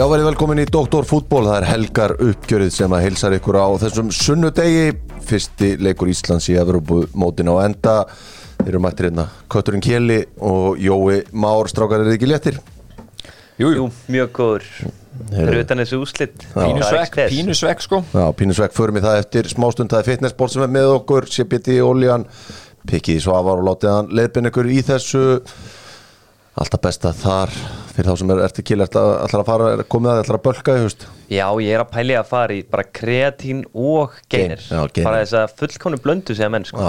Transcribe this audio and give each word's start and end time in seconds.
Já, 0.00 0.06
verið 0.08 0.30
velkomin 0.30 0.62
í 0.62 0.64
Doktor 0.64 1.04
Fútból, 1.04 1.42
það 1.44 1.56
er 1.58 1.64
helgar 1.68 2.12
uppgjörið 2.24 2.70
sem 2.72 2.92
að 2.96 3.02
heilsar 3.04 3.34
ykkur 3.36 3.56
á 3.60 3.68
þessum 3.82 4.08
sunnudegi, 4.16 4.94
fyrsti 5.28 5.74
leikur 5.76 6.08
Íslands 6.08 6.46
í 6.48 6.54
Evropamótin 6.56 7.50
á 7.52 7.60
enda, 7.66 7.96
þeir 8.62 8.70
eru 8.70 8.78
mættir 8.80 9.10
hérna 9.10 9.26
Kötturinn 9.52 9.84
Kjeli 9.84 10.16
og 10.40 10.80
Jói 10.80 11.18
Már, 11.36 11.68
strákar 11.68 12.06
er 12.06 12.14
ekki 12.14 12.30
léttir? 12.30 12.56
Jú, 13.60 13.74
Jú, 13.76 13.90
mjög 14.08 14.32
góður. 14.38 14.70
Fyrir 15.34 15.60
utan 15.66 15.84
þessu 15.84 16.00
úslit 16.00 16.46
pínusvekk, 16.54 17.20
pínusvekk 17.34 17.84
sko. 17.84 18.00
Já, 18.14 18.24
pínusvekk, 18.38 18.78
förum 18.78 18.96
við 18.96 19.04
það 19.04 19.20
eftir 19.26 19.52
smástund, 19.52 19.92
það 19.92 20.00
er 20.00 20.08
fitnessport 20.14 20.54
sem 20.54 20.64
er 20.64 20.72
með 20.78 20.94
okkur, 20.94 21.28
CBD, 21.28 21.76
Oljan, 21.84 22.24
Pikki 22.88 23.20
Svavar 23.20 23.60
og 23.60 23.68
látið 23.68 23.92
hann 23.98 24.10
leiðbinn 24.16 24.48
ykkur 24.48 24.72
í 24.72 24.80
þessu, 24.94 25.26
alltaf 26.60 26.80
besta 26.84 27.10
þar, 27.16 27.52
fyrir 27.94 28.08
þá 28.10 28.20
sem 28.20 28.30
er 28.34 28.40
eftir 28.44 28.64
kýl, 28.68 28.82
ætlar 28.84 29.40
að 29.40 29.46
fara, 29.48 29.68
er 29.72 29.82
komið 29.88 30.10
að, 30.12 30.18
ætlar 30.24 30.38
að 30.38 30.42
bölka? 30.44 30.74
Já, 31.30 31.46
ég 31.62 31.72
er 31.72 31.82
að 31.82 31.90
pæli 31.94 32.16
að 32.18 32.28
fara 32.28 32.56
í 32.56 32.60
bara 32.68 32.84
kreatín 32.84 33.62
og 33.72 34.16
geinir. 34.32 34.62
Bara 35.00 35.22
þess 35.22 35.36
að 35.40 35.54
fullkónu 35.62 36.00
blöndu 36.04 36.36
segja 36.36 36.50
menn 36.52 36.66
sko. 36.68 36.84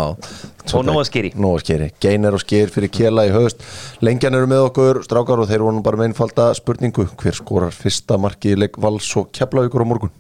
Og 0.75 0.85
nóg 0.87 1.01
að 1.03 1.07
skýri. 1.09 1.89
Geiner 2.03 2.35
og 2.35 2.43
skýr 2.43 2.73
fyrir 2.73 2.91
kjela 2.93 3.25
í 3.29 3.33
haust 3.33 3.63
Lengjan 4.03 4.35
eru 4.37 4.49
með 4.49 4.67
okkur, 4.69 5.01
strákar 5.07 5.41
og 5.41 5.49
þeir 5.49 5.63
voru 5.65 5.83
bara 5.85 5.99
með 5.99 6.11
einfalda 6.11 6.51
spurningu 6.57 7.07
Hver 7.19 7.37
skorar 7.37 7.75
fyrsta 7.75 8.19
marki 8.21 8.53
í 8.53 8.59
leik 8.59 8.77
vals 8.81 9.09
og 9.19 9.31
kepla 9.35 9.65
ykkur 9.67 9.83
á 9.83 9.87
morgun? 9.89 10.13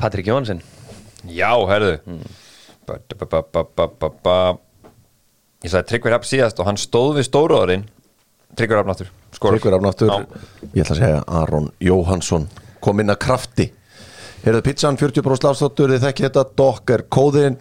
Patrik 0.00 0.28
Jónsson 0.28 0.62
Já, 1.30 1.52
herðu 1.70 1.96
ba, 2.86 2.98
ba, 2.98 3.26
ba, 3.26 3.42
ba, 3.42 3.64
ba, 3.64 3.88
ba, 3.88 4.12
ba. 4.24 4.36
Ég 5.62 5.70
sagði 5.70 5.92
Tryggvi 5.92 6.12
Rapp 6.12 6.26
síðast 6.26 6.58
og 6.58 6.66
hann 6.68 6.80
stóð 6.80 7.20
við 7.20 7.28
stóruðurinn 7.30 7.84
Náttúr 8.56 9.08
skorar. 9.32 9.58
Tryggver 9.58 9.76
afnáttur, 9.78 10.10
ég 10.74 10.82
ætla 10.82 10.96
að 10.96 11.00
segja 11.00 11.22
Aron 11.26 11.70
Jóhansson 11.80 12.48
kom 12.82 13.00
inn 13.00 13.12
að 13.12 13.22
krafti. 13.24 13.68
Heyrðu 14.42 14.64
pizzan 14.66 14.98
40% 14.98 15.48
afstáttur, 15.52 15.94
þið 15.94 16.04
þekki 16.06 16.26
þetta 16.26 16.44
Dokk 16.58 16.92
er 16.96 17.04
kóðinn. 17.12 17.56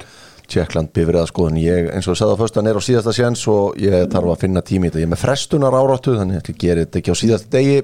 Tjekkland 0.52 0.92
bifriða 0.92 1.28
skoðun, 1.30 1.62
ég 1.62 1.88
eins 1.94 2.10
og 2.12 2.18
sagði 2.20 2.36
að 2.36 2.42
föstan 2.42 2.68
er 2.68 2.76
á 2.76 2.82
síðasta 2.84 3.14
séns 3.16 3.46
og 3.48 3.78
ég 3.80 4.10
þarf 4.12 4.34
að 4.34 4.42
finna 4.42 4.64
tími 4.68 4.90
í 4.90 4.92
þetta, 4.92 5.00
ég 5.00 5.08
er 5.08 5.14
með 5.14 5.22
frestunar 5.22 5.78
áráttu 5.78 6.18
þannig 6.18 6.42
að 6.42 6.50
ég 6.52 6.60
gerir 6.66 6.88
þetta 6.88 7.00
ekki 7.00 7.16
á 7.16 7.22
síðasta 7.22 7.54
degi. 7.56 7.78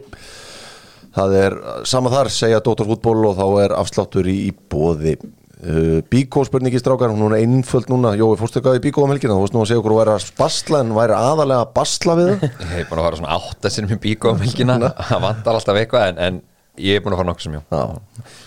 Það 1.18 1.36
er 1.40 1.56
sama 1.88 2.12
þar 2.12 2.32
segja 2.34 2.60
Dóttar 2.66 2.90
fútból 2.90 3.22
og 3.30 3.38
þá 3.40 3.46
er 3.64 3.76
afsláttur 3.78 4.28
í, 4.28 4.36
í 4.50 4.52
bóði 4.52 5.16
uh, 5.64 6.02
Bíkó 6.12 6.44
spurningi 6.48 6.82
strákar, 6.82 7.14
hún 7.14 7.32
er 7.32 7.42
einföld 7.42 7.90
núna. 7.92 8.14
Jói, 8.18 8.36
í 8.38 8.84
Bíkó 8.84 9.06
um 9.06 9.14
helgina, 9.14 9.38
þú 9.38 9.46
veist 9.46 9.56
nú 9.56 9.64
að 9.64 9.72
segja 9.72 9.82
okkur 9.82 9.96
að 9.96 10.02
væri 10.02 10.14
að 10.18 10.28
basla 10.38 10.84
en 10.84 10.94
væri 10.98 11.18
aðalega 11.18 11.64
að 11.64 11.74
basla 11.78 12.18
við 12.20 12.30
það 12.34 12.46
Ég 12.68 12.76
hef 12.76 12.92
búin 12.92 13.02
að 13.02 13.08
fara 13.08 13.20
svona 13.22 13.38
átta 13.38 13.72
sinni 13.74 13.92
með 13.92 14.04
bíkó 14.06 14.34
um 14.34 14.44
helgina. 14.44 14.78
Það 15.10 15.26
vantar 15.28 15.60
alltaf 15.60 15.80
eitthvað 15.82 16.12
en, 16.12 16.20
en 16.28 16.42
ég 16.78 16.98
hef 16.98 17.06
búin 17.06 17.16
að 17.16 17.22
fara 17.22 17.30
nokkuð 17.32 17.48
sem 17.48 17.56
já. 17.58 17.64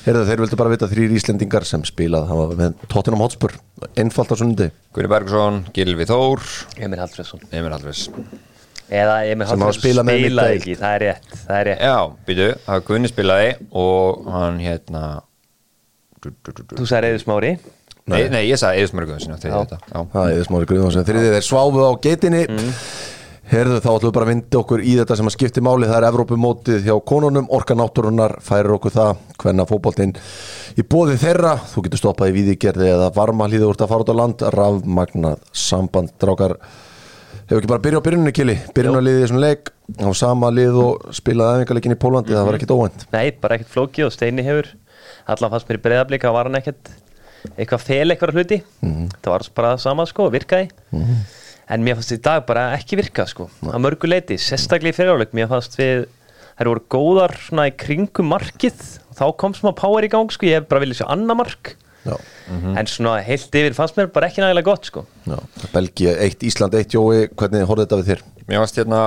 Heyrðu, 0.04 0.26
þeir 0.28 0.42
vildu 0.44 0.58
bara 0.60 0.74
vita 0.74 0.90
þrýr 0.90 1.16
Íslendingar 1.18 1.66
sem 1.68 1.86
spilað 1.88 2.28
það 2.30 2.42
var 2.42 2.52
með 2.60 2.84
Tottenham 2.92 3.24
Hotspur. 3.24 3.56
Einfalt 3.98 4.34
á 4.34 4.36
sundi 4.38 4.68
Guðni 4.94 5.10
Bergson, 5.10 5.64
Gilvi 5.74 6.06
Þór 6.08 6.44
Emil 6.84 7.00
Hallfriðsson 7.00 7.46
Emil 7.48 7.72
Hallvis 7.72 8.02
Eða 8.90 9.16
Emil 9.30 9.46
Sem 9.48 9.54
hafa 9.56 9.70
Hallfriðsson 9.70 9.80
spilað 9.80 10.06
með 10.08 10.20
spilaði 10.20 10.52
mitt 10.52 10.60
ekki, 10.60 10.76
það 10.82 10.94
er 10.96 11.04
rétt 11.06 11.34
Það 11.40 11.56
er 11.56 11.68
rétt. 11.70 11.82
Já, 11.86 11.96
býtu, 12.28 12.48
það 12.66 12.76
var 12.76 12.84
Guðni 12.90 13.10
spilaði 13.10 13.50
og 13.82 14.30
hann 14.34 14.60
hérna. 14.60 15.04
Þú 16.20 16.88
sagði 16.88 17.12
Eður 17.14 17.22
Smári? 17.24 17.54
Nei, 18.10 18.24
nei, 18.32 18.42
ég 18.48 18.58
sagði. 18.58 18.88
Já. 18.90 19.78
Já. 19.92 20.02
Það 20.12 20.34
er 20.34 20.44
smári 20.48 20.82
sem 20.94 21.06
þriðið 21.06 21.38
er 21.38 21.46
sváfu 21.46 21.86
á 21.86 21.92
geitinni. 22.02 22.42
Heyrðu, 23.50 23.80
þá 23.82 23.88
ætlum 23.90 24.04
við 24.04 24.14
bara 24.14 24.26
að 24.26 24.30
vinda 24.30 24.58
okkur 24.60 24.82
í 24.86 24.92
þetta 25.00 25.16
sem 25.18 25.26
að 25.26 25.34
skipti 25.34 25.62
máli. 25.66 25.88
Það 25.90 25.96
er 25.96 26.06
Evrópumótið 26.06 26.84
hjá 26.86 26.92
konunum. 27.06 27.48
Orka 27.50 27.74
náttúrunar 27.74 28.36
færir 28.46 28.76
okkur 28.76 28.94
það. 28.94 29.24
Hvenna 29.42 29.66
fótboltinn 29.66 30.12
í 30.78 30.84
bóði 30.86 31.16
þeirra. 31.18 31.56
Þú 31.72 31.82
getur 31.86 32.02
stoppað 32.02 32.30
í 32.30 32.36
víðigerði 32.36 32.92
eða 32.92 33.08
varma 33.16 33.48
hlýðu 33.50 33.72
úr 33.72 33.80
að 33.80 33.90
fara 33.90 34.06
út 34.06 34.14
á 34.14 34.20
land. 34.20 34.46
Rafmagnað 34.54 35.42
samband 35.50 36.14
drákar 36.22 36.54
hefur 37.50 37.58
ekki 37.58 37.72
bara 37.72 37.82
byrjað 37.82 37.98
á 37.98 38.06
byrjunni 38.06 38.32
kili 38.38 38.54
byrjunarliðið 38.76 39.18
í 39.18 39.24
þessum 39.24 39.42
leik. 39.42 39.74
Á 39.98 40.10
sama 40.14 40.52
lið 40.54 40.76
og 40.84 41.10
spilaði 41.18 41.64
æfingarleikin 41.64 41.96
í 41.96 41.98
Pólandi 41.98 42.36
það 42.36 42.46
var 42.46 42.58
ekkit 42.60 42.74
óvænt. 42.76 43.06
Nei, 43.10 43.32
bara 43.42 43.58
ekkert 43.58 43.72
flókið 43.74 44.06
og 44.06 44.14
Steini 44.14 44.46
hefur 44.46 44.70
Allan 45.34 45.52
fannst 45.54 45.68
mér 45.70 45.78
í 45.80 45.82
breyðablík 45.84 46.24
að 46.26 46.36
var 46.36 46.48
hann 46.50 46.58
ekkert 46.60 46.90
eitthvað 47.56 47.84
fel 47.86 48.06
eitthvað 48.12 48.36
hluti. 48.36 48.58
Það 48.82 49.30
var 49.32 49.44
bara 49.56 49.74
það 49.74 49.82
sama 49.84 50.06
sko, 50.10 50.28
virkaði. 50.32 50.70
En 51.70 51.84
mér 51.86 51.98
fannst 52.00 52.16
í 52.16 52.20
dag 52.24 52.42
bara 52.48 52.70
ekki 52.76 52.98
virka 52.98 53.26
sko 53.30 53.46
að 53.70 53.78
mörgu 53.84 54.08
leiti, 54.10 54.38
sérstaklega 54.42 54.90
í 54.90 54.96
fyriráleik 54.96 55.36
Mér 55.38 55.46
fannst 55.52 55.76
við, 55.78 56.08
þær 56.58 56.70
voru 56.72 56.82
góðar 56.96 57.36
svona 57.38 57.68
í 57.70 57.76
kringum 57.78 58.26
markið. 58.32 58.80
Þá 59.14 59.24
kom 59.38 59.54
smá 59.54 59.70
power 59.78 60.04
í 60.04 60.10
gang 60.10 60.32
sko, 60.34 60.48
ég 60.48 60.60
hef 60.60 60.68
bara 60.70 60.82
viljað 60.82 61.02
sjá 61.02 61.08
annað 61.14 61.40
mark. 61.44 61.74
Já, 62.00 62.16
En 62.80 62.88
svona 62.88 63.18
heilt 63.22 63.54
yfir 63.54 63.74
fannst 63.76 63.98
mér 63.98 64.08
bara 64.10 64.30
ekki 64.30 64.40
nægilega 64.40 64.66
gott 64.70 64.88
sko. 64.88 65.04
Já, 65.28 65.36
Belgia 65.74 66.14
1, 66.24 66.46
Ísland 66.48 66.74
1, 66.74 66.96
Jói 66.96 67.28
hvernig 67.28 67.66
horfði 67.68 67.84
þetta 67.84 67.98
við 68.00 68.08
þér? 68.08 68.22
Mér 68.48 68.62
varst 68.64 68.80
hérna 68.80 69.02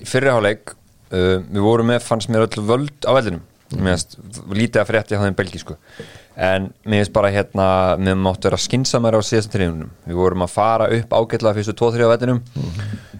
í 0.00 0.08
fyrriháleik 0.08 0.72
uh, 0.72 1.36
Við 1.44 1.60
vorum 1.62 1.92
með, 1.92 2.00
fannst 2.06 2.32
mér 2.32 2.46
öll 2.48 2.64
völd 2.66 3.04
á 3.04 3.12
vellinum 3.18 3.44
lítið 3.68 4.80
að 4.80 4.88
frétti 4.88 5.16
það 5.18 5.30
um 5.32 5.38
belgísku 5.38 5.76
En 6.38 6.68
mér 6.86 7.02
finnst 7.02 7.12
bara 7.16 7.32
hérna 7.34 7.66
Mér 7.98 8.16
máttu 8.16 8.46
vera 8.46 8.60
skinsamæri 8.62 9.18
á 9.18 9.22
síðasta 9.26 9.56
triðunum 9.56 9.90
Við 10.06 10.20
vorum 10.20 10.44
að 10.46 10.54
fara 10.54 10.86
upp 10.94 11.14
ágætlega 11.18 11.58
fyrstu 11.58 11.74
2-3 11.76 12.06
á 12.06 12.12
vellinum. 12.14 12.40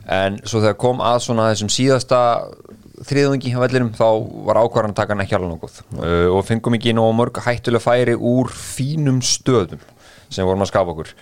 En 0.08 0.38
svo 0.48 0.62
þegar 0.62 0.78
kom 0.80 1.02
að 1.04 1.18
svona 1.26 1.50
þessum 1.50 1.70
síðasta 1.72 2.20
þriðungi 3.08 3.52
á 3.54 3.60
vellinum 3.60 3.90
þá 3.96 4.06
var 4.48 4.60
ákvarðan 4.62 4.94
að 4.94 5.00
taka 5.02 5.14
hann 5.14 5.24
ekki 5.24 5.36
alveg 5.36 5.52
nokkuð. 5.52 5.76
Uh, 5.98 6.28
og 6.32 6.46
fengum 6.48 6.78
ekki 6.78 6.94
nóg 6.96 7.12
mörg 7.18 7.40
hættulega 7.44 7.84
færi 7.84 8.16
úr 8.16 8.50
fínum 8.54 9.20
stöðum 9.24 9.82
sem 10.32 10.46
vorum 10.48 10.64
að 10.64 10.70
skapa 10.72 10.94
okkur. 10.94 11.12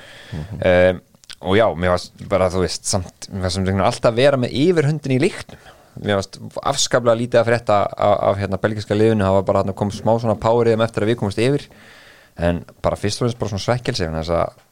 Um, 0.61 1.03
og 1.47 1.59
já, 1.59 1.67
mér 1.77 1.97
varst 1.97 2.27
bara 2.31 2.49
þú 2.53 2.63
veist 2.63 2.87
samt, 2.89 3.29
mér 3.33 3.53
sem 3.53 3.83
alltaf 3.85 4.15
vera 4.17 4.39
með 4.41 4.55
yfirhundin 4.63 5.17
í 5.19 5.21
líknum 5.27 5.73
mér 6.03 6.21
varst 6.21 6.39
afskaplega 6.63 7.21
lítið 7.23 7.41
að 7.41 7.49
frétta 7.51 7.81
af, 7.87 8.15
af 8.31 8.41
hérna 8.41 8.61
belgiska 8.63 8.97
liðinu, 8.97 9.25
það 9.27 9.39
var 9.39 9.49
bara 9.51 9.65
að 9.65 9.77
kom 9.79 9.93
smá 9.95 10.13
svona 10.17 10.39
powerið 10.41 10.79
um 10.79 10.87
eftir 10.87 11.07
að 11.07 11.13
við 11.13 11.21
komumst 11.23 11.43
yfir. 11.43 11.67
En 12.37 12.65
bara 12.85 12.99
fyrst 13.01 13.23
og 13.23 13.27
fremst 13.27 13.41
bara 13.41 13.55
svona 13.55 13.65
svekkelsi 13.65 14.11
þess 14.13 14.35
að 14.37 14.63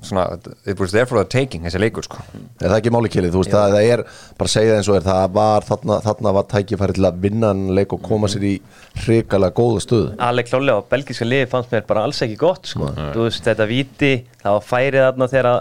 svona, 0.00 0.38
it 0.66 0.80
was 0.80 0.92
there 0.92 1.06
for 1.06 1.18
the 1.18 1.28
taking 1.28 1.64
þessi 1.66 1.80
leikur 1.80 2.06
sko. 2.06 2.22
Er 2.60 2.70
það 2.70 2.76
ekki 2.78 2.92
máli 2.94 3.10
kilið, 3.12 3.34
þú 3.34 3.42
veist 3.42 3.56
að 3.56 3.74
það 3.74 3.88
er 3.94 4.02
bara 4.40 4.52
segja 4.52 4.70
það 4.72 4.80
eins 4.80 4.90
og 4.90 4.96
er, 4.98 5.04
það 5.08 5.34
var 5.36 5.66
þarna, 5.68 5.98
þarna 6.06 6.32
var 6.36 6.46
tækifæri 6.54 6.96
til 6.96 7.08
að 7.08 7.18
vinna 7.24 7.50
en 7.54 7.62
leik 7.76 7.94
og 7.96 8.04
koma 8.04 8.30
sér 8.30 8.46
í 8.48 8.54
hrikalega 9.02 9.56
góða 9.56 9.84
stöðu. 9.84 10.14
Alveg 10.30 10.48
klálega 10.50 10.80
og 10.80 10.88
belgíska 10.92 11.28
liði 11.28 11.50
fannst 11.52 11.74
mér 11.74 11.84
bara 11.90 12.06
alls 12.08 12.22
ekki 12.24 12.38
gott 12.40 12.70
sko. 12.72 12.88
Þú 12.96 13.26
veist, 13.26 13.44
þetta 13.46 13.68
viti, 13.70 14.14
það 14.40 14.56
var 14.56 14.66
færið 14.70 15.06
þarna 15.08 15.30
þegar 15.34 15.50
að 15.52 15.60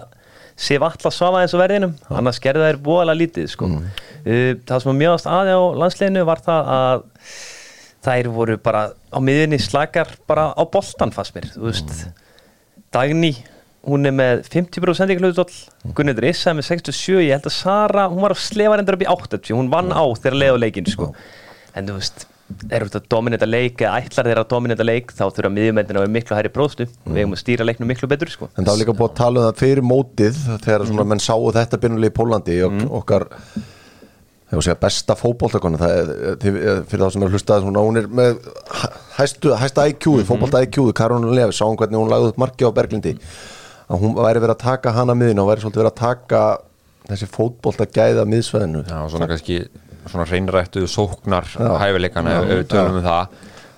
Sif 0.59 0.83
Atlas 0.83 1.15
svafa 1.15 1.43
eins 1.43 1.53
og 1.55 1.61
verðinum 1.63 1.93
annars 2.11 2.41
gerði 2.43 2.65
þær 2.67 2.79
búalega 2.83 3.19
lítið 3.21 3.47
sko. 3.53 3.69
uh, 3.79 4.51
Það 4.67 4.81
sem 4.83 4.89
var 4.91 4.97
mjögast 4.99 5.29
aði 5.31 5.55
á 5.55 5.61
landsleginu 5.83 6.25
var 6.27 6.41
það 6.43 6.71
að 6.75 7.05
þær 8.05 8.29
voru 8.35 8.57
bara 8.63 8.81
á 9.11 9.19
miðunni 9.23 9.59
slakar 9.59 10.11
bara 10.27 10.49
á 10.55 10.63
boltan 10.71 11.11
fannst 11.15 11.35
mér 11.35 11.49
veist, 11.59 11.93
Dagný 12.95 13.33
hún 13.87 14.07
er 14.07 14.15
með 14.15 14.43
50% 14.51 15.13
ykkurlutull 15.15 15.93
Gunnildur 15.95 16.27
Issa 16.29 16.53
með 16.55 16.67
67 16.73 17.21
ég 17.23 17.33
held 17.35 17.47
að 17.47 17.55
Sara, 17.55 18.07
hún 18.11 18.23
var 18.23 18.35
að 18.35 18.43
slefa 18.43 18.79
reyndar 18.79 18.97
upp 18.97 19.05
í 19.05 19.09
80 19.11 19.55
hún 19.55 19.71
vann 19.71 19.91
á 19.95 20.03
þegar 20.19 20.39
leið 20.43 20.55
á 20.55 20.63
leikin 20.63 20.89
sko. 20.89 21.11
en 21.75 21.87
þú 21.87 21.99
veist, 21.99 22.25
er 22.69 22.85
þetta 22.87 23.01
dominita 23.13 23.45
leik 23.49 23.81
eða 23.85 23.99
ætlar 24.03 24.29
þeirra 24.29 24.43
dominita 24.49 24.85
leik 24.87 25.11
þá 25.13 25.23
þurfa 25.29 25.51
miðjumendina 25.53 25.99
að 26.01 26.05
vera 26.07 26.13
miklu 26.17 26.37
hærri 26.37 26.51
prófstu. 26.53 26.87
Við 27.05 27.19
eigum 27.23 27.35
að 27.37 27.41
stýra 27.43 27.67
leiknum 27.67 27.89
miklu 27.91 28.09
betur 28.09 28.31
sko. 28.33 28.49
En 28.57 28.65
það 28.65 28.71
var 28.73 28.79
líka 28.83 28.95
búið 28.99 29.09
að 29.11 29.17
tala 29.21 29.39
um 29.43 29.47
það 29.49 29.59
fyrir 29.63 29.85
mótið 29.85 30.39
þegar 30.65 30.85
svona 30.89 31.05
menn 31.11 31.21
sáu 31.23 31.51
þetta 31.59 31.81
byrjunlega 31.83 32.13
í 32.13 32.17
Pólandi 32.19 32.57
og 32.65 32.79
okkar 33.01 33.27
þegar 34.49 34.65
segja 34.65 34.79
besta 34.81 35.15
þið- 36.41 36.85
fyrir 36.89 37.03
þá 37.05 37.11
sem 37.13 37.23
er 37.23 37.29
hlustað 37.35 37.67
hún 37.69 37.97
er 38.01 38.07
með 38.07 38.39
hæstu, 39.19 39.53
hæsta 39.61 39.85
IQ-ið, 39.91 40.23
fótbolta 40.25 40.63
IQ-ið, 40.65 40.93
Karolina 40.97 41.35
Lefi 41.37 41.57
sáum 41.59 41.77
hvernig 41.77 41.99
hún 42.01 42.09
lagði 42.09 42.31
upp 42.33 42.37
marki 42.41 42.65
á 42.65 42.71
Berglindi. 42.73 43.13
Að 43.89 44.01
hún 44.03 44.15
væri 44.17 44.41
verið 44.41 44.55
að 44.55 44.63
taka 44.63 44.91
hana 44.93 45.13
miðin 45.17 45.39
og 45.41 45.49
væri 45.51 45.61
svolítið 45.63 45.83
verið 45.83 45.93
að 45.93 46.01
taka 46.01 46.41
þessi 47.09 47.29
fótbolta 47.29 47.85
gæða 47.89 48.25
miðsveðinu 48.29 48.83
Já, 48.89 48.97
svona 49.09 49.27
kannski 49.29 49.59
svona 50.11 50.25
hreinrættu 50.29 50.85
sóknar 50.89 51.47
hæfileikana 51.55 52.35
ef 52.41 52.49
við 52.49 52.67
tölum 52.73 52.99
um 52.99 53.05
það. 53.05 53.27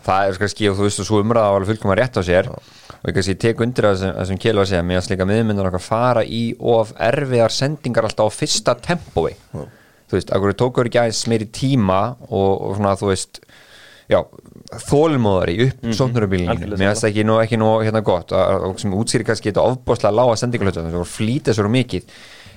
Það 0.01 0.27
er 0.27 0.37
kannski, 0.41 0.69
og 0.71 0.77
þú 0.79 0.85
veist, 0.87 1.01
svo 1.05 1.19
umræða 1.21 1.51
var 1.53 1.61
alveg 1.61 1.75
fullkoma 1.75 1.97
rétt 1.99 2.17
á 2.17 2.21
sér. 2.25 2.47
Og 3.01 3.09
ég 3.09 3.13
kannski 3.17 3.35
tek 3.37 3.61
undir 3.61 3.85
það 3.85 3.99
sem, 4.01 4.15
sem 4.29 4.37
Kjell 4.41 4.55
var 4.57 4.65
að 4.65 4.71
segja, 4.71 4.85
mér 4.85 4.97
að 5.01 5.05
slika 5.07 5.27
miðmyndan 5.29 5.69
okkar 5.69 5.83
fara 5.85 6.23
í 6.25 6.41
of 6.59 6.93
erfiðar 6.97 7.53
sendingar 7.53 8.07
alltaf 8.09 8.29
á 8.29 8.37
fyrsta 8.37 8.75
tempói. 8.81 9.35
Þú 9.53 10.17
veist, 10.17 10.33
akkur 10.35 10.57
tókur 10.57 10.89
ekki 10.89 10.99
aðeins 10.99 11.27
meiri 11.31 11.47
tíma 11.53 12.01
og, 12.29 12.51
og 12.61 12.75
svona, 12.77 12.95
þú 12.99 13.11
veist 13.13 13.39
já, 14.11 14.19
þólmóðari 14.89 15.55
upp 15.67 15.83
mm 15.83 15.91
-hmm. 15.91 16.49
algjörlega 16.51 16.77
mér 16.77 16.89
finnst 16.91 17.03
það 17.03 17.09
ekki 17.11 17.23
nú, 17.25 17.39
ekki 17.41 17.57
nú 17.57 17.69
hérna 17.83 18.01
gott. 18.03 18.31
Að- 18.31 18.63
að- 18.65 18.79
sem 18.79 18.93
útsýri 18.93 19.23
kannski 19.25 19.51
þetta 19.51 19.67
ofbáslega 19.69 20.15
lága 20.15 20.35
sendingalötu 20.35 20.81
það 20.81 20.91
voru 20.91 21.05
flýta 21.17 21.53
svo 21.53 21.69
mikið 21.69 22.03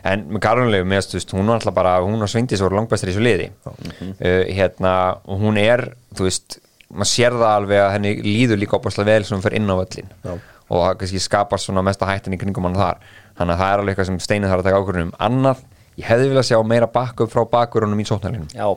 en 0.05 0.25
með 0.29 0.43
Karolínlegu 0.45 0.87
mér 0.89 1.07
finnst 1.09 1.33
hún 1.35 1.49
var 1.49 1.61
alltaf 1.61 1.75
bara 1.77 1.95
hún 2.05 2.23
og 2.23 2.31
Sveindis 2.31 2.63
voru 2.65 2.79
langbæstir 2.79 3.13
í 3.13 3.17
svo 3.17 3.25
liði. 3.25 3.51
Uh, 3.65 4.45
hérna, 4.53 4.95
og 5.25 5.43
hún 5.43 5.59
er 5.61 5.87
þú 6.15 6.29
veist 6.29 6.59
maður 6.95 7.11
sér 7.11 7.37
það 7.41 7.53
alveg 7.59 7.83
að 7.83 7.93
henni 7.97 8.15
líður 8.23 8.61
líka 8.61 8.79
opaslega 8.79 9.11
vel 9.11 9.27
sem 9.27 9.37
hún 9.39 9.45
fer 9.45 9.57
inn 9.59 9.71
á 9.73 9.75
völlin 9.81 10.11
Já. 10.23 10.35
og 10.69 10.83
það 10.85 10.99
kannski 11.01 11.23
skapast 11.25 11.69
svona 11.69 11.83
mesta 11.87 12.09
hættin 12.09 12.37
í 12.37 12.41
kringum 12.41 12.69
hann 12.69 12.79
þar. 12.79 13.01
Þannig 13.39 13.57
að 13.57 13.63
það 13.63 13.73
er 13.73 13.83
alveg 13.83 13.95
eitthvað 13.95 14.11
sem 14.11 14.21
Steini 14.23 14.51
þarf 14.51 14.63
að 14.63 14.69
taka 14.69 14.83
ákvörðunum 14.83 15.11
um. 15.11 15.19
annað, 15.27 15.65
ég 15.99 16.09
hefði 16.11 16.31
viljað 16.31 16.49
sjá 16.51 16.59
meira 16.75 16.91
bakkup 16.95 17.33
frá 17.33 17.43
bakkurunum 17.51 18.03
í 18.03 18.07
sóknarlinum 18.07 18.49
Já, 18.55 18.69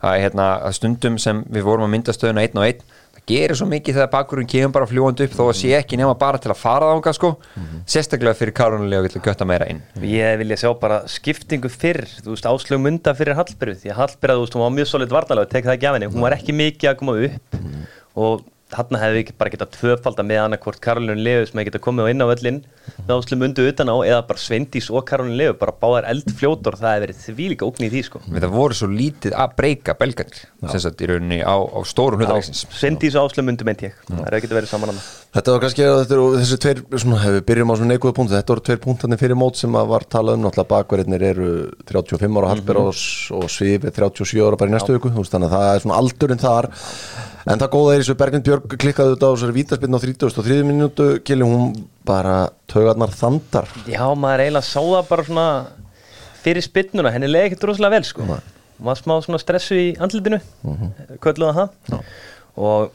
það 0.00 0.14
er 0.14 0.24
hérna 0.26 0.46
stundum 0.76 1.18
sem 1.20 1.42
við 1.50 1.66
vorum 1.66 1.88
að 1.88 1.94
mynda 1.96 2.14
stöðuna 2.14 2.44
einn 2.46 2.60
og 2.60 2.68
einn 2.68 2.84
það 3.20 3.30
gerir 3.30 3.56
svo 3.58 3.66
mikið 3.70 3.96
þegar 3.98 4.10
bakkurinn 4.12 4.48
kemur 4.50 4.72
bara 4.74 4.88
fljúandi 4.90 5.26
upp 5.26 5.34
þó 5.36 5.42
að 5.46 5.56
sé 5.60 5.72
ekki 5.78 5.98
nema 6.00 6.14
bara 6.18 6.38
til 6.40 6.50
að 6.50 6.60
fara 6.60 6.90
þánga 6.94 7.12
sko, 7.16 7.30
sérstaklega 7.86 8.38
fyrir 8.38 8.54
Karunlega 8.56 9.02
og 9.02 9.08
geta 9.08 9.22
götta 9.24 9.46
meira 9.48 9.68
inn. 9.70 9.82
Ég 10.02 10.38
vilja 10.40 10.56
sjá 10.64 10.70
bara 10.80 11.02
skiptingu 11.10 11.70
fyrr, 11.70 12.04
þú 12.24 12.34
veist, 12.34 12.48
áslög 12.48 12.80
munda 12.80 13.14
fyrir 13.14 13.36
Hallbyrðu, 13.38 13.80
því 13.82 13.92
að 13.92 14.00
Hallbyrða, 14.00 14.38
þú 14.38 14.46
veist, 14.46 14.56
hún 14.56 14.64
var 14.66 14.74
mjög 14.78 14.90
solid 14.90 15.14
varnalega, 15.14 15.50
tek 15.52 15.68
það 15.68 15.76
ekki 15.76 15.90
af 15.90 15.98
henni, 15.98 16.10
hún 16.10 16.26
var 16.26 16.36
ekki 16.38 16.56
mikið 16.56 16.90
að 16.90 16.98
koma 17.02 17.18
upp 17.28 17.60
og 18.20 18.42
þarna 18.72 19.00
hefði 19.02 19.22
ekki 19.24 19.34
bara 19.40 19.52
getað 19.54 19.72
tvöfalda 19.76 20.24
með 20.26 20.40
annarkvort 20.44 20.80
Karolín 20.84 21.22
Leifus 21.24 21.54
með 21.56 21.68
geta 21.68 21.82
komið 21.84 22.06
á 22.06 22.10
inn 22.12 22.24
á 22.24 22.30
völlin 22.30 22.60
með 23.06 23.14
áslög 23.16 23.40
mundu 23.42 23.66
utan 23.70 23.92
á 23.92 23.96
eða 24.06 24.20
bara 24.28 24.42
Sveindís 24.42 24.90
og 24.90 25.06
Karolín 25.08 25.38
Leifus, 25.40 25.58
bara 25.60 25.76
báðar 25.82 26.10
eldfljótor, 26.12 26.78
það 26.80 26.94
hefði 26.94 27.06
verið 27.06 27.24
því 27.24 27.48
líka 27.54 27.68
ógn 27.68 27.86
í 27.86 27.90
því, 27.94 28.04
sko. 28.08 28.22
við 28.26 28.46
það 28.46 28.54
voru 28.58 28.78
svo 28.80 28.90
lítið 28.92 29.36
að 29.44 29.56
breyka 29.60 29.96
belganir 30.00 30.44
sem 30.70 30.84
sagt 30.86 31.02
í 31.02 31.10
rauninni 31.10 31.42
á, 31.42 31.56
á 31.56 31.80
stórum 31.88 32.22
hlutaleiksins 32.22 32.66
Sveindís 32.70 33.18
og 33.18 33.30
áslög 33.30 33.50
mundu 33.50 33.68
meint 33.68 33.84
ég, 33.86 33.98
það 34.06 34.24
hefði 34.28 34.46
getað 34.46 34.62
verið 34.62 34.72
saman 34.74 34.94
annað. 34.94 35.10
Þetta 35.30 35.52
var 35.54 35.60
kannski, 35.62 35.84
þetta 35.86 36.14
eru 36.16 36.22
þessi 36.40 36.56
tveir, 36.58 36.78
svona, 36.98 37.18
ef 37.22 37.34
við 37.36 37.44
byrjum 37.46 37.70
á 37.70 37.74
svona 37.78 37.92
neikvæða 37.92 38.14
punktu, 38.16 38.34
þetta 38.34 38.50
voru 38.50 38.62
tveir 38.66 38.80
punktarnir 38.82 39.20
fyrir 39.20 39.38
mót 39.38 39.60
sem 39.60 39.76
að 39.78 39.92
var 39.92 40.06
talað 40.10 40.38
um, 40.40 40.42
náttúrulega 40.42 40.70
bakverðinir 40.72 41.24
eru 41.28 41.50
35 41.86 42.40
ára 42.40 42.48
Hallberg 42.50 42.88
og, 42.90 43.02
og 43.38 43.44
Svifi 43.54 43.92
37 43.94 44.42
ára 44.42 44.58
bara 44.58 44.72
í 44.72 44.74
næstu 44.74 44.96
viku, 44.96 45.12
þannig 45.14 45.46
að 45.46 45.54
það 45.54 45.68
er 45.68 45.84
svona 45.84 46.00
aldurinn 46.02 46.42
þar, 46.42 46.68
en 47.46 47.62
það 47.62 47.72
góða 47.76 47.94
er 47.94 48.02
eins 48.02 48.10
og 48.10 48.18
Berglind 48.24 48.48
Björg 48.48 48.74
klikkaði 48.74 49.14
þetta 49.14 49.30
á 49.30 49.34
þessari 49.36 49.58
vítaspinn 49.60 49.94
á 49.94 50.00
30 50.02 50.26
og 50.42 50.48
3 50.50 50.66
minútu, 50.66 51.06
Kili, 51.22 51.46
hún 51.46 51.76
bara 52.10 52.36
taugarnar 52.74 53.14
þandar, 53.14 53.70
Já, 53.86 54.02
maður 54.18 54.48
eiginlega 54.48 54.66
sá 54.66 54.80
það 54.82 55.10
bara 55.12 55.28
svona 55.30 55.48
fyrir 56.42 56.66
spinnuna, 56.66 57.14
henni 57.14 57.30
leiði 57.30 57.52
ekkert 57.52 57.68
rosalega 57.70 58.00
vel 58.00 58.08
sko. 58.08 58.26
Var 58.80 58.98
smá 58.98 59.14
svona 59.22 59.38
stressu 59.38 59.78
í 59.78 59.90
andlitinu, 60.02 60.40
það. 61.54 62.02
Og 62.58 62.90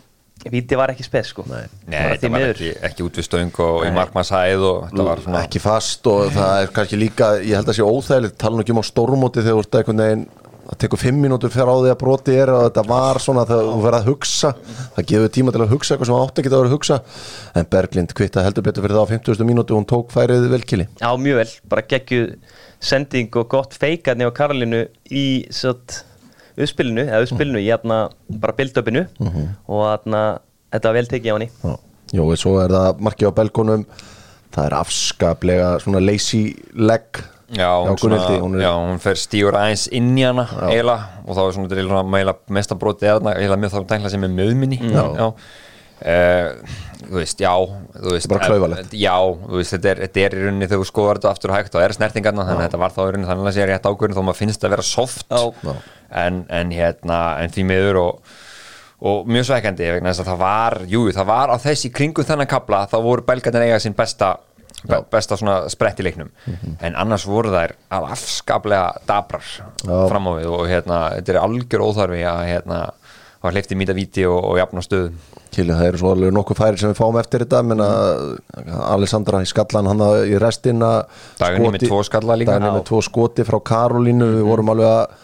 víti 0.51 0.77
var 0.77 0.93
ekki 0.93 1.05
spes 1.07 1.31
sko. 1.33 1.45
Nei, 1.49 1.65
þetta 1.89 2.21
því 2.21 2.31
var 2.35 2.47
ekki, 2.51 2.71
ekki 2.89 3.05
út 3.07 3.19
við 3.19 3.27
stöng 3.27 3.59
og 3.65 3.85
í 3.87 3.91
markmannshæð 3.95 4.65
og 4.69 4.87
þetta 4.89 5.09
var 5.09 5.21
svona 5.25 5.43
ekki 5.47 5.61
fast 5.63 6.09
og 6.11 6.33
það 6.35 6.63
er 6.63 6.73
kannski 6.79 6.99
líka, 7.01 7.35
ég 7.41 7.59
held 7.59 7.71
að 7.71 7.79
sé 7.79 7.85
óþægilegt, 7.85 8.39
tala 8.41 8.57
nú 8.57 8.65
ekki 8.65 8.75
um 8.75 8.83
á 8.83 8.85
stórmóti 8.85 9.41
þegar 9.45 9.55
þú 9.55 9.63
ert 9.65 9.79
einhvern 9.79 10.03
veginn 10.05 10.27
það 10.65 10.77
tekur 10.81 11.01
fimm 11.01 11.19
mínútur 11.21 11.53
fyrir 11.53 11.69
á 11.69 11.75
því 11.77 11.91
að 11.93 11.99
broti 12.01 12.35
er 12.41 12.51
og 12.53 12.63
þetta 12.63 12.83
var 12.89 13.19
svona 13.21 13.45
þegar 13.45 13.67
þú 13.67 13.81
verður 13.83 13.97
að 13.99 14.07
hugsa. 14.09 14.51
Það 14.95 15.07
gefur 15.11 15.33
tíma 15.35 15.53
til 15.53 15.61
að 15.61 15.73
hugsa 15.75 15.93
eitthvað 15.93 16.09
sem 16.09 16.17
átt 16.21 16.41
ekki 16.41 16.51
að 16.51 16.55
vera 16.57 16.71
að 16.71 16.75
hugsa. 16.75 16.97
En 17.59 17.69
Berglind 17.75 18.15
kvitta 18.17 18.45
heldur 18.45 18.65
betur 18.65 18.85
fyrir 18.85 18.97
það 18.97 19.05
á 19.05 19.11
50. 19.13 19.45
mínútu 19.45 19.77
hún 19.77 19.87
tók 19.89 20.13
færið 20.15 20.49
velkili 20.49 20.87
Já, 21.01 21.09
mjög 21.21 21.39
vel, 21.41 21.47
bara 21.69 21.85
geggjuð 21.93 22.33
sending 22.85 23.37
og 23.39 23.49
gott 23.53 23.77
feikarni 23.77 24.25
á 24.25 24.31
Karolínu 24.35 24.81
í 25.13 25.25
satt, 25.53 26.01
uppspilinu, 26.57 27.03
eða 27.09 27.21
uppspilinu 27.27 27.59
í 27.61 27.69
atna, 27.73 28.09
bara 28.29 28.53
bildöpinu 28.57 29.05
og 29.67 29.85
atna, 29.93 30.23
þetta 30.71 30.91
var 30.91 30.93
vel 30.99 31.07
tekið 31.11 31.31
á 31.31 31.35
henni. 31.35 31.49
Já. 31.63 31.75
Jó, 32.15 32.21
og 32.31 32.37
svo 32.37 32.59
er 32.63 32.69
það 32.69 32.99
markið 33.01 33.27
á 33.27 33.37
belgunum. 33.41 33.85
Það 34.55 34.65
er 34.69 34.75
afskaplega 34.77 35.69
svona 35.83 35.99
lazy 36.05 36.43
leg 36.77 37.23
Já, 37.55 37.67
hún, 37.85 37.97
svona, 37.99 38.17
hún 38.41 38.55
er- 38.55 38.61
já, 38.63 38.71
hún 38.73 38.99
fer 39.03 39.15
stígur 39.19 39.53
aðeins 39.53 39.83
inn 39.93 40.15
í 40.17 40.23
hana 40.25 40.47
eiginlega 40.65 41.03
og 41.27 41.35
þá 41.35 41.41
er 41.43 41.51
svona, 41.53 41.69
svona 41.75 42.03
meila 42.09 42.33
mestabrótið 42.49 43.09
eða 43.11 43.33
eiginlega 43.35 43.59
mjög 43.61 43.73
þá 43.75 43.81
dækla 43.91 44.09
sem 44.09 44.23
er 44.23 44.31
möðminni 44.33 44.79
Já. 44.81 45.27
Uh, 45.95 46.75
þú 47.05 47.13
veist, 47.21 47.39
já 47.39 47.51
þú 47.55 48.11
veist, 48.11 48.27
Bara 48.29 48.47
klaufalegt. 48.49 48.93
eh, 48.93 48.97
Já, 48.99 49.13
þú 49.15 49.59
veist, 49.61 49.71
þetta 49.75 49.89
er, 49.93 49.99
þetta 50.05 50.23
er 50.25 50.33
í 50.35 50.41
rauninni 50.43 50.67
þegar 50.67 50.81
þú 50.81 50.87
skoðar 50.89 51.19
þetta 51.21 51.29
aftur 51.31 51.53
og 51.53 51.55
hægt 51.55 51.75
og 51.77 51.83
er 51.85 51.93
snertingarna 51.95 52.43
þannig 52.47 52.59
að 52.59 52.65
þetta 52.67 52.79
var 52.81 52.95
þá 52.95 52.99
í 52.99 53.05
rauninni 53.05 53.29
þannig 53.29 53.47
að 53.51 53.55
sé 53.55 53.67
rétt 53.69 53.87
ákvörðin 53.87 54.17
þó 54.17 54.23
maður 54.27 54.39
finnst 54.41 54.59
það 54.59 54.67
að 54.67 54.73
vera 54.75 54.87
soft. 54.89 55.29
Já. 55.31 55.75
en, 56.25 56.41
en 56.49 56.73
hérna, 56.75 57.19
en 57.43 57.53
því 57.55 57.63
miður 57.69 57.99
og, 58.01 58.33
og 59.05 59.29
mjög 59.31 59.47
svekkandi 59.49 59.87
vegna 59.95 60.11
þess 60.11 60.23
að 60.25 60.29
það 60.33 60.41
var, 60.43 60.77
jú, 60.91 61.05
það 61.15 61.29
var 61.31 61.53
á 61.53 61.57
þessi 61.63 61.91
kringu 61.95 62.25
þennan 62.27 62.51
kapla, 62.51 62.83
þá 62.91 62.97
voru 63.05 63.25
belgarnir 63.27 63.65
eiga 63.69 63.79
sín 63.83 63.95
besta 63.97 64.33
be, 64.85 64.99
besta 65.11 65.37
svona 65.39 65.61
sprett 65.71 65.99
í 66.03 66.05
leiknum. 66.05 66.29
En 66.83 66.95
annars 66.99 67.25
voru 67.27 67.53
þær 67.55 67.73
að 67.95 68.09
afskaplega 68.15 68.91
dabrar 69.07 69.47
Já. 69.47 69.95
fram 70.11 70.27
á 70.27 70.31
við 70.41 70.51
og 70.51 70.67
hérna, 70.69 70.99
þetta 71.17 71.33
er 71.35 71.41
algjör 71.41 71.85
óþarfi 71.87 72.21
að 72.29 72.43
hérna, 72.51 72.81
að 73.45 73.55
hleyfti 73.57 73.77
mýta 73.79 73.95
víti 73.97 74.27
og, 74.27 74.39
og 74.51 74.59
jafna 74.59 74.83
stöðum 74.85 75.17
Kili, 75.55 75.71
það 75.71 75.87
eru 75.87 76.01
svo 76.01 76.11
alveg 76.11 76.33
nokkuð 76.35 76.59
færi 76.59 76.81
sem 76.81 76.91
við 76.91 76.97
fáum 76.99 77.17
eftir 77.21 77.45
þetta 77.45 77.61
menna 77.63 77.89
Alessandra 78.91 79.39
í 79.43 79.47
skallan 79.47 79.87
hann 79.91 80.03
í 80.27 80.39
restina 80.41 80.89
Dagný 81.39 81.71
með 81.71 81.85
tvo 81.87 82.01
skalla 82.03 82.35
líka. 82.39 82.57
Já. 82.59 82.67
með 82.67 82.83
tvo 82.89 82.99
skoti 83.05 83.45
frá 83.47 83.61
Karolínu 83.71 84.27
við 84.37 84.47
vorum 84.49 84.73
alveg 84.73 84.89
að, 84.89 85.19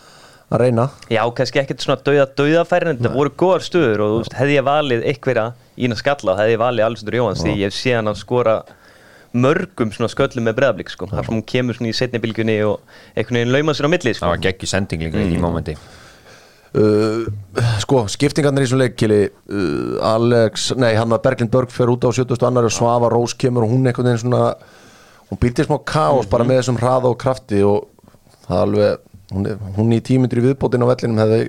að 0.52 0.64
reyna 0.64 0.86
Já, 1.12 1.22
kannski 1.38 1.64
ekkert 1.64 1.84
svona 1.84 2.00
dauða 2.06 2.28
dauðafæri 2.40 2.94
en 2.94 3.02
þetta 3.02 3.16
voru 3.18 3.34
góðar 3.44 3.68
stöður 3.68 4.06
og 4.06 4.20
veist, 4.22 4.38
hefði 4.40 4.60
ég 4.60 4.68
valið 4.70 5.08
einhverja 5.12 5.48
í 5.76 5.90
hana 5.90 6.00
skalla, 6.00 6.38
hefði 6.40 6.56
ég 6.56 6.64
valið 6.64 6.88
Alessandur 6.88 7.20
Jóhans 7.20 7.44
því 7.44 7.58
ég 7.66 7.76
séð 7.76 8.00
hann 8.00 8.12
að 8.14 8.22
skora 8.22 8.62
mörgum 9.32 9.92
svona 9.96 10.12
sköllum 10.12 10.48
með 10.48 10.58
breðablík 10.60 10.92
sko. 10.92 11.08
þar 11.08 11.28
sem 11.28 11.36
hún 11.38 11.46
kemur 11.48 11.78
svona 11.78 11.92
í 11.92 11.96
setni 11.96 12.20
bylgjunni 12.24 12.58
og 12.68 12.82
einhvern 13.16 13.40
veginn 13.40 13.54
lauma 13.56 13.76
sér 13.76 13.88
á 13.88 13.94
milli 13.94 14.14
sko. 14.16 14.26
það 14.26 14.34
var 14.34 14.42
geggju 14.48 14.72
sending 14.72 15.06
líka 15.08 15.24
í 15.24 15.40
mómenti 15.40 15.76
uh, 16.78 17.26
sko, 17.84 18.06
skiptingarnir 18.12 18.66
í 18.66 18.72
svona 18.72 18.88
leikili 18.88 19.22
uh, 19.28 19.98
Alex, 20.14 20.72
nei 20.80 20.94
hann 20.98 21.12
að 21.12 21.24
Berglind 21.26 21.54
Börg 21.54 21.74
fer 21.74 21.92
út 21.92 22.06
á 22.08 22.10
70. 22.12 22.38
annar 22.48 22.68
og 22.70 22.76
Svava 22.76 23.12
Rós 23.12 23.36
kemur 23.38 23.68
og 23.68 23.74
hún 23.74 23.88
einhvern 23.88 24.12
veginn 24.12 24.24
svona 24.24 24.44
hún 25.30 25.42
býrti 25.42 25.68
smá 25.68 25.80
kaos 25.88 26.30
bara 26.32 26.48
með 26.48 26.62
þessum 26.62 26.80
hraða 26.82 27.12
og 27.12 27.20
krafti 27.22 27.64
og 27.68 27.88
það 28.48 28.64
alveg 28.66 29.08
hún, 29.32 29.50
hún 29.78 29.96
í 29.96 30.02
tímyndur 30.04 30.42
í 30.42 30.48
viðbótin 30.50 30.84
á 30.84 30.92
vellinum 30.92 31.22
hefði 31.24 31.44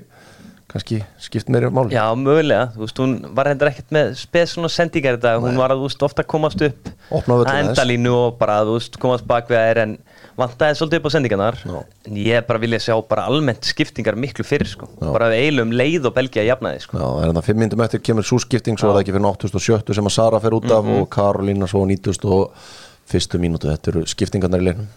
kannski 0.72 0.98
skipt 1.20 1.50
meiri 1.52 1.68
máli. 1.72 1.92
Já, 1.92 2.04
mögulega, 2.16 2.70
þú 2.74 2.82
veist, 2.84 3.00
hún 3.02 3.12
var 3.36 3.50
hendur 3.50 3.68
ekkert 3.68 3.92
með 3.94 4.12
spes 4.20 4.54
svona 4.54 4.70
sendingar 4.72 5.18
þetta, 5.18 5.34
hún 5.42 5.58
var 5.60 5.74
að, 5.74 5.82
þú 5.82 5.88
veist, 5.90 6.04
ofta 6.06 6.24
komast 6.24 6.64
upp 6.64 6.88
að 7.12 7.50
endalínu 7.58 8.14
og 8.16 8.38
bara, 8.40 8.60
þú 8.66 8.76
veist, 8.78 8.96
komast 9.02 9.26
bak 9.28 9.50
við 9.52 9.60
þær 9.60 9.82
en 9.82 9.94
vantaði 10.38 10.78
svolítið 10.78 11.00
upp 11.00 11.08
á 11.08 11.14
sendingarnar. 11.16 11.60
Já. 11.68 11.76
en 12.08 12.16
ég 12.22 12.46
bara 12.48 12.62
vilja 12.62 12.80
sjá 12.86 12.96
bara 13.08 13.26
almennt 13.28 13.68
skiptingar 13.68 14.16
miklu 14.16 14.46
fyrir, 14.48 14.70
sko, 14.72 14.88
bara 15.02 15.28
við 15.32 15.44
eilum 15.48 15.76
leið 15.76 16.08
og 16.08 16.16
belgja 16.16 16.46
jafnaði, 16.48 16.80
sko. 16.86 16.98
Já, 17.02 17.08
er 17.20 17.36
það 17.36 17.50
fimm 17.50 17.62
myndum 17.62 17.84
eftir 17.84 18.04
kemur 18.08 18.26
svo 18.26 18.40
skipting 18.42 18.80
svo 18.80 18.90
er 18.90 18.96
það 18.96 19.04
ekki 19.04 19.16
fyrir 19.18 19.28
87 19.28 19.98
sem 20.00 20.10
að 20.10 20.16
Sara 20.16 20.40
fer 20.42 20.56
út 20.56 20.72
af 20.72 20.90
og 20.96 21.06
Karolína 21.12 21.68
svo 21.70 21.84
90 21.86 22.32
og 22.32 22.66
fyrstu 23.12 23.38
mínútu, 23.42 23.68
þetta 23.68 23.92
eru 23.92 24.06
skiptingarnar 24.08 24.64
í 24.64 24.70
leiknum 24.70 24.90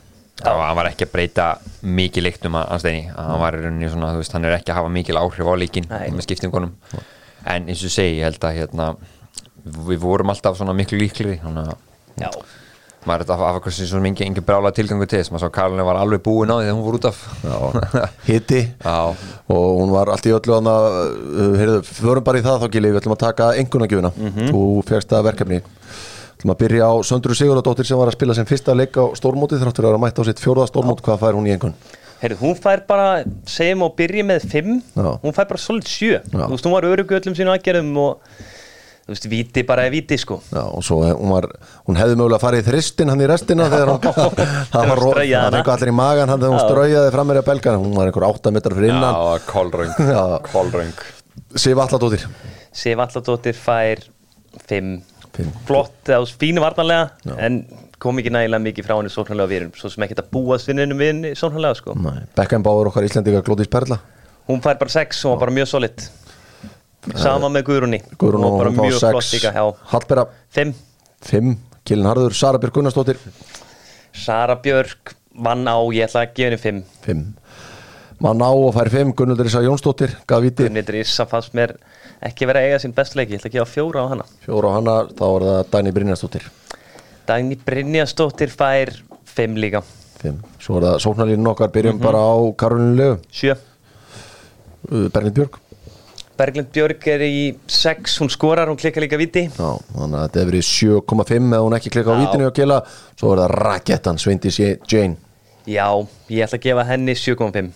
var, 0.43 0.65
hann 0.67 0.77
var 0.77 0.89
ekki 0.89 1.07
að 1.07 1.13
breyta 1.13 1.45
mikið 1.85 2.27
leiknum 2.27 2.57
að 2.59 2.81
Steini, 2.83 3.05
hann 3.15 3.39
var 3.41 3.55
í 3.57 3.63
rauninni 3.63 3.91
svona 3.93 4.11
þú 4.15 4.23
veist, 4.23 4.35
hann 4.35 4.47
er 4.49 4.57
ekki 4.57 4.73
að 4.73 4.81
hafa 4.81 4.91
mikil 4.97 5.19
áhrif 5.21 5.47
á 5.47 5.53
leikin 5.61 5.87
með 5.89 6.25
skiptingunum. 6.27 6.75
En 7.45 7.69
eins 7.69 7.85
og 7.85 7.93
segi, 7.93 8.19
ég 8.19 8.27
held 8.27 8.43
að 8.43 8.59
hérna, 8.59 8.91
við 9.87 10.03
vorum 10.03 10.33
alltaf 10.33 10.57
svona 10.59 10.75
miklu 10.77 10.99
líkli 10.99 11.39
þannig 11.43 11.71
að 11.71 12.37
maður 13.05 13.21
er 13.21 13.25
þetta 13.27 13.35
að 13.35 13.41
hafa 13.45 13.59
hversu 13.61 13.85
svona 13.85 14.01
mingi 14.07 14.23
engin 14.25 14.45
brála 14.45 14.71
tilgangu 14.73 15.05
til 15.05 15.19
þess, 15.19 15.29
maður 15.29 15.43
sá 15.45 15.53
Karolina 15.53 15.83
var 15.85 15.99
alveg 16.01 16.23
búin 16.25 16.49
á 16.49 16.57
því 16.57 16.63
þegar 16.65 16.77
hún 16.79 16.85
voru 16.87 16.97
út 16.97 17.05
af. 17.05 17.19
Hitti 18.29 18.61
og 19.53 19.67
hún 19.77 19.93
var 19.93 20.09
allt 20.09 20.25
í 20.25 20.33
öllu 20.33 20.55
hana, 20.57 20.73
uh, 21.13 21.53
heyrðu, 21.59 21.83
förum 21.85 22.25
bara 22.25 22.41
í 22.41 22.45
það 22.45 22.63
þá 22.63 22.67
Gili, 22.73 22.89
við 22.95 23.01
ætlum 23.03 23.13
að 23.13 23.23
taka 23.27 23.51
engunagjöfuna 23.61 24.11
þú 24.49 24.63
fegst 24.89 25.13
það 25.13 25.27
verkefni 25.29 25.61
ætlum 26.45 26.53
að 26.53 26.61
byrja 26.61 26.85
á 26.85 26.93
Söndru 27.01 27.35
Sigurðardóttir 27.35 27.87
sem 27.89 27.97
var 27.97 28.09
að 28.11 28.17
spila 28.19 28.33
sem 28.37 28.45
fyrsta 28.45 28.73
leik 28.77 28.93
á 28.93 29.05
stórmóti 29.17 29.57
þráttur 29.57 29.85
að 29.87 29.93
vera 29.93 30.01
mætt 30.03 30.19
á 30.21 30.23
sitt 30.27 30.41
fjórða 30.41 30.67
stórmót, 30.69 31.01
hvað 31.01 31.21
fær 31.23 31.37
hún 31.37 31.47
í 31.47 31.53
engun? 31.55 31.73
heyrðu, 32.21 32.37
hún 32.41 32.55
fær 32.57 32.83
bara 32.87 33.23
segjum 33.49 33.83
og 33.85 33.95
byrja 33.97 34.23
með 34.25 34.45
fimm. 34.49 34.75
Já. 34.95 35.09
hún 35.21 35.33
fær 35.35 35.47
bara 35.49 35.59
solid 35.61 35.87
sjö, 35.89 36.21
Já. 36.21 36.45
þú 36.45 36.53
veist, 36.53 36.65
hún 36.65 36.75
var 36.75 36.85
örugu 36.87 37.17
öllum 37.17 37.35
sínu 37.35 37.51
aðgerðum 37.51 37.97
og 38.01 38.21
þú 39.05 39.11
veist, 39.13 39.27
viti 39.29 39.63
bara 39.67 39.85
er 39.85 39.93
viti, 39.93 40.17
sko. 40.17 40.37
Já, 40.53 40.63
og 40.63 40.85
svo 40.85 41.01
hún, 41.03 41.33
var, 41.33 41.49
hún 41.89 41.99
hefði 41.99 42.17
mögulega 42.17 42.41
farið 42.41 42.63
í 42.63 42.67
þristin 42.69 43.11
hann 43.11 43.21
í 43.25 43.29
restina 43.29 43.67
þegar 43.73 43.91
hún 43.91 44.01
það 44.73 44.89
var 44.93 45.03
strauja 45.03 45.41
það 45.43 45.57
fengu 45.59 45.73
allir 45.75 45.91
í 45.91 45.97
magan 45.97 46.31
hann 46.33 46.45
þegar 46.45 46.55
hún 46.55 46.63
straujaði 46.63 47.15
fram 47.17 47.29
meira 47.31 47.45
belgan 47.49 47.81
hún 47.81 47.97
var 47.97 48.09
einhver 48.11 48.27
8 48.29 48.53
metrar 48.55 48.77
fyrir 48.77 48.93
innan. 48.93 49.19
Já, 50.13 50.39
kolröng. 50.53 51.03
Sif 51.55 51.83
Alladóttir 51.83 52.29
Sif 52.75 53.01
Alladóttir 53.01 53.59
fær 53.59 54.05
fimm 54.69 54.95
Fimm. 54.95 55.14
Flott 55.67 56.11
eða 56.11 56.27
fínu 56.41 56.63
varnarlega 56.63 57.35
en 57.47 57.61
kom 58.01 58.19
ekki 58.21 58.33
nægilega 58.33 58.63
mikið 58.65 58.87
frá 58.87 58.95
henni 58.97 59.11
sóknarlega 59.13 59.51
við 59.51 59.67
svo 59.79 59.91
sem 59.91 60.05
ekkert 60.05 60.23
að 60.25 60.31
búa 60.35 60.57
svinninu 60.61 60.97
við 60.99 61.11
henni 61.11 61.33
sóknarlega 61.39 61.79
sko. 61.79 61.95
Beckham 62.37 62.65
Báður 62.65 62.91
okkar 62.91 63.07
Íslendinga 63.07 63.43
Glódís 63.45 63.71
Perla? 63.71 63.99
Hún 64.49 64.61
fær 64.63 64.79
bara 64.81 64.93
sex 64.93 65.23
og 65.25 65.35
var 65.35 65.45
bara 65.45 65.55
mjög 65.57 65.71
solid. 65.71 66.07
Sama 67.21 67.49
með 67.53 67.67
Guðrúni. 67.69 68.01
Guðrún 68.17 68.45
og 68.47 68.59
hún 68.59 68.75
fá 68.77 68.83
mjög 68.83 68.99
flott 68.99 69.29
6 69.29 69.33
líka 69.37 69.53
já. 69.55 69.63
Hallbera. 69.93 70.27
Fimm. 70.53 70.75
5 71.25 71.55
Kilin 71.85 72.09
Harður 72.09 72.35
Sara 72.37 72.61
Björg 72.61 72.77
Gunnarsdóttir. 72.79 73.21
Sara 74.13 74.57
Björk 74.61 75.15
vann 75.35 75.67
á 75.67 75.77
ég 75.93 76.07
ætla 76.07 76.25
að 76.25 76.37
gefa 76.37 76.49
henni 76.49 76.61
fimm. 76.61 76.83
5 77.05 77.25
maður 78.21 78.39
ná 78.39 78.47
og 78.47 78.71
fær 78.75 78.89
5 78.93 79.13
Gunnuldur 79.19 79.49
Ísa 79.49 79.61
Jónsdóttir 79.65 80.13
Gunnildur 80.29 80.99
Issa 81.01 81.25
fannst 81.27 81.55
mér 81.57 81.75
ekki 82.21 82.47
vera 82.47 82.61
að 82.61 82.69
eiga 82.69 82.79
sín 82.83 82.93
bestleiki, 82.95 83.35
ég 83.35 83.41
ætla 83.41 83.49
að 83.51 83.57
gefa 83.59 83.71
fjóra 83.73 84.05
á 84.05 84.11
hana. 84.13 84.25
Fjóra 84.45 84.71
á 84.71 84.75
hana, 84.77 84.95
þá 85.11 85.25
er 85.27 85.45
það 85.49 85.59
Dæni 85.73 85.91
Brynjarsdóttir. 85.91 86.47
Dagný 87.25 87.57
Brynjastóttir 87.65 88.51
fær 88.53 88.91
fimm 89.25 89.55
líka, 89.57 89.81
5, 90.21 90.35
svo 90.61 90.77
er 90.77 90.83
það 90.87 90.99
sóknarlínu 91.03 91.49
okkar 91.51 91.71
byrjum 91.73 91.99
bara 91.99 92.21
á 92.21 92.35
Karolinu 92.57 92.95
Legu 92.95 93.15
sjö. 93.33 93.55
Berglind 94.85 95.33
Björg. 95.35 95.57
Berglind 96.37 96.69
Björg 96.75 97.07
er 97.07 97.23
í 97.25 97.57
sex, 97.67 98.19
hún 98.21 98.29
skorar, 98.29 98.67
hún 98.69 98.77
klikkar 98.77 99.01
líka 99.01 99.17
viti 99.17 99.45
Já, 99.47 99.69
þannig 99.95 100.17
að 100.19 100.25
þetta 100.25 100.39
hefur 100.41 100.51
verið 100.51 100.65
7,5 100.69 101.53
ef 101.55 101.65
hún 101.65 101.77
ekki 101.77 101.91
klikka 101.95 102.11
á 102.11 102.15
Já. 102.15 102.21
vítinu 102.21 102.47
og 102.49 102.55
gila 102.59 102.79
svo 103.15 103.31
er 103.33 103.41
það 103.41 103.53
Rakettan 103.65 104.19
Sveindis 104.21 104.59
Jane. 104.59 105.15
Já, 105.65 105.87
ég 106.29 106.45
ætla 106.45 106.59
að 106.59 106.65
gefa 106.67 106.85
henni 106.91 107.15
7,5 107.17 107.71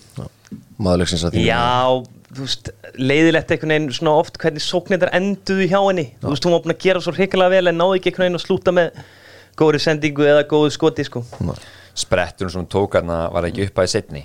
maðurleiksins 0.78 1.26
að 1.26 1.38
því. 1.40 1.46
Já, 1.48 2.04
þú 2.30 2.46
veist, 2.46 2.72
leiðilegt 3.00 3.52
einhvern 3.54 3.74
veginn 3.74 3.94
svona 3.96 4.16
oft 4.22 4.38
hvernig 4.42 4.64
sóknir 4.64 5.10
enduðu 5.12 5.68
hjá 5.70 5.80
henni 5.82 6.08
Þú 6.22 6.34
veist, 6.34 6.46
hún 6.46 6.56
var 6.56 6.64
búin 6.66 6.76
að 6.76 6.84
gera 6.86 7.04
svo 7.04 7.14
hrikalega 7.16 7.56
vel 7.56 7.72
en 7.72 7.80
náði 7.80 8.00
ekki 8.00 8.12
einhvern 8.12 8.28
veginn 8.28 8.40
að 8.40 8.46
slúta 8.46 8.76
með 8.76 9.00
góðri 9.60 9.84
sendingu 9.84 10.28
eða 10.30 10.48
góðu 10.50 10.74
skoti, 10.76 11.06
sko 11.08 11.24
spretturinn 12.00 12.54
sem 12.54 12.62
hún 12.62 12.70
tók 12.72 13.00
hana 13.00 13.26
var 13.34 13.50
ekki 13.50 13.66
upp 13.68 13.82
að 13.82 13.90
í 13.90 13.94
setni 13.96 14.22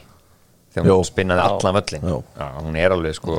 þegar 0.75 0.89
Jó. 0.91 0.95
hún 0.99 1.09
spinnaði 1.09 1.41
Já. 1.41 1.47
allan 1.49 1.77
völlin 1.79 2.05
Já. 2.05 2.17
Já, 2.39 2.47
hún 2.61 2.79
er 2.79 2.95
alveg 2.95 3.17
sko 3.17 3.37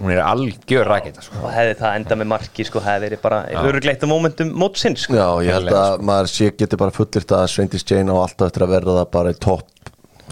hún 0.00 0.12
er 0.12 0.20
algjör 0.22 0.90
raketa 0.90 1.24
sko. 1.24 1.40
Og 1.42 1.52
hefði 1.52 1.74
það 1.80 1.96
enda 2.00 2.18
með 2.20 2.30
marki, 2.32 2.66
sko, 2.68 2.82
hefði 2.84 3.08
verið 3.08 3.22
bara 3.22 3.38
örugleitt 3.62 4.04
á 4.04 4.08
momentum 4.10 4.52
mótsinn, 4.60 4.96
sko 5.00 5.16
Já, 5.16 5.28
ég 5.46 5.56
held 5.56 5.72
að 5.72 6.04
maður 6.04 6.32
sé 6.32 6.50
að 6.52 7.46
Sveindis 7.52 7.86
Jane 7.88 8.12
á 8.12 8.16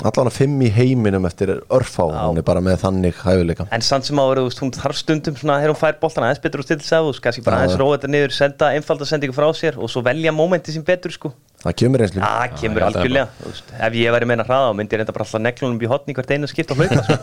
allan 0.02 0.26
að 0.26 0.36
5 0.40 0.62
í 0.66 0.68
heiminum 0.74 1.26
eftir 1.28 1.52
örfá, 1.72 2.02
hún 2.10 2.38
er 2.40 2.44
bara 2.46 2.60
með 2.64 2.80
þannig 2.82 3.14
hæfileika 3.22 3.66
En 3.74 3.82
samt 3.84 4.04
sem 4.08 4.18
þú 4.18 4.42
veist, 4.42 4.60
hún 4.62 4.72
þarf 4.74 4.96
stundum 4.98 5.36
svona, 5.38 5.60
þegar 5.62 5.72
hún 5.74 5.80
fær 5.80 5.94
boltana 6.00 6.26
aðeins 6.28 6.42
betur 6.42 6.60
og 6.62 6.66
stillis 6.66 6.90
að 6.90 7.02
þú 7.04 7.08
veist, 7.12 7.22
kannski 7.24 7.42
bara 7.46 7.56
aðeins 7.62 7.78
róa 7.78 7.94
þetta 7.94 8.08
niður, 8.10 8.32
senda 8.34 8.64
einfalda 8.74 9.04
sendingu 9.06 9.34
frá 9.36 9.48
sér 9.54 9.74
og 9.78 9.86
svo 9.92 10.00
velja 10.02 10.32
mómenti 10.34 10.74
sem 10.74 10.84
betur, 10.84 11.12
sko. 11.14 11.28
Það 11.64 11.74
kemur 11.80 12.00
einslu 12.04 12.20
Já, 12.20 12.26
það 12.26 12.50
kemur 12.60 12.82
algjörlega, 12.88 13.26
þú 13.38 13.48
ef 13.86 13.92
ég 13.96 14.08
væri 14.12 14.26
meina 14.28 14.44
hraða 14.44 14.74
myndi 14.76 14.92
ég 14.92 14.98
reynda 15.00 15.14
bara 15.16 15.24
alltaf 15.24 15.40
neglunum 15.40 15.80
í 15.80 15.88
hotni 15.88 16.12
hvert 16.18 16.32
einu 16.34 16.46
skipt 16.50 16.68
á 16.68 16.76
hlaupa, 16.76 17.00
sko. 17.06 17.14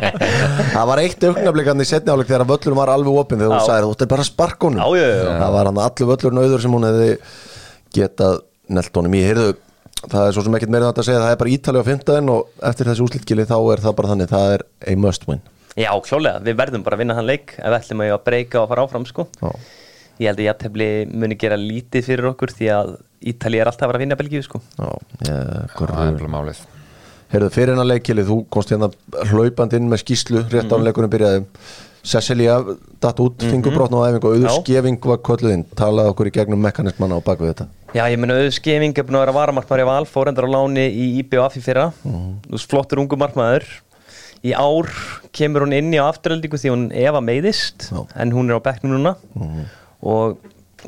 Það 0.74 0.84
var 0.90 0.98
eitt 1.00 1.20
augnablikan 1.30 1.80
í 1.80 1.88
setni 1.88 2.12
áleik 2.12 2.28
þegar 2.28 2.44
völlurinn 2.50 2.76
var 2.76 2.92
alveg 2.92 3.14
opinn 3.22 3.40
þegar 3.40 3.56
hún 3.56 3.64
sagði 3.64 3.88
það 10.08 10.26
er 10.26 10.32
svo 10.36 10.44
sem 10.46 10.54
ekkert 10.56 10.72
meira 10.72 10.88
þetta 10.90 11.02
að 11.02 11.08
segja 11.10 11.22
það 11.24 11.32
er 11.34 11.40
bara 11.42 11.50
Ítali 11.54 11.80
á 11.82 11.88
fimmtæðin 11.90 12.30
og 12.32 12.46
eftir 12.70 12.88
þessi 12.90 13.04
úslitkili 13.04 13.44
þá 13.50 13.56
er 13.74 13.82
það 13.84 13.96
bara 14.00 14.12
þannig 14.14 14.30
það 14.32 14.54
er 14.54 14.64
a 14.86 14.96
must 14.96 15.26
win. 15.28 15.42
Já, 15.78 15.90
klálega, 16.02 16.40
við 16.44 16.56
verðum 16.58 16.82
bara 16.86 16.96
að 16.96 17.02
vinna 17.04 17.14
hann 17.18 17.28
leik 17.28 17.54
ef 17.58 17.68
við 17.68 17.76
ætlum 17.78 18.02
að 18.06 18.16
breyka 18.26 18.60
og 18.62 18.68
fara 18.72 18.82
áfram, 18.86 19.06
sko. 19.06 19.26
Ég 20.20 20.26
held 20.28 20.40
að 20.42 20.48
jættefli 20.48 20.88
muni 21.12 21.36
gera 21.40 21.56
lítið 21.56 22.04
fyrir 22.08 22.30
okkur 22.32 22.52
því 22.56 22.70
að 22.74 22.90
Ítali 23.30 23.60
er 23.60 23.68
alltaf 23.68 23.84
að 23.86 23.92
vera 23.92 23.98
að 24.00 24.04
vinna 24.06 24.16
Belgíu, 24.16 24.42
sko. 24.44 24.60
Já, 24.80 24.90
það 25.28 25.84
er 25.86 25.94
alveg 25.94 26.32
málið. 26.32 26.64
Heyrðu, 27.30 27.50
fyrir 27.54 27.70
hennar 27.76 27.86
leikili, 27.86 28.24
þú 28.26 28.40
komst 28.50 28.72
hérna 28.74 28.88
hlaupand 29.30 29.76
inn 29.78 29.86
með 29.88 30.02
skýslu, 30.02 30.42
rétt 30.50 30.66
Mhm. 30.66 30.74
án 30.74 30.84
leikunum 30.88 31.10
byrjaði. 31.12 31.44
Cecilia 32.02 32.56
datt 33.00 33.18
út, 33.20 33.36
mm 33.44 33.50
fingubrotn 33.52 33.92
á 33.94 34.08
æfingu 34.08 34.24
og 34.24 34.34
auður 34.34 34.48
Já. 34.48 34.62
skefing 34.64 34.98
var 35.04 35.18
kölluðinn 35.18 35.64
talaði 35.76 36.10
okkur 36.14 36.26
í 36.26 36.32
gegnum 36.32 36.60
mekanismanna 36.64 37.20
á 37.20 37.22
bakvið 37.22 37.52
þetta 37.54 37.66
Já, 37.90 38.04
ég 38.06 38.20
meina 38.22 38.36
auðvitað 38.38 38.54
skefing 38.60 38.98
er 39.00 39.06
búin 39.06 39.16
að 39.18 39.24
vera 39.24 39.34
varamarkmaður 39.34 39.82
í 39.82 39.86
val, 39.88 40.04
fórendur 40.06 40.46
á 40.46 40.50
láni 40.54 40.84
í 40.86 41.06
IBF 41.24 41.56
í 41.58 41.62
fyrra. 41.64 41.88
Veist, 42.46 42.68
flottur 42.70 43.00
ungu 43.02 43.18
markmaður. 43.18 43.66
Í 44.46 44.54
ár 44.56 44.86
kemur 45.36 45.66
hún 45.66 45.74
inn 45.76 45.90
í 45.92 45.98
afturöldingu 46.00 46.60
því 46.60 46.70
hún 46.72 46.86
Eva 46.96 47.20
meiðist 47.20 47.90
Já. 47.90 48.04
en 48.22 48.30
hún 48.32 48.48
er 48.48 48.60
á 48.62 48.66
bekknum 48.68 48.94
núna. 48.94 49.16
Og 50.00 50.38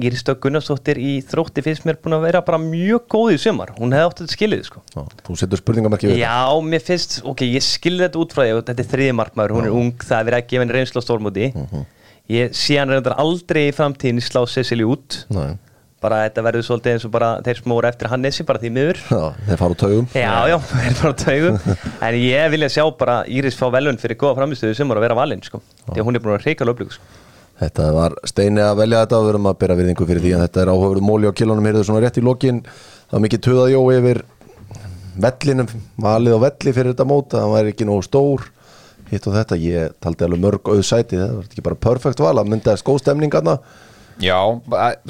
Íris 0.00 0.22
Dögg 0.24 0.38
Gunnarsdóttir 0.46 0.96
í 0.96 1.18
þrótti 1.26 1.60
finnst 1.66 1.84
mér 1.84 1.98
búin 2.00 2.14
að 2.16 2.22
vera 2.28 2.40
bara 2.46 2.60
mjög 2.62 3.02
góð 3.12 3.34
í 3.34 3.40
sumar. 3.42 3.74
Hún 3.76 3.92
hefði 3.92 4.06
átt 4.08 4.22
þetta 4.22 4.36
skilið, 4.36 4.62
sko. 4.70 4.80
Já, 4.94 5.02
þú 5.26 5.36
setur 5.42 5.60
spurningamarki 5.60 6.08
við 6.08 6.22
Já, 6.22 6.38
mér 6.64 6.86
finnst, 6.86 7.18
ok, 7.28 7.42
ég 7.50 7.66
skilði 7.66 8.06
þetta 8.06 8.22
út 8.22 8.32
frá 8.32 8.44
því 8.46 8.54
og 8.54 8.62
þetta 8.70 8.86
er 8.86 8.88
þriði 8.94 9.18
markmaður, 9.18 9.54
hún 9.58 9.68
er 9.68 9.76
ung, 9.82 9.92
það 10.06 10.30
er 10.32 10.38
að 10.38 10.46
gefa 10.48 10.64
henni 10.64 10.78
reynslu 10.78 11.02
á 11.02 11.04
stórmóti. 11.04 11.50
Ég 12.32 12.56
sé 12.56 12.78
hann 12.80 12.94
reyndar 12.94 13.18
aldrei 13.20 13.66
í 13.68 13.76
framtíðin 13.76 14.22
slá 14.24 14.40
Cecily 14.48 14.86
út. 14.88 15.26
Þetta 15.28 15.44
Nei, 15.50 15.58
bara 16.02 16.18
þetta 16.26 16.44
verður 16.46 16.66
svolítið 16.66 16.96
eins 16.96 17.06
og 17.06 17.12
bara 17.14 17.30
þeir 17.46 17.62
voru 17.72 17.88
eftir 17.88 18.10
Hannesi 18.10 18.46
bara 18.48 18.60
því 18.62 18.70
miður. 18.76 19.00
Já, 19.06 19.22
þeir 19.46 19.60
fara 19.60 19.74
úr 19.74 19.80
taugum. 19.82 20.08
Já, 20.18 20.34
já, 20.50 20.56
það 20.72 20.86
er 20.88 20.96
bara 21.00 21.16
taugum. 21.22 21.58
En 22.08 22.18
ég 22.18 22.52
vilja 22.56 22.70
sjá 22.76 22.84
bara 22.98 23.16
Íris 23.30 23.58
fá 23.58 23.66
velun 23.74 24.00
fyrir 24.02 24.18
góða 24.20 24.40
framistöðu 24.40 24.78
sem 24.78 24.90
voru 24.90 25.02
að 25.02 25.06
vera 25.08 25.18
valinn 25.18 25.44
sko. 25.46 25.62
Því 25.88 26.02
að 26.02 26.08
hún 26.08 26.18
er 26.18 26.24
búin 26.24 26.36
að 26.36 26.48
reika 26.48 26.66
löflug 26.68 26.94
sko. 26.96 27.20
Þetta 27.62 27.88
var 27.94 28.16
steini 28.26 28.62
að 28.64 28.80
velja 28.80 29.04
þetta 29.04 29.18
og 29.20 29.26
við 29.26 29.32
erum 29.34 29.50
að 29.52 29.58
bera 29.60 29.76
virðingu 29.78 30.06
fyrir 30.08 30.24
því 30.24 30.32
en 30.34 30.42
þetta 30.42 30.62
er 30.64 30.72
áhugaverð 30.72 31.06
móli 31.06 31.30
á 31.30 31.38
kilónum. 31.38 31.68
Heyrðu 31.68 31.84
svona 31.86 32.02
rétt 32.02 32.18
í 32.18 32.24
lokin 32.26 32.58
það 32.64 33.14
var 33.14 33.22
mikið 33.26 33.44
töðajó 33.46 33.82
yfir 33.98 34.22
vellinum, 35.22 35.70
valið 36.00 36.34
á 36.34 36.44
velli 36.48 36.74
fyrir 36.74 36.94
þetta 36.94 37.06
mót 37.06 37.36
það 37.36 37.54
var 37.54 37.70
ekki 37.70 37.86
nógu 37.86 38.06
stór. 38.08 38.48
Hitt 39.12 39.28
og 39.28 39.36
þetta, 39.36 39.58
ég 39.60 39.94
taldi 40.00 40.24
alveg 40.24 40.40
mörg 40.40 40.72
auð 40.72 40.82
sæti 40.88 41.20
það 41.20 41.34
var 41.36 41.48
ekki 41.50 41.64
bara 41.66 41.78
perfekt 41.86 42.22
val, 42.24 42.32
það 42.40 42.48
myndi 42.48 42.72
að 42.72 42.78
skóð 42.80 43.02
stemning 43.02 43.34
aðna 43.36 43.58
Já, 44.20 44.38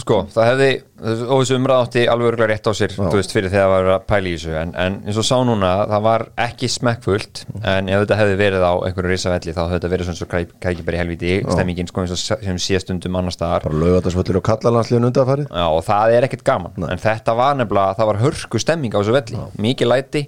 sko, 0.02 0.23
það 0.32 0.49
hefði 0.52 0.71
og 1.02 1.40
þessu 1.42 1.56
umræð 1.59 1.80
átti 1.82 2.02
alveg 2.06 2.28
örgulega 2.30 2.50
rétt 2.52 2.68
á 2.71 2.73
sér 2.78 2.92
veist, 2.94 3.32
fyrir 3.35 3.50
þegar 3.50 3.64
það 3.66 3.73
var 3.73 3.88
að 3.97 4.04
pæla 4.06 4.28
í 4.30 4.35
þessu. 4.37 4.52
En, 4.61 4.75
en 4.78 4.99
eins 5.09 5.18
og 5.18 5.26
sá 5.26 5.35
núna, 5.49 5.71
það 5.90 6.04
var 6.06 6.25
ekki 6.44 6.68
smekkfullt 6.71 7.40
en 7.66 7.88
ef 7.90 8.04
þetta 8.04 8.18
hefði 8.21 8.37
verið 8.38 8.62
á 8.62 8.73
einhverju 8.87 9.11
risavelli 9.11 9.54
þá 9.56 9.61
hefði 9.64 9.75
þetta 9.80 9.90
verið 9.97 10.09
svona 10.09 10.21
svo 10.21 10.28
kæ- 10.30 10.54
kæki 10.62 10.87
bara 10.87 10.97
í 10.97 11.02
helviti 11.02 11.32
stemmingin 11.50 11.90
sko 11.90 12.04
eins 12.04 12.14
og 12.14 12.23
se- 12.23 12.38
sem 12.47 12.61
sé 12.62 12.80
stundum 12.85 13.18
annars 13.18 13.35
staðar. 13.40 13.66
Bara 13.66 13.82
laugatasvöldur 13.82 14.38
og 14.38 14.47
kallalandsliðin 14.47 15.09
undanfarið. 15.11 15.50
Já, 15.50 15.66
og 15.75 15.82
það 15.90 16.16
er 16.21 16.28
ekkert 16.28 16.44
gaman. 16.47 16.88
En 16.92 17.02
þetta 17.02 17.35
var 17.42 17.59
nefnilega, 17.59 17.97
það 17.99 18.11
var 18.12 18.23
hörku 18.23 18.62
stemming 18.62 18.94
á 18.94 18.99
þessu 19.02 19.16
velli. 19.18 19.42
Mikið 19.59 19.90
læti. 19.90 20.25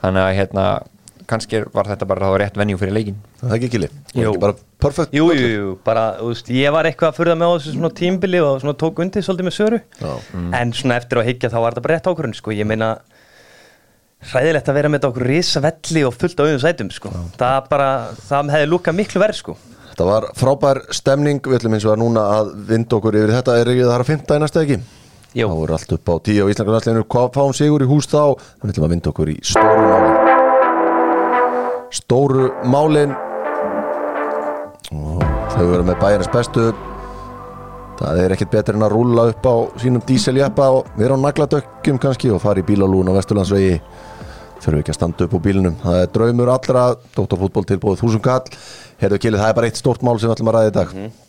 Þannig 0.00 0.22
að 0.24 0.36
hérna, 0.40 0.66
kannski 1.30 1.62
var 1.74 1.88
þetta 1.90 2.08
bara 2.08 2.28
það 2.30 2.38
rétt 2.42 2.58
venjú 2.60 2.78
fyrir 2.80 2.94
leikin 2.96 3.18
það 3.40 3.50
er 3.50 3.56
ekki 3.58 3.70
kili, 3.74 3.88
það 4.12 4.22
er 4.22 4.30
ekki 4.30 4.42
bara 4.44 4.56
perfekt 4.82 5.16
Jú, 5.16 5.26
jú, 5.32 5.48
jú, 5.50 5.68
bara, 5.86 6.04
þú 6.20 6.30
veist, 6.32 6.50
ég 6.52 6.74
var 6.74 6.88
eitthvað 6.88 7.12
að 7.12 7.18
furða 7.20 7.36
með 7.40 7.52
á 7.52 7.54
þessu 7.56 7.74
svona 7.76 7.92
tímbili 8.00 8.40
og 8.44 8.58
svona 8.62 8.76
tók 8.80 8.98
undir 9.04 9.24
svolítið 9.24 9.48
með 9.48 9.56
söru. 9.56 9.78
Já. 10.00 10.10
En 10.60 10.74
svona 10.76 10.98
eftir 11.00 11.20
að 11.20 11.28
higgja 11.30 11.52
þá 11.52 11.56
var 11.62 11.76
þetta 11.76 11.84
bara 11.86 11.96
rétt 11.96 12.10
ákvörðun 12.10 12.36
sko. 12.36 12.52
Ég 12.56 12.68
meina 12.68 12.90
hræðilegt 14.32 14.68
að 14.68 14.78
vera 14.78 14.90
með 14.90 15.00
þetta 15.00 15.10
okkur 15.12 15.26
risa 15.30 15.62
velli 15.64 16.04
og 16.08 16.14
fullt 16.16 16.42
á 16.42 16.44
auðum 16.44 16.60
sætum 16.62 16.92
sko. 16.94 17.14
Það 17.40 17.56
bara, 17.72 17.88
það 18.28 18.52
hefði 18.56 18.68
lúkað 18.72 18.98
miklu 19.00 19.24
verð 19.24 19.40
sko. 19.40 19.56
þetta 19.94 20.10
var 20.10 20.28
frábær 20.36 20.82
stemning. 20.92 21.40
Við 21.40 21.58
ætlum 21.60 21.78
eins 21.78 21.88
og 21.88 21.96
að 21.96 22.02
núna 22.04 22.28
að 22.36 22.54
vinda 22.68 23.00
okkur 23.00 23.20
yfir 23.22 23.34
þetta. 23.38 23.58
Er 23.62 23.72
ekki 23.72 23.88
það 23.88 23.96
að 23.96 24.08
fymta 24.12 24.36
í 24.36 24.44
næsta 24.44 24.64
ekki 24.66 24.80
þá 25.36 25.52
er 25.52 25.72
allt 25.76 25.90
upp 25.92 26.08
á 26.08 26.14
tíu 26.24 26.46
á 26.48 26.50
Íslandslandsleginu 26.52 27.04
hvað 27.12 27.26
fáum 27.34 27.52
sigur 27.52 27.84
í 27.84 27.88
hús 27.90 28.08
þá. 28.08 28.40
Við 28.62 28.72
ætlum 28.72 28.86
að 28.86 28.92
vinda 28.94 29.12
okkur 29.12 29.28
í 29.34 29.36
stóru 29.44 29.84
málin 29.84 30.05
stóru 31.94 32.50
málin. 32.66 33.14
Og 34.94 35.22
þau 35.54 35.64
verður 35.64 35.86
með 35.88 36.00
bæjarnas 36.02 36.32
bestu. 36.32 36.66
Það 37.96 38.22
er 38.22 38.34
ekkert 38.34 38.52
betur 38.52 38.76
en 38.76 38.84
að 38.84 38.92
rúlla 38.92 39.28
upp 39.30 39.46
á 39.48 39.54
sínum 39.80 40.04
díseljappa 40.04 40.68
og 40.78 40.90
vera 41.00 41.16
á 41.16 41.18
nagladökkjum 41.22 42.00
kannski 42.02 42.32
og 42.34 42.42
fara 42.44 42.60
í 42.60 42.66
bílalún 42.68 43.08
á 43.08 43.16
Vesturlandsvegi. 43.16 43.78
Þurfum 44.60 44.80
ekki 44.82 44.92
að 44.92 44.98
standa 44.98 45.28
upp 45.28 45.36
á 45.36 45.40
bílunum 45.46 45.78
það 45.82 46.00
er 46.02 46.10
draumur 46.12 46.52
allra, 46.52 46.88
Dóttarfútból 47.16 47.64
tilbúið 47.68 48.02
þúsund 48.02 48.24
kall, 48.24 48.44
heyrðu 49.00 49.22
kilið 49.24 49.42
það 49.42 49.52
er 49.52 49.58
bara 49.60 49.70
eitt 49.70 49.80
stórt 49.80 50.04
mál 50.04 50.16
sem 50.16 50.28
við 50.28 50.36
ætlum 50.36 50.52
að 50.52 50.58
ræða 50.58 50.72
í 50.72 50.76
dag 50.76 51.25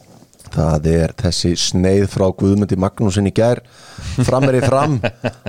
það 0.54 0.90
er 0.94 1.14
þessi 1.20 1.54
sneið 1.60 2.08
frá 2.12 2.26
Guðmundi 2.38 2.78
Magnúsin 2.80 3.30
í 3.30 3.34
gær. 3.36 3.62
Fram 4.28 4.48
er 4.50 4.60
í 4.60 4.64
fram, 4.66 4.98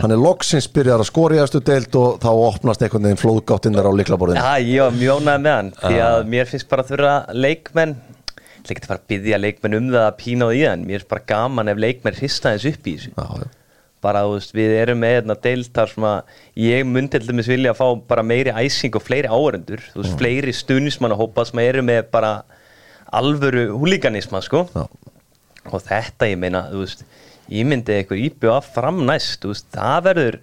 hann 0.00 0.14
er 0.14 0.21
loksins 0.21 0.69
byrjar 0.73 1.02
að 1.02 1.11
skora 1.11 1.37
í 1.37 1.40
aðstu 1.43 1.61
deild 1.64 1.97
og 2.00 2.19
þá 2.23 2.31
opnast 2.33 2.85
einhvern 2.85 3.09
veginn 3.09 3.21
flóðgáttinnar 3.21 3.88
á 3.88 3.93
liklaborðinu 3.93 4.40
Já, 4.40 4.57
ég 4.64 4.81
var 4.85 5.21
ánægð 5.21 5.43
með 5.45 5.55
hann 5.55 5.71
Því 5.78 6.00
að 6.07 6.23
mér 6.33 6.49
finnst 6.49 6.69
bara 6.71 6.85
að 6.85 6.93
þurfa 6.95 7.14
leikmenn 7.37 7.95
Ég 8.69 8.81
að 8.83 8.88
fara 8.90 9.00
að 9.00 9.07
byggja 9.12 9.38
leikmenn 9.40 9.76
um 9.78 9.87
það 9.95 10.02
að 10.05 10.19
pína 10.21 10.49
á 10.49 10.52
því 10.52 10.64
en 10.69 10.83
mér 10.85 10.99
finnst 11.00 11.12
bara 11.12 11.26
gaman 11.31 11.73
ef 11.73 11.81
leikmenn 11.81 12.19
hrista 12.19 12.52
þess 12.52 12.69
upp 12.69 12.88
í 12.90 12.95
þessu. 12.99 13.12
Já, 13.14 13.28
já. 13.40 13.47
bara 14.05 14.25
þú 14.26 14.35
veist, 14.35 14.52
við 14.55 14.75
erum 14.83 15.00
með 15.02 15.14
hérna 15.17 15.37
deildar 15.47 15.93
sem 15.93 16.05
að 16.09 16.37
ég 16.64 16.85
myndi 16.87 17.17
til 17.17 17.31
dæmis 17.31 17.49
vilja 17.50 17.73
að 17.73 17.81
fá 17.81 17.87
bara 18.12 18.26
meiri 18.26 18.52
æsing 18.61 18.99
og 18.99 19.05
fleiri 19.07 19.31
áhörendur 19.33 19.83
þú 19.95 20.02
veist, 20.02 20.19
fleiri 20.21 20.55
stuðnismannahópa 20.55 21.47
sem 21.49 21.62
eru 21.64 21.85
með 21.87 22.05
bara 22.12 22.33
alvöru 23.12 23.69
húlíkanisma 23.79 24.43
sko 24.45 24.67
Já. 24.75 24.85
og 25.69 25.81
þetta 25.87 26.29
ég 26.31 26.41
meina, 26.41 26.67
veist 26.73 27.05
ég 27.49 27.67
myndi 27.69 27.95
eitthvað 27.97 28.25
íbjöða 28.27 28.61
fram 28.75 29.00
næst 29.09 29.47
veist, 29.49 29.69
það 29.73 30.03
verður 30.11 30.41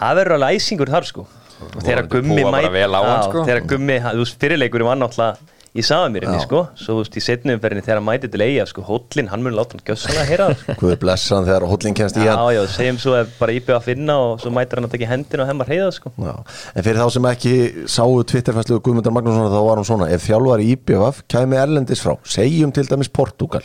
það 0.00 0.18
verður 0.20 0.36
alveg 0.38 0.58
æsingur 0.60 0.90
þar 0.90 1.08
sko 1.10 1.26
og 1.60 1.80
þegar 1.84 2.06
gummi 2.10 2.40
Já, 2.40 3.22
sko. 3.28 3.44
þegar 3.44 3.64
gummi, 3.68 3.98
þú 4.06 4.22
veist, 4.24 4.38
fyrirleikurinn 4.40 4.88
var 4.88 5.00
náttúrulega 5.00 5.58
í 5.70 5.82
Safamýrinni 5.86 6.38
Já. 6.40 6.42
sko 6.48 6.60
svo 6.74 6.96
þú 6.96 7.02
veist 7.04 7.16
í 7.16 7.22
setni 7.22 7.54
umferðinni 7.54 7.84
þegar 7.86 8.00
hann 8.00 8.06
mæti 8.08 8.30
til 8.32 8.42
eiga 8.42 8.64
sko 8.66 8.82
hóllin, 8.88 9.28
hann 9.30 9.44
mun 9.44 9.54
láta 9.54 9.76
hann 9.76 9.84
gjössalega 9.86 10.24
að 10.24 10.30
heyra 10.32 10.48
það 10.48 10.62
sko. 10.64 10.76
Guð 10.80 10.94
blessa 11.04 11.36
hann 11.36 11.46
þegar 11.46 11.66
hóllin 11.70 11.96
kennst 12.00 12.18
í 12.18 12.24
já, 12.26 12.32
hann 12.34 12.54
já, 12.56 12.60
segjum 12.74 12.98
svo 13.04 13.14
að 13.20 13.32
bara 13.38 13.54
íbjöð 13.54 13.76
að 13.76 13.86
finna 13.86 14.16
og 14.24 14.42
svo 14.42 14.50
mætir 14.56 14.80
hann 14.80 14.88
að 14.88 14.94
taka 14.96 15.10
hendin 15.12 15.44
og 15.44 15.50
hemmar 15.52 15.70
heiða 15.70 15.90
sko 15.94 16.12
Já. 16.18 16.32
En 16.74 16.86
fyrir 16.88 16.98
þá 16.98 17.14
sem 17.14 17.28
ekki 17.30 17.54
sáu 17.94 18.18
Twitterfæslu 18.34 18.80
Guðmundar 18.82 19.14
Magnússon 19.14 19.52
þá 19.54 19.60
var 19.68 19.82
hún 19.82 19.90
svona 19.92 20.10
ef 20.10 20.26
þjálfari 20.26 20.70
IBF 20.74 21.22
kæmi 21.30 21.60
erlendis 21.62 22.02
frá 22.02 22.16
segjum 22.26 22.74
til 22.74 22.88
dæmis 22.90 23.12
Portugal 23.14 23.62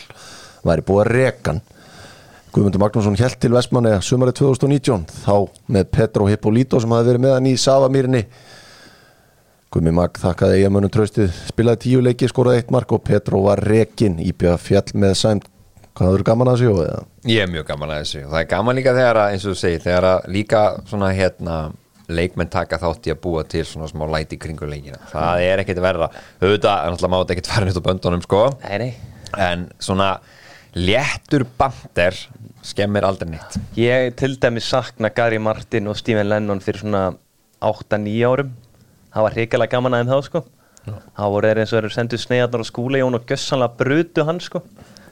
væri 0.66 0.86
búið 0.86 1.08
að 1.08 1.12
rekan 1.16 1.64
Guðmundur 2.56 2.80
Magnússon 2.86 3.18
held 3.20 3.36
til 3.44 3.52
Vestmanni 3.52 3.98
sumarið 4.06 4.38
2019 4.46 5.10
þá 5.26 5.34
með 5.76 5.90
Petro 5.92 6.30
Hippolito 6.30 6.80
sem 6.80 6.94
hafi 6.96 7.10
verið 7.10 7.26
með 7.26 7.34
hann 7.36 7.50
í 7.50 7.58
Savamýrinni 7.60 8.22
Guðmi 9.76 9.92
Mag 9.92 10.16
þakkaði 10.16 10.62
eigamönnum 10.62 10.92
tröstið 10.94 11.34
spilaði 11.50 11.82
tíu 11.84 12.00
leiki, 12.00 12.30
skoraði 12.32 12.62
eitt 12.62 12.70
mark 12.72 12.94
og 12.96 13.02
Petro 13.04 13.42
var 13.44 13.60
rekin 13.60 14.22
IBF 14.24 14.70
fjall 14.70 14.94
með 14.96 15.16
sæmt 15.20 15.50
hvað 16.00 16.14
eru 16.16 16.28
gaman 16.30 16.52
að 16.54 16.62
sjó 16.62 16.76
eða? 16.86 17.02
Ég 17.28 17.44
er 17.44 17.50
mjög 17.52 17.66
gaman 17.74 17.92
að 17.92 18.00
þessu. 18.06 18.22
Og 18.24 18.32
það 18.32 18.40
er 18.40 18.48
gaman 18.54 18.80
líka 18.80 18.94
þegar 18.96 19.20
að, 19.20 19.34
eins 19.34 19.44
og 19.44 19.52
þú 19.52 19.60
segir, 19.60 19.84
þegar 19.84 20.08
að 20.14 20.30
líka 20.32 20.62
svona 20.88 21.12
hérna 21.18 21.58
leikmenn 22.08 22.54
taka 22.56 22.80
þátt 22.80 23.10
í 23.10 23.14
að 23.18 23.22
búa 23.28 23.44
til 23.52 23.66
svona 23.68 23.92
smá 23.92 24.06
læti 24.16 24.40
kringu 24.40 24.72
leikina, 24.72 25.02
það 25.12 25.44
er 25.50 25.66
ekkert 25.66 25.84
verra. 25.84 26.10
Auðvitað, 26.40 26.80
en 26.80 26.96
alltaf 26.96 27.12
mátt 27.12 27.36
ekkert 27.36 27.50
fara 27.52 27.68
nýtt 27.68 27.84
á 27.84 27.88
böndunum 27.90 28.24
sko, 28.24 28.46
nei, 28.64 28.76
nei. 28.80 28.92
en 29.50 29.70
svona 29.84 30.14
léttur 30.76 31.44
bandir 31.60 32.16
skemmir 32.64 33.08
aldrei 33.08 33.36
nýtt 33.36 33.60
ég 33.80 34.16
til 34.20 34.36
dæmis 34.40 34.68
sakna 34.68 35.12
Gary 35.16 35.40
Martin 35.40 35.88
og 35.88 35.96
Stephen 36.00 36.28
Lennon 36.28 36.60
fyrir 36.64 36.84
svona 36.84 37.04
8-9 37.64 38.16
árum 38.28 38.56
það 39.16 39.28
var 39.28 39.38
hrikalega 39.40 39.72
gaman 39.76 39.98
aðeim 39.98 40.12
þá 40.12 40.30
sko. 40.30 40.46
Það 40.86 41.32
voru 41.34 41.50
þeir 41.50 41.62
eins 41.62 41.72
og 41.74 41.80
þeir 41.80 41.94
sendu 41.96 42.18
sneiðarnar 42.22 42.62
á 42.62 42.70
skúla 42.70 43.00
Jón 43.02 43.18
og 43.18 43.30
gjössanlega 43.30 43.80
brutu 43.80 44.26
hann 44.28 44.42
sko. 44.44 44.62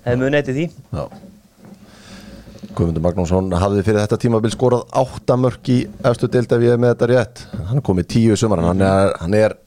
Hefði 0.03 0.19
munið 0.21 0.41
eftir 0.41 0.57
því. 0.59 0.65
Já. 0.93 1.05
Guðmundur 2.73 3.03
Magnússon 3.05 3.53
hafði 3.61 3.83
fyrir 3.85 4.01
þetta 4.01 4.17
tímabil 4.21 4.51
skorað 4.53 4.85
átta 4.97 5.37
mörk 5.37 5.69
í 5.69 5.79
efstu 6.09 6.29
deild 6.33 6.53
ef 6.55 6.63
ég 6.65 6.73
er 6.75 6.81
með 6.81 6.93
þetta 6.95 7.09
rétt. 7.11 7.43
Hann 7.69 7.81
er 7.81 7.85
komið 7.85 8.09
tíu 8.15 8.33
í 8.35 8.39
sumar 8.39 8.63
hann 8.65 8.81
er, 8.81 9.13
hann 9.21 9.37
er 9.37 9.57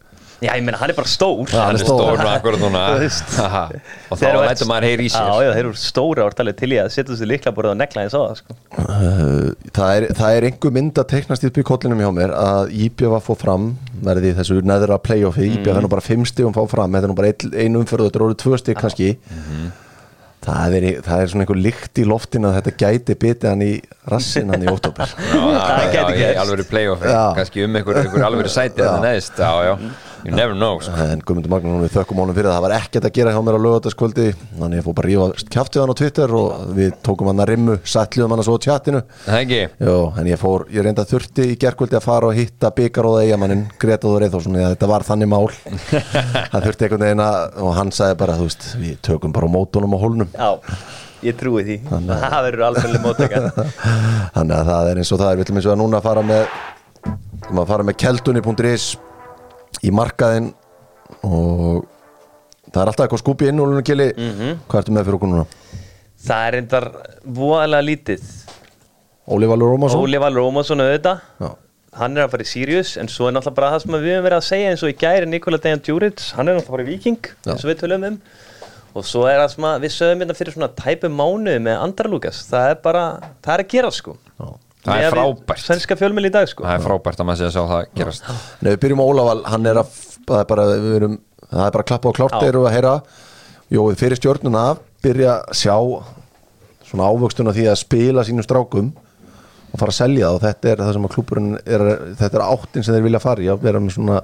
já 0.45 0.50
ég 0.52 0.64
meina 0.64 0.78
hann 0.81 0.93
er 0.93 0.97
bara 0.99 1.09
stór. 1.09 1.49
Já, 1.49 1.62
hann 1.64 1.78
er 1.78 1.83
stór. 1.85 2.19
með 2.21 2.33
akkur 2.35 2.59
núna. 2.61 2.83
Og 4.12 4.21
þá 4.21 4.26
lætur 4.43 4.69
maður 4.71 4.88
heyri 4.90 5.07
í 5.09 5.12
sér 5.12 5.31
já 5.31 5.47
já 5.47 5.52
þeir 5.55 5.62
eru 5.62 5.73
stóra 5.81 6.26
og 6.26 6.37
talið 6.37 6.59
til 6.61 6.71
í 6.75 6.81
að 6.83 6.90
setja 6.95 7.12
þessu 7.12 7.31
líkla 7.31 7.55
borðið 7.57 7.75
og 7.75 7.81
negla 7.81 8.05
eins 8.05 8.16
á 8.16 8.21
það 8.21 8.37
sko. 8.43 8.59
Uh, 8.76 9.71
það 9.78 9.95
er, 9.95 10.09
það 10.21 10.37
er 10.37 10.49
einhver 10.50 10.76
mynd 10.76 11.00
að 11.02 11.09
teiknast 11.14 11.49
upp 11.49 11.62
í 11.62 11.66
kollinum 11.73 12.05
hjá 12.05 12.11
mér 12.21 12.37
að 12.37 12.76
Íbjöf 12.87 13.16
að 13.21 13.26
fá 13.31 13.33
fram 13.47 13.66
verði 14.07 14.35
þessu 14.37 14.61
neðra 14.66 15.00
playoffi. 15.02 15.49
Íbjöf 15.57 15.81
er 15.81 15.87
nú 15.87 15.93
bara 15.97 16.05
fimm 16.05 16.28
stigum 16.28 16.57
fá 16.57 16.62
fram. 16.71 16.93
Þetta 16.97 17.09
er 17.09 17.14
nú 17.14 17.19
bara 17.19 17.33
ein, 17.33 17.57
ein 17.64 17.81
umförðu, 17.83 18.11
þetta 18.11 18.21
eru 18.21 18.31
orðið 18.31 18.40
tvö 18.45 18.62
stig 18.62 18.81
kannski. 18.81 19.11
Það, 20.47 20.75
er, 20.78 20.85
það 21.02 21.21
er 21.23 21.31
svona 21.33 21.43
einhver 21.43 21.59
lykt 21.59 21.99
í 21.99 22.05
loftin 22.07 22.47
að 22.47 22.59
þetta 22.61 22.73
gæti 22.78 23.14
bitið 23.19 23.49
hann 23.50 23.62
í 23.66 23.71
rassin 24.07 24.52
hann 24.52 24.62
í 24.62 24.69
Já, 24.69 24.76
Það 24.87 25.87
gæti 25.97 26.19
gerst. 26.21 26.38
alvöru 26.43 26.66
playoff 26.71 27.02
kannski 27.35 27.64
um 27.66 27.78
einhver, 27.81 27.99
einhver 28.05 28.26
alvöru 28.28 28.52
sæti 28.52 28.85
að 28.87 29.00
neðist, 29.02 29.40
já, 29.43 29.50
já, 29.66 29.73
you 30.26 30.35
never 30.37 30.54
know 30.56 30.80
sko. 30.83 30.92
en 31.06 31.23
Guðmundur 31.23 31.52
Magnússon 31.52 31.85
við 31.85 31.95
þökkum 31.95 32.21
honum 32.23 32.37
fyrir 32.37 32.50
það. 32.50 32.56
Það 32.56 32.64
var 32.66 32.75
ekkert 32.76 33.09
að 33.09 33.14
gera 33.18 33.35
hjá 33.35 33.40
mér 33.47 33.59
á 33.59 33.61
lögataskvöldi 33.66 34.26
þannig 34.59 34.80
ég 34.80 34.87
fór 34.87 34.97
bara 34.99 35.06
að 35.06 35.12
rífa 35.12 35.47
kjáftið 35.54 35.83
hann 35.83 35.95
á 35.95 36.00
Twitter 36.00 36.35
og 36.40 36.75
við 36.76 36.92
tókum 37.06 37.30
hann 37.30 37.42
að 37.45 37.50
rimmu, 37.52 37.78
sætliðum 37.95 38.35
hann 38.35 38.42
að 38.42 38.49
svo 38.49 38.59
á 38.59 38.64
tjattinu 38.66 39.02
Jó, 39.87 39.97
en 40.18 40.30
ég 40.30 40.42
fór, 40.42 40.66
ég 40.75 40.87
reynda 40.87 41.06
þurfti 41.06 41.49
í 41.52 41.56
gerkvöldi 41.62 41.99
að 42.00 42.06
fara 42.06 42.30
og 42.30 42.37
hitta 42.37 42.73
byggaróða 42.76 43.25
eigamannin 43.25 43.66
Gretaður 43.80 44.26
Eithórsson, 44.26 44.59
þetta 44.59 44.90
var 44.90 45.06
þannig 45.06 45.30
mál. 45.30 45.49
Það 46.52 46.66
þurfti 46.66 46.87
einhvern 46.87 47.06
veginn 47.06 47.25
að 47.25 47.59
og 47.66 47.75
hann 47.78 47.92
sagði 47.95 48.21
bara, 48.23 48.38
þú 48.38 48.49
veist, 48.49 48.71
við 48.80 48.97
tökum 49.06 49.35
bara 49.37 49.50
mótunum 49.50 49.95
á 49.95 49.99
hólnum. 50.02 50.33
Já 50.35 50.50
ég 51.25 51.37
trúi 51.38 51.64
því. 51.64 51.76
Það 51.88 52.47
verður 52.47 52.64
alveg 52.68 52.97
mótaka 53.02 53.42
þannig 54.37 54.56
að 54.59 54.71
það 54.71 54.90
er 54.90 55.00
eins 55.00 55.12
og 55.12 55.21
það 55.23 55.30
er, 55.30 55.38
við 55.38 55.47
ætlum 55.47 55.61
eins 55.61 55.68
og 55.68 55.75
að 55.75 55.80
núna 55.80 56.00
að 56.00 56.09
fara 56.11 56.25
með 56.26 56.56
að 57.56 57.68
fara 57.71 57.87
með 57.87 57.99
keldunni.is 58.02 58.87
í 59.84 59.93
markaðinn 59.95 60.52
og 61.26 61.84
það 62.73 62.80
er 62.82 62.91
alltaf 62.91 63.04
eitthvað 63.06 63.23
skúpi 63.23 63.50
inn 63.50 63.60
og 63.62 63.71
lunarkili, 63.71 64.08
hvað 64.67 64.80
ertu 64.80 64.95
með 64.97 65.06
fyrir 65.08 65.19
okkur 65.19 65.32
núna? 65.32 65.47
það 66.26 66.49
er 66.49 66.58
endar 66.62 66.89
voðalega 67.36 67.86
lítið 67.91 68.25
Óli 69.26 69.47
Valur 69.50 69.73
Rómarsson? 69.75 70.02
Óli 70.06 70.19
Valur 70.23 70.47
Ómarsson 70.49 70.82
auðvitað 70.82 71.54
hann 71.97 72.17
er 72.19 72.26
að 72.26 72.32
fara 72.34 72.45
í 72.45 72.49
Sirius 72.50 72.97
en 73.00 73.08
svo 73.08 73.28
er 73.28 73.34
náttúrulega 73.36 73.56
bara 73.56 73.71
það 73.75 73.84
sem 73.84 73.95
við 73.97 74.10
höfum 74.12 74.26
verið 74.26 74.39
að 74.39 74.47
segja 74.49 74.73
eins 74.73 74.82
og 74.84 74.93
í 74.93 74.97
gæri 75.00 75.28
Nikola 75.30 75.60
Dejan 75.65 75.80
Djuric 75.86 76.25
hann 76.36 76.50
er 76.50 76.58
náttúrulega 76.58 76.67
að 76.67 76.75
fara 76.75 76.84
í 76.84 76.91
Viking 76.91 77.30
Já. 77.30 77.52
eins 77.54 77.65
og 77.65 77.71
við 77.71 77.80
tölum 77.82 78.06
um 78.10 78.19
og 78.97 79.04
svo 79.04 79.25
er 79.28 79.41
það 79.43 79.50
sem 79.54 79.67
við 79.84 79.95
sögum 79.95 80.23
hérna 80.25 80.36
fyrir 80.36 80.56
svona 80.56 80.69
tæpu 80.76 81.10
mánuði 81.12 81.62
með 81.67 81.80
Andra 81.84 82.10
Lukas 82.12 82.43
það 82.50 82.71
er 82.73 82.78
bara, 82.84 83.04
það 83.45 83.54
er 83.54 83.65
að 83.65 83.73
gera 83.75 83.93
sko 83.97 84.17
Já. 84.17 84.47
Það 84.86 85.02
er 85.02 85.06
við 85.06 85.16
frábært. 85.16 85.62
svenska 85.66 85.96
fjölmjöl 86.00 86.26
í 86.28 86.32
dag 86.34 86.50
sko. 86.50 86.64
Það 86.66 86.76
er 86.78 86.84
frábært 86.86 87.22
að 87.22 87.28
maður 87.30 87.40
sé 87.40 87.46
að 87.49 87.54
sjá 87.56 87.62
það 87.72 87.86
gerast. 88.00 88.28
Nei, 88.60 88.70
við 88.72 88.80
byrjum 88.84 89.02
á 89.02 89.06
Ólaval, 89.06 89.38
hann 89.52 89.66
er 89.70 89.80
að 89.82 89.94
það 90.26 90.38
er 90.40 90.50
bara, 90.52 90.66
við 90.84 90.94
erum, 91.00 91.16
það 91.50 91.64
er 91.66 91.75
bara 91.76 91.84
að 91.84 91.88
klappa 91.90 92.12
á 92.12 92.16
klárt 92.20 92.36
Já. 92.36 92.40
þeir 92.44 92.52
eru 92.54 92.62
að 92.66 92.76
heyra. 92.76 92.94
Jóið 93.76 93.99
fyrir 94.02 94.20
stjórnuna 94.20 94.64
byrja 95.02 95.32
að 95.42 95.58
sjá 95.60 95.76
svona 96.86 97.08
ávöxtuna 97.10 97.54
því 97.56 97.66
að 97.72 97.80
spila 97.82 98.22
sínum 98.26 98.46
strákum 98.46 98.92
og 99.72 99.80
fara 99.80 99.90
að 99.90 99.99
selja 99.99 100.28
það 100.28 100.36
og 100.36 100.44
þetta 100.46 100.70
er 100.70 100.82
það 100.84 100.92
sem 100.96 101.06
að 101.08 101.14
klúburinn 101.16 101.49
er, 101.66 101.82
þetta 102.20 102.38
er 102.38 102.44
áttin 102.46 102.86
sem 102.86 102.94
þeir 102.94 103.06
vilja 103.08 103.20
fara 103.25 103.42
í 103.42 103.49
að 103.50 103.64
vera 103.66 103.80
með 103.82 103.96
svona 103.96 104.20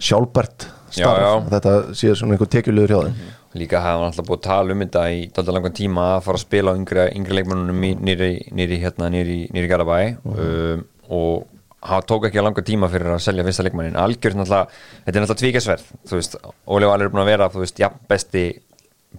sjálfbært 0.00 0.66
Já, 0.94 1.04
starf, 1.04 1.20
já. 1.20 1.32
þetta 1.52 1.74
sé 1.98 2.14
svona 2.16 2.36
einhver 2.36 2.50
tekjulegur 2.54 2.94
hjá 2.94 3.00
þeim 3.04 3.18
líka 3.58 3.80
hafa 3.82 4.02
hann 4.02 4.10
alltaf 4.10 4.28
búið 4.28 4.40
að 4.40 4.46
tala 4.48 4.74
um 4.74 4.84
þetta 4.84 5.04
í 5.14 5.24
dalda 5.34 5.54
langan 5.56 5.76
tíma 5.78 6.04
að 6.16 6.22
fara 6.26 6.40
að 6.40 6.44
spila 6.44 6.74
á 6.74 6.78
yngri, 6.78 7.06
yngri 7.18 7.38
leikmannunum 7.38 7.84
nýri, 8.04 8.30
nýri 8.54 8.80
hérna 8.82 9.10
nýri, 9.14 9.38
nýri 9.54 9.70
Garabæ 9.70 9.98
um, 10.24 10.84
og 11.14 11.46
hafa 11.84 12.06
tók 12.08 12.28
ekki 12.28 12.40
að 12.40 12.48
langa 12.48 12.64
tíma 12.66 12.88
fyrir 12.92 13.14
að 13.14 13.24
selja 13.26 13.44
fyrsta 13.46 13.66
leikmannin 13.66 13.98
algjör 14.00 14.38
náttúrulega, 14.38 14.78
þetta 15.04 15.18
er 15.18 15.24
náttúrulega 15.24 15.42
tvíkesverð 15.42 15.90
þú 16.08 16.20
veist, 16.20 16.38
Óli 16.66 16.88
Valur 16.88 17.08
er 17.08 17.12
búin 17.12 17.24
að 17.24 17.32
vera 17.34 17.50
þú 17.52 17.64
veist, 17.64 17.82
jafn 17.82 18.06
besti 18.10 18.44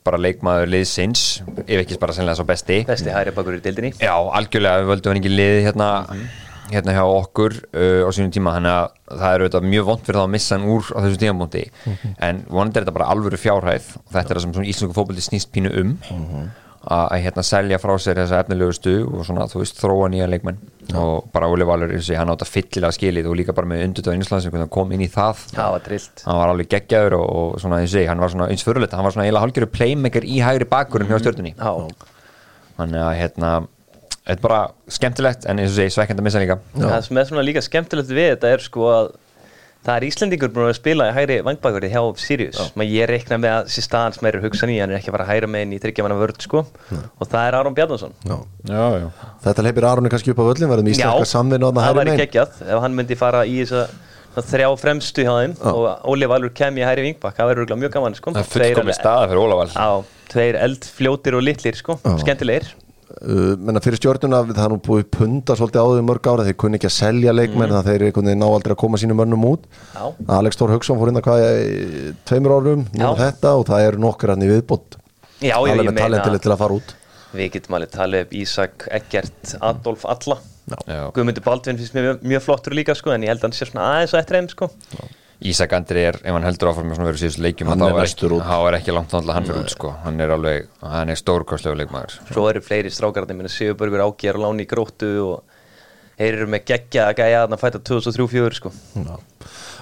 bara 0.06 0.20
leikmaður 0.20 0.72
liðsins, 0.74 1.22
ef 1.64 1.78
ekki 1.80 2.00
bara 2.02 2.16
sennilega 2.16 2.36
svo 2.42 2.44
besti. 2.50 2.82
Besti 2.88 3.14
hæri 3.14 3.32
bakur 3.36 3.56
í 3.56 3.62
dildinni 3.64 3.94
Já, 3.96 4.12
algjörlega, 4.12 4.82
við 4.82 4.92
völdum 4.92 5.14
hann 5.14 5.22
ekki 5.22 5.32
liði 5.32 5.62
hérna, 5.70 5.90
hérna 6.72 6.96
hjá 6.96 7.04
okkur 7.06 7.56
uh, 7.76 8.02
á 8.06 8.10
sínum 8.16 8.34
tíma, 8.34 8.56
þannig 8.58 8.74
að 8.74 8.86
það 9.20 9.30
er 9.32 9.44
auðvitað 9.46 9.70
mjög 9.72 9.88
vond 9.90 10.06
fyrir 10.06 10.20
þá 10.20 10.26
að 10.26 10.34
missa 10.36 10.56
hann 10.56 10.70
úr 10.74 10.84
á 10.92 10.98
þessu 11.06 11.20
tímabúndi 11.22 11.64
en 12.26 12.44
vonandi 12.50 12.80
er 12.80 12.84
þetta 12.86 12.98
bara 12.98 13.10
alvöru 13.14 13.38
fjárhæð. 13.40 13.86
Og 14.02 14.14
þetta 14.16 14.30
er 14.30 14.36
það 14.40 14.44
sem 14.46 14.54
svona 14.58 14.72
íslensku 14.72 14.98
fótbolti 14.98 15.26
snýst 15.26 15.52
pínu 15.54 15.70
um 15.82 15.92
að, 16.86 17.06
að 17.16 17.22
hérna 17.26 17.44
selja 17.46 17.78
frá 17.82 17.94
sér 18.02 18.20
þessa 18.22 18.40
efnilegustu 18.44 18.96
og 19.10 19.26
svona, 19.26 19.48
þú 19.50 19.58
veist, 19.62 19.80
þróa 19.82 20.08
nýja 20.14 20.28
leikmenn. 20.30 20.60
Og 20.96 21.30
bara 21.34 21.50
Óli 21.50 21.66
Valur, 21.66 21.90
eins 21.90 22.06
og 22.10 22.14
ég, 22.14 22.20
hann 22.22 22.30
átt 22.30 22.46
að 22.46 22.54
fyllilega 22.54 22.94
skilið 22.94 23.30
og 23.30 23.38
líka 23.40 23.56
bara 23.58 23.70
með 23.70 23.86
undutöð 23.88 24.20
Íslands 24.22 24.46
sem 24.46 24.70
kom 24.70 24.92
inn 24.94 25.02
í 25.02 25.10
það. 25.10 25.36
Það 25.56 25.72
var 25.74 25.82
trillt. 25.88 26.26
Hann 26.28 26.38
var 26.38 26.50
alveg 26.54 26.68
geggjaður 26.76 27.14
og, 27.18 27.26
og 27.36 27.62
svona 27.64 27.80
eins 27.82 27.94
og 27.96 28.00
ég, 28.04 28.10
hann 28.12 28.22
var 28.22 28.30
svona 28.36 28.50
eins 28.54 28.66
fyrirleita, 28.68 28.98
hann 29.00 29.08
var 29.08 29.14
svona 29.16 29.26
eiginlega 29.26 29.46
hálfgerður 29.48 29.74
þetta 34.26 34.38
er 34.38 34.44
bara 34.48 34.62
skemmtilegt 34.98 35.46
en 35.46 35.62
eins 35.62 35.72
og 35.72 35.78
segi 35.80 35.96
svekkend 35.96 36.22
að 36.22 36.28
missa 36.30 36.42
líka 36.42 36.60
það 36.76 36.98
sem 37.08 37.22
er 37.22 37.30
svona 37.30 37.46
líka 37.46 37.64
skemmtilegt 37.66 38.12
við 38.12 38.32
þetta 38.34 38.54
er 38.56 38.66
sko 38.66 38.90
að 38.94 39.14
það 39.86 40.00
er 40.00 40.06
Íslendingur 40.08 40.52
búin 40.54 40.70
að 40.70 40.78
spila 40.80 41.08
í 41.10 41.14
hægri 41.14 41.36
vangbakverði 41.46 41.92
hjá 41.94 42.02
Sirius. 42.18 42.58
Maður 42.78 42.94
ég 42.96 43.10
reikna 43.12 43.38
með 43.42 43.52
að 43.54 43.68
sér 43.76 43.86
staðan 43.86 44.16
sem 44.16 44.30
er 44.30 44.38
hugsan 44.42 44.72
í 44.74 44.80
hann 44.82 44.94
er 44.94 44.98
ekki 45.00 45.12
að 45.12 45.18
fara 45.18 45.28
að 45.28 45.32
hægra 45.34 45.50
með 45.54 45.66
inn 45.66 45.76
í 45.76 45.80
þryggjamanna 45.84 46.18
vörð 46.22 46.40
sko. 46.46 46.64
Og 46.96 47.30
það 47.30 47.50
er 47.50 47.58
Aron 47.60 47.78
Bjarnason. 47.78 48.16
Já. 48.26 48.36
já, 48.72 48.86
já. 49.04 49.08
Þetta 49.46 49.66
leipir 49.68 49.88
Aronni 49.92 50.12
kannski 50.14 50.34
upp 50.34 50.42
á 50.42 50.46
völlin 50.50 50.72
verðum 50.72 50.90
íslenska 50.90 51.30
samvinna 51.30 51.70
það 51.86 51.90
hægri 51.92 52.02
væri 52.16 52.24
geggjað 52.24 52.64
ef 52.66 52.82
hann 52.86 52.98
myndi 52.98 53.20
fara 53.20 53.44
í 53.46 53.60
þessa 53.62 53.84
svona 54.36 54.46
þrjá 54.50 54.70
fremstu 54.82 55.24
hjá 55.28 55.34
þeim 55.38 55.54
og 55.72 56.10
Óli 56.12 56.28
Valur 56.32 56.52
kem 56.58 56.82
í 56.82 56.84
hægri 56.84 57.06
vingbak 57.06 57.38
það 57.38 57.52
verður 57.54 57.70
mjög 57.84 57.94
gaman 57.94 58.18
sko. 58.18 58.34
Það 58.36 58.42
er 58.42 58.50
fullkomið 58.56 58.98
staða 58.98 59.30
fyrir 59.30 59.44
Ólaval 59.46 59.70
á, 59.78 59.90
tveir 60.34 60.58
eldfljótir 60.66 61.38
og 61.38 61.46
litlir 61.46 61.78
sko. 61.80 62.00
Skemmtilegir. 62.24 62.74
uh, 62.74 62.85
menna 63.62 63.82
fyrir 63.84 64.00
stjórnuna 64.00 64.42
það 64.50 64.64
er 64.66 64.74
nú 64.74 64.80
búið 64.86 65.08
punta 65.14 65.56
svolítið 65.58 65.82
á 65.82 65.88
því 65.92 66.04
mörg 66.08 66.30
ára 66.32 66.46
þeir 66.48 66.58
kunni 66.62 66.80
ekki 66.80 66.90
að 66.90 66.96
selja 66.96 67.36
leikmenn 67.36 67.74
mm. 67.74 67.86
þeir 67.86 68.38
ná 68.40 68.46
aldrei 68.48 68.74
að 68.74 68.82
koma 68.82 69.00
sínum 69.02 69.20
mönnum 69.22 69.46
út. 69.52 69.68
Já. 69.94 70.06
Alex 70.38 70.60
Thor 70.60 70.74
Hauksson 70.74 71.00
fór 71.00 71.12
inn 71.12 71.22
að 71.22 71.28
hvað 71.28 71.46
í 71.46 72.14
tveimur 72.26 72.56
árum, 72.58 72.86
þetta 72.94 73.54
og 73.60 73.66
það 73.70 73.88
eru 73.90 74.04
nokkur 74.06 74.34
hann 74.34 74.46
í 74.46 74.52
viðbót. 74.52 74.98
Já, 75.42 75.54
já, 75.54 75.58
alveg 75.60 75.92
með 75.92 76.02
talentileg 76.02 76.46
til 76.46 76.54
að 76.56 76.62
fara 76.64 76.80
út. 76.80 76.96
Við 77.36 77.52
getum 77.58 77.78
alveg 77.78 77.94
talið 77.94 78.26
upp 78.26 78.36
Ísak, 78.42 78.88
Eggert, 78.96 79.56
Adolf, 79.60 80.08
Alla. 80.10 80.40
Guðmundur 81.14 81.46
Baldvin 81.46 81.78
finnst 81.78 81.94
mér 81.94 82.10
mjög, 82.10 82.26
mjög 82.26 82.42
flottur 82.48 82.74
líka 82.74 82.96
sko 82.98 83.14
en 83.14 83.26
ég 83.28 83.30
held 83.30 83.44
að 83.44 83.52
hann 83.52 83.54
sé 83.60 83.68
svona 83.70 83.90
aðeins 83.92 84.16
á 84.18 84.22
eftir 84.24 84.40
þeim 84.40 84.48
sko 84.50 84.70
Ísak 85.44 85.74
Andri 85.76 86.06
er, 86.08 86.20
ef 86.24 86.32
hann 86.32 86.46
heldur 86.48 86.72
áfram 86.72 86.88
með 86.88 87.00
svona 87.00 87.10
verið 87.10 87.24
síðust 87.26 87.42
leikjum 87.44 87.72
Hann 87.74 87.82
er 87.84 87.98
er 87.98 88.06
ekki, 88.06 88.30
er 88.32 88.78
ekki 88.80 88.96
langt 88.96 89.12
náttúrulega 89.12 89.36
hann 89.36 89.50
fyrir 89.50 89.66
út 89.66 89.74
sko. 89.74 89.92
hann 90.06 90.24
er 90.24 90.32
alveg, 90.36 90.70
hann 90.80 91.12
er 91.12 91.20
stórkostlegu 91.20 91.76
leikmaður. 91.82 92.16
Svo 92.32 92.48
eru 92.50 92.64
fleiri 92.64 92.94
strákarnir 92.94 93.36
minna 93.36 93.52
Sigurbergur 93.52 94.06
Ágjör 94.06 94.40
og 94.40 94.46
Láni 94.46 94.64
í 94.64 94.70
gróttu 94.70 95.12
og 95.26 95.44
þeir 96.16 96.40
eru 96.40 96.48
með 96.54 96.68
geggja 96.72 97.10
að 97.10 97.20
gæja 97.20 97.44
að 97.44 97.58
fæta 97.60 97.84
2003-2004 97.84 98.60
sko. 98.62 98.72
Já. 98.96 99.16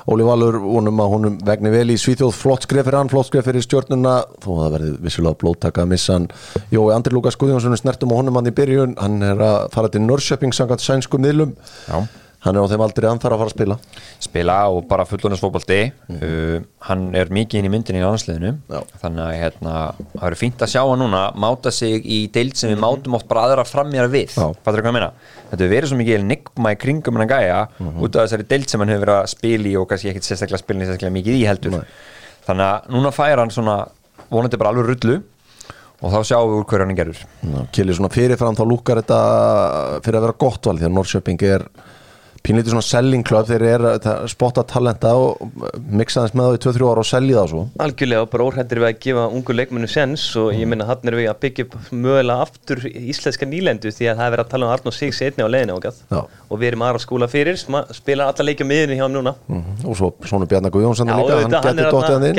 Óli 0.03 0.25
Valur 0.27 0.57
vonum 0.59 0.99
að 0.99 1.11
honum 1.13 1.35
vegni 1.47 1.71
vel 1.71 1.93
í 1.93 1.99
Svíþjóð. 2.01 2.33
Flott 2.35 2.65
skref 2.65 2.83
fyrir 2.89 2.97
hann, 2.99 3.11
flott 3.11 3.29
skref 3.29 3.45
fyrir 3.47 3.63
stjórnuna 3.63 4.15
þó 4.43 4.49
að 4.49 4.59
það 4.63 4.73
verði 4.75 4.89
vissulega 5.05 5.39
blóttaka 5.39 5.85
að 5.85 5.93
missa 5.93 6.17
hann. 6.17 6.25
Jói 6.73 6.89
Andri 6.91 7.15
Lukas 7.15 7.37
Guðjónsson 7.39 7.77
snertum 7.79 8.11
á 8.11 8.19
honum 8.19 8.35
hann 8.39 8.49
í 8.51 8.55
byrjun, 8.57 8.97
hann 8.99 9.23
er 9.23 9.45
að 9.47 9.69
fara 9.75 9.91
til 9.93 10.03
Norrköping 10.03 10.55
sangat 10.55 10.83
sænsku 10.83 11.21
miðlum. 11.23 11.55
Já. 11.87 12.01
Hann 12.43 12.57
er 12.57 12.65
á 12.65 12.71
þeim 12.71 12.83
aldrei 12.83 13.07
hann 13.07 13.21
þarf 13.23 13.35
að 13.37 13.41
fara 13.41 13.49
að 13.49 13.55
spila. 13.55 13.77
Spila 14.23 14.57
og 14.73 14.87
bara 14.89 15.05
fullónasfóbaldi 15.07 15.79
uh, 15.89 16.57
hann 16.89 17.05
er 17.15 17.31
mikið 17.33 17.61
inn 17.61 17.69
í 17.69 17.71
myndinni 17.73 18.01
í 18.01 18.05
landsliðinu. 18.05 18.51
Já. 18.73 18.79
þannig 19.03 19.23
að 19.23 19.37
hérna, 19.39 19.75
það 20.13 20.25
verður 20.25 20.41
fínt 20.41 20.65
að 20.65 20.73
sjá 20.73 20.81
hann 20.81 21.03
núna 21.03 21.23
máta 21.45 21.73
sig 21.73 22.03
í 22.03 22.19
deild 22.35 22.59
sem 22.59 22.73
við 22.73 22.81
mátum 22.83 23.17
oft 23.17 23.29
bara 23.31 23.47
aðra 23.47 23.65
framjara 23.67 24.11
við, 24.11 24.35
þetta 25.51 25.69
verið 25.71 25.91
svo 25.91 25.99
mikið 25.99 26.19
enigma 26.19 26.73
í 26.73 26.79
kringum 26.83 27.19
hann 27.19 27.27
að 27.27 27.33
gæja 27.35 27.59
út 28.03 28.15
af 28.17 28.25
þessari 28.27 28.47
deild 28.51 28.71
sem 28.71 28.83
hann 28.83 28.91
hefur 28.93 29.05
verið 29.05 29.19
að 29.21 29.31
spila 29.33 29.69
í 29.69 29.75
og 29.79 29.87
kannski 29.91 30.11
ekkit 30.11 30.27
sérstaklega 30.27 30.63
spilin 30.63 30.87
sérstaklega 30.87 31.17
mikið 31.19 31.39
í 31.39 31.45
heldur. 31.47 31.77
Þannig 32.47 32.65
að 32.67 32.89
núna 32.97 33.13
fær 33.15 33.39
hann 33.43 33.53
svona 33.53 33.77
vonandi 34.33 34.59
bara 34.59 34.73
alveg 34.73 34.89
rullu 34.91 35.19
og 36.03 36.11
þá 36.11 36.19
sjáum 36.27 36.49
við 36.51 36.57
úr 36.59 36.65
hverju 36.67 36.83
hann 36.83 36.93
er 36.93 36.99
gerður. 36.99 37.19
Kili 37.75 37.95
svona 37.95 38.11
fyrirfram 38.11 38.57
þá 38.59 38.63
lúkar 38.67 38.99
þetta 38.99 39.19
fyrir 40.03 40.19
að 40.19 40.25
vera 40.27 40.39
gott 40.43 40.67
val 40.67 40.75
því 40.79 40.89
að 40.89 40.95
Norrköping 40.97 41.45
er 41.47 41.67
pínlítið 42.43 42.73
svona 42.73 42.83
selling 42.83 43.23
club 43.23 43.47
þeir 43.47 43.63
eru 43.69 43.89
að 43.95 44.25
spotta 44.31 44.63
talenta 44.67 45.13
og 45.15 45.39
mixa 45.95 46.25
þess 46.25 46.35
með 46.35 46.49
það 46.49 46.57
í 46.57 46.61
2-3 46.65 46.89
ára 46.91 47.03
og 47.03 47.07
selja 47.07 47.37
það 47.39 47.51
svo 47.53 47.61
Algjörlega 47.85 48.25
og 48.25 48.31
bara 48.33 48.47
óhættir 48.49 48.81
við 48.83 48.87
að 48.89 48.97
gefa 49.05 49.23
ungu 49.37 49.55
leikmennu 49.55 49.87
sens 49.91 50.25
og 50.41 50.49
ég 50.57 50.67
minna 50.67 50.87
hann 50.89 51.07
er 51.11 51.17
við 51.21 51.29
að 51.31 51.39
byggja 51.45 51.65
mögulega 51.93 52.43
aftur 52.43 52.83
íslenska 52.91 53.47
nýlendu 53.47 53.93
því 53.95 54.09
að 54.11 54.19
það 54.19 54.25
er 54.27 54.35
verið 54.35 54.43
að 54.45 54.51
tala 54.55 54.67
um 54.67 54.73
Arnó 54.75 54.91
Sigs 54.97 55.21
einni 55.23 55.47
á 55.47 55.49
leiðinu 55.53 55.77
Já. 56.11 56.19
og 56.49 56.59
við 56.59 56.67
erum 56.73 56.85
aðra 56.89 57.03
skóla 57.05 57.31
fyrir, 57.31 57.55
spilar 57.95 58.33
alla 58.33 58.47
leikja 58.49 58.67
miðinu 58.67 58.99
hjá 58.99 59.05
hann 59.07 59.17
núna 59.17 59.35
Mhm. 59.47 59.87
og 59.87 59.95
svo 59.95 60.11
svona 60.27 60.45
Bjarnar 60.47 60.71
Guðjónsson 60.71 61.07
Já, 61.07 61.15
líka, 61.15 61.63
hann 61.63 61.77
getur 61.77 61.91
dottið 61.91 62.13
hann 62.13 62.23
inn 62.27 62.35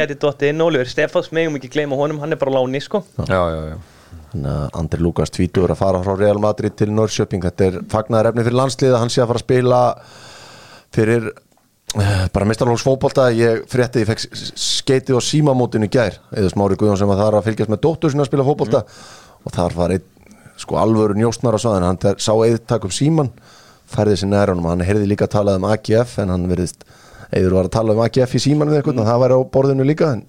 Stefáns, 0.84 1.32
megum 1.32 1.56
ekki 1.56 1.72
gleyma 1.72 1.96
honum, 1.96 2.20
hann 2.20 2.32
er 2.32 2.36
bara 2.36 2.50
láni 2.60 2.80
sko. 2.82 3.04
já, 3.18 3.24
já, 3.32 3.60
já 3.72 3.76
að 3.76 3.93
Andri 4.34 5.02
Lukas 5.02 5.32
tvítur 5.34 5.70
að 5.70 5.80
fara 5.80 6.02
frá 6.04 6.16
Real 6.18 6.40
Madrid 6.42 6.74
til 6.78 6.90
Norrköping. 6.92 7.44
Þetta 7.44 7.66
er 7.68 7.80
fagnaðar 7.90 8.32
efni 8.32 8.44
fyrir 8.46 8.58
landsliða 8.58 9.00
hann 9.02 9.12
sé 9.12 9.22
að 9.22 9.30
fara 9.30 9.40
að 9.40 9.44
spila 9.44 9.80
fyrir 10.94 11.28
eh, 11.30 12.24
bara 12.34 12.48
mistarlóks 12.48 12.84
fótbolta 12.86 13.28
ég 13.34 13.64
frétti, 13.70 14.02
ég 14.02 14.10
fekk 14.10 14.24
skeitið 14.58 15.18
á 15.18 15.22
símamótinu 15.22 15.90
gær, 15.92 16.18
eða 16.34 16.50
smári 16.52 16.78
Guðjón 16.80 17.00
sem 17.02 17.10
var 17.10 17.22
þar 17.22 17.38
að 17.38 17.48
fylgjast 17.50 17.74
með 17.74 17.82
dóttur 17.86 18.14
sinna 18.14 18.26
að 18.26 18.30
spila 18.32 18.48
fótbolta. 18.48 18.84
Og 19.44 19.54
þar 19.54 19.78
var 19.78 19.96
einn 19.96 20.10
sko 20.60 20.78
alvöru 20.78 21.16
njóstnar 21.18 21.58
á 21.58 21.60
saðan, 21.60 21.88
hann 21.88 22.02
ter- 22.02 22.20
sá 22.22 22.32
eðtak 22.34 22.86
um 22.86 22.94
síman, 22.94 23.32
færði 23.90 24.20
sér 24.20 24.30
nær 24.30 24.52
honum. 24.52 24.70
Hann 24.70 24.86
heyrði 24.86 25.10
líka 25.10 25.26
að 25.26 25.34
talað 25.38 25.58
um 25.60 25.66
AGF 25.70 26.18
en 26.22 26.30
hann 26.34 26.46
verðist, 26.50 26.86
eður 27.34 27.58
var 27.58 27.68
að 27.68 27.74
tala 27.74 27.94
um 27.96 28.04
AGF 28.04 28.36
í 28.38 28.42
síman 28.42 28.70
við 28.70 28.80
eitthvað, 28.80 29.00
mm. 29.00 29.08
það 29.10 29.22
væri 29.24 29.38
á 29.38 29.40
borðinu 29.56 29.86
líka 29.88 30.12
en 30.14 30.24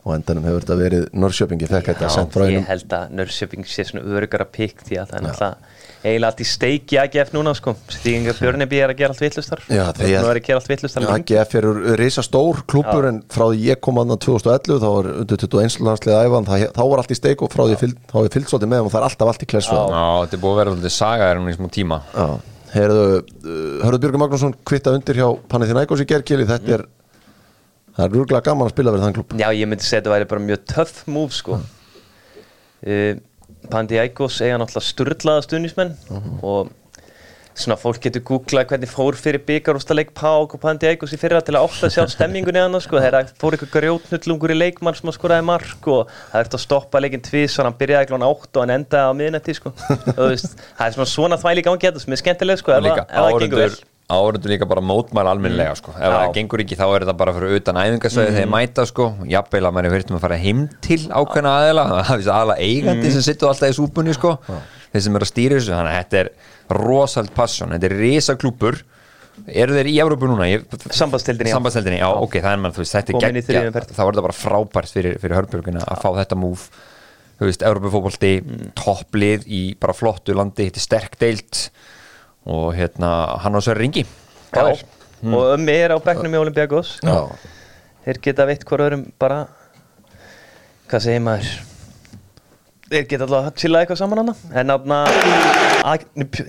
og 0.00 0.14
endanum 0.14 0.46
hefur 0.48 0.64
þetta 0.64 0.78
verið 0.80 1.02
Norrköping 1.12 1.60
ég 1.60 1.70
fekk 1.70 1.90
þetta 1.92 2.08
sent 2.14 2.32
frá 2.32 2.46
ég 2.46 2.56
einum. 2.56 2.68
held 2.70 2.94
að 2.96 3.12
Nörsjöping 3.18 3.66
sé 3.68 3.84
svona 3.84 4.04
örugara 4.08 4.46
pikk 4.48 4.80
því 4.86 5.00
að 5.02 5.10
það 5.10 5.18
er 5.18 5.26
náttúrulega 5.26 5.78
eiginlega 6.00 6.30
allt 6.30 6.40
í 6.40 6.46
steiki 6.48 6.96
AGF 6.96 7.32
núna 7.34 7.52
sko. 7.56 7.74
Stíginga 7.92 8.32
Björnebi 8.38 8.78
er 8.80 8.92
að 8.94 9.00
gera 9.02 9.12
allt 9.12 9.20
vitlustar 9.20 9.60
Já, 9.68 9.82
það 9.96 10.14
er 10.16 10.28
að 10.30 10.38
gera 10.46 10.60
allt 10.62 10.70
vitlustar 10.70 11.08
AGF 11.12 11.56
er 11.60 11.68
reysa 12.00 12.24
stór 12.24 12.62
klúpur 12.70 13.08
en 13.10 13.18
frá 13.28 13.44
því 13.50 13.66
ég 13.66 13.82
kom 13.84 14.00
aðna 14.00 14.16
2011 14.24 14.80
þá 14.80 14.88
var 14.88 15.10
undir 15.12 15.42
21 15.44 15.84
landsliða 15.84 16.22
æfan 16.24 16.48
þá, 16.48 16.54
þá 16.78 16.84
var 16.94 17.02
allt 17.02 17.12
í 17.12 17.18
steik 17.18 17.44
og 17.44 17.52
frá 17.52 17.66
því 17.66 17.76
fylg, 17.82 17.98
þá 18.08 18.16
er 18.22 18.32
fylgt 18.36 18.54
svolítið 18.54 18.72
með 18.72 18.86
og 18.86 18.94
það 18.94 19.02
er 19.02 19.08
alltaf 19.10 19.32
allt 19.34 19.44
í 19.44 19.50
klessu. 19.52 19.76
Já, 19.76 20.06
þetta 20.24 20.38
er 20.38 20.42
búið 20.46 20.54
að 20.54 20.62
vera 20.62 20.74
svolítið 20.74 20.96
saga 20.96 21.28
er 21.28 21.42
hún 21.42 21.52
í 21.52 21.56
smá 21.58 21.68
tíma. 21.76 22.00
Herðu, 22.70 23.04
uh, 23.20 23.60
Hörðu 23.82 24.00
Björgur 24.04 24.22
Magnússon 24.22 24.56
kvitta 24.64 24.94
undir 24.94 25.18
hjá 25.18 25.26
Panathinaikos 25.50 26.04
í 26.04 26.08
gerkili 26.08 26.46
þetta 26.46 26.76
er 26.78 26.84
það 27.96 28.04
er 28.06 28.14
rúglega 28.16 28.44
gaman 28.50 28.68
að 28.68 28.74
spila 28.74 28.94
verið 28.94 29.06
þann 29.06 29.16
klúb 29.18 29.36
Já, 29.40 29.48
ég 29.56 29.70
myndi 29.70 29.86
segja 29.86 30.00
að 30.00 30.04
þetta 30.04 30.14
væri 30.16 30.30
bara 30.34 30.44
mjög 30.48 30.66
töff 30.74 31.00
move 31.10 31.36
sko. 31.36 31.60
Uh, 32.80 33.14
Pandiaikos 33.70 34.38
eiga 34.40 34.58
náttúrulega 34.60 34.86
sturlaða 34.88 35.42
stuðnismenn 35.44 35.96
og 36.46 36.70
svona 37.60 37.76
fólk 37.76 37.98
getur 38.06 38.22
googlað 38.24 38.70
hvernig 38.70 38.88
fór 38.88 39.16
fyrir 39.20 39.42
byggarústaleik 39.44 40.14
Pák 40.16 40.54
og 40.56 40.62
Pandiaikos 40.62 41.12
í 41.12 41.18
fyrra 41.20 41.42
til 41.44 41.58
að 41.58 41.66
að 41.84 41.92
sjá 41.92 42.06
stemmingunni 42.14 42.62
hann 42.62 42.78
sko, 42.80 42.96
þegar 43.02 43.28
fór 43.40 43.56
eitthvað 43.58 43.74
grjótnullungur 43.74 44.54
í 44.54 44.56
leikmann 44.56 44.96
sem 44.96 45.10
að 45.12 45.18
skoraði 45.18 45.46
mark 45.50 45.90
og 45.92 46.08
það 46.30 46.40
ert 46.40 46.56
að 46.56 46.64
stoppa 46.64 47.02
leikinn 47.04 47.26
tvís 47.26 47.58
og 47.60 47.68
hann 47.68 47.76
byrjaði 47.82 48.10
klón 48.12 48.24
átt 48.30 48.56
og 48.56 48.64
hann 48.64 48.74
endaði 48.78 49.12
á 49.12 49.18
miðnetti 49.20 49.58
sko. 49.58 49.74
Það 50.16 50.86
er 50.86 50.96
svona 50.96 51.10
svona 51.10 51.40
þvæli 51.42 51.66
gangi 51.68 51.90
þetta 51.90 52.04
sem 52.06 52.16
er 52.16 52.22
skemmtileg 52.22 52.62
sko, 52.62 52.72
ef, 52.78 52.86
líka 52.86 53.04
það- 53.10 53.66
ef 53.66 53.80
áhörundur 54.10 54.52
líka 54.52 54.68
bara 54.68 54.82
mótmæla 54.84 55.32
almennilega 55.34 55.74
sko. 55.78 55.94
ef 55.96 56.14
það 56.14 56.34
gengur 56.36 56.62
ekki 56.64 56.78
þá 56.78 56.84
er 56.88 57.04
þetta 57.04 57.16
bara 57.22 57.34
fyrir 57.36 57.56
utan 57.60 57.80
æfingasvæði 57.80 58.36
þegar 58.36 58.52
mæta 58.54 58.86
sko. 58.90 59.08
Jafnvel 59.30 59.62
að 59.68 59.76
mann 59.76 59.88
er 59.88 59.94
verið 59.94 60.12
um 60.12 60.18
að 60.18 60.24
fara 60.26 60.38
heim 60.40 60.62
til 60.84 61.00
ákveðna 61.08 61.56
aðila 61.62 61.86
það 61.94 62.14
er 62.16 62.30
aðala 62.36 62.56
eigandi 62.60 63.12
sem 63.14 63.26
sittur 63.26 63.52
alltaf 63.52 63.72
í 63.72 63.78
súpunni 63.78 64.16
sko. 64.16 64.36
Þeir 64.90 65.04
sem 65.06 65.18
eru 65.18 65.26
að 65.26 65.32
stýra 65.32 65.58
þessu 65.60 65.76
þannig 65.76 65.94
að 65.94 66.00
þetta 66.00 66.22
er 66.24 66.32
rosalt 66.80 67.34
passion, 67.34 67.74
þetta 67.76 67.90
er 67.90 67.96
risa 68.00 68.36
klúpur 68.38 68.82
eru 69.48 69.76
þeir 69.76 69.88
í 69.88 69.96
Európu 70.02 70.28
núna? 70.28 70.46
Ég, 70.50 70.64
Sambandstildinni, 70.92 71.52
já. 72.00 72.04
Já, 72.04 72.08
ok, 72.26 72.38
það 72.42 72.52
er 72.52 72.62
mann, 72.62 72.74
þú 72.74 72.82
veist, 72.82 72.96
þetta 72.96 73.14
er 73.14 73.68
umferð. 73.70 73.92
þá 73.94 74.02
er 74.02 74.10
þetta 74.10 74.24
bara 74.26 74.36
frábært 74.36 74.94
fyrir, 74.96 75.16
fyrir 75.22 75.38
Hörbjörguna 75.38 75.84
að 75.86 76.02
fá 76.02 76.08
þetta 76.18 76.38
múf 76.38 76.66
þú 77.40 77.48
veist, 77.48 77.64
Európufótbolti 77.64 78.32
topplið 78.76 79.46
í 79.48 79.62
bara 79.80 79.96
flottu 79.96 80.36
landi. 80.36 80.68
Þetta 80.68 80.82
er 80.82 80.84
sterk 80.84 81.16
deilt 81.20 81.62
og 82.46 82.74
hérna, 82.76 83.10
hann 83.44 83.56
á 83.56 83.60
sér 83.60 83.80
ringi 83.80 84.04
Já, 84.50 84.64
og 84.64 85.42
ömmi 85.54 85.74
er 85.76 85.94
á 85.94 85.98
bekknum 86.00 86.34
í 86.34 86.40
Olympiakos 86.40 86.98
Já. 87.04 87.28
þeir 88.06 88.22
geta 88.24 88.46
veitt 88.48 88.64
hver 88.64 88.86
öðrum 88.86 89.04
bara 89.20 89.42
hvað 90.90 91.04
segir 91.06 91.24
maður? 91.26 91.50
Þeir 92.90 93.04
geta 93.06 93.26
alltaf 93.26 93.50
að 93.50 93.58
chilla 93.62 93.82
eitthvað 93.84 94.00
saman 94.00 94.22
hana 94.24 94.34
en 94.50 94.72
náttúrulega 94.72 95.20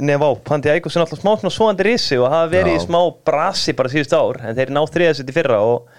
nefá, 0.02 0.30
Pandi 0.44 0.72
Ægos 0.72 0.96
er 0.96 1.04
alltaf 1.06 1.22
smá 1.22 1.36
svona 1.40 1.54
svoandi 1.54 1.86
risi 1.86 2.18
og 2.20 2.32
hafa 2.32 2.50
verið 2.52 2.76
Já. 2.76 2.80
í 2.80 2.86
smá 2.86 3.00
brasi 3.26 3.76
bara 3.78 3.92
síðust 3.92 4.16
ár. 4.16 4.40
En 4.44 4.58
þeir 4.58 4.74
ná 4.74 4.82
þriðasett 4.84 5.30
í 5.30 5.36
fyrra 5.36 5.60
og 5.64 5.92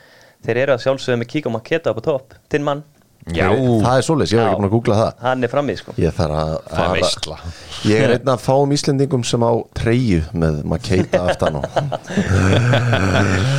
þeir 0.44 0.64
eru 0.64 0.74
að 0.74 0.83
sjálfsögðu 0.85 1.20
með 1.22 1.31
kík 1.33 1.48
og 1.48 1.55
maketa 1.57 1.92
upp 1.92 2.02
á 2.02 2.09
topp. 2.09 2.35
Þinn 2.52 2.66
mann, 2.66 2.83
Já, 3.30 3.46
það 3.54 3.92
er 3.96 4.06
svoleiðis, 4.08 4.32
ég 4.35 4.40
hef 4.40 4.48
ekki 4.48 4.58
búin 4.58 4.66
að 4.66 4.72
googla 4.74 4.96
það. 4.98 5.12
Hann 5.22 5.46
er 5.46 5.52
frammi 5.52 5.76
sko. 5.78 5.94
Ég 6.02 6.16
þarf 6.16 6.40
að 6.42 6.56
það 6.72 6.82
er 6.82 6.96
veistla 6.96 7.37
ég 7.88 8.02
er 8.04 8.12
einn 8.14 8.30
af 8.30 8.42
fáum 8.44 8.72
Íslendingum 8.74 9.24
sem 9.26 9.42
á 9.42 9.52
treyju 9.78 10.20
með 10.38 10.61
Makeita 10.70 11.22
aftan 11.30 11.58
og 11.58 11.66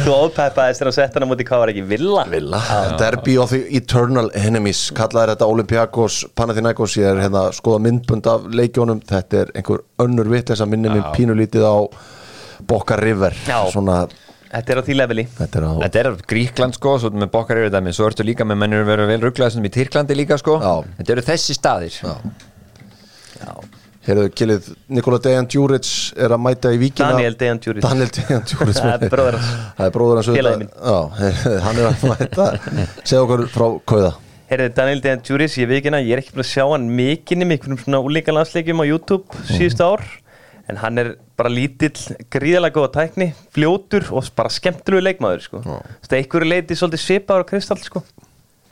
þú 0.06 0.15
ópeppaðist 0.15 0.80
þegar 0.80 0.91
að 0.91 0.95
setja 0.97 1.17
hann 1.17 1.28
á 1.28 1.32
móti 1.32 1.47
hvað 1.47 1.63
var 1.63 1.73
ekki 1.73 1.86
villa? 1.89 2.23
Villa. 2.32 2.62
Derby 2.99 3.38
of 3.41 3.52
the 3.52 3.62
Eternal 3.76 4.32
Enemies. 4.38 4.86
Kallaði 4.95 5.34
þetta 5.34 5.49
Olympiakos 5.52 6.19
Panathinaikos. 6.39 6.97
Ég 7.02 7.10
er 7.12 7.23
hérna 7.26 7.47
að 7.49 7.58
skoða 7.60 7.84
myndbund 7.88 8.30
af 8.32 8.47
leikjónum 8.54 9.04
þetta 9.10 9.43
er 9.43 9.54
einhver 9.60 9.84
önnur 10.04 10.32
vitleis 10.32 10.63
að 10.63 10.73
minni 10.76 10.91
Já. 10.93 11.08
pínulítið 11.17 11.67
á 11.67 11.76
Boca 12.67 12.95
River. 12.99 13.36
Já. 13.47 13.60
svona 13.73 14.06
þetta 14.54 14.74
er 14.76 14.80
á 14.80 14.84
því 14.88 14.98
leveli. 15.00 15.28
Þetta 15.38 15.60
er 15.60 15.68
á 15.68 15.72
Þetta 15.84 16.02
er 16.04 16.10
Gríkland 16.34 16.78
sko, 16.80 16.96
svo 17.02 17.12
með 17.13 17.32
bokkar 17.34 17.62
yfir 17.63 17.74
dæmi. 17.74 17.94
Svo 17.98 18.08
ertu 18.10 18.26
líka 18.28 18.48
með 18.48 18.62
mennur 18.63 18.88
verið 18.88 19.13
vel 19.13 19.22
rugglaði 19.28 19.58
sem 19.58 19.70
í 19.70 19.74
Tyrklandi 19.74 20.18
líka 20.18 20.38
sko, 20.42 20.58
Já. 20.62 20.74
þetta 21.00 21.16
eru 21.18 21.26
þessi 21.30 21.58
staðir. 21.58 22.02
Já. 22.04 22.13
Heyrðu, 24.04 24.26
Kilið, 24.36 24.66
Nikola 24.92 25.18
Dejan 25.24 25.46
Djuric 25.48 25.88
er 26.20 26.34
að 26.36 26.42
mæta 26.44 26.74
í 26.76 26.80
víkina. 26.82 27.13
Daniel 27.16 27.38
Dejan 27.39 27.60
Djuric. 27.63 27.86
Daniel 27.86 28.10
Dejan 28.12 28.42
Djuric. 28.50 28.76
Það 28.76 29.06
er 29.08 29.13
bróðir 29.13 29.38
hans. 29.38 29.54
Það 29.78 29.86
er 29.88 29.94
bróður 29.96 30.20
hans 30.20 30.30
Félagi 30.34 30.58
auðvitað. 30.58 30.89
Já, 30.92 31.60
hann 31.66 31.80
er 31.80 31.88
að 31.88 32.04
mæta. 32.12 32.48
Segð 33.08 33.22
okkur 33.22 33.44
frá 33.54 33.66
Kauða. 33.94 34.10
Herði, 34.52 34.68
Daniel 34.76 35.04
Dejan 35.06 35.24
Djuris, 35.24 35.56
ég 35.62 35.72
veikina, 35.72 36.02
ég 36.04 36.18
er 36.18 36.22
ekki 36.24 36.36
búin 36.36 36.44
að 36.44 36.50
sjá 36.52 36.66
hann 36.74 36.89
mikið 37.00 37.46
með 37.46 37.56
einhvernum 37.56 37.80
svona 37.80 38.04
úlíka 38.04 38.36
landsleikjum 38.36 38.84
á 38.84 38.86
YouTube 38.92 39.46
síðustu 39.54 39.88
ár. 39.88 40.04
En 40.68 40.82
hann 40.84 41.00
er 41.00 41.13
bara 41.39 41.50
lítill, 41.54 41.96
gríðalega 42.34 42.78
góða 42.78 42.91
tækni 43.00 43.32
fljótur 43.56 44.10
og 44.13 44.28
bara 44.38 44.54
skemmtilegu 44.54 45.08
leikmaður 45.08 45.48
sko. 45.48 45.63
þetta 45.63 46.13
er 46.15 46.22
einhverju 46.22 46.52
leiti 46.52 46.78
svolítið 46.78 47.06
svipaður 47.08 47.48
á 47.48 47.50
Kristall 47.50 47.82
sko. 47.84 48.04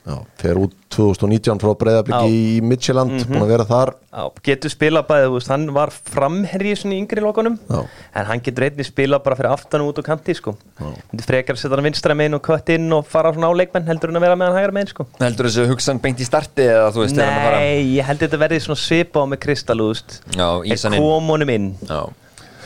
Já, 0.02 0.16
fer 0.34 0.58
út 0.58 0.72
2019 0.90 1.60
frá 1.62 1.76
Breiðabliki 1.78 2.30
í 2.34 2.62
Midtjylland 2.66 3.20
búin 3.28 3.44
að 3.44 3.50
vera 3.52 3.66
þar 3.68 3.92
Já, 3.94 4.24
getur 4.48 4.72
spilað 4.72 5.04
bæðið, 5.06 5.26
þú 5.28 5.36
veist, 5.36 5.50
hann 5.52 5.66
var 5.76 5.92
framherji 5.94 6.72
svona 6.80 6.96
í 6.96 6.98
yngri 7.04 7.22
lokunum 7.22 7.54
Já. 7.70 7.84
en 8.18 8.26
hann 8.32 8.42
getur 8.42 8.66
einnig 8.66 8.88
spilað 8.88 9.22
bara 9.22 9.38
fyrir 9.38 9.54
aftan 9.54 9.84
og 9.84 9.92
út 9.92 10.00
á 10.02 10.08
kanti 10.08 10.34
sko. 10.34 10.56
myndi 10.80 11.22
frekar 11.22 11.54
að 11.54 11.62
setja 11.62 11.78
hann 11.78 11.86
vinstra 11.86 12.16
megin 12.18 12.34
og 12.34 12.42
kött 12.48 12.72
inn 12.74 12.90
og 12.96 13.06
fara 13.06 13.30
svona 13.36 13.52
á 13.54 13.58
leikmenn 13.62 13.86
heldur 13.92 14.10
en 14.10 14.18
að 14.18 14.26
vera 14.26 14.40
með 14.42 14.50
hann 14.50 14.58
hægra 14.58 14.76
megin 14.80 14.90
sko. 14.90 15.06
Heldur 15.22 15.48
þessu 15.52 15.68
hugsan 15.70 16.02
beint 16.02 16.18
í 16.18 16.26
starti 16.26 16.66
eða 16.66 16.90
þú 16.96 17.04
veist 17.04 17.22
hann 17.22 17.54
Nei, 17.54 17.94
ég 17.94 18.10
held 18.10 18.26
þetta 18.26 18.42
verði 18.42 18.58
svona 18.66 18.82
svipa 18.82 19.22
á 19.22 19.24
með 19.30 19.42
Kristall, 19.46 19.78
þú 19.78 19.92
veist 19.94 20.18
Já, 20.34 20.48
en 20.50 20.74
ísan 20.74 20.98
inn 20.98 21.06
kom 21.06 21.30
honum 21.30 21.54
inn 21.54 21.70
Já, 21.86 22.02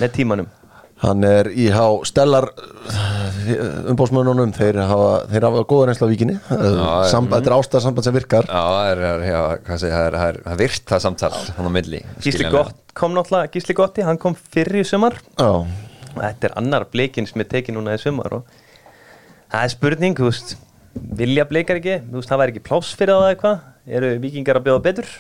með 0.01 0.15
tímanum? 0.17 0.53
Hann 1.03 1.25
er 1.29 1.51
í 1.53 1.67
há 1.69 1.85
stellar 2.09 2.47
umbósmönnunum 3.93 4.55
þeir 4.57 4.79
hafa, 4.89 5.11
þeir 5.29 5.45
hafa 5.45 5.65
góða 5.69 5.89
reynsla 5.91 6.09
á 6.09 6.13
víkinni. 6.13 6.37
Sam, 7.11 7.29
Þetta 7.29 7.51
er 7.51 7.57
ástæðarsamband 7.59 8.07
sem 8.07 8.17
virkar. 8.17 8.49
Já, 8.49 8.63
það 8.65 8.89
er, 8.93 9.03
er, 9.11 9.27
er, 9.91 10.17
er, 10.23 10.39
er 10.41 10.61
virt 10.63 10.87
það 10.89 11.05
samtal 11.05 11.33
hann 11.59 11.69
á 11.69 11.73
milli 11.77 12.01
Gísli. 12.25 12.49
Gott 12.53 12.97
kom 12.97 13.13
náttúrulega, 13.17 13.53
Gísli 13.53 13.77
Gotti, 13.77 14.07
hann 14.09 14.21
kom 14.23 14.37
fyrr 14.37 14.81
í 14.81 14.87
sumar. 14.89 15.19
Já, 15.37 15.51
Þetta 16.17 16.49
er 16.49 16.57
annar 16.63 16.89
bleikin 16.89 17.29
sem 17.29 17.45
er 17.45 17.51
tekið 17.53 17.77
núna 17.77 17.99
í 17.99 18.01
sumar 18.01 18.39
og 18.41 18.55
Það 19.53 19.63
er 19.63 19.73
spurning, 19.77 20.17
þú 20.19 20.31
veist 20.31 20.57
Vilja 21.17 21.45
bleikar 21.47 21.77
ekki, 21.77 21.99
þú 22.09 22.19
veist, 22.23 22.31
það 22.31 22.41
væri 22.41 22.55
ekki 22.55 22.65
pláss 22.67 22.97
fyrir 22.97 23.13
það 23.13 23.23
eða 23.27 23.33
eitthvað? 23.35 23.65
Eru 23.99 24.13
vikingar 24.23 24.59
að 24.59 24.65
bjóða 24.67 24.85
betur? 24.87 25.11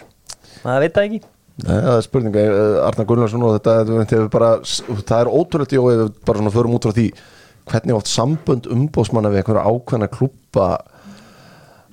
Það 0.63 0.79
veit 0.83 0.95
það 0.97 1.09
ekki 1.11 1.21
Nei, 1.65 1.73
það 1.73 1.95
er 1.95 2.05
spurning, 2.05 2.35
eh, 2.37 2.85
Arnar 2.85 3.07
Gunnarsson 3.09 3.45
og 3.47 3.55
þetta, 3.57 3.77
hefur 4.11 4.29
bara, 4.35 4.51
það 4.61 5.21
er 5.23 5.31
ótrúlega 5.33 5.71
við 5.87 6.03
bara 6.29 6.43
svona 6.43 6.53
förum 6.53 6.77
út 6.77 6.85
frá 6.85 6.93
því 6.93 7.07
hvernig 7.67 7.97
oft 7.97 8.11
sambönd 8.13 8.69
umbósmanna 8.71 9.33
við 9.33 9.41
einhverja 9.41 9.71
ákveðna 9.71 10.11
klúpa 10.13 10.67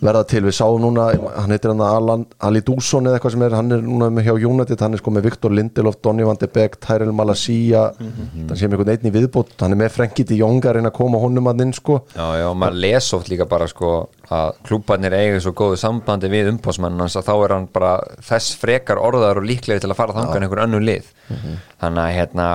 verða 0.03 0.23
til, 0.29 0.41
við 0.45 0.55
sáum 0.57 0.81
núna 0.83 1.07
hann 1.13 1.53
heitir 1.53 1.71
hann 1.71 1.83
Alan, 1.85 2.25
Ali 2.43 2.61
Dússon 2.65 3.07
eða 3.07 3.19
eitthvað 3.19 3.35
sem 3.35 3.45
er, 3.47 3.55
hann 3.57 3.75
er 3.75 3.83
núna 3.85 4.09
með 4.13 4.27
hjá 4.27 4.33
United 4.49 4.83
hann 4.83 4.97
er 4.97 5.01
sko 5.01 5.13
með 5.15 5.27
Viktor 5.29 5.53
Lindelof, 5.55 5.99
Donny 6.03 6.25
van 6.27 6.39
de 6.41 6.49
Beek 6.51 6.77
Tyrell 6.83 7.13
Malasia, 7.15 7.85
mm 7.97 8.11
-hmm. 8.11 8.55
sé 8.55 8.67
með 8.67 8.77
einhvern 8.77 8.93
einn 8.93 9.09
í 9.09 9.13
viðbót, 9.17 9.53
hann 9.61 9.75
er 9.75 9.81
með 9.83 9.93
Frenkie 9.97 10.25
de 10.25 10.39
Jong 10.39 10.65
að 10.65 10.75
reyna 10.77 10.91
að 10.91 10.97
koma 10.99 11.21
honum 11.21 11.47
að 11.47 11.61
inn 11.61 11.73
sko. 11.73 12.01
Já, 12.15 12.27
já, 12.41 12.49
maður 12.53 12.79
les 12.85 13.13
oft 13.13 13.29
líka 13.29 13.45
bara 13.45 13.67
sko 13.67 14.09
að 14.29 14.53
klúbarnir 14.63 15.13
eiga 15.13 15.39
svo 15.39 15.51
góðu 15.51 15.77
sambandi 15.77 16.29
við 16.29 16.49
umbósmann, 16.49 16.97
þannig 16.97 17.17
að 17.17 17.27
þá 17.27 17.35
er 17.43 17.53
hann 17.53 17.67
bara 17.73 17.93
þess 18.21 18.55
frekar 18.55 18.97
orðar 18.97 19.37
og 19.37 19.47
líklega 19.47 19.79
til 19.79 19.91
að 19.91 19.99
fara 19.99 20.13
þangan 20.13 20.43
einhver 20.43 20.63
annu 20.63 20.79
lið. 20.79 21.05
Mm 21.29 21.35
-hmm. 21.35 21.55
þannig 21.79 22.03
að 22.03 22.15
hérna, 22.17 22.47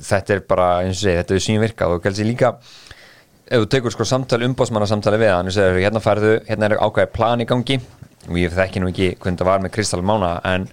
þetta 0.00 0.34
er 0.34 0.40
bara 0.48 0.68
eins 0.82 0.96
og 0.96 1.02
segi, 1.02 1.16
þetta 1.16 1.34
er 1.34 1.46
sínvirkað 1.46 1.94
og 1.94 2.02
gælsi 2.02 2.24
líka 2.24 2.56
ef 3.46 3.62
þú 3.62 3.68
tekur 3.70 3.94
sko 3.94 4.06
samtali 4.08 4.48
umbósmanna 4.48 4.88
samtali 4.90 5.20
við 5.22 5.32
hann 5.34 5.50
og 5.50 5.54
segir 5.54 5.78
hérna 5.84 6.02
færðu, 6.02 6.34
hérna 6.48 6.70
er 6.70 6.80
ákveði 6.82 7.12
plan 7.14 7.42
í 7.42 7.46
gangi. 7.48 7.78
Og 8.26 8.38
ég 8.40 8.54
þekki 8.54 8.82
nú 8.82 8.90
ekki 8.90 9.12
hvernig 9.22 9.38
það 9.38 9.50
var 9.52 9.62
með 9.62 9.74
Kristal 9.76 10.02
Mána 10.02 10.36
en 10.50 10.66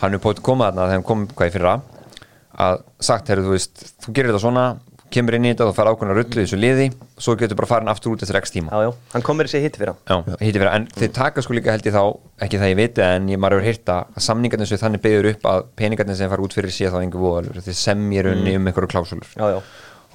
hann 0.00 0.16
er 0.16 0.22
búin 0.22 0.38
að 0.38 0.44
koma 0.46 0.70
þarna 0.70 0.86
þegar 0.88 0.98
hann 0.98 1.08
kom 1.10 1.26
hvað 1.30 1.50
í 1.50 1.54
fyrra 1.54 1.74
að 2.60 2.78
sagt, 3.00 3.30
herru 3.30 3.44
þú 3.46 3.52
veist, 3.54 3.84
þú 4.02 4.14
gerir 4.16 4.32
þetta 4.32 4.42
svona 4.42 4.64
kemur 5.10 5.34
inn 5.36 5.46
í 5.46 5.50
þetta 5.52 5.66
og 5.66 5.74
fara 5.74 5.92
ákveðin 5.94 6.12
að 6.12 6.18
rullu 6.20 6.42
þessu 6.44 6.58
liði 6.58 6.88
svo 7.18 7.34
getur 7.38 7.58
bara 7.58 7.68
farin 7.70 7.90
aftur 7.90 8.12
út 8.14 8.22
eftir 8.22 8.38
x 8.38 8.52
tíma. 8.54 8.70
Já, 8.70 8.86
já, 8.86 8.90
hann 9.14 9.24
hitti 9.64 9.80
fyrir 9.80 9.94
Já, 10.06 10.16
hitti 10.38 10.60
fyrir, 10.60 10.70
en 10.70 10.86
þeir 10.94 11.12
taka 11.16 11.42
sko 11.42 11.56
líka 11.56 11.74
held 11.74 11.88
ég 11.88 11.96
þá 11.96 12.02
ekki 12.46 12.60
það 12.62 12.70
ég 12.70 12.78
viti, 12.78 13.02
en 13.06 13.26
ég 13.30 13.42
maður 13.42 13.58
hefur 13.58 13.70
hýrta 13.70 13.96
að 14.14 14.26
samningarnir 14.28 14.70
sem 14.70 14.82
þannig 14.82 15.02
beður 15.02 15.30
upp 15.32 15.48
að 15.50 15.66
peningarnir 15.82 16.18
sem 16.20 16.30
fara 16.30 16.46
út 16.46 16.54
fyrir 16.54 16.74
sé 16.74 16.90
þá 16.90 17.00
einhver 17.02 17.24
voðalur 17.24 17.62
þeir 17.66 17.78
semjir 17.80 18.30
unni 18.30 18.54
um 18.60 18.70
einhverju 18.70 18.92
klásulur 18.94 19.34
Já, 19.34 19.56
já 19.56 19.58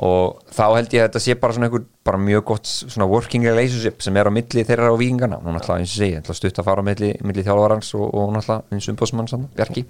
og 0.04 0.42
þá 0.52 0.66
held 0.76 0.94
ég 0.96 1.04
að 1.04 1.08
þetta 1.08 1.20
sé 1.24 1.36
bara 1.40 1.56
svona 1.56 1.70
einhver 1.70 1.86
bara 2.06 2.20
mjög 2.20 2.44
gott 2.50 2.68
svona 2.68 3.08
working 3.08 3.46
relationship 3.48 4.04
sem 4.04 4.18
er 4.20 4.28
á 4.28 4.32
milli 4.36 4.64
þeirra 4.68 4.92
og 4.92 5.00
vikingarna 5.00 5.40
og 5.40 5.56
náttúrulega 5.56 5.86
eins 5.86 5.94
og 5.96 6.02
segi, 6.02 6.36
stutt 6.36 6.60
að 6.60 6.68
fara 6.68 6.84
á 6.84 6.86
milli, 6.86 7.12
milli 7.24 7.46
þjálfarans 7.46 7.94
og, 7.96 8.04
og 8.12 8.34
náttúrulega 8.36 8.76
eins 8.76 8.90
umbóðsmann 8.92 9.30
saman, 9.32 9.48
Bjarki 9.56 9.86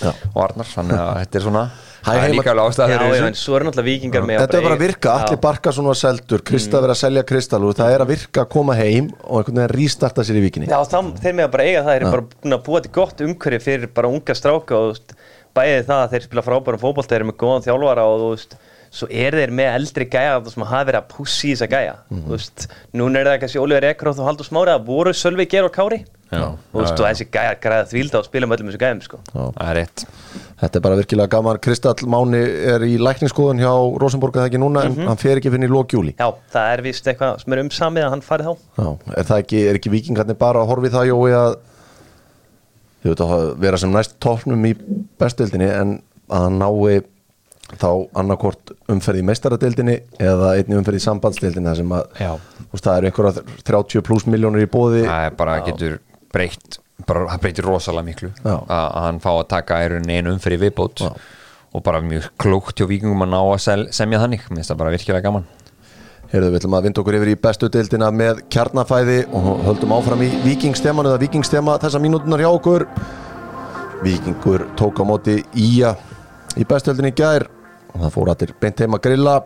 Já. 0.00 0.12
og 0.12 0.38
Arnar, 0.44 0.70
þannig 0.70 1.02
að 1.02 1.10
þetta 1.18 1.40
er 1.40 1.44
svona 1.48 1.64
það 2.06 2.20
er 2.22 2.34
líka 2.36 2.54
alveg 2.54 2.70
ástæða 2.70 2.94
Já, 2.94 3.16
já, 3.18 3.24
en 3.26 3.38
svo 3.40 3.58
er 3.58 3.66
náttúrulega 3.66 3.88
vikingar 3.90 4.28
með 4.30 4.40
Þetta 4.44 4.60
er 4.60 4.64
bara 4.68 4.78
að 4.78 4.84
virka, 4.86 5.16
allir 5.18 5.42
barka 5.42 5.74
svona 5.74 5.96
seldur 5.98 6.46
Krista 6.46 6.76
mm. 6.78 6.86
verið 6.86 6.94
að 6.94 7.00
selja 7.02 7.26
kristal 7.32 7.60
og 7.66 7.76
það 7.82 7.96
er 7.96 8.06
að 8.06 8.12
virka 8.14 8.44
að 8.46 8.50
koma 8.54 8.78
heim 8.78 9.10
og 9.26 9.42
einhvern 9.42 9.60
veginn 9.64 9.74
rístarta 9.74 10.24
sér 10.24 10.38
í 10.38 10.46
vikinni 10.46 10.70
Já, 10.70 10.78
það, 10.94 11.12
þeir 11.20 11.36
með 11.36 11.48
að 11.48 11.52
bara 11.58 11.68
eiga 11.68 11.84
það, 11.90 11.98
er 11.98 12.08
bara 12.14 12.62
búa 12.70 12.84
til 12.86 12.94
gott 12.94 13.24
umhverju 13.26 13.62
fyrir 13.66 13.92
bara 13.98 14.14
unga 14.14 14.38
stráka 14.38 14.80
og 14.80 15.14
bæði 15.56 15.84
það 15.90 16.04
að 16.06 16.14
þeir 16.14 16.26
spila 16.30 16.46
frábærum 16.46 16.80
fókból, 16.80 17.04
þeir 17.04 17.20
eru 17.20 17.30
með 17.32 17.40
góðan 17.42 17.66
þjálfara 17.66 18.08
og 18.08 18.22
þú 18.22 18.32
veist 18.32 18.56
svo 18.90 19.06
er 19.10 19.36
þeir 19.38 19.52
með 19.54 19.74
eldri 19.78 20.06
gæja 20.10 20.38
sem 20.50 20.64
hafa 20.66 20.86
verið 20.88 21.00
að 21.00 21.10
pussi 21.12 21.50
í 21.50 21.52
þessa 21.54 21.68
gæja. 21.70 21.92
Mm 22.10 22.22
-hmm. 22.26 22.70
núna 22.98 23.20
er 23.20 23.28
það 23.30 23.40
kannski 23.44 23.60
Óliður 23.62 23.86
Ekroth 23.90 24.20
og 24.20 24.26
Haldur 24.26 24.48
Smári 24.48 24.72
að 24.74 24.86
voru 24.86 25.12
Sölvi 25.14 25.46
Ger 25.46 25.68
og 25.68 25.72
Kári. 25.74 26.04
Já, 26.30 26.46
og, 26.46 26.82
já, 26.86 26.92
og 26.94 26.98
þessi 26.98 27.26
gæja 27.26 27.54
græða 27.58 27.86
þvílda 27.90 28.18
og 28.18 28.24
spila 28.24 28.46
með 28.46 28.56
öllum 28.56 28.68
þessu 28.70 28.78
gæjum 28.78 29.00
sko. 29.02 29.18
það 29.34 29.72
rétt. 29.74 30.04
Þetta 30.60 30.76
er 30.78 30.82
bara 30.84 30.98
virkilega 31.00 31.30
gaman. 31.32 31.58
Kristall 31.58 32.06
Máni 32.06 32.42
er 32.70 32.84
í 32.86 32.98
lækningsskoðun 32.98 33.62
hjá 33.62 33.72
Rosenborg 33.98 34.36
eða 34.36 34.46
ekki 34.46 34.60
núna 34.62 34.84
mm 34.84 34.94
-hmm. 34.94 35.00
en 35.00 35.08
hann 35.08 35.16
fer 35.16 35.36
ekki 35.40 35.50
fyrir 35.50 35.66
í 35.66 35.72
lókjúli 35.72 36.14
Já, 36.18 36.30
það 36.52 36.72
er 36.72 36.82
vist 36.82 37.06
eitthvað 37.06 37.40
sem 37.42 37.52
er 37.52 37.62
umsamið 37.64 38.04
að 38.04 38.10
hann 38.10 38.22
farið 38.22 38.46
þá. 38.46 38.54
Já, 38.78 38.98
Er 39.16 39.24
það 39.24 39.38
ekki, 39.38 39.68
er 39.68 39.74
ekki 39.74 39.90
vikingarnir 39.90 40.38
bara 40.38 40.60
að 40.60 40.66
horfi 40.66 40.88
það 40.90 41.06
Jói 41.10 41.32
að 43.16 43.56
vera 43.58 43.78
sem 43.78 43.90
næst 43.90 44.20
tóknum 44.20 44.64
í 44.68 44.74
bestildinni 45.18 45.68
en 45.72 46.02
að 46.28 46.42
hann 46.44 46.58
nái 46.60 47.02
þá 47.78 47.90
annarkort 48.18 48.74
umferð 48.90 49.22
í 49.22 49.26
meistaradeildinni 49.28 49.96
eða 50.18 50.54
einni 50.58 50.78
umferð 50.78 50.98
í 50.98 51.04
sambandsdeildinni 51.06 51.74
sem 51.78 51.96
að 51.96 52.06
veist, 52.18 52.84
það 52.84 52.96
eru 52.96 53.10
einhverja 53.10 53.44
30 53.70 54.06
pluss 54.06 54.26
miljónur 54.26 54.64
í 54.64 54.70
bóði 54.70 55.04
það 55.06 55.26
er 55.28 55.36
bara 55.38 55.58
getur 55.68 55.98
breytt 56.34 56.80
bara, 57.06 57.26
það 57.32 57.42
breytir 57.44 57.68
rosalega 57.68 58.06
miklu 58.06 58.30
Já. 58.42 58.56
að 58.56 58.98
hann 59.04 59.20
fá 59.22 59.30
að 59.34 59.46
taka 59.52 59.80
einu 59.84 60.34
umferð 60.34 60.56
í 60.56 60.60
viðbót 60.64 61.04
Já. 61.04 61.10
og 61.74 61.84
bara 61.86 62.02
mjög 62.04 62.28
klókt 62.40 62.80
hjá 62.80 62.88
vikingum 62.90 63.24
að 63.26 63.32
ná 63.32 63.40
að 63.40 63.62
sel, 63.64 63.80
semja 63.94 64.20
þannig. 64.22 64.46
Mér 64.48 64.60
finnst 64.60 64.72
það 64.72 64.80
bara 64.82 64.94
virkilega 64.94 65.26
gaman. 65.26 65.46
Heyrðu, 66.30 66.50
við 66.50 66.60
ætlum 66.60 66.76
að 66.78 66.84
vinda 66.86 67.02
okkur 67.02 67.16
yfir 67.18 67.30
í 67.32 67.38
bestu 67.42 67.70
deildina 67.74 68.10
með 68.14 68.42
kjarnafæði 68.54 69.16
og 69.34 69.48
höldum 69.66 69.94
áfram 69.96 70.20
í 70.22 70.28
vikingstema 70.44 71.04
eða 71.06 71.22
vikingstema 71.24 71.78
þessa 71.82 72.02
mínútunar 72.02 72.42
hjá 72.42 72.50
okkur. 72.50 72.86
Vikingur 74.04 74.68
tók 74.78 75.02
á 75.02 75.04
móti 75.06 75.40
Ía 75.58 75.94
í 76.58 76.66
bestu 76.66 76.90
deildinni 76.90 77.14
gær 77.18 77.48
og 77.92 78.00
það 78.00 78.14
fór 78.16 78.32
allir 78.34 78.54
beint 78.60 78.82
heim 78.82 78.96
að 78.96 79.04
grilla. 79.08 79.36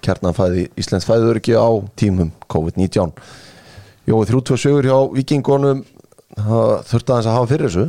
Kjarnanfæði 0.00 0.70
Íslands 0.80 1.04
fæður 1.04 1.40
ekki 1.42 1.52
á 1.60 1.68
tímum 2.00 2.30
COVID-19 2.48 3.12
Jói 4.08 4.24
37 4.26 4.88
hjá 4.88 4.96
vikingunum 5.12 5.82
þurfti 6.40 7.12
aðeins 7.12 7.28
að 7.28 7.36
hafa 7.36 7.48
fyrir 7.50 7.68
þessu. 7.68 7.86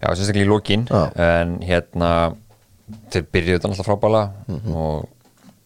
Já, 0.00 0.08
sérstaklega 0.08 0.46
í 0.46 0.48
lókin 0.48 0.86
en 0.90 1.56
hérna 1.66 2.10
þeir 3.12 3.26
byrjuði 3.34 3.58
þetta 3.58 3.70
alltaf 3.70 3.88
frábæla 3.90 4.22
mm 4.48 4.60
-hmm. 4.60 4.76
og 4.76 5.08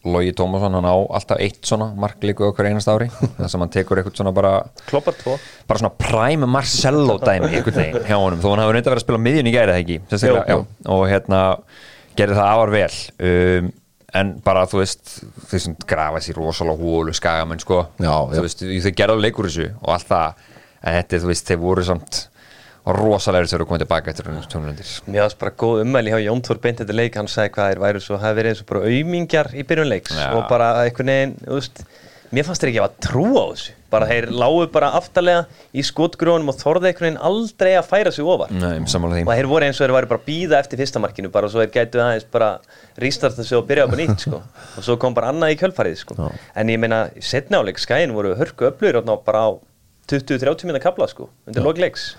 Lógi 0.04 0.34
Tómasson 0.37 0.74
hann 0.76 0.84
á 0.84 0.96
alltaf 1.16 1.38
eitt 1.40 1.64
svona 1.64 1.94
marklíku 1.96 2.44
okkur 2.50 2.66
einast 2.68 2.88
ári. 2.88 3.08
Þar 3.38 3.48
sem 3.48 3.60
hann 3.60 3.72
tekur 3.72 3.98
eitthvað 3.98 4.18
svona 4.18 4.32
bara 4.37 4.52
kloppar 4.84 5.14
tvo. 5.16 5.38
bara 5.66 5.78
svona 5.78 5.94
prime 5.96 6.46
Marcello 6.46 7.16
dæmi 7.18 7.48
einhvern 7.48 7.78
veginn 7.78 8.04
hjá 8.04 8.18
honum. 8.18 8.40
Þó 8.40 8.50
hann 8.50 8.64
hafi 8.64 8.72
reynda 8.72 8.90
verið 8.90 9.00
að 9.00 9.06
spila 9.06 9.18
miðjun 9.18 9.48
í 9.48 9.54
gærið 9.54 9.80
ekki? 9.80 10.00
Já, 10.10 10.64
og 10.84 11.08
hérna 11.08 11.40
gerði 12.18 12.38
það 12.38 12.50
afar 12.50 12.74
vel. 12.74 12.92
Um, 13.31 13.72
en 14.14 14.37
bara 14.44 14.66
þú 14.70 14.83
veist 14.83 15.16
þau 15.50 15.57
sem 15.59 15.74
grafa 15.88 16.20
sér 16.22 16.38
rosalega 16.38 16.79
húlu 16.79 17.14
skagamenn 17.16 17.62
sko, 17.62 17.81
já, 17.98 18.12
þú 18.31 18.44
veist, 18.44 18.62
þau 18.62 18.94
gerðu 19.00 19.24
leikur 19.24 19.48
þessu 19.48 19.66
og 19.81 19.90
allt 19.96 20.07
það, 20.12 20.46
en 20.85 20.96
þetta 21.00 21.20
þú 21.24 21.31
veist, 21.33 21.50
þeir 21.50 21.61
voru 21.64 21.87
samt 21.88 22.20
rosalega 22.85 23.48
þegar 23.48 23.64
þú 23.64 23.68
komið 23.70 23.83
tilbaka 23.87 24.12
eftir 24.12 24.31
tónlundir 24.53 24.88
Mér 25.09 25.24
finnst 25.24 25.40
bara 25.40 25.55
góð 25.64 25.83
umæli 25.83 26.12
hjá 26.12 26.18
Jón 26.20 26.42
Þór 26.44 26.61
beint 26.62 26.83
þetta 26.83 26.96
leik, 26.98 27.18
hann 27.18 27.31
sagði 27.33 27.55
hvað 27.57 27.70
þeir 27.70 27.83
væri 27.85 28.03
svo, 28.05 28.18
það 28.18 28.27
hefði 28.29 28.40
verið 28.40 28.53
eins 28.53 28.62
og 28.62 28.68
bara 28.70 28.90
auðmingjar 28.90 29.50
í 29.55 29.64
byrjunleiks 29.70 30.18
og 30.29 30.42
bara 30.50 30.70
einhvern 30.85 31.12
veginn, 31.14 31.35
þú 31.46 31.59
veist 31.59 31.85
mér 32.32 32.46
fannst 32.46 32.62
þeir 32.64 32.70
ekki 32.72 32.82
að 32.84 32.94
trú 33.04 33.26
á 33.37 33.44
þessu. 33.52 33.74
Bara 33.94 34.08
þeir 34.10 34.26
lágu 34.34 34.64
bara 34.74 34.88
aftalega 34.98 35.44
í 35.70 35.84
skotgrónum 35.87 36.50
og 36.50 36.56
þorði 36.58 36.90
einhvern 36.90 37.06
veginn 37.06 37.20
aldrei 37.28 37.70
að 37.78 37.90
færa 37.90 38.12
sig 38.14 38.26
ofar. 38.26 38.50
Nei, 38.50 38.80
og 38.80 39.30
þeir 39.30 39.50
voru 39.50 39.68
eins 39.68 39.78
og 39.78 39.84
þeir 39.84 39.94
væri 39.94 40.10
bara 40.10 40.22
að 40.22 40.26
býða 40.30 40.58
eftir 40.58 40.82
fyrstamarkinu 40.82 41.30
bara 41.34 41.46
og 41.46 41.54
svo 41.54 41.62
þeir 41.62 41.74
gætu 41.76 42.02
aðeins 42.02 42.26
bara 42.34 42.48
rístarta 43.04 43.46
sig 43.46 43.58
og 43.58 43.68
byrja 43.68 43.87
upp 43.87 43.94
á 43.94 43.98
nýtt 44.00 44.24
sko. 44.26 44.40
og 44.80 44.88
svo 44.88 44.98
kom 44.98 45.14
bara 45.14 45.30
annað 45.30 45.54
í 45.54 45.60
kjölfarið 45.62 46.00
sko. 46.00 46.30
en 46.32 46.72
ég 46.74 46.80
meina, 46.82 47.04
setnáleik 47.22 47.78
skæin 47.82 48.16
voru 48.16 48.34
hörku 48.40 48.72
öflur 48.72 48.98
bara 49.22 49.46
á 49.46 49.50
20-30 50.10 50.66
minna 50.66 50.82
kabla 50.82 51.06
sko, 51.08 51.30
undir 51.46 51.64
logleiks 51.64 52.14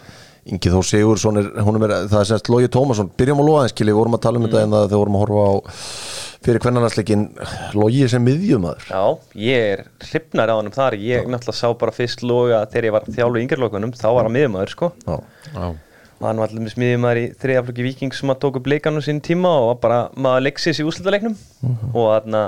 Ingi 0.45 0.69
Þór 0.69 0.85
Sigursson 0.85 1.39
er, 1.41 1.47
er, 1.57 1.93
það 2.05 2.19
er 2.19 2.27
semst 2.29 2.49
Lógi 2.53 2.69
Tómasson, 2.69 3.07
byrjum 3.17 3.39
á 3.41 3.45
loðanskili, 3.47 3.89
við 3.89 3.97
vorum 3.97 4.17
að 4.17 4.25
tala 4.27 4.37
um 4.37 4.43
mm. 4.45 4.51
þetta 4.51 4.61
en 4.61 4.75
það 4.75 4.83
þegar 4.91 5.01
vorum 5.01 5.15
að 5.17 5.23
horfa 5.23 5.45
á 5.49 5.53
fyrir 6.45 6.61
hvernarnarsleikin 6.61 7.23
Lógi 7.73 8.05
sem 8.11 8.23
miðjumöður 8.25 8.85
Já, 8.91 9.03
ég 9.39 9.71
er 9.73 9.81
hlipnar 10.05 10.51
á 10.53 10.55
hann 10.57 10.69
um 10.69 10.75
þar 10.75 10.97
ég 10.99 11.23
Já. 11.23 11.29
náttúrulega 11.31 11.57
sá 11.57 11.71
bara 11.81 11.95
fyrst 11.95 12.21
Lóga 12.25 12.61
þegar 12.69 12.87
ég 12.89 12.95
var 12.95 13.07
þjálfu 13.09 13.39
í 13.39 13.45
yngjörlókunum, 13.45 13.95
þá 13.97 14.07
var 14.11 14.27
hann 14.27 14.35
miðjumöður 14.35 14.73
sko 14.75 14.91
Já. 15.05 15.15
Já. 15.55 15.65
og 16.19 16.27
hann 16.27 16.43
var 16.43 16.53
allir 16.53 16.77
miðjumöður 16.83 17.21
í 17.21 17.25
þriðaflöki 17.41 17.87
viking 17.87 18.17
sem 18.17 18.33
að 18.33 18.41
tóku 18.45 18.61
bleikanum 18.65 19.05
sín 19.05 19.23
tíma 19.25 19.55
og 19.69 19.79
bara 19.83 20.05
maður 20.13 20.47
leiksis 20.49 20.83
í 20.83 20.87
úslutalegnum 20.87 21.33
uh 21.33 21.65
mhm. 21.69 21.79
-huh. 21.81 21.95
og 21.95 22.11
þarna 22.13 22.43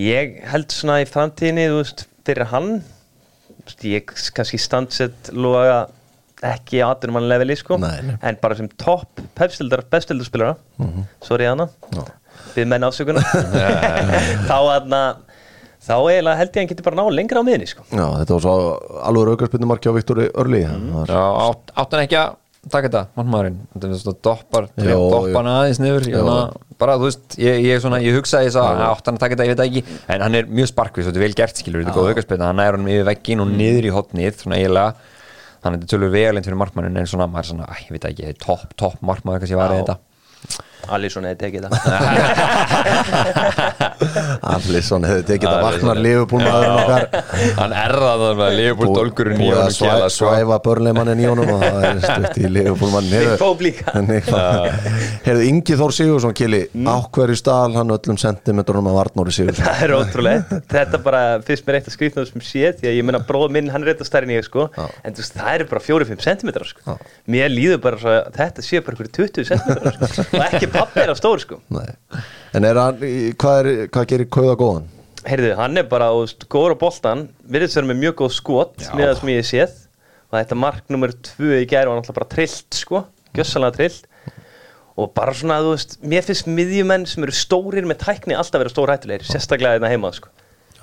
ég 0.00 0.40
held 0.50 0.72
svona 0.72 1.02
í 1.04 1.10
framtíðinni 1.10 1.68
þú 1.68 1.82
veist, 1.82 2.08
fyrir 2.24 2.50
hann 2.54 2.72
ég 3.84 4.08
kannski 4.08 4.58
standsett 4.60 5.32
Lóga 5.32 5.84
ekki 6.44 6.82
aðdurum 6.84 7.20
hann 7.20 7.30
leveli 7.30 7.56
sko 7.56 7.78
nei, 7.80 8.00
nei. 8.04 8.16
en 8.20 8.36
bara 8.40 8.56
sem 8.58 8.68
topp 8.80 9.20
bestildarspilara 9.38 10.56
uh 10.56 10.86
-huh. 10.86 11.04
sorry 11.22 11.46
Anna 11.46 11.68
við 12.58 12.70
menn 12.70 12.86
ásökunar 12.86 13.26
þá 14.50 14.56
aðna 14.58 15.02
þá 15.84 15.96
eiginlega 15.98 16.38
held 16.38 16.48
ég 16.48 16.54
að 16.54 16.62
hann 16.62 16.70
getur 16.70 16.86
bara 16.86 16.98
ná 17.00 17.04
lengra 17.12 17.42
á 17.42 17.46
miðinni 17.46 17.68
sko. 17.68 17.84
Já, 17.90 18.06
þetta 18.20 18.36
var 18.36 18.44
svo 18.46 18.54
alveg 19.10 19.34
aukarspinnumarki 19.34 19.92
á 19.92 19.96
Viktori 19.96 20.30
Örli. 20.32 20.62
Mm. 20.64 21.04
Já, 21.10 21.20
átt, 21.20 21.74
átt 21.74 21.96
hann 21.96 22.04
ekki 22.06 22.20
að 22.20 22.40
taka 22.72 22.88
þetta, 22.88 23.02
mannmaðurinn 23.18 23.56
þetta 23.74 23.88
er 23.90 23.98
svona 24.00 24.20
doppar, 24.24 24.68
doppan 24.80 25.48
aðeins 25.52 25.80
niður 25.82 26.06
bara, 26.80 26.94
þú 26.96 27.10
veist, 27.10 27.36
ég, 27.36 27.58
ég, 27.60 27.80
svona, 27.82 27.98
ég 28.00 28.16
hugsaði 28.16 28.48
þess 28.48 28.60
að 28.62 28.80
átt 28.86 29.10
hann 29.10 29.18
að 29.18 29.24
taka 29.26 29.36
þetta, 29.36 29.44
ég 29.44 29.52
veit 29.52 29.64
ekki. 29.66 29.98
En 30.14 30.24
hann 30.24 30.38
er 30.38 30.48
mjög 30.48 30.70
sparkvís 30.72 31.04
og 31.04 31.12
þetta 31.12 31.20
er 31.20 31.26
vel 31.26 31.36
gert, 31.42 31.60
skilur, 31.60 31.84
þetta 31.84 31.92
er 31.92 31.98
góð 32.00 32.08
aukarspinna 32.14 32.48
hann 32.48 32.62
er 32.64 32.78
hann 32.78 32.88
yfir 32.88 33.06
veggin 33.10 33.44
og 33.44 33.52
niður 33.52 33.90
í 33.90 33.92
hotnið 33.94 34.40
svona 34.40 34.58
eiginlega, 34.62 35.12
þannig 35.60 35.68
að 35.68 35.76
þetta 35.76 35.92
tölur 35.92 36.14
vegalinn 36.16 36.48
fyrir 36.48 36.60
markmannin 36.64 36.98
en 37.02 37.12
svona, 37.12 37.28
maður 37.28 37.44
er 37.44 37.50
svona, 37.52 37.68
ég 37.84 37.94
veit 37.94 38.08
ekki, 38.10 38.34
topp, 38.40 38.74
topp 38.80 39.04
markmaður 39.04 39.44
kannski 39.44 39.60
var 39.60 39.76
þetta 39.76 39.98
Alisson 40.94 41.24
hefði 41.24 41.38
tekið 41.44 41.62
það 41.64 41.72
Allisson 44.54 45.04
hefði 45.06 45.22
tekið 45.28 45.48
að 45.48 45.54
Alisson 45.54 45.66
vakna 45.66 45.92
er- 45.94 46.00
Liverpool-maðurinn 46.04 46.80
okkar 46.84 47.04
hann 47.58 47.72
er 47.78 47.92
það 47.94 48.18
þannig 48.24 48.44
að 48.44 48.52
Leopold 48.58 48.92
Dolgurinn 48.98 49.34
í 49.34 49.36
búið 49.44 49.54
að 49.54 49.58
honum 49.64 49.74
svæ, 49.74 49.86
kjæla 49.88 50.08
sko. 50.10 50.18
svæfa 50.28 50.56
börnleimannin 50.66 51.22
í 51.22 51.24
honum 51.30 51.48
og 51.54 51.58
það 51.64 51.78
er 51.88 51.96
stutt 52.04 52.36
í 52.38 52.40
líka. 53.64 53.86
Herðu 55.26 55.42
Ingi 55.48 55.74
Þór 55.80 55.92
Sigursson 55.98 56.34
Kili, 56.36 56.62
Mm. 56.74 56.88
á 56.90 56.96
hverju 57.14 57.36
stál 57.38 57.70
hann 57.76 57.90
öllum 57.94 58.16
sentimetrunum 58.18 58.88
af 58.90 58.96
Arnóri 59.04 59.32
Sigursson 59.34 59.64
Það 59.66 59.82
er 59.86 59.92
ótrúlega 59.94 60.42
Þetta 60.72 60.96
bara 61.04 61.20
fyrst 61.46 61.64
mér 61.68 61.74
eitt 61.78 61.88
að 61.90 61.94
skrýtna 61.94 62.24
sem 62.26 62.40
sé 62.44 62.64
Því 62.80 62.86
að 62.90 62.96
ég 62.98 63.04
meina 63.06 63.20
bróð 63.28 63.50
minn, 63.54 63.68
hann 63.70 63.82
er 63.84 63.88
eitthvað 63.92 64.08
stærri 64.08 64.26
en 64.28 64.34
ég 64.34 64.44
sko 64.46 64.62
Já. 64.74 64.84
En 65.06 65.12
þú 65.14 65.20
það 65.28 65.50
eru 65.54 65.64
bara 65.70 65.82
4-5 65.86 66.18
cm 66.24 66.48
sko. 66.66 66.80
Já. 66.88 66.94
Mér 67.30 67.48
líður 67.54 67.78
bara 67.84 67.96
að 68.00 68.04
þetta 68.38 68.60
sé 68.66 68.76
bara 68.84 68.92
einhverju 68.96 69.12
20 69.14 69.44
cm 69.52 69.70
sko. 70.10 70.20
Og 70.34 70.42
ekki 70.48 70.66
pappi 70.74 71.02
er 71.04 71.12
á 71.12 71.16
stór 71.18 71.42
sko 71.42 71.60
Nei. 71.74 71.86
en 72.54 72.66
er 72.68 72.80
hann, 72.80 73.00
hvað, 73.40 73.58
er, 73.60 73.88
hvað 73.94 74.08
gerir 74.12 74.30
Kauða 74.34 74.56
góðan? 74.60 74.90
Heyrðu, 75.24 75.54
hann 75.56 75.80
er 75.80 75.86
bara 75.88 76.10
góður 76.52 76.76
á 76.76 76.82
boltan 76.82 77.28
Virðist 77.48 77.78
vera 77.78 77.88
með 77.88 78.00
mjög 78.02 78.16
góð 78.20 78.32
skot 78.36 78.82
Já. 78.84 78.90
Með 78.92 79.06
það 79.08 79.20
sem 79.20 79.32
ég 79.32 79.46
séð 79.48 79.76
Og 80.28 80.36
þetta 80.36 80.58
mark 80.58 80.90
nummer 80.92 81.14
2 81.14 81.62
í 81.62 81.68
gæri 81.70 81.88
var 81.88 81.96
náttúrulega 81.96 82.18
bara 82.18 82.32
trillt 82.34 82.76
sko 82.76 83.04
Gjössalega 83.36 83.78
trillt 83.78 84.10
Og 85.00 85.10
bara 85.16 85.32
svona, 85.34 85.58
þú 85.64 85.72
veist, 85.72 85.96
mér 86.06 86.26
finnst 86.26 86.46
miðjumenn 86.46 87.08
sem 87.10 87.24
eru 87.26 87.34
stórir 87.34 87.88
með 87.88 88.04
tækni 88.04 88.36
alltaf 88.36 88.60
vera 88.62 88.70
stór 88.72 88.92
hættulegir 88.92 89.26
Sérstaklega 89.26 89.80
þetta 89.80 89.94
heima 89.94 90.12
sko 90.14 90.30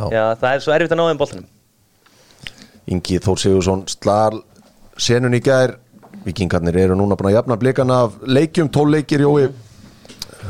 Já. 0.09 0.33
Það 0.41 0.49
er 0.55 0.63
svo 0.65 0.73
erfitt 0.73 0.95
að 0.95 0.99
ná 0.99 1.05
þeim 1.11 1.21
boltanum 1.21 1.49
Ingi 2.91 3.19
Þór 3.21 3.39
Sigursson 3.39 3.85
slal 3.91 4.41
senun 4.99 5.37
í 5.37 5.41
gær 5.45 5.77
Vikingarnir 6.25 6.75
eru 6.81 6.97
núna 6.97 7.15
búin 7.17 7.31
að 7.31 7.37
jafna 7.39 7.57
blikana 7.61 8.01
af 8.07 8.17
leikjum, 8.25 8.69
tólleikir 8.73 9.23
Jói 9.23 9.47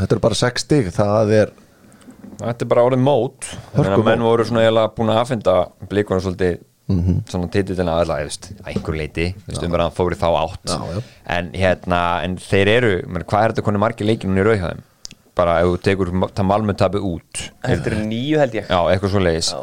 Þetta 0.02 0.18
er 0.18 0.24
bara 0.24 0.38
sex 0.42 0.66
stig 0.66 0.90
það 0.96 1.34
er, 1.44 1.54
Þetta 2.42 2.66
er 2.66 2.70
bara 2.72 2.84
orðið 2.88 3.02
mót. 3.06 3.48
Þannig 3.76 3.94
að 4.00 4.04
menn 4.08 4.24
voru 4.26 4.46
svona 4.48 4.62
eiginlega 4.66 4.92
búin 4.98 5.10
að 5.14 5.20
affinda 5.22 5.56
blikunum 5.92 6.22
svolítið 6.26 6.60
Mhm. 6.92 7.20
svona 7.30 7.48
titillina 7.54 7.94
aðla, 8.02 8.18
ég 8.20 8.28
veist, 8.28 8.48
að 8.66 8.72
einhver 8.74 8.96
leiti 8.98 9.26
þú 9.38 9.48
veist, 9.52 9.64
umverðan 9.64 9.94
fóri 9.96 10.18
þá 10.20 10.28
átt. 10.42 10.66
Já, 10.66 10.80
já. 10.96 11.04
en 11.38 11.52
hérna, 11.54 12.00
en 12.26 12.34
þeir 12.38 12.68
eru 12.68 12.90
menn, 13.08 13.24
hvað 13.24 13.44
er 13.46 13.52
þetta 13.54 13.64
konu 13.64 13.80
margir 13.80 14.08
leikinu 14.10 14.42
í 14.42 14.44
rauðhæðum 14.44 14.82
bara 15.36 15.60
ef 15.62 15.70
þú 15.70 15.78
tekur 15.86 16.12
það 16.36 16.46
malmutabi 16.50 17.00
út. 17.00 17.44
Þetta 17.64 17.88
er 17.94 17.96
nýju 18.10 18.38
held 18.42 18.58
ég. 18.60 18.68
Já, 18.68 18.80
eitthvað 18.92 19.14
svo 19.14 19.22
leiðis 19.24 19.52
Já. 19.54 19.62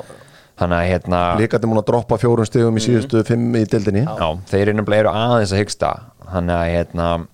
þannig 0.62 0.79
að 0.79 0.88
hérna, 0.92 1.20
blikarnir 1.37 1.68
múin 1.72 1.83
að 1.83 1.88
droppa 1.90 2.18
fjórum 2.22 2.46
stigum 2.48 2.77
í 2.81 2.85
síðustu 2.87 3.24
fimm 3.27 3.53
í 3.61 3.64
dildinni 3.68 4.07
já, 4.07 4.29
þeir 4.48 4.68
eru 4.68 4.79
nefnilega 4.81 5.12
aðeins 5.12 5.53
að 5.53 5.61
hyggsta. 5.64 5.92
Þannig 6.33 6.57
að 6.57 6.72
hérna 6.79 7.27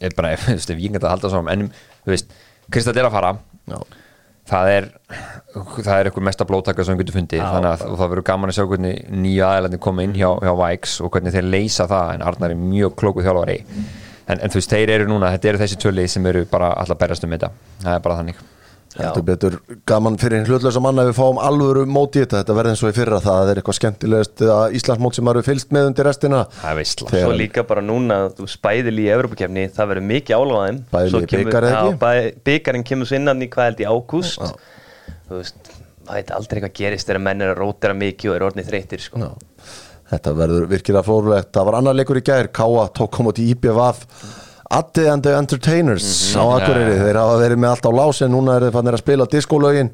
er 0.00 0.10
bara, 0.16 0.34
þú 0.42 0.56
veist, 0.56 0.68
við 0.74 0.92
geta 0.96 1.06
að 1.06 1.14
halda 1.14 1.30
saman 1.30 1.52
en, 1.54 1.70
þú 2.08 2.14
veist, 2.16 2.36
Kristall 2.72 3.00
er 3.00 3.08
að 3.08 3.14
fara. 3.14 3.32
Já. 3.68 3.78
það 4.48 4.70
er 4.72 4.86
það 5.52 5.94
er 5.94 6.08
eitthvað 6.08 6.24
mesta 6.24 6.46
blótaka 6.48 6.84
sem 6.84 6.96
við 6.96 7.02
getum 7.04 7.18
fundið 7.18 7.42
þannig 7.44 7.70
að 7.70 7.82
það 7.84 8.12
verður 8.14 8.26
gaman 8.30 8.52
að 8.52 8.56
sjá 8.56 8.64
hvernig 8.70 9.00
nýja 9.12 9.48
aðeilandi 9.52 9.80
koma 9.84 10.04
inn 10.06 10.14
hjá, 10.16 10.28
hjá 10.40 10.52
Vikes 10.62 10.94
og 11.04 11.12
hvernig 11.12 11.34
þeir 11.34 11.48
leysa 11.52 11.88
það 11.90 12.12
en 12.14 12.24
Arnar 12.30 12.54
er 12.54 12.62
mjög 12.62 12.94
klókuð 13.00 13.28
þjálfari. 13.28 13.58
En, 14.28 14.40
en 14.40 14.52
þú 14.52 14.60
veist, 14.60 14.72
þeir 14.72 14.94
eru 14.96 15.08
núna, 15.08 15.34
þetta 15.36 15.52
eru 15.52 15.60
þessi 15.62 15.80
tvölið 15.84 16.08
sem 16.12 16.30
eru 16.32 16.46
bara 16.48 16.72
alltaf 16.80 17.00
berjast 17.00 17.24
um 17.28 17.36
þetta. 17.36 17.52
Það 17.84 17.94
er 17.94 18.02
bara 18.04 18.18
þannig 18.22 18.40
Heldur 18.98 19.22
betur 19.28 19.54
gaman 19.86 20.16
fyrir 20.18 20.42
hlutlösa 20.48 20.80
manna 20.82 21.04
að 21.04 21.10
við 21.12 21.16
fáum 21.20 21.38
alvöru 21.38 21.84
móti 21.86 22.18
í 22.18 22.24
þetta, 22.24 22.40
þetta 22.42 22.56
verði 22.58 22.72
eins 22.74 22.82
og 22.82 22.90
í 22.90 22.96
fyrra 22.96 23.20
það 23.22 23.50
er 23.52 23.60
eitthvað 23.60 23.76
skemmtilegast 23.78 24.42
að 24.54 24.74
Íslandsmót 24.78 25.14
sem 25.18 25.24
maður 25.28 25.38
hefur 25.42 25.48
fylgst 25.52 25.74
með 25.76 25.86
undir 25.92 26.08
restina. 26.08 26.40
Það 26.58 26.78
veistla 26.80 27.10
Þegar- 27.12 27.28
Svo 27.28 27.36
líka 27.38 27.64
bara 27.68 27.84
núna, 27.86 28.16
þú 28.34 28.48
spæðil 28.50 28.96
í 28.98 29.06
Evropakefni, 29.14 29.66
það 29.76 29.90
verður 29.92 30.08
mikið 30.10 30.38
áláðaðum 30.40 30.80
Bæði 30.90 31.22
í 31.22 31.44
bikar, 31.44 31.68
eða 31.70 31.84
ekki? 31.92 32.40
Byggarinn 32.50 32.86
kemur 32.90 33.06
svo 33.12 33.16
innan 33.20 33.42
í 33.42 33.48
hvað 33.52 33.70
held 33.70 33.84
í 33.84 33.88
ágúst. 33.92 34.42
Þú 35.28 35.38
veist, 35.38 35.70
það 36.08 36.14
veit 36.18 36.30
aldrei 36.40 36.60
hvað 36.64 36.74
gerist 36.82 37.06
þegar 37.12 37.22
menn 37.28 37.42
er 37.46 37.54
að 37.54 37.62
rótera 37.62 37.94
mikið 37.94 38.30
og 38.32 38.36
er 38.40 38.46
orðnið 38.50 38.68
þreytir 38.72 39.00
sko. 39.06 39.22
Já. 39.22 39.30
Þetta 40.08 40.32
verður 40.38 40.66
virkilega 40.70 41.04
fórlegt 41.04 41.50
það 41.52 41.66
var 41.68 41.74
annar 41.82 41.94
leikur 41.98 42.16
í 42.16 42.24
gær, 42.24 42.46
Káa 42.48 42.86
tók 42.96 43.10
kom 43.12 43.26
út 43.28 43.38
í 43.38 43.50
IPVF 43.52 44.06
Addi 44.68 45.06
and 45.08 45.24
the 45.24 45.32
Entertainers 45.32 46.06
á 46.36 46.44
Akureyri, 46.44 46.98
þeir 47.00 47.16
hafa 47.16 47.36
verið 47.40 47.60
með 47.62 47.70
allt 47.72 47.86
á 47.88 47.92
lás 47.96 48.18
en 48.24 48.34
núna 48.34 48.58
er 48.58 48.66
þeir 48.66 48.74
fannir 48.74 48.96
að 48.98 49.02
spila 49.04 49.26
diskólögin 49.32 49.92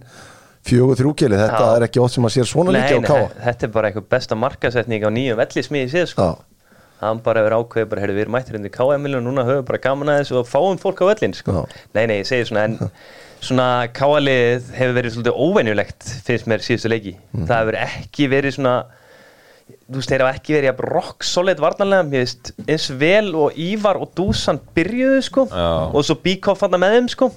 fjögur 0.66 0.98
þrjúkili, 0.98 1.38
þetta 1.38 1.60
Já. 1.60 1.76
er 1.76 1.86
ekki 1.86 2.00
ótt 2.02 2.14
sem 2.16 2.26
að 2.26 2.34
sér 2.34 2.48
svona 2.50 2.74
líki 2.74 2.96
á 2.98 3.00
Káa 3.04 3.28
þetta 3.44 3.68
er 3.68 3.72
bara 3.76 3.90
eitthvað 3.90 4.08
besta 4.16 4.38
markasetning 4.40 5.06
á 5.06 5.10
nýjum 5.14 5.38
velli 5.38 5.64
smiði 5.66 5.92
séð 5.92 6.08
sko. 6.14 6.28
Hann 7.04 7.20
bara 7.22 7.42
hefur 7.42 7.56
ákveðið 7.60 7.90
bara, 7.90 8.02
heyrðu, 8.02 8.16
við 8.16 8.24
erum 8.24 8.34
mættir 8.38 8.58
í 8.58 8.72
KM 8.72 9.06
og 9.10 9.22
núna 9.26 9.44
höfum 9.44 9.60
við 9.60 9.68
bara 9.68 9.82
gaman 9.84 10.10
að 10.10 10.20
þessu 10.22 10.38
og 10.40 10.48
fáum 10.48 10.80
fólk 10.80 11.02
á 11.04 11.10
völlin 11.10 11.36
sko. 11.36 11.66
Nei, 11.94 12.06
nei, 12.08 12.16
ég 12.22 12.28
segi 12.30 12.48
svona 12.48 12.64
en 12.64 12.76
svona 13.44 13.68
KM-lið 13.92 14.70
hefur 14.78 14.96
verið 14.96 15.16
svolítið 15.18 15.40
óvenjulegt 15.44 16.10
finnst 16.24 16.48
mér 16.48 16.64
síðustu 16.64 16.90
leiki. 16.90 17.16
Mhm. 17.34 17.46
það 17.50 17.60
hefur 17.60 17.80
ekki 17.84 18.30
verið 18.32 18.56
svona 18.56 18.74
þú 19.84 20.00
veist, 20.00 20.10
þeir 20.10 20.24
hafa 20.24 20.38
ekki 20.38 20.56
verið 20.56 20.84
rock 20.90 21.26
solid 21.28 21.60
varnarlega, 21.62 22.06
mér 22.08 22.24
veist, 22.24 22.52
eins 22.64 22.90
vel 23.00 23.34
og 23.36 23.56
Ívar 23.60 24.00
og 24.00 24.12
Dúsan 24.16 24.60
byrjuðu 24.76 25.24
sko 25.26 25.48
Já. 25.50 25.70
og 25.90 26.06
svo 26.06 26.16
Bíkoff 26.24 26.64
hann 26.64 26.78
með 26.80 26.98
þeim 26.98 27.10
sko 27.12 27.30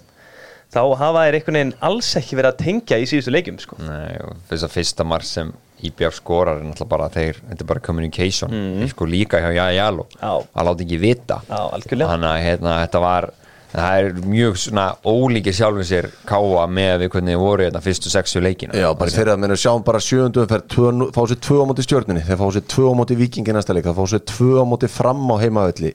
þá 0.74 0.82
hafa 1.00 1.24
þeir 1.26 1.38
einhvern 1.38 1.60
veginn 1.60 1.74
alls 1.90 2.10
ekki 2.20 2.38
verið 2.40 2.54
að 2.54 2.64
tengja 2.66 3.00
í 3.00 3.08
síðustu 3.08 3.34
leikum 3.34 3.60
sko 3.62 3.80
Nei, 3.80 4.20
og 4.24 4.36
þess 4.50 4.68
að 4.68 4.76
fyrsta 4.76 5.08
marg 5.08 5.28
sem 5.28 5.52
IBF 5.88 6.16
skorar 6.18 6.58
er 6.58 6.66
náttúrulega 6.66 6.92
bara 6.96 7.10
þeir, 7.14 7.42
þetta 7.52 7.64
er 7.64 7.70
bara 7.70 7.84
communication 7.86 8.54
mm. 8.54 8.88
sko 8.92 9.08
líka 9.08 9.42
hjá 9.44 9.52
Jajalo 9.60 10.08
Já. 10.16 10.32
að 10.34 10.70
láta 10.70 10.88
ekki 10.88 11.02
vita 11.02 11.42
þannig 11.48 12.30
að 12.32 12.40
hérna, 12.48 12.80
þetta 12.86 13.04
var 13.04 13.30
það 13.74 14.02
er 14.02 14.20
mjög 14.24 14.60
svona 14.62 14.86
ólíki 15.04 15.54
sjálfum 15.56 15.86
sér 15.88 16.08
káa 16.28 16.68
með 16.72 17.04
við 17.04 17.12
hvernig 17.16 17.36
þið 17.36 17.42
voru 17.42 17.66
hérna 17.68 17.82
fyrstu 17.84 18.12
sexu 18.12 18.42
leikina. 18.44 18.78
Já, 18.78 18.88
bara 18.98 19.14
fyrir 19.14 19.34
að 19.34 19.42
menn 19.44 19.58
sjáum 19.60 19.84
bara 19.88 20.02
sjöundu 20.04 20.44
umferð 20.44 21.12
fá 21.16 21.22
sér 21.28 21.42
tvö 21.44 21.58
á 21.60 21.66
móti 21.68 21.86
stjörninni, 21.86 22.24
þeir 22.28 22.40
fá 22.40 22.48
sér 22.56 22.68
tvö 22.74 22.92
á 22.92 22.94
móti 22.98 23.18
vikingi 23.20 23.56
næsta 23.56 23.76
leik, 23.76 23.88
það 23.90 24.00
fá 24.00 24.06
sér 24.14 24.24
tvö 24.32 24.52
á 24.64 24.66
móti 24.68 24.92
fram 24.92 25.26
á 25.28 25.36
heimavelli. 25.42 25.92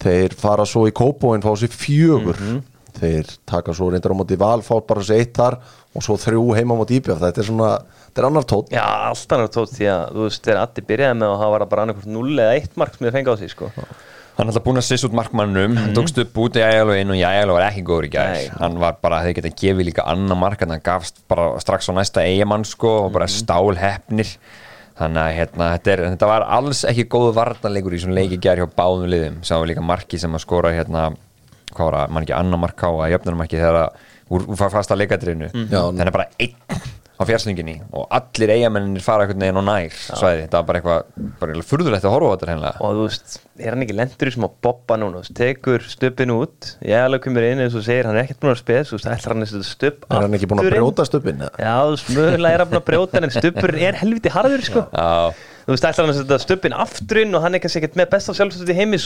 Þeir 0.00 0.36
fara 0.40 0.64
svo 0.68 0.86
í 0.88 0.92
kópóin, 0.96 1.44
fá 1.44 1.52
sér 1.56 1.72
fjögur. 1.72 2.36
Mhm. 2.40 2.60
þeir 3.00 3.28
taka 3.46 3.72
svo 3.72 3.86
reyndar 3.88 4.12
á 4.12 4.18
móti 4.18 4.36
val, 4.36 4.60
fá 4.66 4.74
bara 4.84 5.00
sér 5.00 5.22
eitt 5.22 5.32
þar 5.38 5.56
og 5.94 6.02
svo 6.02 6.16
þrjú 6.18 6.42
heima 6.58 6.74
á 6.74 6.80
móti 6.82 6.98
íbjöf, 6.98 7.20
þetta 7.22 7.38
er 7.38 7.46
svona 7.46 7.68
þetta 8.10 8.18
er 8.18 8.26
annar 8.26 8.44
tótt 8.50 8.72
Já, 8.74 8.82
allt 8.82 9.32
annar 9.32 9.48
tótt 9.54 9.72
því 9.76 9.86
að 9.86 10.02
þú 10.10 10.26
veist, 10.26 10.42
þegar 10.42 10.58
Addi 14.36 14.38
byrjaði 14.38 14.38
með 14.38 14.38
og 14.38 14.38
það 14.38 14.38
var 14.38 14.38
bara 14.38 14.38
annarkvæmt 14.38 14.38
0 14.38 14.38
eða 14.38 14.38
1 14.38 14.38
mark 14.38 14.38
sem 14.38 14.38
þið 14.38 14.38
fengið 14.38 14.38
á 14.38 14.38
sig 14.38 14.38
sko. 14.38 14.38
hann 14.38 14.46
er 14.46 14.52
alltaf 14.52 14.64
búin 14.64 14.80
að 14.80 14.88
sissa 14.88 15.08
út 15.08 15.16
markmannum 15.18 15.76
hann 15.76 15.94
tókst 15.96 16.20
upp 16.22 16.38
út 16.38 16.56
í 16.56 17.00
inn 17.00 17.10
og 17.10 17.20
Jajalo 17.20 17.54
var 17.54 17.66
ekki 17.68 17.84
góður 17.86 18.06
í 18.06 18.12
Nei. 18.14 18.48
hann 18.60 18.78
var 18.80 18.96
bara, 19.02 19.22
þeir 19.24 19.34
geta 19.34 19.54
gefið 19.62 19.86
líka 19.90 20.06
annar 20.06 20.36
mark 20.36 20.62
en 20.62 20.70
hann 20.70 20.84
gafst 20.84 21.22
bara 21.28 21.60
strax 21.60 21.88
á 21.88 21.92
næsta 21.92 22.24
eigamann 22.24 22.64
sko 22.64 23.06
og 23.06 23.12
bara 23.12 23.26
stál 23.26 23.76
hefnir 23.76 24.36
þannig 25.00 25.22
að 25.22 25.34
hérna, 25.38 25.72
þetta, 25.76 25.90
er, 25.90 26.04
þetta 26.14 26.28
var 26.28 26.44
alls 26.44 26.84
ekki 26.84 27.08
góðu 27.08 27.34
varnarleikur 27.38 27.94
í 27.96 28.00
svona 28.02 28.18
leiki 28.20 28.36
í 28.36 28.42
gær 28.44 28.60
hjá 28.60 28.68
báðum 28.68 29.08
liðum 29.08 29.40
sá 29.46 29.56
líka 29.64 29.80
marki 29.80 30.20
sem 30.20 30.34
að 30.36 30.44
skora 30.44 30.74
hérna 30.76 31.10
hvað 31.72 31.84
var 31.86 31.96
það, 31.96 32.10
mann 32.12 32.26
ekki 32.26 32.36
annar 32.36 32.60
mark 32.60 32.84
á 32.84 32.90
að 32.90 33.12
jöfnum 33.14 33.44
ekki 33.46 33.60
þegar 33.60 33.78
að 33.80 34.08
úr, 34.30 34.46
úr 34.50 34.56
fasta 34.70 34.98
leikadrinu 34.98 35.50
Já. 35.54 35.80
þannig 35.88 36.10
að 36.10 36.16
bara 36.18 36.28
einn 36.38 36.98
á 37.20 37.22
fjársninginni 37.28 37.74
og 37.92 38.06
allir 38.16 38.48
eigamennir 38.54 39.02
fara 39.04 39.26
einhvern 39.26 39.42
veginn 39.44 39.60
á 39.60 39.64
nær 39.66 39.92
svæði, 39.92 40.46
þetta 40.46 40.56
var 40.56 40.66
bara 40.70 40.78
eitthvað 40.80 41.00
bara 41.42 41.64
furðulegt 41.68 42.06
að 42.08 42.14
horfa 42.14 42.26
á 42.26 42.32
þetta 42.32 42.48
hreinlega. 42.48 42.80
Og 42.80 42.88
þú 42.96 43.02
veist, 43.04 43.28
er 43.60 43.70
hann 43.74 43.84
ekki 43.84 43.96
lendur 43.98 44.30
í 44.30 44.32
smá 44.34 44.46
boppa 44.64 44.94
núna, 44.96 45.14
þú 45.18 45.22
veist, 45.26 45.36
tekur 45.36 45.80
stöppin 45.84 46.32
út 46.32 46.58
ég 46.80 46.96
alveg 47.04 47.20
kemur 47.26 47.44
inn 47.44 47.60
eins 47.66 47.76
og 47.76 47.84
segir 47.84 48.08
hann 48.08 48.16
er 48.16 48.24
ekkert 48.24 48.40
búin 48.40 48.54
að 48.54 48.62
spes, 48.62 48.88
þú 48.88 48.94
veist, 48.96 49.08
ætlar 49.12 49.32
hann 49.36 49.44
setja 49.52 49.68
stöpp 49.68 50.08
er 50.08 50.24
hann 50.24 50.36
ekki 50.38 50.48
búin 50.48 50.64
að 50.64 50.72
brjóta 50.72 51.02
stöppin? 51.08 51.44
Já, 51.60 51.76
þú 51.84 51.92
veist, 51.92 52.08
mögulega 52.16 52.54
er 52.56 52.60
hann 52.64 52.72
búin 52.72 52.80
að 52.80 52.88
brjóta 52.88 53.14
en 53.20 53.36
stöppur 53.36 53.72
er 53.76 53.94
helviti 54.00 54.32
harður, 54.32 54.62
sko. 54.64 54.80
Já, 54.96 55.36
þú 55.66 55.70
veist, 55.76 55.84
ætlar 55.90 56.04
hann 56.06 56.14
að 56.14 56.20
setja 56.22 56.40
stöppin 56.46 56.80
aftur 56.86 57.16
inn 57.20 57.36
og 57.36 57.44
hann 57.44 57.54
er 57.54 57.60
kannski 57.60 57.84
ekkert 57.84 58.00
með 58.00 58.08
besta 58.16 58.32
sjálfstöld 58.32 58.72
í 58.72 58.80
heimi 58.80 58.96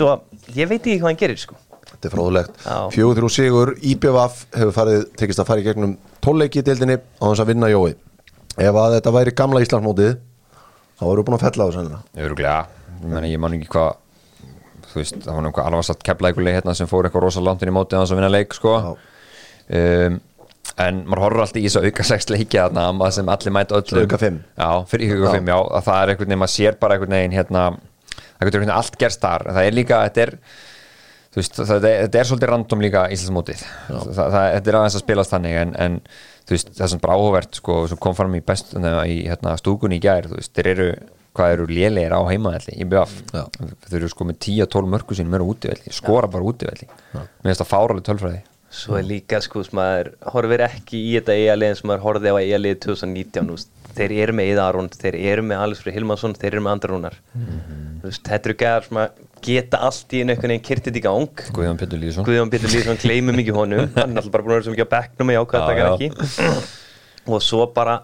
að 6.25 6.31
tólleiki 6.31 6.63
í 6.63 6.65
deildinni 6.65 6.97
á 7.21 7.25
þess 7.29 7.43
að 7.45 7.51
vinna 7.53 7.69
Jói. 7.73 7.95
Ef 8.55 8.79
að 8.79 8.95
þetta 8.97 9.13
væri 9.13 9.35
gamla 9.37 9.61
Íslandsmótið, 9.65 10.15
þá 10.97 11.05
voru 11.05 11.25
búin 11.27 11.37
að 11.37 11.45
fella 11.49 11.65
á 11.65 11.69
þessu 11.69 11.81
hennilega. 11.83 12.03
Öruglega, 12.25 13.29
ég 13.29 13.41
man 13.43 13.57
ekki 13.59 13.71
hvað 13.75 13.91
þú 14.95 15.01
veist, 15.03 15.17
það 15.25 15.35
var 15.35 15.45
náttúrulega 15.45 15.71
alveg 15.73 15.89
satt 15.89 16.05
keflaðikuleg 16.07 16.57
hérna 16.59 16.75
sem 16.79 16.91
fór 16.91 17.09
eitthvað 17.09 17.27
rosa 17.27 17.43
langt 17.43 17.65
inn 17.65 17.73
í 17.73 17.75
mótið 17.75 17.99
hans 17.99 18.13
að 18.15 18.21
vinna 18.21 18.31
leik 18.31 18.55
sko 18.55 18.75
um, 18.79 20.19
en 20.85 21.01
maður 21.09 21.23
horfir 21.25 21.43
alltaf 21.45 21.59
í 21.59 21.65
þess 21.67 21.79
að 21.81 21.89
auka 21.91 22.07
sex 22.07 22.29
leiki 22.31 22.61
þarna 22.61 22.85
maður 22.95 23.17
sem 23.19 23.33
allir 23.35 23.55
mæta 23.57 23.81
öllum 23.81 24.05
Auka 24.05 24.21
fimm. 24.23 24.39
Já, 24.55 24.69
fyrir 24.91 25.17
auka 25.17 25.27
Já. 25.27 25.35
fimm, 25.35 25.51
já, 25.51 25.57
að 25.59 25.89
það 25.89 25.99
er 25.99 26.13
einhvern 26.13 26.29
veginn, 26.31 26.43
maður 26.45 26.55
sér 26.55 26.79
bara 26.85 26.97
einhvern 26.97 27.17
veginn 27.19 27.37
hérna, 27.41 27.65
einhvern 28.39 28.63
veginn 28.63 28.77
allt 28.77 28.99
gerst 29.03 29.25
þar 29.25 29.47
það 29.51 29.69
er 29.69 29.77
líka, 29.81 30.01
þetta 30.07 30.25
er 30.29 30.35
þú 31.35 31.41
veist, 31.41 31.59
það, 31.59 31.73
það, 31.73 31.89
þetta 31.89 32.21
er 32.21 32.31
svolítið 32.31 32.53
random 32.53 32.85
líka 32.85 33.03
það, 33.91 34.39
þetta 34.55 34.71
er 34.71 34.79
aðeins 34.79 34.97
að 34.99 35.05
spilast 35.05 35.35
þannig 35.35 35.59
en, 35.65 35.75
en 35.83 35.99
þú 36.47 36.55
veist, 36.55 36.73
það 36.77 36.87
er 36.87 36.93
svona 36.93 37.05
bara 37.09 37.19
áhugavert 37.19 37.61
sko, 37.61 37.81
sem 37.91 38.01
kom 38.07 38.17
fram 38.19 38.39
í 38.39 38.43
best 38.47 38.75
í 38.79 39.19
hérna, 39.27 39.59
stúkunni 39.59 39.99
í 39.99 40.05
gær, 40.05 40.31
þú 40.31 40.39
veist, 40.39 40.55
þeir 40.55 40.71
eru 40.75 40.89
hvað 41.35 41.53
eru 41.57 41.65
lélegir 41.67 42.15
á 42.15 42.21
heimaðalli 42.31 42.77
í 42.79 42.87
BF 42.87 43.15
þeir 43.35 43.97
eru 43.99 44.11
sko 44.13 44.27
með 44.29 44.41
10-12 44.47 44.91
mörgu 44.93 45.17
sínum 45.19 45.35
eru 45.39 45.49
útivelli, 45.51 45.95
skora 45.95 46.31
bara 46.31 46.47
útivelli. 46.47 46.87
Mér 47.15 47.49
finnst 47.49 47.63
það 47.65 47.71
fáraleg 47.73 48.05
tölfræði. 48.07 48.43
Svo 48.75 48.99
er 48.99 49.07
líka 49.07 49.41
sko 49.43 49.63
sem 49.67 49.77
maður 49.79 50.13
horfir 50.35 50.65
ekki 50.69 51.01
í 51.01 51.17
þetta 51.17 51.35
eigalið 51.39 51.73
eins 51.73 51.83
og 51.83 51.91
maður 51.91 52.05
horfið 52.07 52.39
á 52.39 52.43
eigalið 52.43 52.79
2019 52.87 53.51
þú 53.51 53.59
veist, 53.59 53.84
þeir 53.95 54.15
eru 54.25 54.35
með 54.37 54.51
Íða 54.53 54.65
Aron 54.69 54.89
þeir 54.93 55.17
eru 55.19 55.45
með 55.47 55.63
Alisfri 55.65 55.95
Hilmansson, 55.95 56.35
þeir 56.39 56.51
eru 56.53 56.65
með 56.65 56.75
Andra 56.77 56.93
Rúnar. 56.93 57.19
Þú 57.35 58.11
veist, 58.11 58.25
þetta 58.27 58.51
eru 58.51 58.57
gæðar 58.65 58.89
sem 58.89 59.01
að 59.05 59.23
geta 59.45 59.81
allt 59.89 60.15
í 60.17 60.23
einhvern 60.25 60.55
veginn 60.55 60.65
kyrtið 60.69 60.99
í 60.99 61.05
gang. 61.05 61.45
Guðjón 61.59 61.81
Pétur 61.81 62.03
Lýðsson. 62.03 62.27
Guðjón 62.29 62.53
Pétur 62.53 62.75
Lýðsson 62.75 63.01
gleymum 63.03 63.39
mikið 63.41 63.61
honum. 63.61 63.87
Hann 63.99 64.17
er 64.17 64.23
alltaf 64.23 64.35
bara 64.35 64.47
búin 64.47 64.55
að 64.55 64.59
vera 64.59 64.67
svo 64.67 64.75
mikið 64.75 64.89
á 64.89 64.95
bekknum 64.97 65.33
og 65.33 65.39
jákvæða 65.39 65.79
já. 65.79 65.87
ekki. 65.95 66.11
Og 67.25 67.45
svo 67.45 67.69
bara 67.77 67.99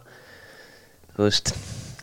þú 1.17 1.27
veist 1.27 1.55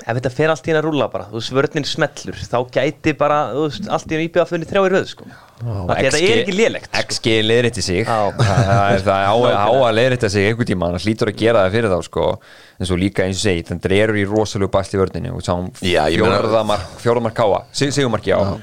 ef 0.07 0.15
þetta 0.17 0.31
fer 0.31 0.51
allt 0.53 0.67
í 0.67 0.71
einu 0.71 0.79
að 0.79 0.85
rúlla 0.85 1.07
bara 1.11 1.25
þú 1.27 1.39
veist, 1.39 1.53
vörninn 1.57 1.87
smellur, 1.87 2.37
þá 2.47 2.57
gæti 2.77 3.13
bara 3.19 3.39
þú 3.51 3.65
veist, 3.65 3.89
allt 3.91 4.07
í 4.07 4.15
einu 4.15 4.27
íbjöða 4.27 4.47
funni 4.51 4.69
þrjá 4.69 4.79
í 4.79 4.91
röð 4.93 5.09
sko. 5.11 5.27
Þetta 5.57 6.07
er 6.07 6.17
ekki 6.21 6.55
lélegt 6.55 6.87
sko. 6.87 7.01
XG 7.03 7.35
leiðrétti 7.47 7.83
sig 7.83 8.01
Já. 8.05 8.19
það 8.37 8.93
er 8.93 9.03
það 9.07 9.25
er 9.25 9.27
á, 9.27 9.35
á 9.57 9.69
að 9.73 9.97
leiðrétta 9.97 10.31
sig 10.31 10.47
einhvern 10.51 10.71
tíma, 10.71 10.91
hann 10.93 11.03
hlýtur 11.03 11.33
að 11.33 11.41
gera 11.41 11.65
það 11.65 11.77
fyrir 11.77 11.93
þá 11.95 11.99
sko. 12.07 12.29
en 12.77 12.89
svo 12.91 12.99
líka 13.01 13.25
eins 13.25 13.41
og 13.41 13.45
segi, 13.47 13.67
þannig 13.67 13.97
eru 13.97 14.17
í 14.21 14.25
rosalegu 14.29 14.71
bæst 14.77 14.95
í 14.95 15.01
vörninni 15.01 15.33
og 15.33 15.43
fjórðamark 15.81 16.97
fjórðamark 17.01 17.37
káa, 17.41 17.63
sigumarki 17.73 18.35
á 18.37 18.55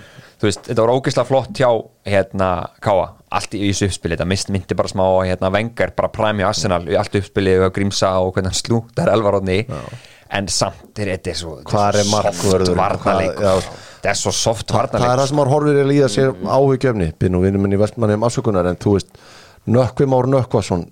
þú 0.44 0.48
veist, 0.48 0.64
þetta 0.68 0.84
var 0.84 0.92
ógeðslega 0.94 1.28
flott 1.28 1.58
hjá 1.58 1.68
hérna 2.08 2.48
káa, 2.84 3.06
allt 3.34 3.54
í 3.56 3.62
þessu 3.68 3.88
uppspili 3.88 4.16
þetta 4.16 4.28
mist 4.28 4.50
myndi 4.52 4.76
bara 4.78 4.90
smá 4.90 5.04
að, 5.06 5.28
hérna 5.30 5.50
vengar 5.54 5.94
bara 5.96 6.10
præmi 6.12 6.44
Arsenal, 6.46 6.82
í 6.90 6.98
allt 6.98 7.16
uppspili 7.20 7.56
og 7.64 7.72
grímsa 7.74 8.12
og 8.20 8.34
hvernig 8.34 8.52
hann 8.52 8.58
slú, 8.58 8.82
það 8.94 9.06
er 9.06 9.12
elvaróðni 9.14 9.58
en 10.34 10.48
samt 10.50 10.98
er 11.02 11.12
þetta 11.14 11.34
svo 11.38 11.56
er 11.60 11.66
Hvað- 13.04 13.20
já. 13.40 13.54
þetta 14.00 14.10
er 14.12 14.18
svo 14.20 14.32
soft 14.36 14.72
það 14.74 14.94
er 14.98 15.18
það 15.20 15.26
sem 15.30 15.38
maður 15.40 15.52
horfir 15.54 15.80
að 15.82 15.90
líða 15.92 16.08
sér 16.12 16.32
áhugjefni 16.44 17.12
byrn 17.18 17.38
og 17.38 17.46
vinnum 17.46 17.62
minn 17.66 17.76
í 17.76 17.80
vestmannum 17.80 18.26
afsökunar 18.28 18.66
en 18.70 18.80
þú 18.82 18.96
veist, 18.98 19.14
Nökkvi 19.66 20.06
Már 20.12 20.26
Nökkvason 20.28 20.82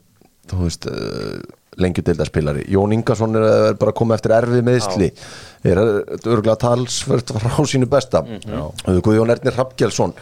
þú 0.48 0.62
veist, 0.64 0.86
uh, 0.86 1.40
lengjudeildarspilari 1.82 2.66
Jón 2.72 2.92
Ingarsson 2.96 3.36
er, 3.36 3.48
er 3.72 3.74
bara 3.80 3.92
komið 3.96 4.18
eftir 4.18 4.34
erfið 4.36 4.64
meðsli 4.68 5.10
er 5.64 5.80
örgulega 5.82 6.56
talsvört 6.60 7.32
frá 7.36 7.58
sínu 7.72 7.86
besta. 7.88 8.22
Mm 8.22 8.40
-hmm. 8.44 9.00
Guðjón 9.00 9.30
Ernir 9.30 9.54
Hrafgjelsson 9.54 10.14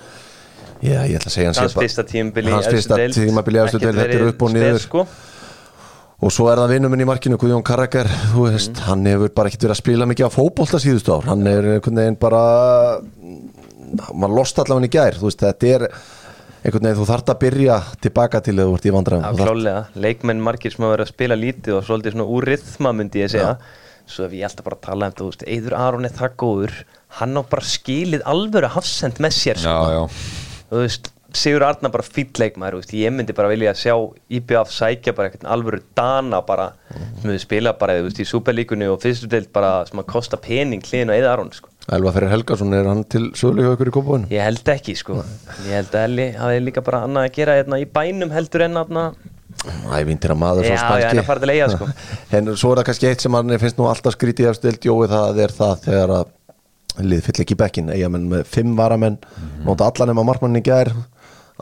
já, 0.82 1.04
ég 1.06 1.16
ætla 1.18 1.28
að 1.28 1.34
segja 1.34 1.52
hans 1.52 1.74
fyrsta 1.74 2.04
tímabili 2.08 2.50
hans 2.50 2.66
fyrsta 2.66 2.96
tímabili 2.96 3.58
í 3.58 3.64
efstu 3.64 3.78
deild, 3.78 3.98
þetta 3.98 4.16
er 4.16 4.28
upp 4.28 4.42
og 4.42 4.52
niður. 4.54 4.78
sko. 4.78 5.06
Og 6.20 6.32
svo 6.34 6.50
er 6.52 6.60
það 6.60 6.74
vinnum 6.74 6.92
minn 6.92 7.04
í 7.04 7.08
markinu 7.08 7.38
Guðjón 7.40 7.64
Karrakar, 7.64 8.08
þú 8.34 8.46
veist, 8.50 8.80
hann 8.84 9.06
hefur 9.08 9.32
bara 9.36 9.48
ekkert 9.48 9.66
verið 9.66 9.76
að 9.76 9.80
spila 9.80 10.08
mikið 10.10 10.28
á 10.28 10.36
fótbolta 10.36 10.80
síðustu 10.82 11.14
ár. 11.16 11.28
Hann 11.30 11.46
er 11.48 11.68
einhvern 11.76 12.00
veginn 12.02 12.18
bara 12.20 12.42
maður 14.12 14.36
lost 14.36 14.60
allavega 14.60 14.90
í 14.90 14.94
gær 14.94 15.18
þú 15.18 15.28
veist, 15.30 15.44
þetta 15.44 15.70
er 15.74 15.86
einhvern 16.60 16.86
veginn 16.86 16.98
þú 17.00 17.06
þarft 17.08 17.32
að 17.32 17.38
byrja 17.44 17.78
tilbaka 18.04 18.42
til 18.44 18.54
þegar 18.56 18.68
þú 18.68 18.78
ert 18.78 18.88
í 18.90 18.94
vandræðum. 18.96 19.38
Klálega, 19.40 19.84
leikmenn 20.06 20.42
margir 20.44 20.74
sem 20.74 20.84
hafa 20.84 20.96
verið 20.96 21.06
að 21.06 21.14
spila 21.14 21.38
lítið 21.40 21.78
og 21.78 21.86
svolítið 21.88 22.16
svona 22.16 22.28
úr 22.36 22.48
rithma 22.50 22.92
myndi 22.96 23.24
ég 23.24 23.32
segja. 23.32 23.54
Svo 24.10 24.26
ef 24.26 24.34
ég 24.34 24.44
alltaf 24.48 24.66
bara 24.66 24.76
að 24.76 24.84
tala 24.88 25.06
um 25.06 25.12
þetta, 25.12 25.22
þú 25.22 25.30
veist, 25.30 25.46
Eidur 25.54 25.76
Aron 25.78 26.08
er 26.08 26.14
það 26.16 26.36
góður, 26.42 26.76
hann 27.20 27.40
á 27.40 27.42
bara 27.52 27.66
skilið 27.70 28.24
alvöru 28.32 28.70
hafsend 28.74 29.20
með 29.22 29.36
sér 29.36 29.60
sko. 29.62 29.70
já, 29.70 29.96
já. 29.96 30.02
Þú 30.70 30.80
veist, 30.82 31.10
Sigur 31.36 31.62
Arnar 31.62 31.92
bara 31.94 32.02
fýll 32.02 32.30
leikmaður, 32.40 32.74
þú 32.74 32.82
veist, 32.82 32.92
ég 32.98 33.12
myndi 33.14 33.34
bara 33.36 33.50
vilja 33.52 33.72
sjá 33.78 33.92
IBF 34.34 34.72
sækja 34.74 35.12
bara 35.14 35.28
eitthvað 35.30 35.50
alvöru 35.54 35.80
dana 35.96 36.40
bara, 36.46 36.70
sem 37.20 37.30
við 37.30 37.38
spila 37.44 37.72
bara 37.78 37.98
þú 38.00 38.08
veist, 38.08 38.20
í 38.22 38.26
Superlíkunni 38.26 38.88
og 38.90 38.98
fyrstu 39.04 39.28
deild 39.30 39.50
bara 39.54 39.84
sem 39.86 40.00
að 40.02 40.08
kosta 40.10 40.36
pening 40.42 40.82
hliðin 40.82 41.12
og 41.12 41.18
Eidur 41.18 41.30
Aron 41.34 41.52
sko. 41.54 41.68
Elva 41.90 42.12
Ferri 42.14 42.30
Helgason, 42.32 42.74
er 42.76 42.88
hann 42.90 43.04
til 43.10 43.28
hjá 43.30 43.72
ykkur 43.74 43.90
í 43.90 43.94
kópavöðinu? 43.94 44.30
ég 44.34 44.42
held 44.46 44.72
ekki, 44.74 44.96
sko 44.98 45.20
ég 45.68 45.76
held 45.78 45.94
að 45.94 46.08
Elli 46.08 46.26
hafi 46.38 46.64
líka 46.66 46.82
bara 46.86 47.04
annað 47.06 47.28
að 47.28 47.36
gera 47.38 47.56
hérna, 47.60 47.78
í 47.82 47.86
bænum 47.86 48.34
heldur 48.34 48.66
en 48.66 48.80
hérna 48.80 49.06
Ævindir 49.92 50.32
að 50.32 50.38
maður 50.40 50.66
svo 50.68 50.76
spænski 50.78 51.02
já, 51.02 51.08
hann 51.10 51.18
er 51.20 51.26
farið 51.26 51.42
til 51.46 51.54
eiga, 51.54 51.70
sko. 51.74 51.88
En 52.38 52.52
svo 52.56 52.70
er 52.72 52.80
það 52.80 52.86
kannski 52.90 53.08
eitt 53.10 53.24
sem 53.24 53.34
hann 53.36 53.56
finnst 53.60 53.80
nú 53.80 53.88
alltaf 53.90 54.14
skrítið 54.14 54.60
deild, 54.62 54.84
Jói, 54.86 55.08
það 55.10 55.40
er 55.44 55.54
það 55.56 55.82
þegar 55.88 56.12
að 56.20 56.36
lið 57.06 57.24
fyll 57.26 57.42
ekki 57.44 57.54
í 57.56 57.58
bekkin 57.60 57.90
eigamenn 57.94 58.28
með 58.30 58.46
fimm 58.50 58.76
varamenn 58.78 59.18
Mhm. 59.20 59.64
nóta 59.66 59.86
allan 59.90 60.10
nema 60.12 60.24
markmannin 60.26 60.62
í 60.62 60.66
gær 60.66 60.90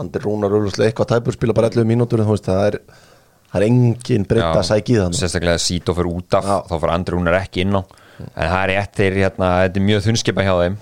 Andir 0.03 0.25
Rúnar 0.25 0.55
auðvitað 0.55 0.87
eitthvað 0.89 1.11
tæpur 1.13 1.37
spila 1.37 1.57
bara 1.57 1.71
11 1.73 1.89
mínútur 1.89 2.23
en 2.23 2.29
þú 2.29 2.37
veist 2.37 2.49
það 2.49 2.65
er 2.69 2.79
það 3.49 3.61
er 3.61 3.67
engin 3.69 4.27
breytt 4.29 4.51
að 4.51 4.67
sækja 4.69 4.95
í 4.95 5.01
þannig 5.03 5.21
sérstaklega 5.23 5.63
Sító 5.65 5.95
fyrir 5.97 6.13
út 6.13 6.39
af 6.39 6.49
þá 6.69 6.75
fyrir 6.77 6.95
Andri 6.95 7.17
Rúnar 7.17 7.39
ekki 7.41 7.65
inn 7.65 7.79
á. 7.79 7.83
En 8.29 8.51
það 8.51 8.61
er 8.61 8.73
rétt 8.75 8.99
þeir 8.99 9.19
hérna, 9.23 9.51
þetta 9.65 9.81
er 9.81 9.87
mjög 9.89 10.05
þunnskipa 10.09 10.47
hjá 10.47 10.55
þeim 10.63 10.79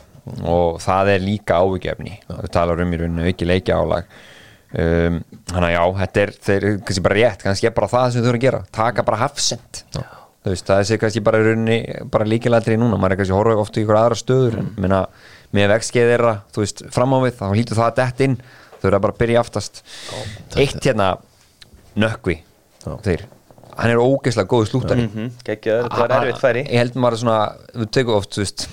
og 0.50 0.80
það 0.82 1.12
er 1.12 1.22
líka 1.22 1.60
ávikefni 1.62 2.16
við 2.26 2.52
talar 2.56 2.82
um 2.82 2.94
í 2.94 2.98
rauninu 2.98 3.28
ekki 3.30 3.46
leikja 3.46 3.76
álag 3.78 4.08
um, 4.74 5.20
þannig 5.52 5.68
að 5.68 5.74
já, 5.76 5.82
þetta 6.00 6.22
er 6.24 6.32
þeir, 6.48 6.66
kannski 6.82 7.04
bara 7.06 7.18
rétt, 7.20 7.44
kannski 7.44 7.74
bara 7.76 7.90
það 7.92 8.06
sem 8.08 8.24
þau 8.24 8.26
þurfum 8.26 8.40
að 8.40 8.46
gera. 8.48 8.62
Taka 8.74 9.04
bara 9.06 9.20
hafsend 9.22 9.82
þú 10.46 10.52
veist, 10.52 10.66
það 10.66 10.92
er 10.94 11.00
kannski 11.02 11.22
bara 11.26 11.42
í 11.42 11.46
rauninni 11.46 11.78
bara 12.12 12.28
líkilætri 12.28 12.78
núna, 12.78 12.98
maður 12.98 13.16
er 13.16 13.20
kannski 13.22 13.36
horfa 13.36 13.62
ofta 13.62 13.80
í 13.80 13.84
ykkur 13.84 13.98
aðra 13.98 14.18
stöður 14.18 14.58
en 14.62 14.68
minna, 14.78 15.00
með 15.54 15.72
vexskeið 15.74 16.12
þeirra 16.12 16.34
þú 16.54 16.62
veist, 16.62 16.84
fram 16.94 17.14
á 17.14 17.18
við, 17.24 17.34
þá 17.38 17.46
hlýtur 17.50 17.80
það 17.80 17.88
að 17.90 17.98
dett 18.00 18.24
inn 18.26 18.36
þau 18.86 18.90
eru 18.92 19.00
að 19.02 19.06
bara 19.10 19.18
byrja 19.20 19.42
aftast. 19.42 19.82
Eitt 20.56 20.78
hérna, 20.86 21.10
nökkvi 21.98 22.38
þeir, 23.02 23.26
hann 23.76 23.92
er 23.92 24.00
ógeðslega 24.00 24.48
góð 24.50 24.66
slúttari. 24.70 25.06
Mm 25.10 25.30
geggjaður, 25.46 25.90
þetta 25.90 26.02
var 26.06 26.16
erfitt 26.22 26.42
færi. 26.42 26.64
ég 26.70 26.80
held 26.84 26.98
maður 27.02 27.22
svona, 27.24 27.38
við 27.74 27.90
tegum 27.98 28.18
oft 28.20 28.36
þú 28.36 28.44
veist, 28.44 28.66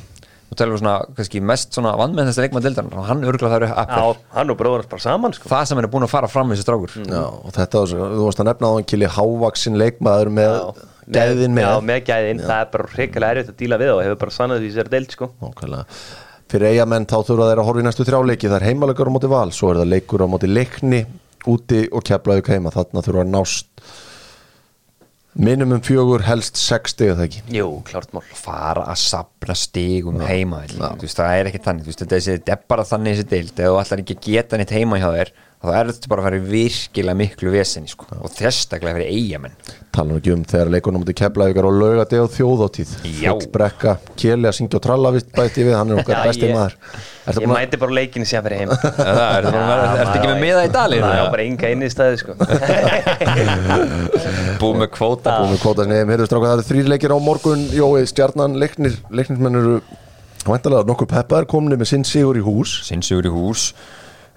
þú 0.52 0.58
telur 0.62 0.80
svona, 0.84 0.96
kannski 1.18 1.42
mest 1.42 1.74
svona 1.74 1.96
vann 1.98 2.14
með 2.14 2.30
þess 2.30 2.40
að 2.40 2.46
leikmaður 2.48 2.66
dildan, 2.68 2.92
og 2.94 3.08
hann 3.10 3.24
örgulega 3.26 3.52
það 3.56 3.58
eru 3.58 3.70
Já, 3.72 3.76
appir, 3.84 4.24
hann 4.38 4.54
og 4.54 4.60
bróður 4.60 4.84
hans 4.84 4.92
bara 4.94 5.06
saman 5.08 5.34
sko. 5.34 5.50
það 5.50 5.64
sem 5.72 5.82
er 5.82 5.88
búin 5.96 6.06
að 6.06 6.14
fara 6.14 6.30
fram 6.30 6.48
með 6.52 6.60
þessi 6.60 6.68
strákur. 6.68 6.98
Já, 7.10 7.24
og 7.26 7.56
þetta, 7.58 7.84
þú 7.90 8.28
varst 8.28 8.44
að 8.44 8.50
nefna 8.52 8.70
á 8.70 8.74
hann 8.78 8.90
kili 8.94 9.10
hávaksin 9.18 9.80
leikmaður 9.82 10.30
með 10.38 10.54
Já, 10.54 10.68
gæðin 11.18 11.58
með. 11.58 11.66
Já, 11.66 11.82
með 11.90 12.04
gæðin, 12.12 12.44
það 12.46 12.60
er 12.62 12.70
bara 12.78 12.92
reikalega 12.94 13.34
erfitt 13.40 13.50
að 13.56 13.58
díla 13.64 13.82
við 13.82 13.96
og 13.96 14.04
hefur 14.06 14.22
bara 14.22 14.36
sannað 14.38 14.62
því 14.64 14.70
sér 14.78 14.92
deild 14.94 15.18
sko. 15.18 15.32
Nákvæmlega. 15.42 15.86
Fyrir 16.54 16.70
eigamenn 16.70 17.08
þá 17.10 17.16
þurfa 17.26 17.50
þeir 17.50 17.60
að 17.64 17.66
horfa 17.66 17.82
í 17.82 17.84
næstu 17.88 18.06
þrjáleiki 18.06 18.50
það 18.50 18.60
er 18.60 18.66
heimalegur 18.68 19.10
á 19.10 19.16
móti 19.16 19.30
val, 19.32 19.50
svo 19.50 19.72
er 19.72 19.80
það 19.80 19.94
leikur 19.96 20.22
á 20.22 20.28
móti 20.30 20.50
leikni 20.52 21.00
úti 21.50 21.80
og 21.90 22.04
keflaðu 22.06 22.44
heima. 22.54 22.74
Þarna 22.76 23.02
þurfa 23.08 23.24
að 23.24 23.32
nást 23.34 23.88
minimum 25.34 25.82
fjögur 25.82 26.22
helst 26.28 26.60
sex 26.62 26.94
stig 26.94 27.16
það 27.16 27.24
ekki? 27.26 27.42
Jú, 27.58 27.70
klárt 27.88 28.14
mál. 28.14 28.22
Fara 28.38 28.86
að 28.92 29.00
sapna 29.02 29.56
stigum 29.58 30.22
heima 30.22 30.62
þú 30.70 30.92
veist, 31.02 31.18
það 31.18 31.40
er 31.40 31.50
ekki 31.50 31.64
þannig, 31.66 31.90
veist, 31.90 32.06
er, 32.06 32.24
þetta 32.28 32.54
er 32.54 32.64
bara 32.70 32.86
þannig 32.86 33.18
þessi 33.18 33.30
deild, 33.34 33.54
ef 33.58 33.72
þú 33.72 33.80
ætlar 33.82 34.04
ekki 34.04 34.20
geta 34.28 34.60
neitt 34.62 34.76
heima 34.78 35.02
hjá 35.02 35.10
þér, 35.18 35.34
þá 35.64 35.70
er 35.80 35.88
þetta 35.94 36.10
bara 36.12 36.20
að 36.20 36.26
fara 36.28 36.38
í 36.42 36.44
virkilega 36.50 37.16
miklu 37.16 37.48
vesinni, 37.54 37.88
sko, 37.88 38.04
og 38.20 38.28
þesstaklega 38.36 38.98
fyrir 38.98 39.14
eigamenn, 39.16 39.54
tala 39.96 40.18
ekki 40.20 40.34
um 40.36 40.42
þegar 40.52 40.72
leikunum 40.74 41.00
á 41.00 41.02
móti 41.06 41.14
keflaðu 41.16 41.62
og 41.64 41.78
lauga 41.80 42.04
deg 42.12 42.20
og 42.26 42.34
þjóðáttíð 42.34 42.90
brekka, 43.54 43.94
kjeli 44.20 44.50
að 44.50 44.58
syngja 44.60 44.76
og 44.82 44.84
tralla 44.84 45.14
bæti 45.38 45.64
við, 45.64 45.72
hann 45.80 45.94
er 45.96 46.02
okkar 46.04 46.20
besti 46.28 46.50
ég- 46.50 46.56
maður. 46.58 46.76
Ég 47.24 47.40
að- 47.40 47.48
mæti 47.54 47.80
bara 47.80 47.96
leikinu 47.96 48.28
sem 48.28 48.44
fyrir 48.44 48.60
heim. 48.60 48.68
Það 49.00 49.40
er 49.40 49.48
ekki 50.04 50.28
með 50.28 50.44
miða 50.44 50.66
í 50.68 50.72
dalinu, 50.76 51.08
Það 51.08 51.24
er 51.24 51.32
bara 51.38 51.46
enga 51.48 51.72
inn 51.72 51.88
í 51.88 51.92
staði 51.94 52.20
sko. 52.20 52.36
búið 54.60 54.76
með 54.84 54.90
kvóta 54.98 55.38
Búum 55.40 55.56
við 55.56 55.64
kvóta 55.64 55.88
það 55.88 56.52
eru 56.58 56.68
þrýr 56.68 56.92
leikir 56.92 57.16
á 57.16 57.18
morgun. 57.24 57.64
Jói, 57.72 58.04
stjarnan, 58.12 58.60
leiknir, 58.60 59.00
leiknismenn 59.16 59.56
eru 59.62 59.80
væntalega 60.44 60.84
nokkuð 60.92 61.08
peppaðar 61.16 61.48
komni 61.48 61.80
með 61.80 61.88
sinn 61.94 62.04
sigur 62.08 62.36
í 62.36 62.44
hús. 62.44 62.82
Sinnsugur 62.90 63.24
í 63.30 63.32
hús 63.32 63.70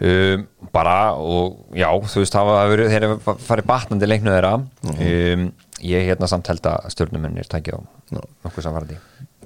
um, 0.01 0.47
bara 0.75 0.97
og 1.17 1.77
já, 1.77 1.89
þú 1.89 2.25
veist 2.25 2.37
hafa 2.39 2.59
verið, 2.73 2.91
þeir 2.93 3.07
eru 3.09 3.37
farið 3.47 3.69
batnandi 3.71 4.11
leiknu 4.11 4.35
þeirra. 4.35 4.53
Um, 4.97 5.47
ég 5.85 6.11
hérna 6.11 6.29
samt 6.31 6.49
held 6.51 6.67
að 6.71 6.91
stjórnumennir 6.95 7.49
tækið 7.53 7.77
á 7.77 7.81
nokkuð 8.17 8.65
samfarandi 8.65 8.97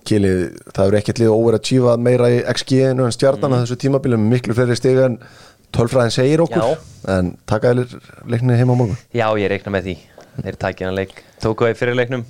Kili, 0.06 0.30
það 0.72 0.86
eru 0.86 0.98
ekkert 1.00 1.18
lið 1.20 1.32
óver 1.34 1.58
að 1.58 1.64
tjífa 1.68 1.96
meira 2.00 2.30
í 2.32 2.38
XG-inu 2.54 3.04
en 3.04 3.12
stjarnan 3.12 3.52
að 3.52 3.66
þessu 3.66 3.76
tímabili 3.82 4.16
með 4.16 4.30
miklu 4.32 4.56
fleiri 4.56 4.76
stiga 4.78 5.10
en 5.10 5.18
tölfræðin 5.76 6.14
segir 6.14 6.42
okkur. 6.46 6.62
Já. 6.64 6.94
en 7.18 7.34
taka 7.50 7.74
þér 7.74 7.98
leiknir 8.32 8.58
heima 8.62 8.72
á 8.74 8.80
morgun? 8.80 9.02
Já, 9.12 9.26
ég 9.36 9.52
reikna 9.52 9.74
með 9.74 9.90
því 9.90 9.96
Þeir 10.40 10.58
takja 10.60 10.88
hann 10.88 10.96
leik 10.98 11.22
Tóku 11.42 11.66
það 11.66 11.72
í 11.74 11.78
fyrirleiknum 11.80 12.24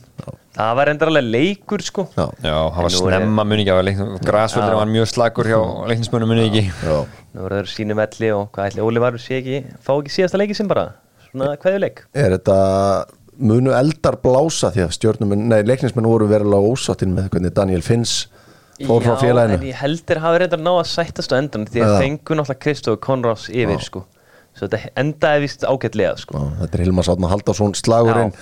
Það 0.51 0.73
var 0.77 0.91
endur 0.91 1.11
alveg 1.13 1.27
leikur 1.31 1.83
sko. 1.87 2.05
Já, 2.17 2.25
já, 2.43 2.55
það 2.75 2.83
var 2.85 2.95
snemma 2.97 3.45
muni 3.47 3.65
ekki 3.65 3.95
græsvöldur 4.27 4.75
var 4.81 4.91
mjög 4.91 5.07
slagur 5.13 5.47
hjá 5.49 5.61
leiknismönnum 5.93 6.33
muni 6.33 6.49
ekki. 6.49 6.65
Já, 6.83 6.97
Nú 7.31 7.45
voru 7.45 7.61
þeir 7.61 7.71
sínum 7.71 8.03
elli 8.03 8.33
og 8.35 8.49
hvað 8.57 8.73
ætli 8.73 8.85
Óli 8.85 9.03
var 9.05 9.17
sé 9.23 9.39
ekki 9.39 9.61
Fá 9.79 9.93
ekki 9.95 10.15
síðasta 10.17 10.41
leiki 10.43 10.59
sinn 10.59 10.69
bara? 10.71 10.89
Svona 11.29 11.55
kveðuleik 11.63 12.03
er 12.19 12.35
þetta 12.35 12.59
munu 13.41 13.73
eldar 13.79 14.19
blása 14.21 14.73
því 14.75 14.85
að 14.89 14.95
stjórnum 14.99 15.37
nei, 15.39 15.61
leiknismenn 15.65 16.11
voru 16.11 16.27
verulega 16.29 16.75
ósattin 16.75 17.15
með 17.15 17.31
hvernig 17.33 17.55
Daniel 17.57 17.87
Finns 17.87 18.17
fór 18.83 19.05
frá 19.07 19.15
Já, 19.15 19.17
en 19.17 19.23
félaginu 19.23 19.71
ég 19.71 19.79
heldur 19.85 20.21
hafa 20.25 20.43
reyndar 20.43 20.65
ná 20.67 20.73
að 20.75 20.89
sættast 20.91 21.33
á 21.33 21.39
endan 21.39 21.69
Því 21.71 21.85
að 21.87 21.95
Já. 21.95 22.01
fengu 22.03 22.37
náttúrulega 22.41 22.65
Kristof 22.67 23.01
Konrads 23.07 23.47
yfir 23.55 23.87
sko 23.87 24.05
Svo 24.61 24.69
þetta 24.69 24.93
endaði 25.01 25.43
vist 25.47 25.65
ágætlega 25.65 26.13
sko. 26.21 26.37
Já, 26.37 26.51
þetta 26.61 26.77
er 26.77 26.85
Hilmar 26.85 27.09
Sátna 27.09 27.33
Haldarsson 27.33 27.73
slagurinn 27.79 28.35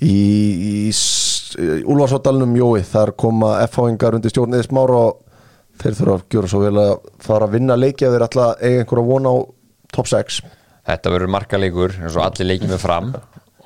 í, 0.00 0.16
í 0.72 0.74
Úlfarsóttalunum 1.84 2.56
Jói, 2.56 2.80
þar 2.88 3.12
koma 3.20 3.58
F-háingar 3.68 4.16
undir 4.16 4.32
stjórniðis 4.32 4.72
mára 4.74 5.04
og 5.10 5.20
þeir 5.82 5.98
þurfa 6.00 6.16
að 6.16 6.24
gjöra 6.32 6.50
svo 6.50 6.62
vel 6.64 6.74
að 6.80 6.94
fara 7.22 7.46
að 7.46 7.58
vinna 7.58 7.76
leiki 7.76 8.08
að 8.08 8.16
þeir 8.16 8.26
alltaf 8.26 8.64
eiga 8.64 8.80
einhverja 8.82 9.08
von 9.12 9.28
á 9.28 9.34
top 9.94 10.10
6 10.10 10.40
þetta 10.88 11.12
verður 11.14 11.32
markalegur 11.32 11.96
eins 12.00 12.16
og 12.18 12.26
allir 12.26 12.50
leikið 12.52 12.74
með 12.74 12.82
fram. 12.82 13.12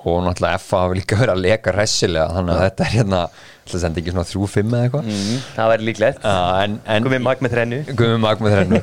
Og 0.09 0.21
náttúrulega 0.25 0.61
FA 0.63 0.83
hafa 0.85 0.97
líka 0.97 1.19
verið 1.19 1.35
að 1.35 1.45
leka 1.45 1.75
ræssilega 1.75 2.35
þannig 2.37 2.55
að 2.55 2.63
þetta 2.65 2.85
er 2.85 2.93
hérna 2.95 3.23
ætla 3.69 3.79
að 3.79 3.85
senda 3.85 4.03
ekki 4.03 4.15
svona 4.15 4.27
3-5 4.29 4.73
eða 4.73 4.83
eitthvað. 4.89 5.09
Mm, 5.09 5.41
það 5.57 5.71
væri 5.73 5.89
líklegt. 5.89 6.27
En, 6.33 6.77
en 6.95 7.07
komið 7.07 7.23
mag 7.25 7.43
með 7.45 7.55
þrennu. 7.55 7.81
Guðmund 7.93 8.25
mag 8.25 8.43
með 8.45 8.57
þrennu. 8.57 8.81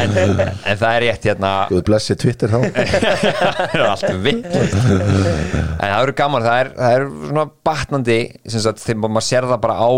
En, 0.00 0.16
en 0.70 0.80
það 0.80 0.90
er 0.90 1.04
rétt 1.06 1.28
hérna. 1.30 1.52
Guð 1.70 1.84
blessi 1.90 2.16
Twitter 2.20 2.54
þá. 2.54 2.58
Það 3.70 3.74
er 3.76 3.84
allt 3.86 4.06
vitt. 4.24 4.46
En 4.50 5.88
það 5.90 6.02
eru 6.02 6.14
gaman, 6.16 6.44
það 6.44 6.58
er, 6.62 6.70
það 6.76 6.94
er 6.96 7.04
svona 7.30 7.44
batnandi 7.66 8.18
sem 8.50 8.62
sagt, 8.64 8.82
þegar 8.84 9.12
maður 9.12 9.26
sér 9.26 9.46
það 9.50 9.60
bara 9.64 9.76
á 9.80 9.90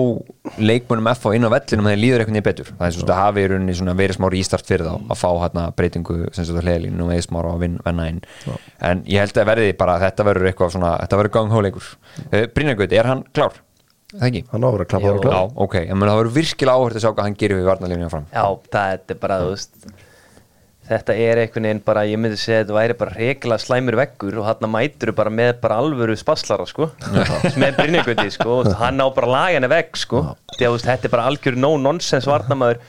leikmunum 0.63 1.11
F 1.13 1.27
og 1.29 1.37
inn 1.37 1.47
á 1.47 1.51
vellinum 1.53 1.89
þegar 1.89 2.01
líður 2.03 2.23
einhvern 2.25 2.39
veginn 2.39 2.47
betur. 2.49 2.71
Það 2.79 2.87
er 2.87 2.97
svona 2.97 3.17
að 3.17 3.21
hafi 3.23 3.43
í 3.45 3.49
rauninni 3.53 3.77
svona 3.79 3.97
verið 3.99 4.19
smá 4.19 4.29
rístart 4.33 4.69
fyrir 4.69 4.89
þá 4.89 4.95
að 4.97 5.21
fá 5.23 5.29
hérna 5.43 5.67
breytingu 5.79 6.19
sem 6.31 6.47
sagt 6.49 6.61
á 6.61 6.65
hliðalínu 6.65 7.07
og 7.07 7.13
eða 7.17 7.27
smára 7.27 7.55
og 7.57 7.63
vin, 7.63 7.79
venna 7.87 8.09
inn. 8.13 8.23
En 8.83 9.05
ég 9.11 9.23
held 9.25 9.43
að 9.43 9.51
verði 9.53 9.75
bara 9.79 9.99
að 9.99 10.07
þetta 10.09 10.29
verður 10.31 10.51
eitthvað 10.53 10.75
svona, 10.77 10.95
þetta 11.05 11.21
verður 11.23 11.37
ganghóleikur 11.39 11.91
uh, 11.93 12.47
Brynjargauti, 12.55 12.99
er 12.99 13.11
hann 13.13 13.27
klár? 13.35 13.61
Það 14.13 14.29
ekki? 14.29 14.45
Hann 14.53 14.65
áður 14.69 14.85
að 14.85 14.89
klappa 14.93 15.11
ára 15.11 15.17
Já, 15.17 15.25
klappa 15.27 15.67
ok, 15.67 15.77
en 15.83 16.03
það 16.05 16.19
verður 16.21 16.35
virkilega 16.39 16.79
áhört 16.79 16.97
að 16.99 17.05
sjá 17.05 17.11
hvað 17.13 17.29
hann 17.29 17.37
gerir 17.43 17.61
við 17.61 17.69
varnalínu 17.71 18.09
fram 18.13 18.27
Já, 18.33 18.45
það 18.75 18.97
er 18.97 19.21
bara, 19.23 19.39
þú 19.43 19.53
veist 19.55 19.93
Þetta 20.83 21.15
er 21.15 21.39
einhvern 21.39 21.67
veginn 21.69 21.81
bara, 21.87 22.03
ég 22.11 22.19
myndi 22.19 22.37
segja 22.41 22.59
að 22.59 22.65
þetta 22.65 22.75
væri 22.75 22.95
bara 22.99 23.13
regla 23.15 23.59
slæmur 23.63 23.97
veggur 24.01 24.39
og 24.43 24.49
hann 24.49 24.67
mætur 24.73 25.13
bara 25.15 25.31
með 25.33 25.53
bara 25.63 25.77
alvöru 25.79 26.17
spaslara, 26.19 26.67
sko. 26.69 26.89
Með 27.63 27.77
Brynjaguti, 27.79 28.27
sko, 28.35 28.57
og 28.65 28.73
hann 28.81 28.99
á 28.99 29.07
bara 29.15 29.31
lagana 29.31 29.71
vegg, 29.71 29.95
sko, 30.03 30.25
því 30.57 30.67
að 30.67 30.67
þú 30.67 30.75
veist, 30.75 30.89
þetta 30.91 31.09
er 31.09 31.15
bara 31.15 31.29
algjör 31.31 31.59
no-nonsense 31.63 32.29
varnamæður 32.29 32.83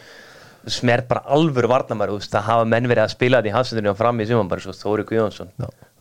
sem 0.74 0.90
er 0.90 1.06
bara 1.08 1.22
alvöru 1.38 1.70
varnamæður, 1.70 2.16
þú 2.16 2.20
veist, 2.24 2.34
það 2.34 2.50
hafa 2.50 2.68
menn 2.74 2.90
verið 2.90 3.06
að 3.06 3.14
spila 3.14 3.40
þetta 3.44 3.52
í 3.52 3.56
hansundinu 3.60 3.94
og 3.94 4.02
fram 4.02 4.24
í 4.24 4.28
sumum 4.32 4.52
bara 4.52 4.66
svo 4.66 4.76
Þóri 4.80 5.06
Guðjónsson, 5.12 5.54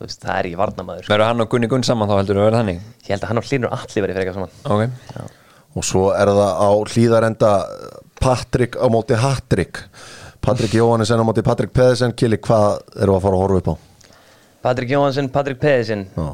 veist, 0.03 0.21
það 0.23 0.39
er 0.39 0.49
ekki 0.51 0.59
varnamæður 0.61 1.05
sko. 1.07 1.13
Verður 1.13 1.29
hann 1.31 1.45
og 1.45 1.51
Gunni 1.53 1.71
Gunn 1.73 1.87
saman 1.87 2.11
þá 2.11 2.17
heldur 2.19 2.39
þú 2.39 2.43
að 2.43 2.49
verða 2.51 2.61
þannig? 2.63 2.83
Ég 3.03 3.13
held 3.15 3.23
að 3.27 3.31
hann 3.33 3.41
og 3.43 3.49
Hlynur 3.49 3.75
allir 3.77 4.05
verið 4.07 4.19
fyrir 4.19 4.33
eitthvað 4.33 4.41
saman. 4.41 4.53
Ok, 4.73 5.39
Og 5.73 5.87
svo 5.89 6.03
er 6.13 6.29
það 6.29 6.51
á 6.61 6.71
hlýðarenda 6.93 7.51
Patrik 8.21 8.77
á 8.77 8.87
móti 8.93 9.17
Hatrik 9.17 9.79
Patrik 10.43 10.75
Jóhannesson 10.77 11.23
á 11.23 11.25
móti 11.25 11.43
Patrik 11.47 11.73
Pedersen. 11.73 12.13
Kili, 12.19 12.37
hvað 12.43 12.81
eru 13.01 13.15
að 13.17 13.23
fara 13.25 13.39
að 13.39 13.45
horfa 13.45 13.61
upp 13.63 13.71
á? 13.73 13.75
Patrik 14.63 14.91
Jóhansson, 14.93 15.29
Patrik 15.33 15.61
Pedersen. 15.63 16.07
Já. 16.17 16.27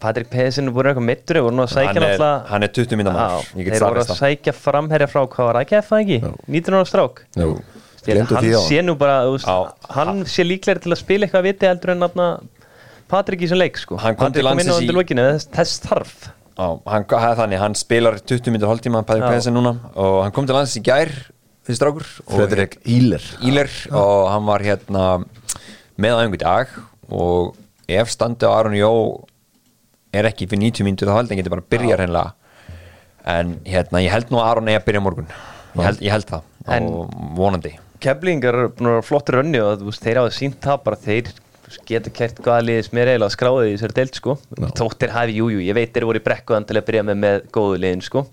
Patrik 0.00 0.30
Pedersen 0.32 0.70
er 0.70 0.74
búin 0.74 0.88
eitthvað 0.88 1.04
mittur 1.04 1.38
voru 1.44 1.56
nú 1.58 1.64
að 1.66 1.74
sækja 1.74 1.92
hann 1.92 1.98
er, 2.00 2.04
náttúrulega 2.08 2.48
hann 2.48 2.64
er 2.66 2.72
20 2.78 2.98
mínúna 3.00 3.14
maður. 3.18 3.46
Já, 3.52 3.66
þeir 3.76 3.84
voru 3.84 4.02
að 4.02 4.12
sækja 4.22 4.54
framherja 4.56 5.08
frá 5.12 5.20
hvað 5.34 5.48
var 5.50 5.58
ekki 5.60 5.76
að 5.78 5.88
það 5.90 6.02
ekki? 6.04 6.18
19 6.56 6.78
ára 6.78 6.88
strák. 6.88 7.22
Jú, 7.36 7.50
Ég 8.02 8.18
held 8.18 8.32
glemdu 8.32 8.38
að 8.40 8.46
hann 8.56 8.66
sé 8.66 8.80
nú 8.82 8.94
bara, 8.98 9.18
veist, 9.30 9.46
Já. 9.46 9.92
hann 9.94 10.24
sé 10.26 10.42
líklega 10.46 10.82
til 10.82 10.90
að 10.94 10.98
spila 11.04 11.28
eitthvað 11.28 11.44
viti 11.46 11.68
heldur 11.68 11.92
en 11.92 12.00
nafna 12.02 12.28
Patrik 13.12 13.42
í 13.42 13.46
þessum 13.48 13.60
leik 13.60 13.76
sko. 13.80 13.98
Hann 14.00 14.16
kom 14.16 14.32
til 14.32 14.44
á 14.44 14.48
landsins 14.48 14.80
í- 14.86 14.94
lokinu, 14.96 15.26
þess, 15.52 15.82
þarf. 15.84 16.14
Já, 16.52 16.66
hann, 16.88 17.04
er 17.08 17.36
þannig, 17.40 17.58
hann 17.60 17.74
spilar 17.76 18.16
20 18.20 18.52
mínútur 18.54 18.70
hálftíma 18.72 19.02
Patrik 19.08 19.24
Já. 19.26 19.30
Pedersen 19.34 19.54
núna. 19.56 19.72
Og 19.96 20.22
hann 20.22 20.32
kom 20.36 20.46
til 20.48 20.56
lands 20.56 20.74
í 20.76 20.82
gær 20.84 21.12
þessi 21.66 21.76
strákur 21.78 22.04
og- 22.26 22.36
Fredrik 22.38 22.78
Íler 22.84 23.22
Íler 23.44 23.70
og 23.92 24.30
hann 24.32 24.46
var 24.48 24.60
hérna 24.64 25.04
með 25.98 26.16
aðeins 26.16 26.34
í 26.34 26.42
dag. 26.44 26.68
Og 27.12 27.54
ef 27.88 28.08
standi 28.08 28.48
á 28.48 28.52
Aron 28.56 28.72
Jó 28.76 28.92
er 30.12 30.24
ekki 30.28 30.48
fyrir 30.48 30.62
90 30.72 30.84
mínútur 30.88 31.08
þá 31.08 31.16
held 31.20 31.28
hann 31.32 31.38
getur 31.40 31.50
bara 31.56 31.62
að 31.64 31.70
byrja 31.72 31.96
hreinlega. 32.00 32.32
En 33.24 33.54
hérna 33.64 34.00
ég 34.02 34.10
held 34.10 34.30
nú 34.32 34.40
að 34.40 34.48
Aron 34.50 34.68
eigi 34.72 34.80
að 34.80 34.86
byrja 34.88 35.00
á 35.00 35.06
morgun. 35.06 35.28
Ég 35.76 35.84
held, 35.88 36.00
ég 36.00 36.10
held 36.10 36.26
það. 36.26 36.42
En- 36.68 36.88
og 36.88 37.10
vonandi. 37.36 37.78
Keflingar 38.02 38.54
er 38.66 39.02
flottur 39.06 39.40
önni 39.42 39.60
og 39.62 39.78
þeir 39.94 40.16
hafa 40.20 40.30
sínt 40.34 40.58
það 40.60 40.82
bara 40.84 40.96
þeir 40.96 41.32
þú 41.74 41.84
geta 41.88 42.12
kert 42.14 42.40
hvaða 42.44 42.66
liðis 42.68 42.92
mér 42.94 43.10
eiginlega 43.12 43.34
skráði 43.34 43.68
í 43.70 43.74
þessari 43.76 43.96
deild 43.98 44.18
sko. 44.18 44.36
Þóttir 44.78 45.12
hafi, 45.14 45.36
jújú, 45.38 45.58
jú, 45.58 45.66
ég 45.66 45.76
veit 45.78 45.92
þeir 45.94 46.06
voru 46.08 46.20
í 46.22 46.24
brekkuðan 46.26 46.68
til 46.68 46.78
að 46.78 46.86
byrja 46.88 47.04
með 47.08 47.20
með 47.24 47.44
góðu 47.54 47.82
liðin 47.82 48.04
sko. 48.06 48.24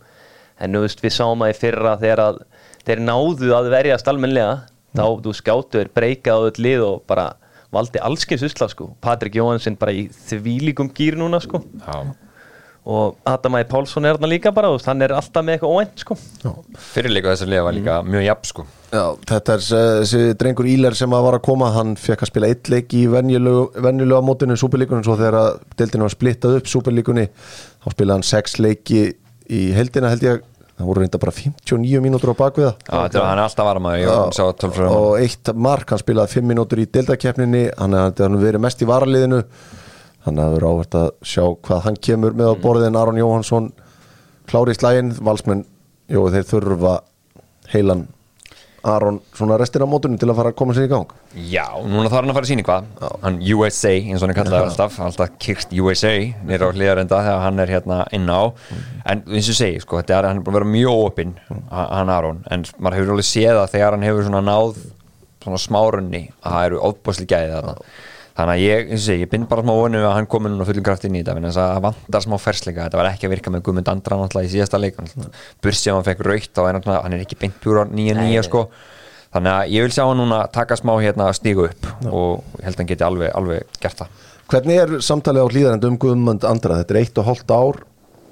En 0.60 0.74
nú 0.76 0.84
veist 0.84 1.04
við 1.04 1.16
sáum 1.16 1.46
að 1.46 1.54
í 1.54 1.60
fyrra 1.60 1.96
þegar 2.02 2.24
að 2.26 2.42
þeir 2.88 3.04
náðu 3.06 3.54
að 3.56 3.70
verjast 3.74 4.10
almennilega 4.12 4.56
þá 4.98 5.06
þú 5.24 5.36
skáttu 5.38 5.84
er 5.84 5.92
breykað 5.96 6.42
á 6.42 6.48
öll 6.50 6.64
lið 6.66 6.86
og 6.88 7.04
bara 7.10 7.28
valdi 7.74 8.02
allskins 8.02 8.44
usla 8.46 8.70
sko. 8.72 8.92
Patrik 9.04 9.38
Jóhansson 9.38 9.78
bara 9.80 9.94
í 9.94 10.08
þvílíkum 10.30 10.90
gýr 10.96 11.20
núna 11.20 11.42
sko. 11.44 11.62
Já. 11.86 12.16
Og 12.90 13.18
Adam 13.28 13.58
Æ. 13.60 13.64
Pálsson 13.70 14.08
er 14.08 14.18
þarna 14.18 14.30
líka 14.32 14.52
bara 14.56 14.72
hann 14.88 15.04
er 15.06 15.14
alltaf 15.14 15.46
með 15.46 15.58
eitthvað 15.58 15.76
óænt 15.76 16.04
sko. 16.04 16.18
Fyrirleika 16.94 17.34
þessar 17.34 17.52
liða 17.52 17.66
var 17.68 17.76
líka 17.78 17.98
mjög 18.08 18.26
jafn 18.26 18.50
sko. 18.50 18.66
Já, 18.90 19.04
þetta 19.30 19.56
er 19.56 19.66
eh, 19.78 19.88
þessi 20.02 20.22
drengur 20.42 20.70
Íler 20.70 20.96
sem 20.98 21.14
að 21.14 21.26
var 21.28 21.38
að 21.38 21.44
koma, 21.46 21.72
hann 21.76 21.96
fekk 22.00 22.26
að 22.26 22.32
spila 22.32 22.50
eitt 22.50 22.72
leik 22.74 22.96
í 22.98 23.04
venjulegu 23.12 24.22
mótinu 24.26 24.58
Súperlíkunum, 24.58 25.04
svo 25.06 25.18
þegar 25.20 25.38
að 25.38 25.50
deildinu 25.78 26.08
var 26.08 26.16
splittað 26.16 26.56
upp 26.62 26.72
Súperlíkunni, 26.72 27.28
þá 27.84 27.90
spilaði 27.94 28.16
hann 28.18 28.30
sex 28.32 28.58
leiki 28.64 29.04
í 29.50 29.66
heldina 29.78 30.14
held 30.14 30.26
ég. 30.26 30.48
Það 30.80 30.88
voru 30.88 31.02
reynda 31.04 31.20
bara 31.20 31.34
59 31.36 32.00
mínútur 32.00 32.32
á 32.32 32.40
bakviða 32.40 32.70
Já, 32.72 32.94
þetta 33.04 33.24
hann 33.28 33.40
er 33.42 33.44
alltaf 33.44 33.68
tölfröðum 34.62 34.94
og 34.96 35.18
eitt 35.20 35.50
mark, 35.60 35.90
hann 35.92 36.00
spilaði 36.00 36.38
5 36.38 36.48
mínútur 36.48 36.80
í 36.80 36.86
er 38.00 38.06
hann 38.24 38.38
er 38.40 38.46
verið 38.46 38.64
mest 38.64 38.86
í 38.86 38.88
varaliðinu 38.88 39.42
hann 40.26 40.40
er 40.42 40.54
verið 40.56 40.70
áhvert 40.74 41.00
að 41.00 41.10
sjá 41.32 41.44
hvað 41.66 41.84
hann 41.88 42.00
kemur 42.10 42.38
með 42.38 42.54
á 42.54 42.62
borðin 42.64 43.00
Aron 43.00 43.20
Jóhansson 43.20 43.72
klári 44.50 44.76
í 44.76 44.80
slægin, 44.80 45.12
valsmenn 45.24 45.66
jú, 46.10 46.26
þeir 46.34 46.48
þurfa 46.50 46.96
heilan 47.74 48.08
Aron 48.88 49.18
svona 49.36 49.58
restina 49.60 49.88
mótunum 49.90 50.20
til 50.20 50.30
að 50.32 50.38
fara 50.40 50.52
að 50.54 50.58
koma 50.62 50.74
sér 50.76 50.86
í 50.88 50.92
gang. 50.92 51.10
Já, 51.36 51.66
núna 51.84 52.08
þarf 52.08 52.22
hann 52.22 52.32
að 52.32 52.38
fara 52.38 52.48
að 52.48 52.52
sína 52.54 52.64
hvað 52.64 52.86
hann 53.26 53.40
USA, 53.44 53.92
eins 53.92 54.24
og 54.24 54.30
hann 54.30 54.38
kallaði 54.38 54.70
alltaf 54.70 55.00
alltaf 55.04 55.34
kyrkt 55.44 55.74
USA 55.84 56.14
nýra 56.48 56.70
á 56.72 56.76
hlýðarenda 56.76 57.20
þegar 57.26 57.44
hann 57.44 57.60
er 57.60 57.74
hérna 57.76 57.98
inn 58.16 58.32
á. 58.32 58.42
En 59.12 59.26
eins 59.28 59.52
og 59.52 59.58
segi, 59.60 59.82
sko, 59.84 60.00
þetta 60.00 60.16
er, 60.20 60.30
hann 60.32 60.40
er 60.40 60.46
búin 60.48 60.56
að 60.56 60.62
vera 60.62 60.72
mjög 60.78 61.04
opinn 61.10 61.36
hann 61.74 62.14
Aron, 62.14 62.40
en 62.48 62.64
maður 62.78 63.02
hefur 63.02 63.14
alveg 63.18 63.28
séð 63.28 63.60
að 63.60 63.76
þegar 63.76 63.98
hann 63.98 64.08
hefur 64.08 64.30
svona 64.30 64.46
náð 64.48 64.80
svona 65.44 65.60
smárunni 65.64 66.24
að 66.40 66.56
það 66.56 66.70
eru 66.70 66.82
ofbásli 66.90 67.28
gæði 67.30 67.52
þarna 67.58 67.76
þannig 68.40 68.56
að 68.56 68.64
ég, 68.64 68.86
eins 68.90 69.02
og 69.02 69.06
segi, 69.06 69.24
ég 69.26 69.32
bind 69.32 69.48
bara 69.50 69.64
smá 69.66 69.72
vonu 69.76 70.00
að 70.02 70.14
hann 70.16 70.28
komi 70.32 70.52
núna 70.52 70.68
fullum 70.68 70.86
kraft 70.86 71.06
inn 71.08 71.18
í 71.18 71.24
þetta 71.24 71.36
þess 71.50 71.60
að 71.60 71.74
það 71.74 71.84
vantar 71.86 72.26
smá 72.26 72.36
fersleika, 72.40 72.86
þetta 72.86 73.00
var 73.00 73.10
ekki 73.12 73.28
að 73.28 73.34
virka 73.36 73.54
með 73.54 73.64
Guðmund 73.68 73.92
Andra 73.92 74.20
náttúrulega 74.20 74.50
í 74.50 74.54
síðasta 74.54 74.80
leik 74.80 75.02
Bursi 75.64 75.92
að 75.92 75.98
hann 76.00 76.08
fekk 76.08 76.24
raukt 76.28 76.62
náttúrulega, 76.78 77.02
hann 77.06 77.18
er 77.18 77.26
ekki 77.26 77.40
beint 77.42 77.60
pjúra 77.64 77.86
nýja 77.90 78.16
nýja 78.18 78.46
sko. 78.48 78.66
þannig 79.36 79.54
að 79.56 79.74
ég 79.76 79.86
vil 79.86 79.96
sjá 79.98 80.04
hann 80.06 80.22
núna 80.24 80.40
taka 80.56 80.80
smá 80.80 80.94
hérna 80.98 81.28
að 81.30 81.38
stígu 81.42 81.68
upp 81.68 81.90
og 82.10 82.60
ég 82.60 82.66
held 82.70 82.76
að 82.76 82.82
hann 82.82 82.92
geti 82.94 83.06
alveg, 83.06 83.34
alveg 83.38 83.80
gert 83.84 84.04
það. 84.04 84.24
Hvernig 84.50 84.80
er 84.82 84.96
samtalið 85.06 85.46
á 85.46 85.52
hlýðarend 85.54 85.86
um 85.86 86.00
Guðmund 86.02 86.48
Andra? 86.50 86.80
Þetta 86.82 86.96
er 86.96 87.02
eitt 87.04 87.20
og 87.22 87.28
hálft 87.28 87.52
ár 87.54 87.84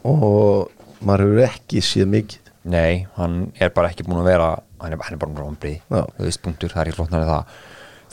og 0.08 1.03
maður 1.05 1.28
hefur 1.28 1.43
ekki 1.45 1.84
séð 1.86 2.10
mikið. 2.16 2.53
Nei, 2.68 3.05
hann 3.20 3.51
er 3.62 3.70
bara 3.76 3.91
ekki 3.91 4.08
búin 4.08 4.24
að 4.24 4.32
vera 4.32 4.47
hann 4.82 4.93
er, 4.93 5.01
hann 5.01 5.16
er 5.16 5.22
bara 5.22 5.34
vera 5.34 5.76
Já. 5.89 6.01
þú 6.18 6.26
veist, 6.26 6.41
punktur, 6.43 6.74
það 6.74 6.82
er 6.82 6.97
flóknar 6.97 7.24
en 7.26 7.32
það. 7.32 7.60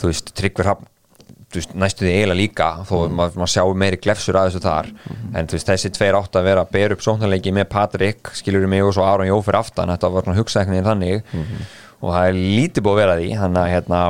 Þú 0.00 0.10
veist, 0.10 0.34
Tryggver 0.38 0.70
Hafn 1.54 1.60
þú 1.60 1.62
veist, 1.62 1.76
næstu 1.78 2.04
því 2.04 2.14
eiginlega 2.14 2.38
líka 2.40 2.68
þó 2.88 2.94
mm. 2.96 3.14
maður, 3.18 3.38
maður 3.40 3.52
sjá 3.52 3.62
meiri 3.82 4.00
glefsur 4.02 4.38
að 4.38 4.48
þessu 4.48 4.64
þar. 4.64 4.90
En 5.34 5.48
þú 5.48 5.58
veist, 5.58 5.70
þessi 5.70 5.92
tveir 5.94 6.18
átt 6.18 6.38
að 6.40 6.48
vera 6.48 6.64
að 6.64 6.74
bera 6.74 6.96
upp 6.96 7.04
sóknarleiki 7.04 7.54
með 7.54 7.70
Patrik, 7.74 8.34
skilur 8.34 8.66
mig 8.70 8.84
og 8.84 8.94
svo 8.96 9.06
Aron 9.06 9.30
Jó 9.30 9.38
fyrir 9.44 9.60
aftan, 9.60 9.94
þetta 9.94 10.12
var 10.14 10.26
svona 10.26 10.40
hugsaðeknin 10.40 10.88
þannig. 10.88 11.32
Og 12.02 12.12
það 12.12 12.28
er 12.28 12.38
lítið 12.38 12.84
búið 12.84 12.94
að 12.94 13.02
vera 13.04 13.18
því. 13.20 13.32
Þannig 13.44 13.62
að 13.62 13.74
hérna 13.74 14.04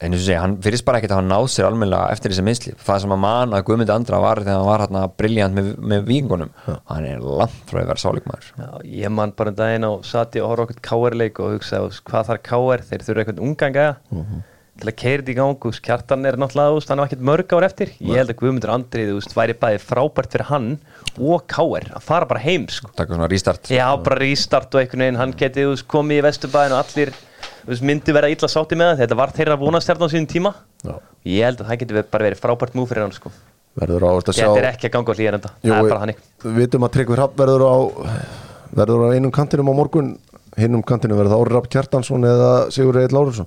en 0.00 0.14
þess 0.14 0.22
að 0.22 0.28
segja, 0.30 0.40
hann 0.40 0.54
fyrirst 0.64 0.84
bara 0.86 0.96
ekkert 0.96 1.12
að 1.12 1.18
hann 1.20 1.26
náð 1.28 1.46
sér 1.52 1.66
almennilega 1.66 2.14
eftir 2.14 2.32
þessi 2.32 2.44
misli, 2.46 2.70
það 2.86 3.02
sem 3.02 3.12
að 3.12 3.18
man 3.20 3.50
að 3.52 3.64
Guðmundi 3.66 3.92
Andra 3.92 4.20
var 4.24 4.40
þegar 4.40 4.56
hann 4.56 4.68
var 4.70 4.84
hérna 4.86 5.02
briljant 5.20 5.56
með, 5.58 5.68
með 5.92 6.06
vikingunum, 6.08 6.54
hann 6.88 7.08
er 7.10 7.20
langt 7.20 7.58
frá 7.68 7.82
að 7.82 7.90
vera 7.90 8.00
sáleikmaður. 8.00 8.48
Já, 8.56 8.70
ég 9.02 9.12
man 9.12 9.34
bara 9.36 9.52
um 9.52 9.58
daginn 9.58 9.84
á 9.84 9.92
sati 10.08 10.40
og 10.40 10.54
horfa 10.54 10.70
okkur 10.70 10.80
káerleik 10.88 11.42
og 11.44 11.58
hugsa 11.58 11.82
þú 11.82 11.90
veist, 11.90 12.04
hvað 12.08 12.30
þarf 12.30 12.42
káer, 12.48 12.86
þeir 12.88 13.04
þurfa 13.10 13.24
eitthvað 13.26 13.44
unganga 13.44 13.86
til 14.80 14.90
að 14.90 14.96
keira 15.00 15.22
þetta 15.22 15.32
í 15.32 15.36
gang, 15.38 15.66
veist, 15.66 15.82
kjartan 15.84 16.28
er 16.28 16.38
náttúrulega, 16.40 16.76
veist, 16.76 16.90
hann 16.90 17.02
er 17.02 17.08
ekkert 17.10 17.24
mörg 17.28 17.54
ár 17.56 17.66
eftir. 17.66 17.92
Ég 18.00 18.20
held 18.20 18.32
að 18.32 18.38
Guðmundur 18.40 18.72
Andrið, 18.74 19.12
veist, 19.18 19.34
væri 19.36 19.56
bæði 19.60 19.82
frábært 19.84 20.34
fyrir 20.34 20.48
hann 20.50 20.70
og 21.18 21.44
káer 21.50 21.90
að 21.94 22.06
fara 22.06 22.28
bara 22.30 22.42
heim, 22.44 22.64
sko. 22.72 22.90
Taka 22.96 23.16
svona 23.16 23.28
restart 23.30 23.70
Já, 23.72 23.86
bara 24.00 24.18
restart 24.22 24.74
og 24.74 24.82
einhvern 24.82 25.04
veginn, 25.04 25.20
hann 25.20 25.36
geti 25.38 25.66
komið 25.90 26.22
í 26.22 26.24
vesturbæðin 26.28 26.76
og 26.76 26.82
allir 26.84 27.14
myndi 27.84 28.16
vera 28.16 28.32
illa 28.32 28.50
sátti 28.50 28.78
með 28.78 28.94
það, 28.94 29.04
þetta 29.04 29.20
var 29.20 29.36
þeirra 29.36 29.60
vonastjarn 29.60 30.04
á 30.04 30.08
sínum 30.12 30.28
tíma. 30.30 30.54
Já. 30.80 30.96
ég 31.28 31.44
held 31.44 31.60
að 31.60 31.70
það 31.70 31.80
geti 31.84 32.04
bara 32.14 32.28
verið 32.30 32.40
frábært 32.40 32.76
múf 32.78 32.90
fyrir 32.90 33.04
hann, 33.04 33.14
sko. 33.14 33.32
Verður 33.78 34.06
sjá 34.32 34.48
Þetta 34.48 34.62
er 34.64 34.70
ekki 34.72 34.88
að 34.88 34.94
ganga 34.96 35.12
á 35.12 35.16
hlýjarenda, 35.18 35.50
það 35.62 35.76
er 35.76 35.90
bara 35.92 36.02
hannig 36.02 36.22
við 36.42 36.56
vitum 36.56 36.86
að 36.86 36.92
Tryggvi 36.96 37.18
Hrapp 37.18 37.36
verður 37.38 37.64
á 37.68 37.76
verður 38.80 39.04
á 39.06 39.14
einum 39.14 39.32
kantinum 39.34 39.70
á 39.70 39.74
morgun. 39.76 40.10
Hinnum 40.58 40.82
kantinum 40.86 41.20
verður 41.20 41.44
Orri 41.44 41.54
Rapp 41.54 41.68
Kjartansson 41.70 42.26
eða 42.26 42.50
Sigur 42.74 42.98
Eil 42.98 43.12
Lárusson 43.14 43.46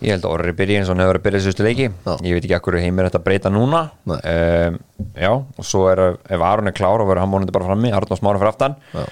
Ég 0.00 0.14
held 0.14 0.24
að 0.24 0.32
Orri 0.32 0.52
byrji 0.56 0.78
eins 0.80 0.88
og 0.88 0.94
hann 0.96 1.02
hefur 1.04 1.12
verið 1.18 1.20
að 1.20 1.26
byrja 1.28 1.40
þessu 1.46 1.64
leiki. 1.66 1.88
Já. 2.06 2.12
Ég 2.24 2.36
veit 2.38 2.44
ekki 2.46 2.56
akkur 2.56 2.76
heimir 2.80 3.08
þetta 3.10 3.20
breyta 3.26 3.50
núna. 3.52 3.82
Um, 4.08 4.78
Já, 5.20 5.32
og 5.36 5.66
svo 5.66 5.82
er 5.92 6.00
ef 6.16 6.44
Aron 6.50 6.70
er 6.70 6.76
klár 6.76 7.02
og 7.04 7.10
verður 7.10 7.20
hann 7.26 7.34
vonandi 7.34 7.52
bara 7.56 7.68
frammi 7.68 7.90
Arn 7.92 8.14
og 8.14 8.20
Smára 8.20 8.40
fyrir 8.40 8.52
aftan. 8.54 8.78
Um, 8.96 9.10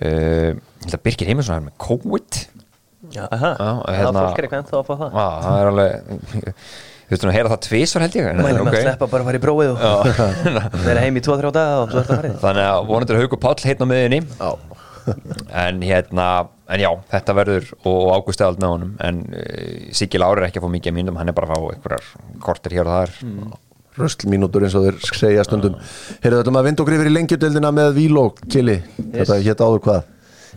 Ég 0.00 0.86
held 0.86 0.96
að 0.96 1.02
Birgir 1.04 1.28
Heimisson 1.28 1.58
er 1.58 1.66
með 1.66 1.76
COVID. 1.84 2.40
Já, 3.10 3.24
aha, 3.26 3.50
Já, 3.58 3.68
það 3.84 3.98
hérna- 4.00 4.22
fólk 4.24 4.38
er 4.40 4.46
eitthvað 4.46 4.62
ennþá 4.62 4.78
að 4.80 4.88
fá 4.88 4.94
það. 5.00 5.12
Já, 5.18 5.28
það 5.44 5.60
er 5.60 5.70
alveg 5.74 5.92
Þú 7.10 7.16
veist, 7.16 7.24
að 7.26 7.32
heyra 7.34 7.50
það 7.50 7.62
tvisvar 7.66 8.02
held 8.04 8.16
ég. 8.20 8.26
Mælum 8.38 8.68
ok. 8.70 8.74
að 8.78 8.84
sleppa 8.84 9.06
bara 9.10 9.24
að 9.24 9.28
fara 9.28 9.38
í 9.40 9.42
prófið 9.42 9.70
og 9.74 10.10
vera 10.86 11.00
heim 11.02 11.16
í 11.18 11.22
2-3 11.26 11.50
daga 11.56 11.80
og 11.82 11.88
svo 11.90 11.98
er 11.98 12.04
þetta 12.06 12.18
farið. 12.20 12.36
Þannig 12.44 12.66
að 12.70 12.84
vonandi 12.92 13.14
er 13.16 13.18
Haukur 13.24 13.40
Páll 13.42 13.64
heitn 13.66 13.82
á 13.82 13.86
miðinni 13.90 14.20
Já, 14.38 14.50
en 15.64 15.80
hérna, 15.82 16.26
en 16.70 16.82
já, 16.84 16.90
þetta 17.10 17.34
verður 17.40 17.66
og, 17.80 17.88
og 17.96 18.12
Ágúst 18.18 18.44
eðald 18.44 18.62
með 18.62 18.74
honum 18.74 18.92
en 19.08 19.18
uh, 19.30 19.90
Siggi 19.96 20.20
Lári 20.22 20.42
er 20.44 20.48
ekki 20.50 20.60
að 20.62 20.66
fá 20.68 20.72
mikið 20.76 20.92
að 20.92 20.96
myndum 21.00 21.18
hann 21.20 21.32
er 21.32 21.36
bara 21.36 21.50
að 21.50 21.56
fá 21.56 21.74
einhverjar 21.74 22.06
kortir 22.46 22.76
hér 22.78 22.86
og 22.90 22.96
þar. 22.98 23.18
Mm. 23.26 23.50
röstlmínútur 24.00 24.64
eins 24.64 24.76
og 24.78 24.86
þeir 24.86 25.18
segja 25.18 25.44
stundum. 25.44 25.74
Heyrðu 26.22 26.38
þetta 26.40 26.54
maður 26.54 26.68
vind 26.70 26.80
og 26.80 26.88
grifir 26.88 27.10
í 27.10 27.12
lengjudeldina 27.16 27.72
með 27.74 27.90
Víló, 27.98 28.22
Kili 28.46 28.78
Þetta 29.02 29.40
hétt 29.44 29.64
áður 29.66 29.82
hvað? 29.88 30.08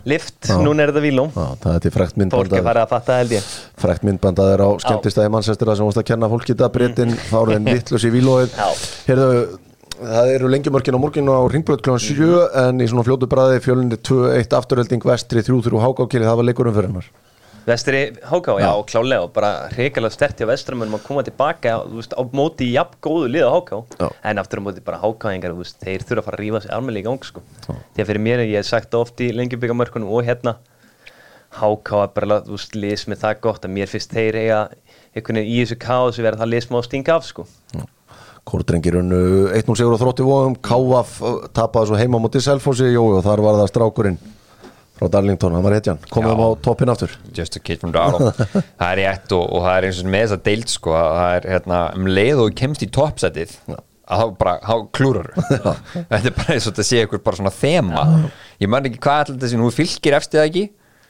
Lift, 0.04 0.50
núna 0.60 0.84
er 0.84 0.90
þetta 0.92 1.00
víló 1.00 1.24
Já, 1.32 1.44
það 1.62 1.76
til 1.84 1.92
frækt 1.94 2.14
Fólk 2.14 2.20
myndband 2.20 2.54
farið 2.66 2.82
að 2.82 2.90
fatta 2.90 3.18
held 3.20 3.32
ég. 3.32 3.44
Frækt 3.80 4.02
myndband 4.04 4.40
að 4.42 4.50
er 4.52 4.62
á 4.66 4.70
skemmtistæði 4.84 5.32
mannsestur 5.32 5.70
sem 5.72 5.86
vorst 5.88 6.00
að 6.02 6.08
kenna 6.10 6.28
fólki 6.32 6.52
þetta 6.52 6.68
breytin 6.74 7.14
þá 7.30 7.38
þeim 7.52 7.68
vittlös 7.70 8.04
í 8.04 8.10
Vílóið. 8.16 8.58
Heyrðu, 9.06 9.28
það 10.08 10.32
eru 10.34 10.50
lengjumörkin 10.52 10.96
á 10.96 11.00
morginu 11.00 11.34
á 11.34 11.42
Ringbröð 11.50 11.82
kl. 11.84 11.98
7 12.00 12.30
en 12.64 12.80
í 12.80 12.88
svona 12.90 13.04
fljótu 13.06 13.28
bræði 13.30 13.60
fjölinni 13.64 13.98
2-1 13.98 14.56
afturölding 14.58 15.04
vestri 15.06 15.44
3-3 15.44 15.80
hákákili, 15.82 16.26
það 16.26 16.40
var 16.40 16.48
leikurum 16.50 16.76
fyrir 16.76 16.90
hennar 16.92 17.12
Vestri 17.64 18.12
Háká, 18.28 18.58
já, 18.60 18.68
klálega 18.84 19.24
og 19.24 19.30
bara 19.32 19.70
reikalega 19.72 20.12
stert 20.12 20.36
hjá 20.36 20.44
vestramunum 20.50 20.98
að 20.98 21.06
koma 21.06 21.22
tilbaka 21.24 21.78
veist, 21.88 22.12
á 22.12 22.20
móti 22.36 22.66
í 22.66 22.74
jafn 22.74 22.98
góðu 23.00 23.30
lið 23.32 23.46
á 23.48 23.56
Háká 23.56 23.78
Já. 23.96 24.08
en 24.20 24.42
aftur 24.42 24.60
á 24.60 24.64
móti 24.66 24.84
bara 24.84 25.00
Hákáingar 25.00 25.56
þeir 25.80 26.04
þurfa 26.04 26.20
að 26.20 26.26
fara 26.26 26.36
að 26.36 26.42
rífa 26.42 26.60
sig 26.60 26.74
almennilega 26.76 27.00
í 27.00 27.08
gang 27.08 27.24
sko. 27.24 27.40
að 27.96 28.04
fyrir 28.04 28.20
mér, 28.20 28.44
ég 28.44 28.60
hef 28.60 28.68
sagt 28.68 28.92
það 28.92 29.06
oft 29.06 29.24
í 29.24 29.30
lengjubíkamörkunum 29.32 30.12
og 30.12 30.28
hérna 30.28 30.58
Háká 31.56 32.02
er 32.02 32.12
bara 32.12 32.42
lið 32.44 32.96
sem 33.00 33.16
er 33.16 33.22
það 33.24 33.40
gott 33.40 33.64
að 33.64 33.74
mér 33.78 33.88
finnst 33.88 34.12
þeir 34.12 34.36
eiga 34.42 34.60
í 35.16 35.56
þessu 35.62 35.80
kásu 35.80 36.20
verða 36.20 36.44
það 36.44 36.52
lið 36.52 36.66
sem 36.66 36.76
á 36.76 36.80
stinga 36.84 37.16
af 37.16 37.24
sko. 37.24 37.46
Kórdrengir 38.44 38.98
unnu 39.00 39.20
1-0 39.56 39.76
sigur 39.78 39.96
á 39.96 40.02
þrótti 40.02 40.24
vóðum 40.26 40.54
Káaf 40.60 41.16
tapaði 41.56 41.90
svo 41.90 42.00
heima 42.00 42.20
móti 42.20 42.42
Selfossi. 42.44 42.90
Og 43.00 43.22
þar 43.24 43.42
var 43.44 43.60
það 43.62 43.70
strákurinn 43.72 44.18
frá 44.94 45.08
Darlington, 45.10 45.54
hann 45.56 45.64
var 45.64 45.74
hetjan, 45.74 45.98
komum 46.12 46.38
Já. 46.38 46.44
á 46.46 46.48
toppin 46.62 46.92
aftur. 46.92 47.14
Just 47.34 47.56
a 47.58 47.60
kid 47.62 47.80
from 47.82 47.90
Darlow 47.94 48.28
það 48.78 48.84
er 48.92 49.00
rétt 49.00 49.32
og, 49.34 49.42
og 49.48 49.64
það 49.64 49.78
er 49.80 49.86
eins 49.88 49.98
og 50.04 50.10
með 50.12 50.22
þess 50.22 50.36
að 50.36 50.44
deild 50.46 50.70
sko, 50.70 50.92
að 50.94 51.16
það 51.16 51.32
er 51.38 51.48
hérna, 51.54 51.80
um 51.98 52.06
leið 52.14 52.42
og 52.44 52.54
kemst 52.60 52.84
í 52.86 52.88
toppsætið 52.94 53.56
að 53.74 54.20
þá 54.20 54.36
bara, 54.38 54.52
þá 54.62 54.74
klúrar 54.94 55.30
þetta 56.12 56.20
er 56.30 56.36
bara 56.36 56.54
eins 56.54 56.68
og 56.68 56.76
þetta 56.76 56.86
sé 56.86 57.02
ykkur 57.08 57.24
bara 57.26 57.40
svona 57.40 57.54
þema. 57.56 58.04
Ég 58.62 58.70
man 58.70 58.86
ekki 58.86 59.00
hvað 59.02 59.20
alltaf 59.24 59.40
þessi 59.42 59.58
nú 59.58 59.72
fylgir 59.74 60.18
eftir 60.20 60.40
það 60.42 60.50
ekki? 60.52 60.64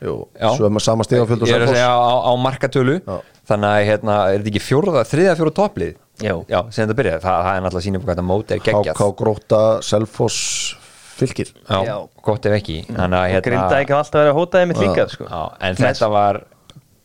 Já. 0.05 0.49
svo 0.57 0.67
er 0.67 0.73
maður 0.75 0.85
sama 0.85 1.05
stegafjöld 1.07 1.45
og 1.45 1.49
Selfoss. 1.49 1.81
á, 1.85 1.97
á 2.25 2.33
markatölu. 2.41 2.97
Já. 3.05 3.21
þannig 3.49 3.69
að 3.71 3.87
hérna, 3.91 4.17
er 4.33 4.41
þetta 4.41 4.51
ekki 4.55 4.65
fjóruða, 4.65 5.05
þriða 5.09 5.37
fjóruða 5.39 5.57
topplið 5.61 5.95
Já. 6.23 6.35
já 6.47 6.61
sem 6.71 6.85
þetta 6.85 6.97
byrjaði, 7.01 7.21
það, 7.25 7.39
það 7.45 7.57
er 7.57 7.63
náttúrulega 7.65 7.85
sýnum 7.89 8.03
hvað 8.05 8.15
þetta 8.15 8.27
móti 8.29 8.55
er 8.55 8.63
geggjað. 8.63 8.95
HK 8.95 9.09
Gróta, 9.19 9.63
Selfoss 9.83 10.77
fylgir. 11.19 11.51
Já, 11.67 11.79
Já. 11.89 11.97
gott 12.27 12.47
ef 12.47 12.57
ekki. 12.61 12.79
Þannig 12.89 13.19
að 13.19 13.29
hérna 13.33 13.45
Grinda 13.49 13.81
ekki 13.83 13.97
alltaf 13.99 14.23
að 14.23 14.33
hótaði 14.39 14.71
mitt 14.71 14.83
líka 14.83 15.07
sko. 15.11 15.27
Já, 15.31 15.43
en 15.69 15.79
þetta 15.79 16.09
var 16.15 16.41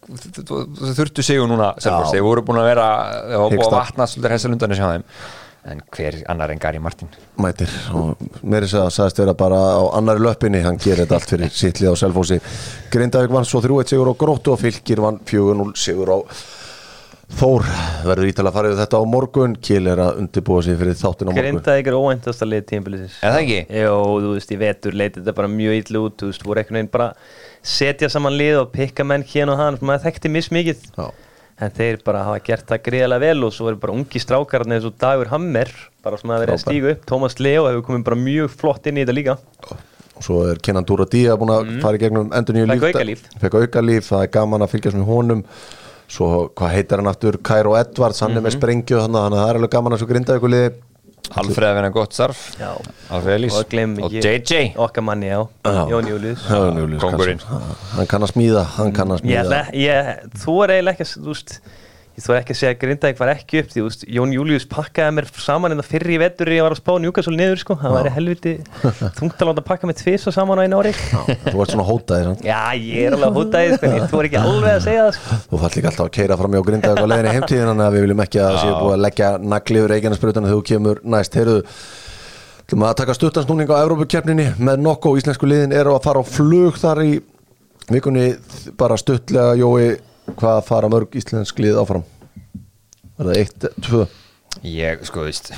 þú 0.09 0.93
þurftu 0.97 1.25
sigur 1.25 1.49
núna 1.49 1.73
Selfoss, 1.77 2.13
þeir 2.15 2.25
voru 2.25 2.45
búin 2.45 2.61
að 2.61 2.69
vera 2.71 2.87
þeir 3.27 3.37
voru 3.43 3.49
búin 3.49 3.59
að 3.59 3.67
Hiksta. 3.67 3.83
vatna 3.83 4.07
svolítið 4.09 4.35
hessalundan 4.37 4.73
hjá 4.77 4.87
þeim. 4.87 5.05
En 5.69 5.81
hver 5.91 6.15
annar 6.31 6.53
en 6.53 6.57
Gary 6.63 6.79
Martin? 6.79 7.09
Mætir. 7.37 7.69
Og 7.93 8.21
meiri 8.47 8.65
segja 8.71 8.85
að 8.87 8.93
sagðist 8.95 9.19
vera 9.19 9.33
bara 9.37 9.57
á 9.75 9.81
annari 9.99 10.23
löppinni, 10.23 10.61
hann 10.63 10.79
gerir 10.79 11.03
þetta 11.03 11.17
allt 11.19 11.33
fyrir 11.33 11.51
sittlið 11.51 11.91
á 11.91 11.95
Selfossi. 11.99 12.37
Grindavík 12.93 13.33
vann 13.35 13.45
svo 13.45 13.59
3-1 13.61 13.91
sigur 13.91 14.09
á 14.09 14.15
Gróttu 14.17 14.53
og 14.55 14.61
fylgir 14.63 15.01
vann 15.03 15.19
4-0 15.27 15.75
sigur 15.77 16.13
á 16.15 16.17
Þór 17.29 17.65
verður 18.07 18.29
ítalega 18.31 18.49
að 18.49 18.55
fara 18.57 18.69
yfir 18.71 18.79
þetta 18.81 18.99
á 18.99 19.03
morgun? 19.05 19.53
Kiel 19.61 19.85
er 19.91 19.99
að 20.01 20.17
undirbúa 20.23 20.63
sig 20.65 20.77
fyrir 20.79 20.97
þáttin 20.97 21.29
á 21.29 21.31
morgun. 21.31 21.43
Grinda 21.45 21.75
ykkur 21.77 21.97
óvæntast 21.99 22.41
að 22.43 22.51
lið 22.55 22.63
tímabilisins 22.71 23.17
Er 23.21 23.35
það 23.35 23.41
ekki? 23.43 23.59
Jó, 23.83 23.93
þú 24.25 24.31
veist, 24.33 24.51
í 24.51 24.57
vetur 24.63 24.97
leiti 24.97 25.21
þetta 25.21 25.35
bara 25.37 25.51
mjög 25.53 25.77
illa 25.83 26.01
út 26.07 26.17
Þú 26.19 26.29
veist, 26.31 26.45
voru 26.47 26.63
einhvern 26.63 26.79
veginn 26.79 26.91
bara 26.95 27.09
setja 27.69 28.09
saman 28.11 28.37
lið 28.39 28.61
og 28.63 28.71
pikka 28.73 29.05
menn 29.05 29.25
hérna 29.29 29.53
og 29.53 29.61
hann 29.61 29.79
maður 29.85 30.07
þekkti 30.07 30.31
mismikið. 30.35 30.85
Já. 30.97 31.07
en 31.59 31.73
þeir 31.75 31.97
bara 32.07 32.23
hafa 32.23 32.39
gert 32.39 32.69
það 32.69 32.83
greiðlega 32.85 33.19
vel 33.19 33.43
og 33.43 33.51
svo 33.51 33.65
voru 33.67 33.79
bara 33.81 33.95
ungi 33.97 34.19
strákarnir 34.23 34.77
eins 34.77 34.85
og 34.87 34.93
Dagur 34.95 35.27
Hammer 35.27 35.67
bara 36.05 36.19
sem 36.21 36.31
að 36.31 36.45
vera 36.45 36.55
að 36.55 36.61
stígu 36.63 36.93
upp. 36.93 37.01
Tómas 37.09 37.35
Leo 37.43 37.65
hefur 37.67 37.83
komið 37.89 38.05
bara 38.07 38.19
mjög 38.21 38.53
flott 38.61 38.87
inn 38.87 38.95
í 38.95 39.03
þetta 39.03 39.15
líka. 39.17 39.35
Og 40.19 40.23
svo 40.23 40.39
er 40.47 40.61
Kenan 40.63 40.87
Dúra 40.87 41.03
Díaz 41.07 41.35
búin 41.39 41.51
að 41.51 41.73
fara 41.83 41.99
í 41.99 42.01
gegnum 42.05 42.31
endur 42.35 42.55
nýju 42.55 42.69
líf 42.71 44.07
það 44.07 44.23
er 44.23 44.31
gaman 44.37 44.63
að 44.63 44.71
fylgjast 44.71 44.99
með 44.99 45.11
honum 45.11 45.43
svo 46.09 46.49
hvað 46.57 46.73
heitir 46.75 47.01
hann 47.01 47.09
aftur? 47.11 47.37
Cairo 47.45 47.75
Edwards, 47.79 48.19
hann 48.25 48.37
er 48.37 48.41
með 48.45 48.55
sprengju 48.57 48.99
þannig 49.03 49.19
að 49.23 49.35
það 49.39 49.49
er 49.53 49.59
alveg 49.61 49.73
gaman 49.77 49.95
að 49.95 50.01
svo 50.03 50.09
Grindavík 50.09 50.47
liði. 50.55 50.69
Alfreð 51.37 51.67
að 51.69 51.75
vinna 51.77 51.89
gott 51.93 52.15
Elís. 53.35 53.53
Og 53.53 53.65
og 54.07 54.13
JJ 54.17 54.71
okkar 54.81 55.03
manni, 55.05 55.27
já, 55.29 55.43
Já. 55.67 55.83
Jón 55.91 56.07
Július. 56.09 56.47
Karlsson. 57.03 57.43
hann 57.93 58.07
kann 58.09 58.25
að 58.25 58.31
smíða, 58.33 58.63
hann 58.79 58.91
kann 58.97 59.13
að 59.13 59.19
ég, 59.21 59.43
smíða. 59.43 59.43
ætla- 59.43 59.75
ég, 59.77 60.31
þú 60.41 60.55
er 60.65 60.73
eiginlega 60.73 60.95
ekki 60.97 61.05
að 61.05 61.11
ég 62.19 62.35
er 62.35 62.41
ekki 62.41 62.53
að 62.55 62.59
segja 62.59 62.73
að 62.73 62.79
Grindavík 62.83 63.19
var 63.19 63.31
ekki 63.31 63.59
upp 63.61 63.69
því, 63.73 63.83
veist, 63.85 64.05
Jón 64.11 64.33
Július 64.35 64.65
pakkaði 64.69 65.15
mér 65.15 65.27
saman 65.39 65.73
en 65.73 65.79
það 65.79 65.89
fyrri 65.93 66.15
í 66.15 66.19
vetur 66.19 66.51
ég 66.51 66.65
var 66.65 66.75
að 66.75 66.81
spá 66.81 66.91
Newcastle 66.99 67.35
niður 67.37 67.61
sko, 67.61 67.77
það 67.79 67.95
væri 67.95 68.13
helviti 68.17 68.53
þungt 69.19 69.39
að 69.39 69.49
láta 69.51 69.63
pakka 69.69 69.89
með 69.89 70.01
tvis 70.01 70.27
og 70.29 70.35
saman 70.35 70.59
á 70.59 70.63
einu 70.65 70.81
ári. 70.81 70.91
Þú 70.97 71.63
ert 71.63 71.73
svona 71.73 71.87
hótaðir 71.87 72.27
sant? 72.29 72.43
Já, 72.43 72.59
ég 72.75 73.07
er 73.07 73.15
alveg 73.15 73.29
að 73.29 73.39
hóta 73.39 73.63
því, 73.63 73.77
sko, 73.77 73.93
ég 73.95 74.11
þú 74.11 74.19
er 74.19 74.29
ekki 74.29 74.41
alveg 74.43 74.75
að 74.75 74.83
segja 74.89 75.05
það 75.07 75.15
sko. 75.19 75.39
þú 75.49 75.61
fætt 75.63 75.79
líka 75.79 75.91
alltaf 75.93 76.05
að 76.09 76.13
keira 76.19 76.39
fram 76.41 76.59
í 76.59 76.63
Grindavík 76.69 76.99
á 76.99 77.09
leiðinni 77.13 77.35
heimtíðin 77.37 77.71
þannig 77.71 77.87
að 77.87 77.95
við 77.95 78.05
viljum 78.07 78.23
ekki 78.25 78.43
að 78.43 78.59
séu 78.59 78.75
búið 78.75 78.97
að 78.97 79.03
leggja 79.05 79.31
nagli 79.55 79.81
yfir 79.83 79.95
eiginnarsprutana 79.95 80.51
þegar 80.51 80.59
þú 80.59 80.67
kemur 80.73 81.01
næst. 81.15 81.39
Heyrðu 81.39 81.57
að 82.69 82.97
taka 82.99 83.15
stuttansnúning 83.17 83.71
á 83.73 83.81
Evrópukeppninni 83.81 84.51
með 84.61 84.83
nokko 84.85 85.15
íslensku 85.17 85.47
liðin 85.49 85.73
eru 85.73 85.95
að 85.95 86.03
fara 86.05 86.21
á 86.21 86.25
flug 86.27 86.77
þar 86.77 87.01
í 87.01 87.15
vikunni 87.89 88.27
bara 88.77 88.97
stuttlega 88.99 89.55
Jói 89.57 89.97
hvað 90.39 90.63
fara 90.67 90.89
mörg 90.91 91.15
íslensk 91.19 91.61
lið 91.63 91.79
áfram? 91.81 92.03
Er 93.19 93.29
það 93.29 93.37
eitt, 93.41 93.69
tvö? 93.85 94.07
Ég, 94.65 95.05
sko, 95.07 95.23
þú 95.23 95.29
veist 95.29 95.53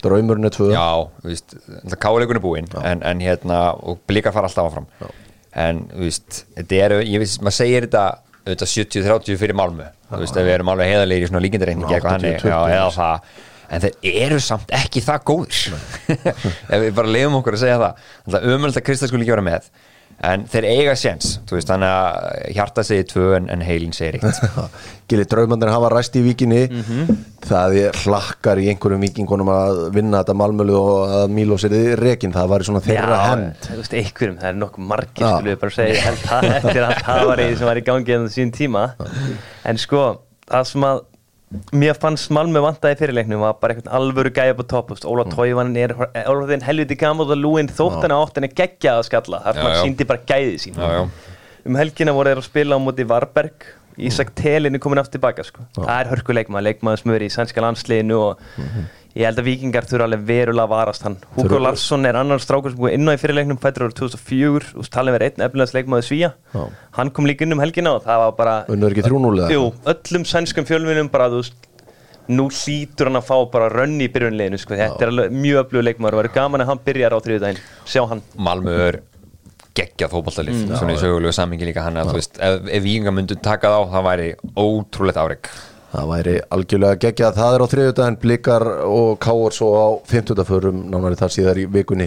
draumurinn 0.00 0.48
er 0.48 0.54
tvö. 0.54 0.70
Já, 0.72 1.08
þú 1.20 1.30
veist, 1.30 1.56
káleikunni 2.00 2.42
búinn 2.42 2.70
en, 2.80 3.02
en 3.06 3.22
hérna, 3.24 3.60
og 3.76 4.00
blika 4.08 4.32
fara 4.34 4.48
alltaf 4.48 4.70
áfram. 4.70 4.88
En, 5.50 5.84
þú 5.92 6.06
veist, 6.06 6.42
þetta 6.56 6.80
eru 6.86 7.00
ég 7.04 7.22
veist, 7.22 7.40
maður 7.44 7.58
segir 7.58 7.86
þetta 7.88 8.04
auðvitað 8.40 8.72
70-30 8.72 9.40
fyrir 9.40 9.58
Malmö, 9.58 9.90
þú 10.08 10.22
veist, 10.22 10.40
við 10.40 10.54
erum 10.54 10.72
alveg 10.72 10.90
heiðarlegir 10.94 11.26
í 11.26 11.30
svona 11.30 11.44
líkindareikningi 11.44 11.92
Já, 11.92 11.98
eitthvað 11.98 12.16
hannig, 12.16 12.36
80-20, 12.40 12.52
já, 12.52 12.78
eða 12.78 12.90
það. 12.96 13.38
En 13.70 13.84
þeir 13.84 14.16
eru 14.24 14.38
samt 14.42 14.72
ekki 14.74 15.02
það 15.04 15.26
góður 15.28 15.58
ef 16.74 16.80
við 16.82 16.94
bara 16.96 17.12
leiðum 17.14 17.36
okkur 17.38 17.54
að 17.58 17.62
segja 17.62 17.76
það. 17.84 18.08
Umöld 18.56 18.80
að 18.80 18.86
Krista 18.88 19.10
skulle 19.10 19.26
ekki 19.26 19.34
vera 19.36 19.46
með 19.46 19.68
en 20.26 20.44
þeir 20.50 20.66
eiga 20.68 20.94
séns, 20.98 21.38
þannig 21.48 21.88
að 21.88 22.54
hjarta 22.56 22.84
segir 22.84 23.06
tvö 23.08 23.26
en, 23.38 23.46
en 23.52 23.62
heilin 23.64 23.94
segir 23.96 24.18
eitt. 24.20 24.40
Gili 25.10 25.24
draumandir 25.26 25.72
hafa 25.72 25.88
ræst 25.90 26.16
í 26.20 26.22
víkinni. 26.22 26.66
Mhm. 26.70 27.18
það 27.40 27.76
er 27.80 27.96
hlakkar 28.04 28.60
í 28.60 28.66
einhverjum 28.70 29.00
víkingunum 29.00 29.48
að 29.50 29.78
vinna 29.94 30.20
þetta 30.20 30.34
malmölu 30.36 30.74
og 30.76 31.14
að 31.16 31.32
Mílos 31.34 31.64
er 31.66 31.74
rekin, 31.98 32.34
það 32.34 32.50
var 32.52 32.64
svona 32.68 32.82
þeirra 32.84 33.20
hend 33.24 33.64
þú 33.64 33.78
veist, 33.78 33.96
einhverjum, 33.96 34.36
það 34.42 34.50
er 34.50 34.58
nokkuð 34.60 34.88
margir 34.90 35.24
Já. 35.24 35.30
skulle 35.32 35.54
við 35.54 35.60
bara 35.64 35.74
segja, 35.78 36.02
held 36.04 36.20
það 36.26 36.48
eftir 36.50 36.82
að 36.84 36.92
það 37.06 37.22
var 37.30 37.42
í 37.42 37.48
sem 37.56 37.70
var 37.70 37.80
í 37.80 37.84
gangi 37.88 38.16
en 38.18 38.26
það 38.26 38.34
sín 38.36 38.52
tíma 38.54 38.84
en 39.72 39.80
sko, 39.80 40.04
það 40.52 40.68
sem 40.68 40.86
að 40.90 41.00
mér 41.74 41.98
fannst 41.98 42.30
Malmö 42.34 42.60
vantaði 42.62 42.94
í 42.94 42.98
fyrirleiknum 43.00 43.42
var 43.42 43.56
bara 43.62 43.74
einhvern 43.74 43.90
alvöru 43.98 44.30
gæja 44.34 44.54
på 44.54 44.66
topp 44.70 44.92
þú 44.92 44.96
veist, 44.96 45.08
Óla 45.10 45.24
Tóivann 45.32 45.74
er 45.80 45.94
orðin 46.30 46.62
helviti 46.62 46.98
gammal 46.98 47.26
og 47.26 47.40
lúin 47.40 47.70
þótt 47.70 48.04
hann 48.04 48.14
átt 48.14 48.38
henni 48.38 48.52
geggjað 48.54 49.00
að 49.00 49.08
skalla 49.08 49.42
er 49.50 49.58
já. 49.58 49.80
síndi 49.82 50.06
bara 50.06 50.22
gæðið 50.30 50.56
sín 50.62 50.78
Já, 50.78 51.00
já. 51.00 51.02
um 51.66 51.78
helgina 51.80 52.14
voru 52.14 52.30
þeir 52.30 52.42
að 52.44 52.46
spila 52.46 52.78
á 52.78 52.84
móti 52.84 53.06
Varberg 53.10 53.66
Ísak 54.00 54.30
Telin 54.38 54.78
er 54.78 54.80
komin 54.80 55.00
aftur 55.02 55.18
tilbaka 55.18 55.44
sko. 55.44 55.66
það 55.74 55.90
er 55.96 56.10
hörkuleikmaður, 56.12 56.66
leikmaður 56.68 57.02
smöri 57.02 57.26
í 57.26 57.34
sænska 57.34 57.64
landsliðinu 57.64 58.20
og 58.28 58.44
ég 59.18 59.26
held 59.26 59.40
að 59.42 59.48
vikingar 59.48 59.86
þurfa 59.90 60.06
alveg 60.06 60.26
verulega 60.28 60.66
að 60.66 60.72
varast 60.74 61.06
hann. 61.06 61.16
Hugo 61.34 61.58
Larsson 61.58 62.06
er 62.06 62.18
annar 62.20 62.42
strákur 62.42 62.74
sem 62.74 62.80
búið 62.80 62.94
inn 62.98 63.10
á 63.10 63.14
í 63.16 63.20
fyrirleiknum 63.20 63.58
fættur 63.62 63.88
árið 63.88 63.96
2004 64.04 64.76
og 64.78 64.90
talið 64.94 65.16
verið 65.16 65.32
einn 65.32 65.46
efnilegast 65.48 65.76
leikmaður 65.78 66.06
svíja 66.06 66.30
Já. 66.54 66.62
hann 66.98 67.10
kom 67.16 67.26
líka 67.26 67.46
inn 67.46 67.56
um 67.56 67.62
helgina 67.62 67.96
og 67.96 68.04
það 68.06 68.22
var 68.24 68.36
bara 68.38 68.54
unnur 68.70 68.94
ekki 68.94 69.06
3-0 69.08 69.34
eða? 69.40 69.50
Jú, 69.56 69.66
öllum 69.94 70.28
sænskum 70.30 70.68
fjölvinum 70.68 71.10
bara 71.10 71.26
þú 71.32 71.42
veist 71.42 71.68
nú 72.30 72.46
hlýtur 72.54 73.10
hann 73.10 73.18
að 73.18 73.26
fá 73.26 73.36
bara 73.50 73.70
rönn 73.72 73.98
í 73.98 74.06
byrjunleginu 74.12 74.60
sko. 74.62 74.76
þetta 74.78 75.06
er 75.06 75.12
alveg 75.12 75.34
mjög 75.34 75.64
öflugur 75.64 75.86
leikmaður 75.88 76.16
og 76.16 76.22
verður 76.22 76.36
gaman 76.36 76.64
að 76.64 76.70
hann 76.70 76.82
byrjar 76.86 77.16
á 77.16 77.18
þriðudaginn 77.24 77.64
sjá 77.90 78.04
hann. 78.12 78.22
Malmö 78.38 78.76
er 78.86 79.00
geggjað 79.74 80.14
fótballtalið 80.14 80.62
svona 80.76 80.94
í 80.94 81.00
sögulegu 81.00 81.34
samingi 81.34 81.66
líka. 81.66 81.84
Hann 81.86 81.98
að 82.00 82.12
þú 82.12 82.16
veist, 82.18 82.38
ef, 82.42 82.70
ef 82.70 82.84
vikinga 82.84 83.14
myndu 83.14 83.38
taka 83.42 83.70
þá 83.74 83.94
það 83.94 84.06
væri 84.06 84.28
ótrúlegt 84.58 85.20
áreik 85.22 85.50
Það 85.90 86.10
væri 86.12 86.36
algjörlega 86.54 86.98
geggjað, 87.02 87.38
það 87.40 87.54
er 87.54 87.62
á 87.66 87.70
þriðjudaginn 87.72 88.20
blikar 88.22 88.64
og 88.86 89.16
káur 89.22 89.54
svo 89.54 89.70
á 89.74 89.88
fimmtudaförum 90.06 90.84
nánari 90.92 91.18
þar 91.18 91.34
síðar 91.34 91.58
í 91.58 91.66
vikunni. 91.66 92.06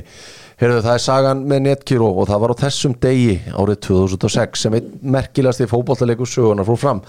Heyrðu, 0.61 0.83
það 0.85 0.93
er 0.93 1.01
sagan 1.03 1.39
með 1.49 1.61
Netkiro 1.65 2.07
og 2.13 2.27
það 2.29 2.41
var 2.43 2.51
á 2.53 2.61
þessum 2.61 2.93
degi 3.03 3.33
árið 3.51 3.79
2006 3.87 4.61
sem 4.63 4.77
einn 4.77 4.93
merkilegasti 5.15 5.67
fótbollalegur 5.67 6.29
sögunar 6.29 6.67
fór 6.69 6.79
fram. 6.79 7.01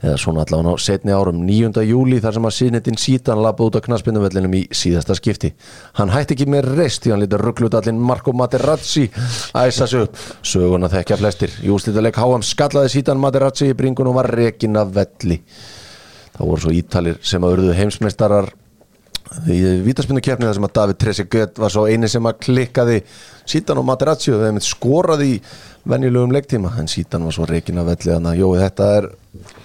Eða 0.00 0.14
svona 0.22 0.46
allavega 0.46 0.72
á 0.72 0.84
setni 0.86 1.12
árum 1.12 1.42
9. 1.44 1.82
júli 1.90 2.22
þar 2.22 2.38
sem 2.38 2.48
að 2.48 2.56
sinetinn 2.60 3.02
sítan 3.02 3.42
lappa 3.44 3.66
út 3.66 3.76
á 3.76 3.84
knaspinnuvellinum 3.84 4.56
í 4.56 4.62
síðasta 4.72 5.18
skipti. 5.18 5.52
Hann 6.00 6.14
hætti 6.14 6.38
ekki 6.38 6.48
með 6.48 6.72
reist 6.78 7.04
því 7.04 7.12
hann 7.12 7.26
lítið 7.26 7.44
rugglutallinn 7.44 8.00
Marco 8.00 8.32
Materazzi 8.32 9.08
æsa 9.52 9.90
sig 9.90 10.06
upp. 10.06 10.16
Söguna 10.40 10.88
þekkja 10.94 11.20
flestir. 11.20 11.60
Júslítaleg 11.66 12.16
HM 12.16 12.48
skallaði 12.54 12.96
sítan 12.96 13.20
Materazzi 13.20 13.68
í 13.68 13.76
bringun 13.76 14.14
og 14.14 14.22
var 14.22 14.32
rekin 14.32 14.80
af 14.80 14.94
velli 14.96 15.42
það 16.36 16.50
voru 16.50 16.64
svo 16.64 16.74
ítalir 16.74 17.20
sem 17.26 17.44
að 17.44 17.56
urðu 17.56 17.76
heimsmeistarar 17.76 18.52
í 19.48 19.58
vítaspinnu 19.86 20.20
keppni 20.24 20.48
þar 20.48 20.58
sem 20.58 20.66
að 20.66 20.74
David 20.76 21.00
Trezeguet 21.00 21.60
var 21.62 21.72
svo 21.72 21.86
eini 21.88 22.08
sem 22.10 22.26
að 22.28 22.40
klikkaði. 22.46 22.98
Sítan 23.48 23.80
og 23.80 23.86
Materazzi 23.88 24.32
og 24.34 24.42
þeim 24.44 24.60
skoraði 24.62 25.28
í 25.34 25.38
venjulegum 25.88 26.34
leiktíma 26.36 26.74
en 26.80 26.90
sítan 26.90 27.24
var 27.26 27.34
svo 27.34 27.46
reikin 27.48 27.80
af 27.80 27.88
velli 27.88 28.14
að 28.14 28.42
jói 28.42 28.60
þetta 28.60 28.90
er 28.98 29.08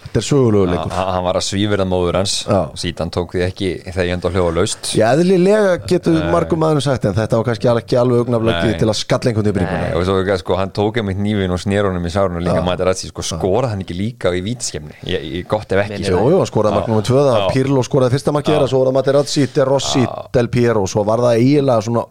þetta 0.08 0.22
er 0.22 0.28
sögulegu 0.28 0.66
leikur. 0.72 0.92
Ha- 0.98 1.12
hann 1.14 1.24
var 1.28 1.40
að 1.40 1.46
svífira 1.48 1.86
móður 1.88 2.20
hans. 2.22 2.36
Já. 2.48 2.62
síðan 2.80 3.12
tók 3.14 3.36
því 3.36 3.44
ekki 3.48 3.70
ég 3.86 4.14
enda 4.16 4.32
hljóða 4.34 4.56
laust. 4.56 4.92
Já, 4.98 5.06
eðlilega 5.14 5.78
getur 5.88 6.18
margum 6.32 6.60
maðurinn 6.64 6.86
sagt 6.88 7.06
en 7.06 7.14
þetta 7.18 7.38
var 7.38 7.48
kannski 7.52 7.72
ekki 7.74 8.00
alveg 8.00 8.24
augnaflöki 8.24 8.78
til 8.80 8.88
að 8.88 8.98
skalla 8.98 9.32
einhvern 9.32 9.54
bringuna 9.54 9.82
Nei, 9.88 9.94
og 9.98 10.06
svo 10.08 10.18
ekki, 10.22 10.38
sko, 10.42 10.58
hann 10.60 10.72
tók 10.76 11.00
einmitt 11.02 11.20
nývin 11.22 11.54
og 11.54 11.62
snér 11.62 11.90
í 11.98 12.12
sárun 12.14 12.40
og 12.40 12.46
líka 12.46 12.64
Materazzi, 12.66 13.12
sko, 13.12 13.22
skorað 13.26 13.74
hann 13.76 13.84
ekki 13.86 13.98
líka 13.98 14.32
í 14.36 14.42
vítaskemni, 14.46 14.96
ég, 15.08 15.48
gott 15.50 15.72
ef 15.72 15.84
ekki 15.84 16.08
sko. 16.08 16.24
Jú, 16.24 16.34
jú, 16.38 16.42
skoraði. 16.50 16.84
2 16.88 17.22
það 17.28 17.38
Já. 17.38 17.48
Pirlo 17.54 17.84
skoraði 17.86 18.16
fyrsta 18.18 18.34
markið 18.36 18.56
þeirra, 18.56 18.68
svo 18.72 18.82
var 18.82 18.92
það 18.92 18.98
Materazzi, 18.98 19.48
De 19.54 19.66
Rossi, 19.68 20.04
Del 20.34 20.50
Piero 20.54 20.86
svo 20.88 21.04
var 21.08 21.24
það 21.24 21.42
eiginlega 21.42 21.88
svona 21.88 22.06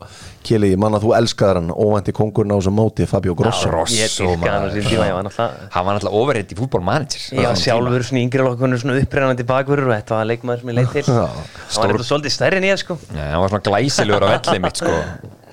Kili, 0.47 0.71
ég 0.75 0.79
man 0.81 0.95
að 0.95 1.07
þú 1.07 1.13
elskaðar 1.19 1.59
hann, 1.61 1.71
óvænti 1.75 2.15
kongurinn 2.15 2.55
á 2.55 2.59
þessum 2.61 2.77
móti 2.79 3.07
Fabio 3.11 3.35
Grosso. 3.39 3.71
Rosso, 3.73 3.97
Ég 3.99 4.13
dýrka 4.15 4.53
hann 4.53 5.25
var 5.27 5.33
hann 5.75 5.97
náttúrulega 5.97 6.21
overheitt 6.21 6.53
í 6.55 6.59
fútbolmanager 6.59 7.25
Ég 7.35 7.49
var 7.49 7.59
sjálfur 7.61 8.05
svona 8.07 8.23
yngri 8.23 8.47
lokkunur 8.47 8.83
svona 8.83 9.01
upprennandi 9.03 9.47
bakverður 9.49 9.91
og 9.91 9.97
þetta 9.97 10.21
var 10.21 10.31
leikmaður 10.31 10.63
sem 10.63 10.71
ég 10.71 10.79
leið 10.79 10.93
til. 10.95 11.05
Já. 11.07 11.27
Það 11.27 11.81
var 11.81 11.91
eitthvað 11.91 12.09
svolítið 12.11 12.37
stærri 12.37 12.61
en 12.61 12.69
ég 12.69 12.83
sko. 12.85 12.99
Nei, 13.11 13.25
hann 13.33 13.43
var 13.43 13.53
svona 13.55 13.67
glæsilegur 13.71 14.27
á 14.27 14.29
vellið 14.37 14.63
mitt 14.67 14.83
sko. 14.83 14.95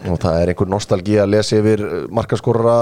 Og 0.09 0.17
það 0.19 0.37
er 0.41 0.49
einhver 0.51 0.67
nostalgi 0.67 1.13
að 1.21 1.29
lesa 1.31 1.55
yfir 1.61 1.83
markaskorra 2.11 2.73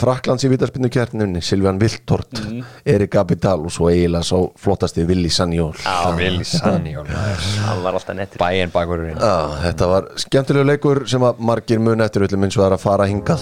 Fraklands 0.00 0.46
í 0.46 0.50
vítaspinnu 0.52 0.88
kjarninunni 0.92 1.42
Silvían 1.44 1.80
Viltort, 1.82 2.32
Mhm. 2.40 2.62
Erik 2.86 3.14
Abidal 3.20 3.60
og 3.66 3.70
svo 3.72 3.90
eiginlega 3.90 4.24
svo 4.24 4.52
flottasti 4.56 5.04
Willi 5.06 5.28
Sanjól 5.28 5.74
Það 5.82 6.16
vil 6.16 6.44
sann 6.44 6.86
Hann 6.86 7.82
var 7.82 7.92
alltaf 7.94 8.16
nettir 8.16 8.38
Bæinn 8.38 8.70
bakurinn. 8.72 9.16
Já, 9.18 9.48
þetta 9.68 9.88
var 9.88 10.08
skemmtilegu 10.16 10.64
leikur 10.66 11.06
sem 11.08 11.20
að 11.20 11.38
margir 11.38 11.78
mun 11.80 12.00
eftir 12.00 12.22
öllum 12.26 12.44
eins 12.44 12.56
og 12.56 12.62
það 12.64 12.66
er 12.70 12.76
að 12.76 12.80
fara 12.80 13.06
hingað. 13.06 13.40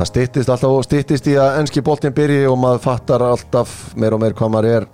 Það 0.00 0.08
styttist 0.08 0.48
alltaf 0.48 0.70
og 0.72 0.84
styttist 0.86 1.26
í 1.28 1.34
að 1.36 1.58
enski 1.60 1.82
boltinn 1.84 2.14
byrji 2.16 2.46
og 2.48 2.56
maður 2.62 2.80
fattar 2.86 3.20
alltaf 3.26 3.94
meir 4.00 4.14
og 4.16 4.20
meir 4.22 4.32
hvað 4.32 4.52
maður 4.54 4.76
er 4.78 4.86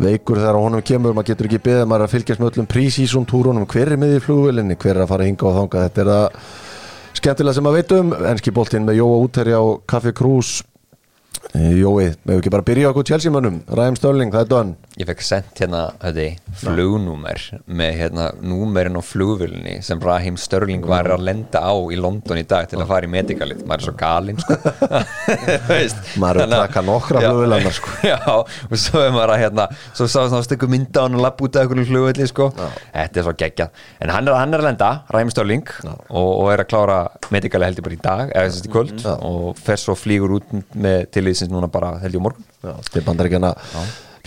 veikur 0.00 0.40
þegar 0.40 0.58
honum 0.58 0.82
kemur 0.86 1.14
maður 1.16 1.30
getur 1.32 1.48
ekki 1.50 1.62
beðið, 1.66 1.86
maður 1.90 2.06
að 2.06 2.14
fylgjast 2.14 2.40
með 2.40 2.50
öllum 2.50 2.68
prísísum 2.70 3.28
túrunum, 3.28 3.68
hver 3.68 3.92
er 3.92 4.00
miðið 4.00 4.24
flugvölinni 4.26 4.78
hver 4.80 4.96
er 4.96 5.04
að 5.04 5.12
fara 5.12 5.28
hinga 5.28 5.48
og 5.50 5.56
þanga, 5.58 5.84
þetta 5.86 6.02
er 6.04 6.10
það 6.14 6.40
skemmtilega 7.20 7.56
sem 7.56 7.66
maður 7.66 7.80
veit 7.80 7.94
um, 7.98 8.12
enski 8.32 8.54
boltinn 8.56 8.86
með 8.88 9.00
Jóa 9.00 9.20
Úterja 9.26 9.60
og 9.64 9.82
Kaffi 9.90 10.14
Krús 10.16 10.52
Jói, 11.50 12.12
með 12.28 12.36
ekki 12.36 12.50
bara 12.52 12.62
byrja 12.62 12.90
okkur 12.92 13.06
Chelsea-mönnum, 13.08 13.62
Ræm 13.74 13.96
Störling, 13.98 14.30
það 14.30 14.42
er 14.44 14.48
dönn 14.50 14.72
Ég 15.00 15.06
fekk 15.08 15.22
sendt 15.24 15.60
hérna 15.62 15.80
þetta, 16.02 16.26
flugnúmer 16.60 17.40
með 17.64 17.94
hérna 17.96 18.26
númerin 18.44 18.98
á 19.00 19.02
flugvölinni 19.02 19.78
sem 19.82 19.98
Raheem 20.04 20.36
Störling 20.38 20.84
var 20.86 21.08
að 21.10 21.24
lenda 21.24 21.62
á 21.64 21.72
í 21.88 21.96
London 21.96 22.38
í 22.38 22.44
dag 22.44 22.68
til 22.68 22.78
að 22.82 22.90
fara 22.90 23.08
í 23.08 23.10
medikalið 23.10 23.62
maður 23.64 23.80
er 23.80 23.86
svo 23.86 23.94
galinn 23.96 24.40
sko. 24.42 24.58
Maður 26.20 26.42
er 26.42 26.44
að 26.44 26.54
taka 26.66 26.82
nokkra 26.84 27.22
Já. 27.24 27.30
flugvélarnar, 27.30 27.76
sko. 27.78 27.88
Já, 28.10 28.18
og 28.36 28.76
svo 28.82 29.00
er 29.00 29.14
maður 29.16 29.34
að 29.34 29.42
hérna 29.46 29.66
svo 29.88 30.04
sá 30.10 30.18
það 30.20 30.44
stökku 30.46 30.68
mynda 30.70 31.00
á 31.00 31.04
hann 31.06 31.16
og 31.16 31.24
lapp 31.24 31.40
út 31.46 31.56
af 31.56 31.64
einhverju 31.64 31.88
flugvöldi 31.88 32.28
sko. 32.28 32.50
Þetta 32.92 33.22
er 33.22 33.26
svo 33.26 33.34
geggjað 33.40 33.70
En 34.04 34.12
hann 34.12 34.28
er, 34.28 34.36
hann 34.36 34.52
er 34.52 34.60
að 34.60 34.68
lenda, 34.68 34.90
Raheem 35.08 35.32
Störling 35.32 35.64
og, 35.88 36.30
og 36.44 36.52
er 36.52 36.66
að 36.66 36.70
klára 36.74 36.98
medikalið 37.32 37.72
heldur 37.72 37.88
bara 37.88 37.96
í 37.96 38.02
dag 38.04 38.26
eða 38.36 38.50
tilíðsins 41.30 41.52
núna 41.54 41.70
bara 41.70 41.96
á 41.96 42.08
morgun. 42.20 42.46
Já, 42.62 42.74
til 42.92 43.04
bandaríkjana 43.06 43.54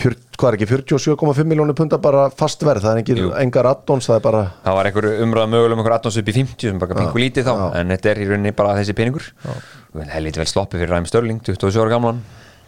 fjör, 0.00 0.16
hvað 0.38 0.48
er 0.48 0.56
ekki, 0.58 0.68
47,5 0.72 1.48
miljónir 1.48 1.76
punta 1.78 1.98
bara 2.02 2.26
fast 2.34 2.62
verð, 2.66 2.84
það 2.84 2.94
er 2.94 3.02
engin, 3.02 3.20
engar 3.44 3.68
addons, 3.70 4.08
það 4.10 4.18
er 4.18 4.24
bara 4.24 4.40
það 4.64 4.78
var 4.78 4.88
einhver 4.90 5.08
umræða 5.24 5.50
mögulegum 5.52 5.82
einhver 5.82 5.96
18 5.98 6.22
upp 6.22 6.30
í 6.30 6.36
50 6.40 6.70
sem 6.70 6.80
bara 6.82 6.96
pingu 6.98 7.22
lítið 7.22 7.50
þá 7.50 7.54
en 7.80 7.94
þetta 7.94 8.10
er 8.10 8.22
í 8.22 8.30
rauninni 8.30 8.54
bara 8.56 8.78
þessi 8.80 8.96
peningur. 8.98 9.28
Helviti 10.14 10.42
vel 10.42 10.48
sloppið 10.50 10.82
fyrir 10.82 10.96
Ræmi 10.96 11.10
Störling 11.10 11.44
27 11.46 11.84
ára 11.84 11.94
gamlan. 11.94 12.24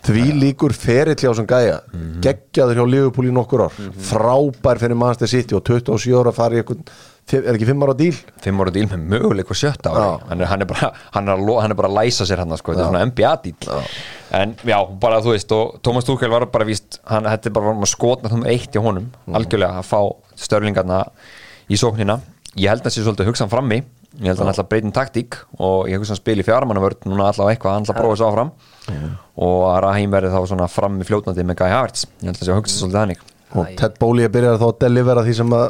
Því 0.07 0.24
líkur 0.39 0.74
ferill 0.76 1.18
hjá 1.18 1.32
sem 1.34 1.49
gæja. 1.51 1.80
Geggjaður 2.22 2.78
hjá 2.78 2.84
Liverpool 2.87 3.26
í 3.26 3.34
nokkur 3.34 3.64
ár. 3.66 3.78
Frábær 4.07 4.78
fyrir 4.78 4.99
Manchester 4.99 5.32
City 5.32 5.57
og 5.59 5.64
27 5.66 6.14
ára 6.20 6.34
farið 6.37 6.62
eitthvað, 6.62 6.93
er 7.34 7.56
ekki 7.56 7.66
5 7.66 7.82
ára 7.86 7.94
díl? 7.98 8.14
5 8.44 8.60
ára 8.62 8.70
díl 8.74 8.84
með 8.90 9.00
möguleik 9.10 9.48
og 9.50 9.58
sjötta 9.58 9.90
Já. 9.90 10.04
hann 10.28 10.40
er, 10.44 10.46
hann, 10.46 10.62
er 10.62 10.68
bara, 10.70 10.92
hann, 11.16 11.26
er 11.28 11.34
að, 11.34 11.42
lo- 11.48 11.56
hann 11.60 11.72
er 11.74 11.78
bara 11.80 11.88
að 11.90 11.96
læsa 11.98 12.26
sér 12.28 12.38
hann 12.44 12.54
sko, 12.60 12.72
þetta 12.72 12.84
er 12.84 12.90
svona 12.92 13.06
NBA 13.10 13.32
díl. 13.42 13.56
En 14.36 14.54
já, 14.62 14.78
bara 15.02 15.18
þú 15.24 15.32
veist 15.34 15.52
og 15.56 15.80
Thomas 15.82 16.04
Tuchel 16.06 16.30
var 16.30 16.46
bara 16.46 16.64
víst 16.68 17.00
hann, 17.10 17.26
er 17.26 17.50
bara 17.50 17.74
skotna 17.90 18.30
þum 18.30 18.46
eitt 18.46 18.70
hjá 18.70 18.82
honum 18.84 19.10
algjörlega 19.26 19.80
að 19.82 19.88
fá 19.90 20.00
störlingarna 20.38 21.02
í 21.70 21.76
sóknina. 21.80 22.20
Ég 22.56 22.70
held 22.70 22.80
að 22.84 22.88
það 22.90 22.94
sé 22.94 23.02
svolítið 23.04 23.26
að 23.26 23.30
hugsa 23.32 23.44
hann 23.46 23.52
frammi. 23.56 23.82
Ég 24.16 24.30
held 24.30 24.38
að 24.38 24.44
hann 24.46 24.52
ætla 24.54 24.64
að 24.64 24.68
breyta 24.70 24.86
um 24.88 24.92
taktík 24.96 25.34
og 25.58 25.88
ég 25.90 25.98
hugsa 26.00 26.14
hann 26.14 26.20
spil 26.22 26.38
í 26.40 26.44
fjármannavörð 26.46 27.04
núna 27.10 27.26
allavega 27.32 27.56
eitthvað, 27.56 27.74
hann 27.74 27.84
ætla 27.84 27.94
að 27.96 28.00
prófa 28.00 28.14
þessu 28.16 28.28
áfram. 28.30 28.52
Og 29.36 29.64
að 29.74 29.80
Rahim 29.84 30.14
verði 30.14 30.30
þá 30.32 30.38
svona 30.48 30.68
frammi 30.72 31.04
fljótnandi 31.04 31.44
með 31.44 31.58
Guy 31.60 31.72
Havertz. 31.74 32.06
Ég 32.22 32.30
held 32.30 32.36
að 32.36 32.40
það 32.40 32.46
sé 32.48 32.54
að 32.54 32.60
hugsa 32.62 32.78
svolítið 32.80 33.00
þannig. 33.02 33.26
Og 33.56 33.74
Ted 33.82 33.98
Bóli 34.00 34.28
byrjar 34.32 34.56
þá 34.62 34.66
að 34.70 34.78
delivera 34.86 35.24
því 35.26 35.34
sem 35.40 35.52
að 35.58 35.66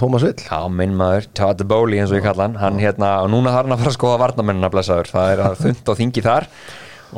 Tómas 0.00 0.24
vill. 0.26 0.36
Já, 0.44 0.60
minn 0.72 0.94
maður, 0.98 1.30
Todd 1.36 1.64
Bowley 1.68 2.00
eins 2.02 2.12
og 2.12 2.20
ég 2.20 2.26
kalla 2.26 2.46
hann. 2.48 2.58
Hann 2.60 2.80
hérna, 2.82 3.16
og 3.24 3.32
núna 3.32 3.54
þarf 3.54 3.68
hann 3.68 3.76
að 3.76 3.82
fara 3.84 3.92
að 3.92 3.98
skoða 3.98 4.20
varnamennina 4.24 4.72
blessaður, 4.72 5.10
það 5.14 5.34
er 5.34 5.42
að 5.46 5.58
þund 5.64 5.92
og 5.92 6.00
þingi 6.00 6.24
þar 6.26 6.48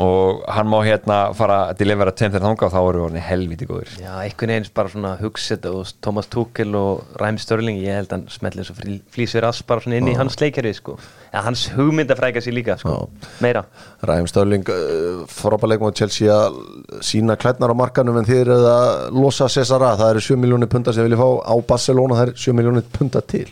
og 0.01 0.43
hann 0.49 0.71
má 0.73 0.79
hérna 0.87 1.19
fara 1.37 1.59
að 1.71 1.83
delivera 1.83 2.15
tveim 2.17 2.33
þegar 2.33 2.47
þanga 2.47 2.67
og 2.69 2.73
þá 2.73 2.79
eru 2.81 3.01
við 3.01 3.07
orðin 3.07 3.27
helviti 3.27 3.69
góður 3.69 3.95
Já, 4.01 4.13
einhvern 4.23 4.55
veginn 4.55 4.71
bara 4.77 4.93
svona 4.93 5.13
hugsa 5.21 5.57
þetta 5.57 5.73
og 5.77 5.93
Thomas 6.05 6.31
Tuchel 6.33 6.77
og 6.79 7.19
Ræm 7.21 7.41
Störling 7.43 7.81
ég 7.83 7.99
held 8.01 8.15
hann 8.15 8.27
smetli 8.33 8.63
eins 8.63 8.73
og 8.73 8.81
flýsir 9.13 9.49
svona 9.63 9.99
inn 9.99 10.11
í 10.11 10.17
hans 10.17 10.39
leikari 10.41 10.73
sko. 10.77 10.97
Ja, 11.33 11.43
hans 11.47 11.67
hugmynd 11.77 12.13
að 12.13 12.21
fræka 12.23 12.43
sér 12.45 12.57
líka 12.57 12.77
sko. 12.81 13.09
Meira. 13.45 13.65
Ræm 14.09 14.29
Störling 14.31 14.69
uh, 14.73 15.25
frábærleikum 15.31 15.93
á 15.93 15.97
Chelsea 15.97 16.33
að 16.33 16.61
sína 17.05 17.37
klætnar 17.41 17.73
á 17.73 17.77
markanum 17.77 18.21
en 18.21 18.29
þið 18.29 18.45
eru 18.45 18.61
að 18.69 18.93
losa 19.17 19.51
Cesara, 19.53 19.95
það 20.01 20.15
eru 20.15 20.27
7 20.29 20.41
miljónir 20.45 20.73
punta 20.73 20.95
sem 20.95 21.09
vilja 21.09 21.21
fá 21.21 21.29
á 21.53 21.55
Barcelona, 21.69 22.19
það 22.21 22.31
eru 22.31 22.47
7 22.47 22.57
miljónir 22.61 22.89
punta 22.97 23.25
til 23.25 23.49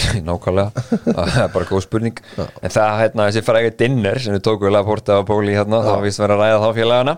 nákvæmlega, 0.28 0.84
það 1.06 1.38
er 1.44 1.50
bara 1.54 1.68
góð 1.68 1.82
spurning. 1.86 2.20
En 2.62 2.72
það, 2.72 2.92
hérna, 3.02 3.26
þessi 3.30 3.44
fræði 3.46 3.72
dinner 3.82 4.20
sem 4.22 4.36
við 4.36 4.44
tókum 4.48 4.68
við 4.68 4.74
Laporta 4.76 5.18
og 5.20 5.26
Bowley 5.28 5.56
hérna, 5.58 5.82
það 5.84 5.96
var 5.98 6.06
vist 6.06 6.22
verið 6.22 6.36
að 6.38 6.44
ræða 6.46 6.60
þá 6.62 6.68
félagana. 6.80 7.16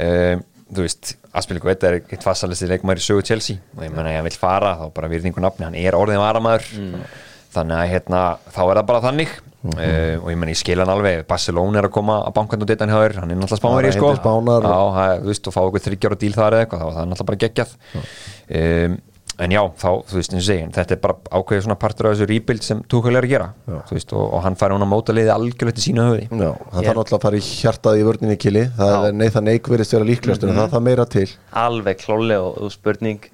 Um, 0.00 0.44
þú 0.70 0.84
veist, 0.86 1.12
Aspiliku 1.34 1.66
Vetta 1.70 1.88
er 1.90 2.00
eitt 2.00 2.22
fassalisti 2.26 2.68
leikmæri 2.70 3.02
sögu 3.02 3.22
Chelsea 3.26 3.58
og 3.76 3.82
ég 3.86 3.90
menna 3.94 4.12
ég 4.16 4.22
vil 4.26 4.36
fara, 4.38 4.76
þá 4.78 4.88
bara 4.94 5.08
virðingu 5.10 5.42
nafni 5.42 5.66
hann 5.66 5.74
er 5.78 5.96
orðin 5.98 6.20
varamæður 6.22 6.66
þannig 7.54 7.74
að 7.80 7.88
hérna, 7.90 8.20
þá 8.54 8.60
er 8.68 8.78
það 8.80 8.86
bara 8.92 9.00
þannig. 9.08 9.32
Uh, 9.60 10.14
og 10.22 10.28
ég 10.32 10.38
menna 10.40 10.54
ég 10.54 10.56
skil 10.60 10.78
hann 10.80 10.88
alveg. 10.88 11.24
Barcelona 11.28 11.82
er 11.82 11.88
að 11.90 11.92
koma 11.92 12.14
að 12.24 12.32
bankan 12.38 12.62
og 12.64 12.68
detan 12.70 12.88
hjá 12.88 12.96
þér. 13.02 13.16
Hann 13.20 13.30
er 13.34 13.36
náttúrulega 13.36 13.60
spánveri 13.60 13.90
Já, 13.90 13.96
sko. 13.98 14.06
Já, 14.70 14.78
það- 14.96 15.18
þú 15.20 15.28
veist, 15.34 15.48
og 15.50 15.56
fá 15.56 15.60
okkur 15.66 15.82
þryggjára 15.84 16.18
díl 16.22 16.32
þar 16.38 16.56
eða 16.56 16.64
eitthvað, 16.64 16.80
þá 16.80 16.86
var 16.86 16.94
það 16.96 17.10
náttúrulega 17.10 17.28
bara 17.30 17.42
geggjað. 17.44 17.74
Um, 18.60 18.94
en 19.40 19.54
já, 19.54 19.60
þá, 19.80 19.88
þú 20.10 20.18
veist, 20.18 20.32
eins 20.34 20.42
og 20.42 20.46
segja 20.50 20.70
þetta 20.76 20.96
er 20.96 21.00
bara 21.04 21.16
ákveðið 21.40 21.62
svona 21.66 21.76
partur 21.80 22.08
af 22.10 22.16
þessu 22.16 22.28
rebuild 22.30 22.66
sem 22.66 22.82
Tuchel 22.92 23.16
er 23.20 23.26
að 23.28 23.32
gera, 23.34 23.46
þú 23.88 23.96
veist, 23.96 24.12
og, 24.16 24.24
og 24.36 24.42
hann 24.44 24.58
fær 24.60 24.74
hún 24.76 24.84
að 24.84 24.90
móta 24.92 25.14
liði 25.16 25.32
algjörlega 25.34 25.78
til 25.78 25.86
sína 25.86 26.08
höfði 26.10 26.26
Já, 26.28 26.50
hann 26.74 26.88
þarf 26.88 26.98
náttúrulega 27.00 27.20
að 27.20 27.24
fara 27.26 27.40
í 27.40 27.46
hjartað 27.46 28.00
í 28.00 28.04
vörninni 28.10 28.36
kili. 28.40 28.66
Það 28.76 29.06
er 29.08 29.16
Nathan 29.20 29.50
Eik 29.54 29.70
verið 29.72 29.88
stjóra 29.90 30.08
líklegastur 30.10 30.52
en 30.52 30.60
það 30.60 30.74
þarf 30.74 30.84
meira 30.90 31.08
til. 31.16 31.24
Alveg 31.64 32.04
klóli 32.04 32.36
og, 32.40 32.60
og 32.60 32.74
spurning. 32.74 33.24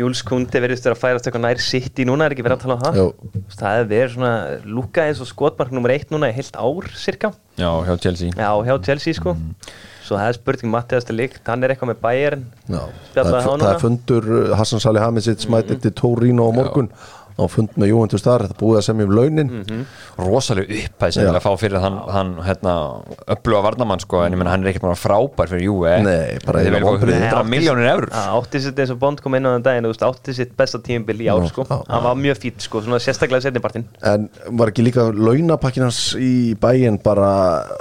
Júls 0.00 0.22
Kundi 0.24 0.60
verðist 0.62 0.86
vera 0.86 0.96
að 0.96 1.02
færast 1.02 1.26
eitthvað 1.28 1.42
nær 1.44 1.60
sitt 1.60 1.98
í 2.00 2.06
núna 2.08 2.24
er 2.28 2.32
ekki 2.34 2.44
verið 2.46 2.60
að 2.60 2.62
tala 2.64 2.76
um 2.76 2.82
það? 2.84 2.98
Jú. 3.00 3.42
það 3.58 3.74
hefur 3.74 3.88
verið 3.90 4.12
svona 4.14 4.34
lúka 4.78 5.06
eins 5.08 5.20
og 5.20 5.28
skotmark 5.28 5.74
nummer 5.74 5.92
eitt 5.92 6.12
núna 6.14 6.30
í 6.30 6.36
heilt 6.36 6.56
ár 6.56 6.86
cirka 6.96 7.32
Já, 7.58 7.68
hjá 7.84 7.92
Chelsea. 8.06 8.30
Já, 8.32 8.50
hjá 8.64 8.74
Chelsea 8.86 9.18
sko 9.18 9.34
svo 10.10 10.18
það 10.18 10.32
er 10.32 10.38
spurning 10.40 10.72
Mattias 10.74 11.06
de 11.06 11.14
Ligt, 11.14 11.40
hann 11.46 11.62
er 11.62 11.74
eitthvað 11.74 11.92
með 11.92 12.00
Já, 12.66 12.82
það 13.14 13.32
er, 13.70 13.78
fundur 13.82 14.26
uh, 14.26 14.54
Hassan 14.58 14.82
Salih 14.82 15.04
Hamisic 15.04 15.46
mætir 15.52 15.78
til 15.84 15.94
Torino 15.94 16.48
á 16.50 16.52
morgun 16.56 16.90
á 17.40 17.44
fund 17.50 17.72
með 17.80 17.90
Juventus 17.94 18.24
þar, 18.26 18.44
þetta 18.46 18.58
búið 18.60 18.78
að 18.80 18.84
semja 18.86 19.06
um 19.08 19.14
launin 19.16 19.50
rosaleg 20.20 20.70
upphæð 20.76 21.14
sem 21.14 21.24
Já. 21.24 21.28
vilja 21.30 21.42
fá 21.44 21.50
fyrir 21.60 21.82
hann, 21.82 21.96
hann 22.12 22.32
hérna, 22.44 22.74
öfluga 23.32 23.62
varnamann 23.64 24.02
sko, 24.02 24.20
en 24.26 24.34
ég 24.34 24.40
menna 24.40 24.52
hann 24.54 24.64
er 24.66 24.72
ekkert 24.72 24.84
bara 24.86 24.98
frábær 24.98 25.50
fyrir 25.50 25.64
þið 25.66 25.86
eiginlega 25.90 26.60
vilja 26.60 26.82
fá 26.82 26.88
vonbrigði. 26.90 27.20
100 27.30 27.50
miljónir 27.54 27.90
eurur 27.94 28.10
Já, 28.12 28.24
átti 28.36 28.62
sitt 28.64 28.82
eins 28.84 28.92
og 28.94 29.00
Bond 29.02 29.22
kom 29.24 29.36
inn 29.38 29.48
á 29.48 29.50
þann 29.54 29.66
daginn 29.66 29.88
þú 29.88 29.92
veist, 29.94 30.04
átti 30.10 30.36
sitt 30.36 30.54
besta 30.58 30.80
tímabil 30.84 31.24
í 31.24 31.30
ár 31.32 31.46
sko. 31.50 31.66
hann 31.70 32.04
var 32.06 32.18
mjög 32.20 32.40
fýtt 32.44 32.66
sko, 32.66 32.82
svona 32.84 33.00
sérstaklega 33.02 33.46
setnipartin 33.48 33.86
En 34.10 34.28
var 34.60 34.72
ekki 34.72 34.84
líka 34.86 35.08
launapakkin 35.14 35.86
hans 35.86 36.02
í 36.20 36.54
bæinn 36.60 37.00
bara, 37.04 37.30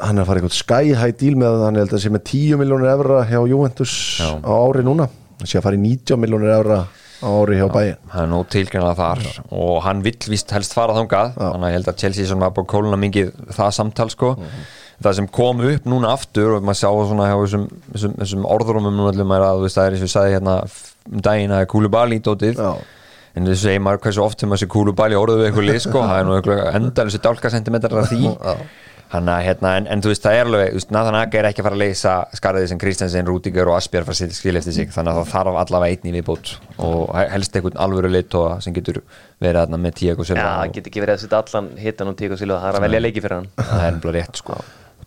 hann 0.03 0.17
er 0.19 0.23
að 0.25 0.31
fara 0.31 0.43
eitthvað 0.43 0.59
sky 0.59 0.93
high 0.95 1.15
deal 1.19 1.35
með 1.39 1.65
hann, 1.65 1.81
held 1.81 1.95
að 1.97 2.05
sé 2.05 2.13
með 2.13 2.25
10 2.31 2.61
miljónir 2.63 2.93
evra 2.93 3.23
hjá 3.29 3.39
Juventus 3.49 3.93
Já. 4.21 4.31
á 4.39 4.51
ári 4.53 4.85
núna, 4.87 5.09
það 5.41 5.51
sé 5.51 5.59
að 5.59 5.67
fara 5.67 5.79
í 5.79 5.83
90 5.83 6.21
miljónir 6.23 6.55
á 6.55 6.81
ári 7.25 7.57
hjá 7.59 7.67
bæinn 7.73 8.11
hann 8.13 8.25
er 8.25 8.29
nóg 8.31 8.49
tilgjörnlega 8.53 8.95
þar 8.99 9.23
og 9.51 9.79
hann 9.85 10.03
vill 10.05 10.19
víst 10.31 10.51
helst 10.55 10.75
fara 10.77 10.95
þangað. 10.97 11.33
Þannig 11.39 11.65
að 11.65 11.73
ég 11.73 11.77
held 11.77 11.89
að 11.91 12.03
Chelsea 12.03 12.37
var 12.39 12.53
búin 12.55 12.67
að 12.67 12.71
kóluna 12.73 12.99
mikið 13.01 13.33
það 13.57 13.73
samtal 13.79 14.09
sko. 14.13 14.35
Það 14.99 15.15
sem 15.15 15.27
kom 15.31 15.61
upp 15.63 15.85
núna 15.87 16.13
aftur 16.15 16.57
og 16.57 16.65
maður 16.67 16.79
sjá 16.81 16.89
svona 17.09 17.27
hjá 17.29 17.35
þessum, 17.39 17.67
þessum, 17.93 18.15
þessum 18.19 18.47
orðrumum 18.51 18.97
núna 18.99 19.11
að 19.39 19.67
það 19.71 19.85
er 19.85 19.95
eins 19.95 20.01
og 20.03 20.09
ég 20.09 20.15
sagði 20.15 20.33
hérna 20.35 20.55
um 21.09 21.21
daginn 21.23 21.55
að 21.55 21.67
Kúlubali 21.71 22.19
dótið. 22.23 22.59
Já. 22.59 22.73
en 23.37 23.45
þessu 23.45 23.61
segir 23.69 23.83
maður 23.85 24.01
hversu 24.03 24.23
oft 24.25 24.41
sem 24.41 24.51
þessi 24.51 24.67
Kúlubali 24.73 25.15
orðuð 25.15 25.39
við 25.39 25.47
eitthvað 25.49 25.67
lið 25.69 25.81
sko. 25.85 26.01
Það 26.09 26.19
er 26.19 26.27
nú 26.27 26.35
eitthvað 26.35 26.61
endal 26.79 27.05
þessi 27.07 27.21
dálka 27.23 27.51
sentimetrar 27.53 28.01
af 28.01 28.09
því 28.11 28.33
hann 29.09 29.29
að 29.33 29.39
hérna 29.47 29.71
en, 29.79 29.87
en 29.89 30.03
þú 30.03 30.11
veist 30.11 30.25
það 30.25 30.35
er 30.37 30.49
alveg, 30.49 30.75
Nathan 30.93 31.17
Ake 31.17 31.39
er 31.39 31.47
ekki 31.49 31.63
að 31.63 31.67
fara 31.69 31.77
að 31.77 31.81
leysa 31.81 32.15
skarðið 32.37 32.67
sem 32.69 32.81
Kristensen, 32.81 33.29
Rúdiger 33.29 33.71
og 33.71 33.77
Asbjörn 33.79 34.05
fara 34.05 34.13
að 34.13 34.19
setja 34.21 34.37
skil 34.37 34.59
eftir 34.59 34.75
sig, 34.75 34.91
þannig 34.93 35.15
að 35.15 35.21
það 35.23 35.31
þarf 35.33 35.59
allavega 35.63 35.95
einn 35.95 36.09
í 36.11 36.13
viðbót 36.13 36.51
og 36.85 37.15
helst 37.17 37.57
einhvern 37.57 37.79
alvöru 37.85 38.11
leitóa 38.13 38.59
sem 38.61 38.75
getur 38.75 39.01
verið 39.41 39.63
þarna 39.63 39.79
með 39.81 39.95
Tiago 40.01 40.25
Já, 40.25 40.29
Silva 40.29 40.45
það 40.45 40.67
og 40.67 40.75
get 40.77 40.91
ekki 40.91 41.03
verið 41.05 41.15
að 41.15 41.23
setja 41.23 41.41
allan 41.41 41.71
hittan 41.81 42.11
og 42.11 42.19
tík 42.21 42.35
og 42.35 42.41
silva, 42.43 42.59
það 42.61 42.69
er 42.69 42.79
að 42.79 42.85
velja 42.85 43.01
leiki 43.07 43.25
fyrir 43.25 43.37
hann. 43.39 43.49
Það 43.71 43.87
er 43.87 43.99
bara 44.03 44.15
rétt 44.19 44.43
sko. 44.43 44.59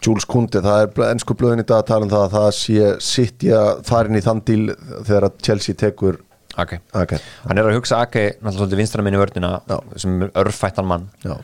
Jules 0.02 0.26
Kundi, 0.26 0.58
það 0.64 0.80
er 0.82 1.04
ennsku 1.12 1.34
blöðin 1.38 1.62
í 1.62 1.66
dag 1.68 1.84
að 1.84 1.88
tala 1.92 2.06
um 2.08 2.10
það 2.10 2.24
að 2.26 2.32
það 2.34 2.46
sé 2.58 2.88
sitt 3.06 3.44
í 3.46 3.52
að 3.54 3.84
fara 3.86 4.10
inn 4.10 4.18
í 4.18 4.22
þann 4.24 4.40
díl 4.48 4.64
þegar 5.06 5.28
Chelsea 5.46 5.78
tekur 5.78 6.18
Ake, 6.58 6.80
Ake. 6.98 7.20
Hann 7.46 7.60
er 7.60 7.68
að 7.70 7.78
hugsa 7.78 8.02
Ake 8.04 8.24
náttúrulega 8.42 8.80
vinstra 8.82 9.04
minni 9.04 9.20
vörnina 9.20 9.60
Já. 9.70 9.78
sem 10.02 10.26
er 10.26 10.34
örfættan 10.42 10.88
mann. 10.88 11.06
Já. 11.22 11.36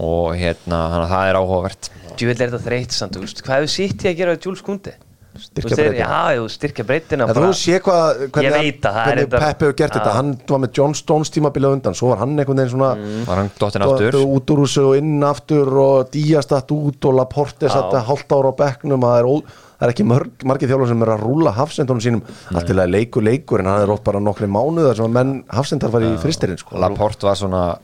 Og 0.00 0.32
hérna, 0.40 0.80
hann 0.94 1.04
að 1.04 1.12
það 1.14 1.28
er 1.34 1.38
áhugavert. 1.42 1.90
Djúvel 2.16 2.34
er 2.40 2.50
þetta 2.50 2.64
þreytt 2.66 2.96
samt, 2.96 3.14
þú 3.16 3.22
veist, 3.26 3.44
hvað 3.46 3.60
hefur 3.62 3.72
sitt 3.76 4.02
í 4.04 4.10
að 4.10 4.18
gera 4.22 4.34
við 4.36 4.48
Jules 4.48 4.64
Kundi? 4.66 4.96
Styrkja 5.40 5.76
breytina. 5.78 6.06
Já, 6.10 6.34
jú, 6.36 6.46
styrkja 6.50 6.84
breytina 6.84 7.26
En 7.30 7.36
þú 7.38 7.50
sé 7.54 7.76
hvað, 7.80 8.18
hvernig, 8.34 8.48
Ég 8.50 8.54
veit 8.56 8.80
að 8.82 8.96
það 8.96 8.98
er 9.00 9.06
hvernig 9.06 9.28
þetta- 9.30 9.40
Pep 9.44 9.60
hefur 9.62 9.76
gert 9.78 9.94
þetta, 9.94 10.14
hann 10.16 10.32
var 10.50 10.58
með 10.64 10.72
John 10.76 10.94
Stones 10.98 11.30
tímabilið 11.30 11.76
undan, 11.76 11.94
svo 11.96 12.08
var 12.10 12.18
hann 12.24 12.34
einhvern 12.34 12.58
veginn 12.60 12.72
svona 12.74 12.90
var 13.28 13.36
hann 13.40 13.50
dottin 13.62 13.84
aftur? 13.86 14.10
Dottir 14.10 14.26
út 14.26 14.50
úr 14.50 14.62
þessu 14.66 14.84
og 14.90 14.96
inn 14.98 15.22
aftur 15.24 15.70
og 15.84 16.10
Díaz 16.10 16.50
datt 16.50 16.74
út 16.74 17.08
og 17.08 17.14
Laporte 17.14 17.70
satt 17.70 17.94
að 17.94 18.04
hálft 18.10 18.34
ára 18.36 18.50
á 18.50 18.54
bekknum. 18.58 19.00
Að 19.06 19.14
það 19.14 19.20
er, 19.22 19.30
ó, 19.30 19.34
það 19.80 19.86
er 19.86 19.94
ekki 19.94 20.08
mörg, 20.10 20.44
margir 20.50 20.68
þjálfur 20.74 20.88
sem 20.92 21.02
er 21.06 21.12
að 21.14 21.24
rúla 21.24 21.54
hafsendunum 21.56 22.02
sínum. 22.04 22.22
Allt 22.52 22.66
til 22.66 22.76
að 22.82 22.90
leikur 22.98 23.22
leikur 23.24 23.60
en 23.62 23.70
hann 23.70 23.86
er 23.86 23.94
oft 23.94 24.04
bara 24.04 24.18
nokkri 24.20 24.50
mánuðar 24.50 24.96
sem 24.98 25.06
að 25.06 25.14
menn 25.14 25.44
hafsendar 25.48 25.94
fara 25.94 26.10
í 26.10 26.18
fristirinn 26.20 26.58
sko. 26.58 26.76
Laporte 26.76 27.22
var 27.30 27.38
svona 27.38 27.78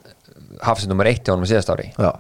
hafsend 0.65 0.93
nummer 0.93 1.09
eitt 1.11 1.25
hjá 1.27 1.35
honum 1.35 1.47
í 1.47 1.51
síðast 1.51 1.73
ári. 1.73 1.91
Já. 1.99 2.11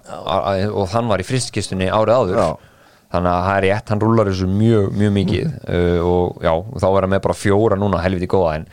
Og 0.72 0.88
hann 0.92 1.08
var 1.10 1.22
í 1.22 1.26
fristkistunni 1.26 1.88
árið 1.92 2.18
áður. 2.20 2.40
Já. 2.42 2.72
þannig 3.14 3.30
að 3.30 3.44
það 3.46 3.56
er 3.56 3.64
rétt, 3.68 3.90
hann 3.92 4.00
rúlar 4.02 4.28
þessu 4.28 4.46
mjög, 4.50 4.86
mjög 4.98 5.12
mikið. 5.14 5.50
Uh, 5.70 5.98
og 6.02 6.42
já, 6.42 6.50
og 6.52 6.80
þá 6.82 6.86
er 6.90 7.04
hann 7.06 7.12
með 7.14 7.20
bara 7.28 7.36
fjóra 7.38 7.78
núna 7.78 8.00
helviti 8.02 8.28
góða 8.32 8.56
en 8.58 8.64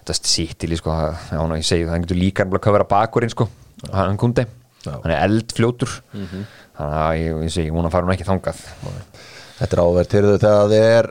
þetta 0.00 0.16
sýttil 0.18 0.76
sko, 0.80 0.96
já, 1.30 1.38
ná, 1.38 1.54
ég 1.56 1.68
segi 1.68 1.84
það, 1.86 1.92
hann 1.94 2.06
getur 2.06 2.18
líka 2.20 2.46
að 2.46 2.58
köfra 2.66 2.88
bakurinn 2.90 3.32
sko, 3.32 3.46
hann 3.94 4.18
kundi. 4.20 4.44
Hann 4.86 5.10
er 5.14 5.22
eldfljótur. 5.28 5.94
Þannig 6.76 6.98
að 7.00 7.20
ég, 7.22 7.38
ég 7.46 7.54
segi, 7.54 7.70
hún 7.74 7.86
að 7.88 7.94
fara 7.94 8.06
hún 8.06 8.14
ekki 8.14 8.26
þangað. 8.28 8.60
Þetta 9.56 9.72
er 9.78 9.82
áverð 9.86 10.10
til 10.12 10.24
þau 10.26 10.34
þegar 10.34 10.58
það 10.60 10.74
er 10.80 11.08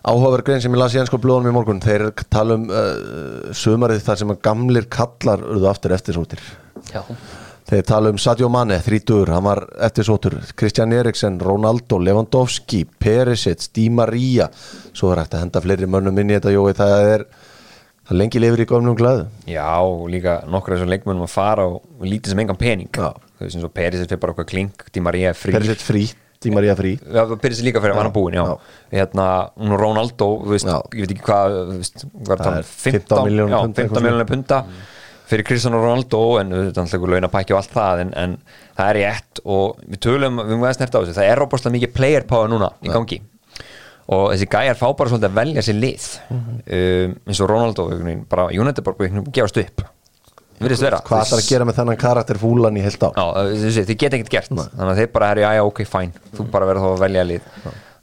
áhugaverð 0.00 0.44
grein 0.48 0.60
sem 0.64 0.74
ég 0.74 0.80
las 0.80 0.96
í 0.96 1.00
ennsko 1.00 1.20
blóðunum 1.20 1.52
í 1.52 1.54
morgun. 1.54 1.80
Þeir 1.84 2.08
tala 2.32 2.56
um 2.58 2.66
uh, 2.72 3.52
sumarið 3.56 4.02
þar 4.08 4.20
sem 4.20 4.34
gamlir 4.48 4.88
kallar 4.92 5.44
urðu 5.44 5.68
aftur 5.70 5.94
eftirsóttir 5.96 6.40
Já, 6.92 7.02
Þeir 7.70 7.84
tala 7.86 8.10
um 8.10 8.16
Sadio 8.18 8.48
Mane, 8.50 8.80
þrítur, 8.82 9.28
hann 9.30 9.44
var 9.46 9.60
eftirsóttur, 9.86 10.34
Kristján 10.58 10.90
Eriksen, 10.96 11.36
Ronaldo, 11.38 12.00
Lewandowski, 12.02 12.80
Perisic, 12.98 13.68
Di 13.76 13.84
Maria, 13.94 14.48
svo 14.90 15.12
er 15.12 15.20
hægt 15.22 15.36
að 15.38 15.44
henda 15.44 15.62
fleiri 15.62 15.86
mönnum 15.86 16.18
inn 16.18 16.32
í 16.32 16.34
þetta, 16.34 16.50
jói, 16.56 16.72
það 16.74 17.10
er, 17.12 17.24
það 18.10 18.18
lengi 18.18 18.42
lifir 18.42 18.64
í 18.64 18.66
gömlum 18.72 18.96
glæðu. 18.98 19.28
já, 19.46 19.68
og 19.86 20.08
líka 20.10 20.40
nokkur 20.50 20.74
af 20.74 20.80
þessum 20.80 20.90
leikmennum 20.90 21.28
að 21.28 21.30
fara 21.36 21.68
og 21.70 22.02
lítið 22.02 22.32
sem 22.34 22.42
engan 22.42 22.58
pening. 22.58 22.90
Já. 22.90 23.12
þú 23.38 23.46
veist 23.46 23.56
eins 23.60 23.68
og 23.68 23.72
Peris 23.78 24.02
er 24.02 24.18
bara 24.18 24.34
eitthvað 24.34 24.50
klink 24.50 24.82
Di 24.90 25.00
Maria 25.06 25.30
er 25.30 25.38
frí. 25.38 25.54
Perisic 25.54 25.84
frí, 25.86 26.02
Di 26.42 26.50
Maria 26.50 26.74
frí. 26.74 26.96
Já, 26.98 27.22
Pyrrhus 27.36 27.60
er 27.62 27.68
líka 27.70 27.80
fyrir 27.84 27.94
að 27.94 28.02
hann 28.02 28.12
búinn, 28.16 28.34
já. 28.40 28.48
já. 28.50 28.80
Hérna, 28.98 29.26
hún 29.60 29.76
og 29.76 29.80
Ronaldo, 29.84 30.28
veist, 30.50 30.66
ég 30.66 31.04
veit 31.06 31.14
ekki 31.14 31.22
hvað, 31.28 31.54
þú 31.70 31.78
veist, 31.84 32.02
hvað 32.26 32.34
er 32.34 32.42
Það 32.42 32.50
það, 32.50 32.58
er 32.58 32.96
15 32.98 33.28
milljónir 33.28 33.54
já, 33.54 33.60
punda, 33.62 33.84
eitthvað 33.84 34.00
15 34.00 34.08
miljónir 34.08 34.28
punta 34.34 34.60
fyrir 35.30 35.46
Cristiano 35.46 35.80
Ronaldo, 35.82 36.22
en 36.40 36.54
er 36.56 37.04
launapækki 37.14 37.54
og 37.54 37.60
allt 37.60 37.74
það, 37.74 38.04
en, 38.04 38.14
en 38.18 38.36
það 38.78 38.88
er 38.88 38.98
rétt 39.00 39.42
og 39.44 39.84
við 39.86 40.02
tölum, 40.06 40.40
við 40.42 40.56
múum 40.56 40.66
að 40.68 40.78
snerta 40.78 40.98
á 40.98 41.02
þessu, 41.04 41.18
það 41.20 41.30
er 41.30 41.42
róbáslega 41.42 41.76
mikið 41.76 41.94
player 41.96 42.26
power 42.30 42.50
núna 42.50 42.72
í 42.82 42.90
gangi 42.90 43.20
og 44.10 44.26
þessi 44.32 44.50
gæjar 44.50 44.78
fá 44.80 44.88
bara 44.98 45.12
svolítið 45.12 45.30
að 45.30 45.38
velja 45.38 45.64
sér 45.66 45.78
lið 45.78 46.08
um, 46.34 47.16
eins 47.30 47.40
og 47.40 47.50
Ronaldo, 47.52 47.88
bara 48.30 48.48
United 48.50 48.86
bara 48.86 49.10
gefast 49.30 49.60
upp, 49.62 49.84
Hvað 51.06 51.22
ætlar 51.24 51.40
að 51.40 51.46
gera 51.48 51.66
með 51.68 51.78
þennan 51.78 52.00
karakter 52.00 52.40
fúlan 52.40 52.76
í 52.76 52.82
heilt 52.84 53.06
á? 53.06 53.08
Já, 53.16 53.46
þessi, 53.62 53.84
þið 53.88 54.00
geta 54.02 54.18
ekkert 54.18 54.34
gert 54.34 54.50
þannig 54.50 54.90
að 54.90 54.98
þeir 54.98 55.12
bara 55.14 55.30
er, 55.32 55.40
já, 55.40 55.52
já, 55.56 55.62
ok, 55.70 55.80
fæn 55.88 56.12
þú 56.36 56.46
bara 56.52 56.68
verður 56.68 56.84
þá 56.84 56.90
að 56.90 57.04
velja 57.06 57.24
lið 57.30 57.46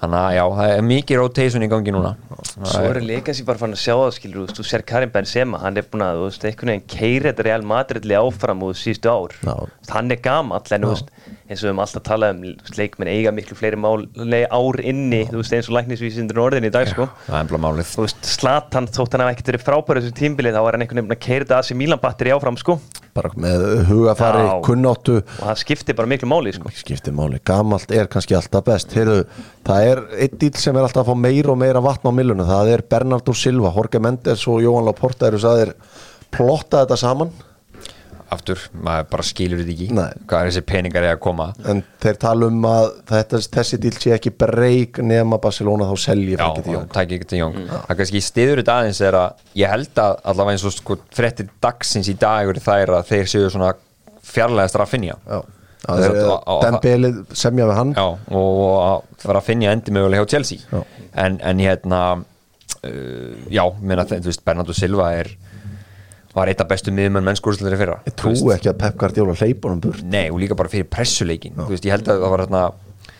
þannig 0.01 0.19
að 0.19 0.35
já, 0.37 0.43
það 0.57 0.73
er 0.73 0.83
mikið 0.87 1.19
rotation 1.21 1.65
í 1.65 1.69
gangi 1.71 1.93
núna. 1.95 2.11
Svo 2.57 2.83
eru 2.91 3.01
leikans 3.01 3.41
ég 3.41 3.47
bara 3.47 3.61
fann 3.61 3.73
að 3.73 3.81
sjá 3.81 3.93
það 3.95 4.13
skilur, 4.17 4.53
þú 4.57 4.65
sér 4.69 4.85
Karim 4.87 5.13
Benzema, 5.13 5.61
hann 5.63 5.79
er 5.79 5.87
búin 5.89 6.05
að, 6.05 6.21
þú 6.21 6.27
veist, 6.27 6.45
einhvern 6.49 6.73
veginn 6.73 6.87
keiri 6.93 7.29
þetta 7.31 7.47
Real 7.47 7.65
Madrid 7.71 8.13
áfram 8.19 8.63
úr 8.67 8.77
síðustu 8.77 9.09
ár, 9.13 9.35
veist, 9.41 9.93
hann 9.95 10.13
er 10.13 10.21
gamall 10.21 10.75
en 10.77 10.85
þú 10.85 10.93
veist, 10.93 11.11
eins 11.47 11.61
og 11.61 11.67
við 11.67 11.71
höfum 11.71 11.81
alltaf 11.83 12.03
talað 12.03 12.35
um 12.35 12.75
leikmenn 12.77 13.11
eiga 13.11 13.31
miklu 13.35 13.55
fleiri 13.57 13.79
mál, 13.79 14.03
ár 14.51 14.79
inni, 14.83 15.23
þú 15.29 15.41
veist, 15.41 15.55
eins 15.55 15.69
og 15.71 15.77
læknisvísindur 15.77 16.41
orðin 16.43 16.67
í 16.67 16.71
dag, 16.73 16.89
sko, 16.91 17.07
það 17.29 17.39
er 17.55 17.63
málið 17.63 17.91
þú 17.93 18.05
veist, 18.05 18.29
Slatan, 18.35 18.89
þótt 18.91 19.15
hann 19.15 19.23
hafa 19.23 19.35
ekkert 19.35 19.51
verið 19.53 19.65
frábæri 19.67 20.03
þessu 20.03 20.17
tímbilið, 20.19 20.57
þá 20.57 20.65
var 20.65 20.77
hann 20.77 20.85
einhvern 20.85 21.03
veginn 21.03 21.17
að 21.17 21.23
keiri 21.23 21.47
þetta 21.47 21.59
að 21.61 21.69
sér 21.69 21.79
Milan 21.79 22.03
batteri 22.03 22.35
áfram, 22.35 22.59
sko, 22.59 22.79
Bara 23.17 23.31
með 23.33 23.63
hugafari, 23.87 24.43
Já. 24.45 24.51
kunnáttu, 24.67 25.15
og 25.23 25.39
það 25.41 25.61
skipti 25.63 25.95
bara 25.97 26.09
miklu 26.11 26.27
máli, 26.29 26.51
sko. 26.53 26.69
skiptir 26.77 27.15
máli, 27.17 27.39
gamalt 27.41 27.89
er 27.95 28.09
kannski 28.11 28.35
alltaf 28.37 28.65
best. 28.67 28.93
Heyrðu, 28.93 29.23
það 29.65 29.87
er 29.87 30.01
einn 30.21 30.37
dýl 30.43 30.59
sem 30.61 30.77
er 30.77 30.85
alltaf 30.85 31.01
að 31.01 31.09
fá 31.09 31.23
meira 31.23 31.53
og 31.55 31.57
meira 31.57 31.81
vatn 31.81 32.11
á 32.11 32.13
millunum, 32.13 32.45
það 32.45 32.73
er 32.75 32.83
Bernardo 32.93 33.33
Silva, 33.33 33.71
Jorge 33.73 34.01
Mendes 34.03 34.45
og 34.45 34.61
Jóhann 34.61 34.85
Laporta 34.85 35.31
eru 35.31 35.41
saðir 35.41 35.73
plotta 36.29 36.83
þetta 36.83 36.99
saman. 37.01 37.33
Aftur, 38.33 38.61
maður 38.73 39.07
bara 39.11 39.25
skilur 39.25 39.61
þetta 39.61 39.73
ekki 39.73 39.87
Nei. 39.97 40.23
hvað 40.27 40.41
er 40.41 40.51
þessi 40.51 40.63
peningar 40.67 41.07
er 41.07 41.15
að 41.15 41.21
koma. 41.23 41.47
En 41.69 41.81
þeir 42.03 42.19
tala 42.21 42.49
um 42.51 42.67
að 42.69 42.87
þetta, 43.11 43.41
þessi 43.57 43.79
díl 43.83 43.93
sé 43.95 44.13
ekki 44.15 44.33
breyk 44.43 45.01
nema 45.05 45.39
Barcelona 45.43 45.89
þá 45.89 46.05
selji 46.05 46.37
það 46.39 46.49
ekki 47.03 47.29
til 47.31 47.41
Jóng 47.41 47.57
það 47.67 47.91
er 47.93 47.99
kannski 48.01 48.23
stiður 48.25 48.61
þetta 48.61 48.77
aðeins 48.81 49.03
er 49.07 49.19
að 49.21 49.45
ég 49.61 49.73
held 49.73 50.01
að 50.03 50.17
allavega 50.31 50.57
eins 50.57 50.67
og 50.67 50.75
sko 50.75 50.99
frettir 51.15 51.51
dagsins 51.63 52.11
í 52.11 52.17
dag 52.19 52.51
eru 52.51 52.63
þær 52.63 52.95
að 52.99 53.13
þeir 53.13 53.31
séu 53.33 53.51
svona 53.53 53.73
fjarlægast 54.27 54.79
Rafinha. 54.79 55.17
Það 55.27 56.05
það 56.17 56.63
Dembele 56.65 57.11
semja 57.37 57.67
við 57.69 57.77
hann. 57.77 57.93
Já, 57.95 58.07
og, 58.35 59.43
finja 59.45 59.75
endi 59.75 59.93
mögulega 59.95 60.25
hjá 60.25 60.33
Chelsea. 60.35 60.83
En, 61.17 61.37
en 61.39 61.61
hérna 61.63 62.01
uh, 62.17 63.35
já, 63.53 63.63
meina, 63.81 64.05
þú 64.09 64.25
veist, 64.27 64.43
Bernardo 64.45 64.75
Silva 64.75 65.11
er 65.19 65.31
var 66.37 66.51
eitt 66.51 66.63
af 66.63 66.69
bestu 66.69 66.93
miðmenn 66.93 67.25
mennskúrslega 67.25 67.79
fyrra. 67.79 67.99
Ég 68.07 68.17
trú 68.19 68.33
ekki 68.53 68.71
að 68.71 68.79
Pep 68.83 68.97
Guardiola 69.01 69.35
hleypunum 69.37 69.81
burt. 69.83 70.03
Nei, 70.05 70.27
og 70.31 70.41
líka 70.41 70.57
bara 70.57 70.71
fyrir 70.71 70.89
pressuleikin 70.91 71.57
Þú 71.57 71.71
veist, 71.73 71.87
ég 71.87 71.95
held 71.95 72.11
að 72.11 72.23
það 72.23 72.33
var 72.33 72.43
hérna 72.45 72.65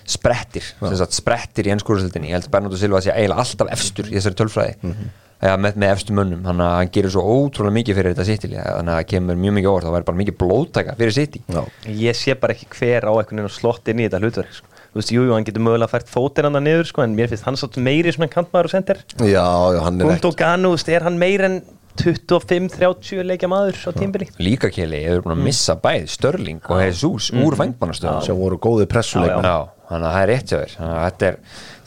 sprettir, 0.08 0.68
sem 0.80 1.00
sagt 1.00 1.16
sprettir 1.18 1.68
í 1.68 1.74
ennskúrastöldinni 1.76 2.30
ég 2.32 2.38
held 2.38 2.48
að 2.48 2.54
Bernardo 2.54 2.80
Silva 2.80 3.02
sé 3.04 3.12
eiginlega 3.12 3.44
alltaf 3.44 3.72
efstur 3.76 4.08
í 4.08 4.16
þessari 4.16 4.40
tölfræði. 4.40 4.78
Mhm. 4.82 5.10
eða 5.38 5.58
með, 5.62 5.76
með 5.78 5.92
efstu 5.94 6.14
mönnum, 6.18 6.40
þannig 6.42 6.66
að 6.66 6.78
hann 6.80 6.94
gerir 6.96 7.12
svo 7.14 7.22
ótrúlega 7.22 7.76
mikið 7.76 7.98
fyrir 8.00 8.14
þetta 8.16 8.26
City, 8.26 8.48
þannig 8.56 8.94
að 8.94 8.96
það 8.98 9.10
kemur 9.12 9.36
mjög 9.38 9.54
mikið 9.58 9.70
óvart. 9.70 9.86
Það 9.86 9.96
væri 9.96 10.08
bara 10.08 10.18
mikið 10.22 10.38
blóðtaka 10.40 10.96
fyrir 10.98 11.14
Já, 11.54 11.62
Ég 11.86 12.18
sé 12.18 12.34
bara 12.42 12.56
ekki 12.56 12.66
hver 12.74 13.06
á 13.06 13.12
einhvern 13.14 13.38
veginn 13.38 13.52
að 13.52 13.54
slott 13.54 13.92
inn 13.92 14.02
í 14.02 14.08
þetta 14.08 14.22
hlutverk 14.24 14.56
sko. 14.58 14.72
Þú 14.88 15.02
veist, 15.02 15.12
jú, 15.14 15.24
jú, 15.28 15.34
hann 15.36 15.46
getur 15.46 15.62
mögulega 15.62 15.92
fært 15.92 16.10
fótinn 16.10 16.48
hann 16.48 16.64
niður 16.66 16.88
sko, 16.90 17.04
en 17.06 17.14
mér 17.14 17.30
finnst 17.30 17.46
hann 17.46 17.60
satt 17.60 17.78
meiri 17.78 18.10
svona 18.16 18.32
kantmaður 18.34 18.70
og 18.70 18.74
sender 18.74 19.02
já, 19.20 19.46
já 19.76 19.82
hann 19.86 20.00
er 20.02 20.08
ekki 20.08 20.24
Gundogan, 20.24 20.66
þú 20.66 20.72
veist, 20.74 20.90
er 20.90 21.06
hann 21.06 21.20
meir 21.22 21.44
en 21.46 21.58
25-30 22.04 23.26
leikja 23.28 23.50
maður 23.52 23.80
á 23.88 23.92
tímbili 23.98 24.30
Líka 24.42 24.70
Keli, 24.74 25.02
ég 25.06 25.18
er 25.18 25.24
búin 25.26 25.38
að 25.38 25.46
missa 25.48 25.78
bæði 25.82 26.12
Störling 26.14 26.62
og 26.68 26.84
Jesus 26.84 27.32
úr 27.36 27.58
fængmannastöðum 27.60 28.24
sem 28.26 28.38
voru 28.38 28.60
góði 28.62 28.88
pressuleikmenn. 28.92 29.48
Já, 29.48 29.77
þannig 29.88 30.08
að 30.08 30.16
það 30.18 30.24
er 30.24 30.30
rétt 30.34 30.52
hjá 30.52 30.58
þér. 30.58 31.38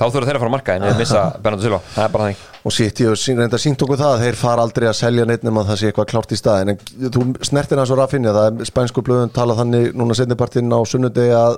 Þá 0.01 0.05
þurfa 0.09 0.27
þeir 0.27 0.37
að 0.37 0.41
fara 0.41 0.49
að 0.49 0.55
marka 0.55 0.75
en 0.79 0.85
við 0.89 1.01
missa 1.03 1.23
Bernardo 1.45 1.65
Silva, 1.67 1.81
það 1.95 2.05
er 2.07 2.13
bara 2.15 2.25
þannig. 2.27 2.47
Og 2.61 2.73
City 2.77 3.05
hefur 3.07 3.17
sín- 3.21 3.39
reyndar 3.41 3.61
sínt 3.61 3.81
okkur 3.85 3.97
það 4.01 4.15
að 4.15 4.23
þeir 4.25 4.37
fara 4.37 4.65
aldrei 4.67 4.87
að 4.91 4.97
selja 4.99 5.25
neitt 5.29 5.45
nema 5.47 5.63
það 5.65 5.79
sé 5.81 5.87
eitthvað 5.89 6.09
klárt 6.11 6.33
í 6.33 6.37
staðin 6.37 6.73
en 6.75 6.81
þú 7.15 7.23
snertir 7.49 7.81
hans 7.81 7.93
og 7.95 7.99
Rafinha 8.01 8.35
það 8.37 8.49
er 8.61 8.69
spænsku 8.69 9.05
blöðun 9.07 9.33
tala 9.33 9.57
þannig 9.57 9.95
núna 9.97 10.17
setnipartinn 10.19 10.69
á 10.77 10.81
sunnudegi 10.89 11.33
að 11.37 11.57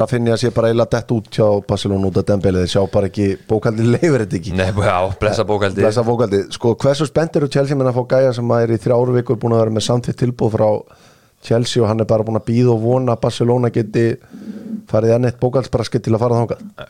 Rafinha 0.00 0.38
sé 0.40 0.48
bara 0.56 0.70
eila 0.72 0.86
dett 0.88 1.12
út 1.12 1.28
hjá 1.36 1.44
Barcelona 1.68 2.08
út 2.08 2.20
af 2.22 2.28
Dembele 2.30 2.62
þeir 2.64 2.72
sjá 2.72 2.80
bara 2.92 3.10
ekki 3.12 3.28
bókaldi 3.52 3.84
leifir 3.92 4.24
þetta 4.24 4.38
ekki. 4.40 4.54
Nei, 4.56 4.70
já, 4.72 4.96
blessa 5.20 5.44
bókaldi 5.48 5.84
Blessa 5.84 6.04
bókaldi, 6.08 6.40
sko 6.56 6.72
hversu 6.80 7.04
spennt 7.08 7.36
eru 7.36 7.48
Chelsea 7.52 7.76
farið 14.90 15.14
enn 15.16 15.28
eitt 15.30 15.40
bókaldsbraskið 15.42 16.04
til 16.06 16.14
að 16.16 16.22
fara 16.24 16.40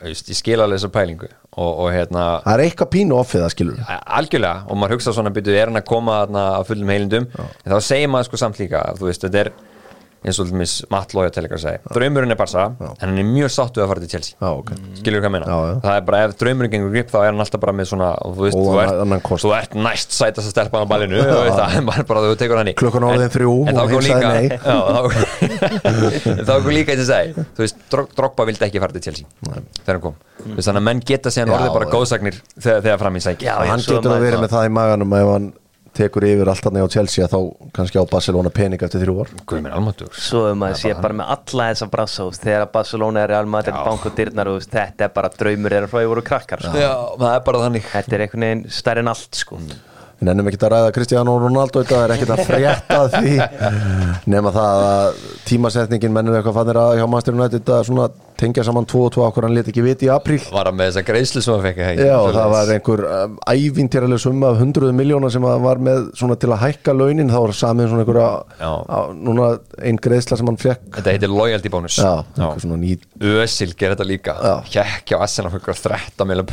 Just, 0.09 0.30
Ég 0.32 0.38
skil 0.38 0.59
alveg 0.59 0.78
þessa 0.80 0.92
pælingu 0.94 1.28
og, 1.30 1.70
og 1.70 1.88
hérna 1.94 2.26
það 2.44 2.53
er 2.55 2.64
eitthvað 2.66 2.92
pínu 2.96 3.18
offið 3.20 3.44
það 3.44 3.55
skilur 3.55 3.96
algjörlega 4.20 4.66
og 4.66 4.80
maður 4.80 4.96
hugsa 4.96 5.16
svona 5.16 5.34
byrju 5.36 5.57
er 5.57 5.70
hann 5.70 5.80
að 5.80 5.88
koma 5.90 6.20
að 6.26 6.70
fullum 6.70 6.94
heilindum? 6.94 7.28
En 7.64 7.74
þá 7.74 7.78
segir 7.84 8.12
maður 8.12 8.30
sko 8.30 8.40
samt 8.44 8.62
líka 8.62 8.84
veist 9.01 9.26
þetta 9.26 9.44
er 9.44 9.53
eins 10.20 10.36
og 10.40 10.46
allmis 10.50 10.72
Matt 10.92 11.14
Lója 11.16 11.30
til 11.32 11.42
eitthvað 11.46 11.58
að 11.60 11.62
segja. 11.64 11.80
Draumurinn 11.96 12.34
er 12.34 12.38
Barca 12.40 12.64
en 12.76 12.90
hann 13.00 13.20
er 13.22 13.28
mjög 13.28 13.52
sáttu 13.54 13.80
að 13.80 13.88
fara 13.88 14.02
til 14.04 14.10
Chelsea. 14.12 14.34
Já, 14.36 14.48
ok. 14.52 14.72
skilur 15.00 15.22
hvað 15.22 15.30
ég 15.30 15.34
meina? 15.36 15.46
Já, 15.48 15.58
já. 15.70 15.76
það 15.86 15.94
er 15.96 16.04
bara 16.10 16.20
ef 16.26 16.34
draumurinn 16.42 16.72
gengur 16.74 16.92
grip 16.92 17.08
þá 17.12 17.16
er 17.22 17.28
hann 17.30 17.40
alltaf 17.44 17.62
bara 17.62 17.74
með 17.78 17.88
svona 17.88 18.10
þú 18.20 18.44
veist 18.44 18.58
þú 18.58 18.74
ert, 18.82 19.30
þú 19.44 19.52
ert 19.56 19.76
næst 19.86 20.16
sætast 20.16 20.50
að 20.50 20.52
stelpa 20.52 20.82
á 20.84 20.86
ballinu 20.90 21.22
þú 21.24 21.38
veist 21.40 21.56
það 21.56 21.76
er 21.78 21.86
bara, 21.88 22.04
bara 22.10 22.24
þú 22.26 22.36
tekur 22.42 22.60
hann 22.60 22.72
í. 22.72 22.76
Klukkan 22.80 23.08
orðin 23.08 23.32
þrjú 23.36 23.54
en 23.64 23.80
þá 23.80 23.82
kom 23.94 24.04
líka 24.04 24.34
þá, 26.44 26.52
kom 26.64 26.72
líka 26.74 26.94
eins 26.96 27.04
og 27.06 27.10
segi 27.14 27.46
þú 27.56 27.64
veist 27.64 27.80
Drog- 27.94 28.12
Drogba 28.18 28.48
vildi 28.50 28.68
ekki 28.68 28.82
fara 28.84 28.96
til 28.96 29.04
Chelsea 29.08 29.26
þegar 29.40 29.96
hann 29.96 30.04
kom. 30.04 30.20
Þú 30.40 30.64
þannig 30.64 30.80
að 30.80 30.86
menn 30.90 31.02
geta 31.04 31.32
Já, 31.32 31.44
orðið 31.46 31.74
bara 31.76 31.88
góðsagnir 31.92 32.36
þegar, 32.56 32.84
þegar 32.84 33.00
fram 33.02 33.16
í 33.16 33.24
sæk 33.24 33.42
hann 33.48 33.82
getur 33.84 34.14
að 34.14 34.24
vera 34.24 34.40
með 34.40 34.54
það 34.54 34.68
í 34.68 34.72
maganum 34.76 35.16
ef 35.16 35.32
hann 35.34 35.48
tekur 35.97 36.26
yfir 36.28 36.49
allt 36.51 36.66
hann 36.68 36.78
á 36.80 36.86
Chelsea 36.93 37.26
þá 37.30 37.38
kannski 37.76 38.01
á 38.01 38.05
Barcelona 38.11 38.53
pening 38.55 38.82
eftir 38.82 39.03
þrjú 39.05 39.26
almáttugur. 39.70 40.14
Svo 40.14 40.47
um 40.53 40.64
að 40.66 40.76
sé 40.82 40.95
bara 40.95 41.16
með 41.20 41.32
alla 41.36 41.68
þessa 41.72 41.91
brassa 41.93 42.26
úst, 42.30 42.45
þegar 42.47 42.70
Barcelona 42.72 43.24
er 43.24 43.32
Real 43.34 43.51
Madrid 43.51 43.76
bank 43.76 44.07
og 44.07 44.16
dyrnar 44.16 44.53
úst, 44.55 44.72
þetta 44.74 45.09
er 45.09 45.14
bara 45.14 45.32
draumur 45.34 45.76
þeirra 45.76 45.91
frá 45.91 46.01
því 46.01 46.11
voru 46.14 46.26
krakkar 46.30 46.66
sko. 46.66 46.74
Já, 46.78 46.93
það 47.18 47.30
er 47.34 47.47
bara 47.51 47.62
þannig. 47.66 47.88
Þetta 47.95 48.16
er 48.16 48.26
einhvern 48.26 48.47
veginn 48.49 48.66
stærri 48.80 49.05
en 49.05 49.14
allt 49.14 49.41
sko. 49.43 49.61
En 50.20 50.30
ennum 50.32 50.48
ekki 50.50 50.58
að 50.60 50.72
ræða 50.74 50.94
Cristiano 50.96 51.36
Ronaldo 51.40 51.82
þetta 51.82 52.00
er 52.04 52.12
ekkert 52.14 52.32
að 52.34 52.42
frétta 52.48 52.98
því. 53.14 53.36
Nema 54.30 54.52
það 54.52 54.88
að 54.88 55.22
tímasetningin 55.48 56.12
mennum 56.12 56.36
eitthvað 56.36 56.58
fannir 56.60 56.80
að 56.80 56.96
hjá 57.00 57.06
Master 57.08 57.38
United 57.38 57.72
að 57.76 57.86
svona 57.88 58.08
tengja 58.40 58.64
saman 58.64 58.86
2 58.88 59.00
og 59.04 59.10
2 59.12 59.22
okkur 59.26 59.44
hann 59.44 59.54
leti 59.56 59.72
ekki 59.72 59.82
viti 59.84 60.06
í 60.08 60.10
apríl. 60.12 60.40
Var 60.52 60.68
hann 60.70 60.76
með 60.76 60.90
þessa 60.90 61.02
greiðslu 61.08 61.42
sem 61.44 61.52
hann 61.54 61.64
fekk 61.66 61.80
ekki? 61.84 62.06
Já, 62.08 62.16
það 62.36 62.48
var 62.54 62.72
einhver 62.74 63.02
um, 63.10 63.34
ævintýraleg 63.52 64.22
summa 64.22 64.46
af 64.52 64.60
hundruðu 64.62 64.94
miljóna 64.96 65.28
sem 65.32 65.44
að 65.44 65.64
var 65.66 65.82
með 65.90 65.98
svona 66.16 66.36
til 66.40 66.50
að 66.54 66.62
hækka 66.64 66.94
launin, 66.96 67.32
þá 67.32 67.36
var 67.36 67.52
samið 67.60 67.90
svona 67.92 68.04
einhverja 68.06 68.30
Já. 68.62 68.72
á, 68.80 68.98
núna 69.12 69.50
einn 69.76 70.00
greiðsla 70.00 70.40
sem 70.40 70.48
hann 70.48 70.60
fekk 70.60 70.88
Þetta 70.96 71.16
heitir 71.16 71.32
loyalty 71.32 71.72
bonus. 71.72 72.00
Einhver 72.00 72.64
svona 72.64 72.80
Ösil 73.20 73.76
gerir 73.76 73.92
þetta 73.96 74.08
líka. 74.08 74.32
Hjekki 74.72 75.12
á 75.16 75.18
Arsenal 75.20 75.52
fyrir 75.52 75.80
13 75.84 76.24
meðan 76.24 76.48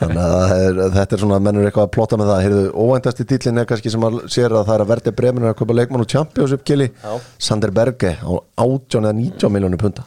Þannig 0.00 0.20
að 0.20 0.34
það 0.34 0.52
er, 0.64 0.80
þetta 0.94 1.16
er 1.16 1.22
svona 1.22 1.38
mennur 1.42 1.68
eitthvað 1.68 1.86
að 1.86 1.92
plotta 1.96 2.18
með 2.20 2.30
það 2.30 2.42
Heyrðu, 2.44 2.64
óvæntasti 2.84 3.26
dýtlinn 3.30 3.60
er 3.62 3.68
kannski 3.70 3.92
sem 3.94 4.06
að 4.08 4.18
sér 4.34 4.54
að 4.54 4.66
það 4.68 4.74
er 4.74 4.84
að 4.84 4.90
verði 4.92 5.12
breminu 5.20 5.48
að 5.50 5.56
kaupa 5.60 5.76
leikmann 5.78 6.04
og 6.04 6.10
Champions 6.10 6.54
uppkili 6.56 6.90
Já. 6.90 7.12
Sander 7.48 7.72
Berge 7.74 8.14
á 8.20 8.32
18 8.60 9.00
eða 9.00 9.14
19 9.20 9.54
miljónu 9.54 9.80
punta 9.80 10.04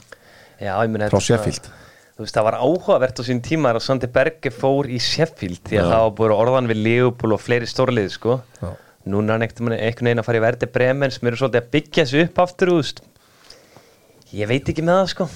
Já, 0.58 0.74
ég 0.82 0.90
meina, 0.94 1.10
Frá 1.14 1.22
Sheffield. 1.22 1.70
Þú 2.18 2.26
veist, 2.26 2.34
það 2.34 2.48
var 2.48 2.58
áhugavert 2.58 3.20
á 3.22 3.24
sín 3.28 3.44
tíma 3.46 3.72
að 3.76 3.84
Sandi 3.86 4.10
Berge 4.10 4.50
fór 4.50 4.90
í 4.90 4.98
Sheffield 5.02 5.62
því 5.70 5.82
að 5.84 5.92
það 5.92 6.06
var 6.06 6.16
búin 6.18 6.34
orðan 6.34 6.70
við 6.72 6.82
Leopold 6.88 7.38
og 7.38 7.44
fleiri 7.44 7.70
stórlið 7.70 8.10
sko. 8.16 8.40
Já. 8.58 8.72
Núna 9.08 9.38
er 9.38 9.46
einhvern 9.46 9.78
veginn 9.78 10.24
að 10.24 10.28
fara 10.28 10.42
í 10.42 10.44
verði 10.44 10.72
bremen 10.74 11.14
sem 11.14 11.30
eru 11.30 11.40
svolítið 11.40 11.62
að 11.62 11.72
byggja 11.78 12.08
sig 12.10 12.26
upp 12.26 12.42
aftur 12.44 12.74
veist. 12.74 13.04
Ég 14.34 14.50
veit 14.50 14.74
ekki 14.74 14.84
með 14.84 15.04
það 15.04 15.12
sko 15.14 15.30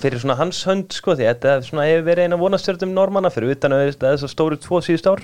fyrir 0.00 0.22
svona 0.22 0.38
hans 0.38 0.62
hönd 0.68 0.94
sko 0.96 1.14
því 1.18 1.28
þetta 1.28 1.52
er 1.52 1.66
svona 1.66 1.86
hefur 1.88 2.06
verið 2.08 2.28
eina 2.28 2.40
vonastjörnum 2.40 2.96
normanna 2.96 3.30
fyrir 3.32 3.54
utan 3.56 3.76
að 3.76 3.92
það 4.00 4.10
er 4.14 4.20
svo 4.22 4.30
stóru 4.32 4.58
tvo 4.60 4.80
síðust 4.84 5.08
ár. 5.10 5.22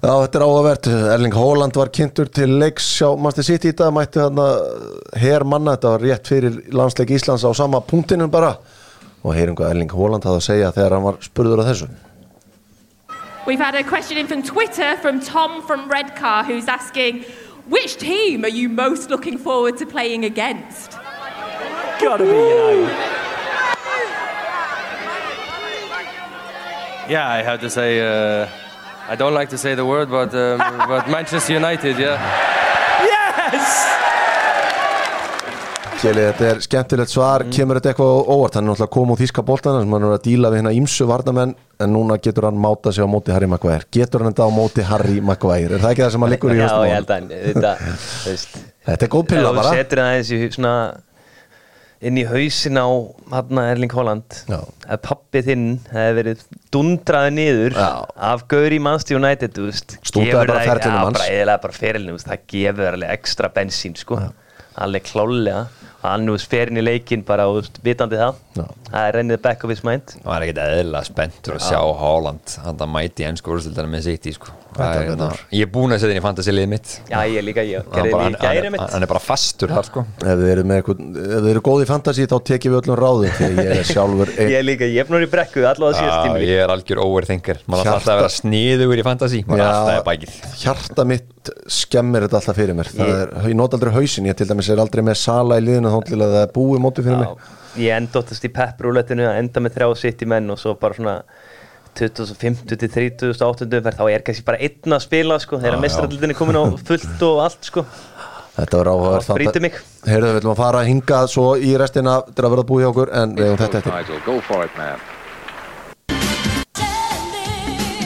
Já, 0.00 0.12
þetta 0.24 0.38
er 0.38 0.44
áhugavert. 0.46 0.86
Erling 1.12 1.34
Haaland 1.36 1.76
var 1.76 1.90
kynntur 1.92 2.28
til 2.32 2.54
leiks 2.62 2.86
hjá 2.96 3.10
Master 3.20 3.44
City 3.44 3.74
í 3.74 3.76
dag 3.76 3.92
mætti 3.92 4.22
þarna 4.22 4.46
her 5.20 5.44
manna, 5.44 5.74
þetta 5.76 5.90
var 5.92 6.06
rétt 6.06 6.30
fyrir 6.32 6.56
landsleik 6.72 7.12
Íslands 7.18 7.44
á 7.44 7.52
sama 7.56 7.82
punktinum 7.84 8.32
bara. 8.32 8.54
Og 9.20 9.36
heyrum 9.36 9.58
hvað 9.58 9.74
Erling 9.74 9.92
Haaland 9.92 10.24
hafði 10.24 10.40
að 10.40 10.46
segja 10.46 10.72
þegar 10.78 10.96
hann 10.96 11.04
var 11.10 11.20
spurður 11.26 11.60
á 11.60 11.68
þessu. 11.68 11.90
We've 13.46 13.60
had 13.60 13.74
a 13.74 13.82
question 13.82 14.16
in 14.16 14.26
from 14.26 14.42
Twitter 14.42 14.96
from 14.96 15.20
Tom 15.20 15.60
from 15.66 15.90
Redcar 15.90 16.44
who's 16.44 16.68
asking, 16.68 17.24
which 17.68 17.98
team 17.98 18.44
are 18.44 18.52
you 18.52 18.68
most 18.68 19.10
looking 19.10 19.36
forward 19.36 19.76
to 19.78 19.86
playing 19.86 20.24
against? 20.24 20.99
Gotta 22.00 22.24
be 22.24 22.30
United. 22.30 22.88
Yeah, 27.08 27.28
I 27.28 27.42
have 27.42 27.60
to 27.60 27.68
say, 27.70 28.00
uh, 28.00 28.46
I 29.08 29.16
don't 29.16 29.34
like 29.34 29.50
to 29.50 29.58
say 29.58 29.74
the 29.74 29.84
word, 29.84 30.08
but 30.10 30.32
um, 30.34 30.58
but 30.88 31.08
Manchester 31.10 31.54
United, 31.54 31.98
yeah. 31.98 32.16
Yes! 33.04 33.86
Kjeli, 36.00 36.22
þetta 36.30 36.46
er 36.48 36.60
skemmtilegt 36.64 37.12
svar, 37.12 37.42
kemur 37.52 37.76
þetta 37.76 37.90
eitthvað 37.92 38.30
óvart? 38.32 38.54
Hann 38.56 38.64
er 38.64 38.70
náttúrulega 38.72 38.94
komið 38.94 39.12
úr 39.12 39.20
þýska 39.20 39.42
boltana 39.44 39.82
sem 39.82 39.92
hann 39.92 40.06
er 40.06 40.14
að 40.14 40.22
díla 40.24 40.48
við 40.54 40.62
hérna 40.62 40.72
ímsu 40.78 41.04
varnamenn 41.10 41.52
en 41.84 41.92
núna 41.92 42.16
getur 42.24 42.46
hann 42.48 42.56
máta 42.62 42.88
sig 42.96 43.04
á 43.04 43.08
móti 43.10 43.34
Harry 43.34 43.50
Maguire. 43.52 43.84
Getur 43.92 44.24
hann 44.24 44.32
þetta 44.32 44.46
á 44.48 44.52
móti 44.56 44.86
Harry 44.88 45.20
Maguire? 45.20 45.76
Er 45.76 45.84
það 45.84 45.92
ekki 45.92 46.06
það 46.06 46.14
sem 46.14 46.24
hann 46.24 46.32
liggur 46.32 46.54
í 46.54 46.56
Já, 46.62 46.70
ég 46.88 46.96
held 46.96 47.12
að 47.12 47.36
þetta, 47.50 47.74
Þetta 48.88 49.04
er 49.04 49.12
góð 49.12 49.28
pilla 49.34 49.44
Ef 49.44 49.50
þú 49.50 49.60
bara. 49.60 49.76
setur 49.76 50.00
það 50.00 50.14
eins 50.16 50.32
í 50.32 50.40
svona 50.56 50.74
inn 52.00 52.16
í 52.16 52.24
hausin 52.24 52.80
á 52.80 52.88
hann 53.34 53.60
Erling 53.74 53.92
Haaland 53.92 54.36
Já. 54.48 54.60
að 54.88 55.02
pappi 55.04 55.42
þinn 55.44 55.66
hefði 55.92 56.14
verið 56.20 56.44
dundraði 56.72 57.34
niður 57.36 57.76
Já. 57.76 57.90
af 58.30 58.46
Gauri 58.50 58.78
Manchester 58.80 59.18
United 59.20 59.60
Stútaði 60.00 60.32
bara 60.38 60.62
ferlinum 60.64 60.96
já, 60.96 61.04
hans. 61.04 61.20
bara 61.66 61.76
ferilinu, 61.76 62.16
það 62.24 62.46
gefur 62.54 62.92
alveg 62.94 63.14
ekstra 63.18 63.52
bensín 63.52 63.98
sko, 64.00 64.20
alveg 64.80 65.10
klálega 65.10 65.66
hann 66.00 66.24
nú 66.24 66.36
fer 66.40 66.70
inn 66.72 66.80
í 66.80 66.84
leikin 66.84 67.24
bara 67.26 67.44
veist, 67.52 67.76
vitandi 67.84 68.16
það. 68.20 68.38
Það 68.90 69.06
er 69.08 69.16
rennið 69.18 69.42
back 69.44 69.64
of 69.66 69.70
his 69.74 69.82
mind. 69.86 70.14
Það 70.24 70.34
er 70.36 70.46
ekkert 70.46 70.62
eðlilega 70.64 71.08
spenntur 71.10 71.56
að 71.58 71.66
sjá 71.68 71.80
Haaland 72.00 72.56
hann 72.64 72.80
að 72.86 72.92
mæti 72.96 73.26
ennsku 73.28 73.54
úrstildana 73.54 73.92
með 73.92 74.06
sitt 74.08 74.26
í 74.30 74.34
sko. 74.36 74.56
Er 74.80 75.00
hérna-. 75.10 75.28
Ég 75.50 75.66
er 75.66 75.70
búin 75.74 75.90
að 75.92 75.98
setja 76.00 76.14
inn 76.14 76.20
í 76.20 76.24
fantasy-lið 76.24 76.68
mitt. 76.70 76.92
Já, 77.10 77.18
ég 77.26 77.42
líka, 77.42 77.62
ég 77.66 77.82
Hann 77.82 77.96
gerði 77.96 78.12
bara- 78.14 78.22
því 78.22 78.26
hann- 78.30 78.36
í 78.36 78.44
gæri 78.44 78.62
hann- 78.68 78.72
mitt 78.76 78.92
Hann 78.94 79.02
er 79.02 79.10
bara 79.10 79.22
fastur 79.24 79.68
þar 79.74 79.84
sko. 79.88 80.04
Ef 80.22 80.38
þið 80.40 80.50
eru, 80.52 80.64
með 80.70 80.78
eitthvað, 80.80 81.00
ef 81.10 81.40
þið 81.42 81.48
eru 81.50 81.62
góð 81.66 81.82
í 81.82 81.88
fantasy 81.90 82.26
þá 82.30 82.36
tekjum 82.50 82.72
við 82.76 82.78
öllum 82.80 82.96
að 83.50 83.58
ég 83.64 83.72
er 83.80 83.88
sjálfur 83.90 84.32
Ég 84.38 84.56
er 84.60 84.64
líka, 84.68 84.86
ég 84.86 85.02
er 85.02 85.10
núna 85.10 85.26
í 85.26 85.30
brekku, 85.34 85.64
allavega 85.66 85.98
síðast 85.98 86.22
tímili 86.28 86.48
ég 86.54 86.62
er 86.62 86.70
algjör 86.76 87.02
overthinker. 87.02 87.58
Maður 87.66 87.82
Hjarta- 87.82 87.90
þarf 87.90 87.98
alltaf 87.98 88.14
að 88.14 88.20
vera 88.22 88.34
sniðugur 88.38 89.02
í 89.02 89.06
bækið 90.06 90.32
hjarta 90.62 91.06
mitt 91.10 91.50
skemmir 91.66 92.26
þetta 92.28 92.40
alltaf 92.40 92.56
fyrir 92.60 92.76
mér. 92.78 92.90
Er, 93.00 93.32
ég 93.50 93.56
not 93.58 93.74
aldrei 93.74 93.92
hausin, 93.92 94.26
ég 94.30 94.36
til 94.38 94.46
dæmis 94.46 94.70
er 94.70 94.78
aldrei 94.82 95.02
með 95.02 95.16
sala 95.18 95.58
í 95.58 95.64
liðinu 95.66 95.90
þá 95.90 95.98
er 96.44 96.52
búið 96.54 96.78
móti 96.84 97.02
fyrir 97.02 97.18
mig 97.24 97.34
Ég 97.78 97.94
endóttast 97.94 98.42
í 98.42 98.50
pepprúlettinu 98.50 99.28
að 99.28 99.38
enda 99.44 99.62
með 99.62 99.76
þrjá 99.76 99.88
sitt 100.00 100.22
í 100.24 100.26
menn 100.30 100.50
og 100.50 100.58
svo 100.58 100.74
bara 100.80 100.96
svona 100.96 101.12
2050 101.98 102.78
til 102.80 102.90
30.800 102.90 103.78
umferð, 103.78 103.98
þá 104.00 104.10
er 104.10 104.24
kannski 104.26 104.46
bara 104.46 104.58
einn 104.62 104.96
að 104.96 105.04
spila 105.04 105.38
sko, 105.42 105.60
þegar 105.62 105.82
mestraraldin 105.82 106.34
er 106.34 106.38
komin 106.38 106.58
á 106.58 106.64
fullt 106.86 107.22
og 107.26 107.40
allt 107.44 107.70
sko. 107.70 107.84
Þetta 108.56 108.80
var 108.80 108.90
áhugaður 108.90 109.26
Það 109.28 109.38
brýtur 109.38 109.64
mig. 109.64 109.78
Heyrðu, 110.06 110.26
við 110.26 110.36
viljum 110.40 110.52
að 110.52 110.60
fara 110.60 110.82
að 110.82 110.90
hinga 110.90 111.20
svo 111.30 111.46
í 111.56 111.70
restina 111.80 112.16
til 112.26 112.44
að 112.44 112.52
verða 112.56 112.66
búið 112.70 112.82
hjá 112.82 112.90
okkur 112.90 113.14
en 113.20 113.38
við 113.38 113.46
hefum 113.46 113.62
þetta 113.62 113.80
eftir. 113.80 113.94
Nigel, 113.94 114.20
go 114.26 114.36
for 114.44 114.66
it, 114.66 114.74
man. 114.78 115.06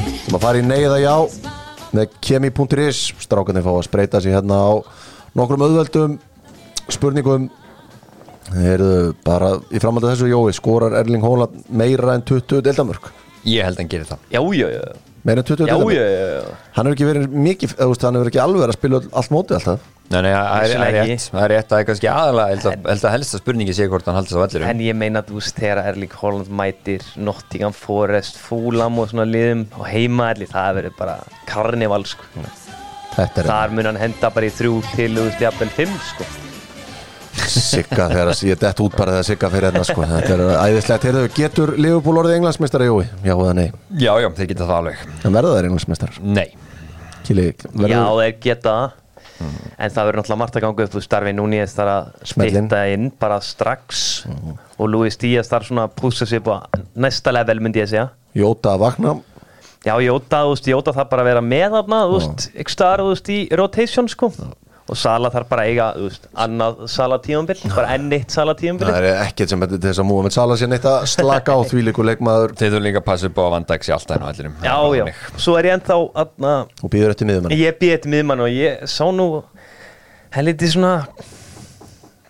Við 0.04 0.20
viljum 0.20 0.38
að 0.38 0.44
fara 0.44 0.60
í 0.60 0.68
neyða 0.68 1.00
já 1.00 1.16
með 1.94 2.16
kemi.is 2.26 3.02
strákarnir 3.24 3.64
fá 3.64 3.72
að 3.72 3.84
spreita 3.88 4.20
sig 4.20 4.34
hérna 4.34 4.60
á 4.60 4.72
nokkrum 5.38 5.64
auðveldum 5.64 6.18
spurningum 6.92 7.48
Heyrðu, 8.52 9.14
bara 9.24 9.54
í 9.72 9.80
framhaldi 9.80 10.10
af 10.10 10.18
þessu 10.18 10.28
Jói 10.28 10.52
skorar 10.56 10.92
Erling 11.00 11.24
Haaland 11.24 11.64
meira 11.72 12.14
en 12.18 12.22
20 12.28 12.60
deildamörk? 12.66 13.08
Ég 13.48 13.64
held 13.64 13.78
að 13.78 13.82
hann 13.84 13.90
gerir 13.94 14.08
það. 14.08 14.18
Já, 14.34 14.40
já, 14.58 14.68
já, 14.74 14.84
meira 15.24 15.40
en 15.40 15.48
20 15.48 15.64
já, 15.64 15.64
já, 15.64 15.72
deildamörk? 15.72 15.96
já, 15.96 16.04
já. 16.04 16.54
hann 16.76 16.86
hefur 16.86 16.96
ekki 16.98 17.08
verið 17.08 17.34
mikið, 17.48 17.74
þú 17.80 17.88
veist, 17.94 18.04
hann 18.08 18.18
hefur 18.20 18.30
ekki 18.32 18.42
alveg 18.44 18.64
að 18.68 18.76
spila 18.78 19.00
allt 19.12 19.32
mótið 19.34 19.58
alltaf. 19.60 19.90
Nei, 20.12 20.20
nei, 20.20 20.32
það 20.36 20.64
er- 20.68 20.92
rétt. 20.92 21.22
Það 21.32 21.44
er 21.46 21.52
rétt, 21.54 21.68
það 21.70 21.78
er 21.80 21.86
kannski 21.88 22.08
aðalega 22.12 22.48
held 22.52 22.64
að- 22.68 22.88
held 22.92 23.04
að 23.08 23.14
helsta 23.14 23.38
spurningi 23.40 23.72
sé 23.74 23.86
hvort 23.88 24.04
hann 24.04 24.14
haldi 24.18 24.28
þess 24.28 24.36
að 24.36 24.42
vellir 24.44 24.68
En 24.68 24.80
ég 24.84 24.94
meina 24.94 25.22
þú 25.24 25.38
veist 25.40 25.56
þegar 25.56 25.80
Erling 25.88 26.12
Holland 26.20 26.50
mætir 26.52 27.02
Nottingham 27.16 27.72
Forest, 27.72 28.36
Fulham 28.36 28.98
og 29.00 29.08
svona 29.08 29.24
liðum 29.24 29.64
og 29.80 29.86
heimaðli, 29.88 30.46
það 30.52 30.74
verður 30.76 30.96
bara 30.98 31.16
karnival 31.48 32.04
sko. 32.04 32.22
Þar 33.16 33.70
mun 33.72 33.84
hann 33.86 33.96
henda 33.96 34.28
bara 34.30 34.44
í 34.46 34.50
þrjú 34.52 34.82
til, 34.94 35.14
þú 35.16 35.24
veist, 35.30 35.40
jafnvel 35.40 35.70
fimm 35.70 35.96
sko 36.12 36.24
Sigga 37.34 38.08
þegar 38.10 38.30
að 38.30 38.42
ég 38.48 38.58
dett 38.60 38.82
út 38.84 38.96
bara 38.96 39.16
þegar 39.16 39.26
Sigga 39.28 39.50
fyrir 39.52 39.68
hérna 39.68 39.84
sko. 39.86 40.04
Þetta 40.08 40.34
er 40.34 40.42
æðislegt. 40.62 41.06
Heyrðu, 41.08 41.22
Getur 41.34 41.72
Liverpool 41.78 42.20
orðið 42.22 42.36
englandsmeistari, 42.38 42.88
Jói? 42.90 43.06
Já 43.26 43.34
eða 43.34 43.54
nei? 43.58 43.66
Já, 43.98 44.12
já, 44.22 44.28
þeir 44.38 44.50
geta 44.52 44.68
það 44.68 44.76
alveg. 44.78 45.02
En 45.24 45.36
verða 45.36 45.54
þær 45.56 45.68
englandsmeistar? 45.70 46.20
Nei, 46.22 46.46
Kili, 47.24 47.48
Já, 47.50 47.72
verður 47.74 48.22
þeir 48.22 48.38
geta 48.46 48.76
það. 48.78 49.00
En 49.44 49.90
það 49.90 50.06
verður 50.08 50.20
náttúrulega 50.20 50.40
margt 50.44 50.56
að 50.58 50.64
ganga 50.64 50.86
upp. 50.86 50.94
Þú 50.94 51.04
starfi 51.04 51.34
núni 51.34 51.58
ég 51.58 51.70
þarf 51.74 51.94
að 51.94 52.32
stýtta 52.32 52.82
inn 52.94 53.10
bara 53.20 53.38
strax. 53.42 54.02
Og 54.78 54.90
Luis 54.90 55.18
Díaz 55.20 55.50
þarf 55.50 55.70
svona 55.70 55.88
að 55.90 56.18
sig 56.22 56.38
upp 56.40 56.50
á 56.54 56.56
næsta 56.94 57.34
level 57.34 57.60
myndi 57.60 57.82
ég 57.82 57.90
segja. 57.90 58.08
Jóta 58.34 58.74
að 58.74 58.84
vakna 58.86 59.14
Já, 59.84 59.98
Jóta, 60.00 60.38
þú 60.46 60.52
veist, 60.54 60.68
Jóta 60.70 60.92
þarf 60.96 61.10
bara 61.10 61.22
að 61.22 61.28
vera 61.28 61.40
með 61.44 61.74
þarna, 61.74 61.96
þú 62.08 62.14
veist, 62.16 62.44
ykkur 62.56 62.72
staðar, 62.72 63.02
þú 63.04 63.10
veist, 63.10 63.26
í 63.28 63.40
rotation, 63.52 64.06
sko 64.08 64.30
og 64.84 64.98
Sala 65.00 65.30
þarf 65.32 65.48
bara 65.48 65.64
að 65.64 65.70
eiga, 65.72 65.86
veist, 65.96 66.26
annað 66.44 66.82
Sala 66.92 67.16
tíumbil, 67.24 67.56
bara 67.72 67.94
enn 67.96 68.10
eitt 68.12 68.34
Sala 68.34 68.52
tíumbil 68.58 68.90
Það 68.90 69.06
er 69.08 69.20
ekkert 69.24 69.54
sem 69.54 69.64
þetta 69.64 69.80
þess 69.86 70.02
að 70.02 70.08
múa 70.10 70.26
með 70.26 70.36
Sala 70.36 70.58
sér 70.60 70.70
neitt 70.72 70.88
að 70.90 71.06
slaka 71.14 71.56
á 71.56 71.60
því 71.70 71.84
líku 71.88 72.04
leikmaður. 72.04 72.52
Þeir 72.60 72.68
þurfum 72.74 72.86
líka 72.88 73.00
að 73.00 73.06
passa 73.08 73.30
upp 73.30 73.40
á 73.40 73.44
að 73.46 73.52
vanda 73.56 73.78
ekki 73.78 73.94
alltaf 73.96 74.16
hennu 74.18 74.28
allirum 74.28 74.56
Já, 74.64 74.76
já, 74.98 75.04
svo 75.46 75.56
er 75.60 75.70
ég 75.70 75.78
ennþá, 75.78 75.98
aðna, 76.24 76.54
og 76.84 76.92
býður 76.92 77.14
eftir 77.16 77.30
miðumann 77.30 77.56
ég 77.56 77.78
býði 77.80 77.96
eitt 77.96 78.10
miðmann 78.12 78.44
og 78.44 78.52
ég 78.52 78.84
sá 78.92 79.04
nú 79.08 79.28
helviti 80.36 80.68
svona 80.74 80.96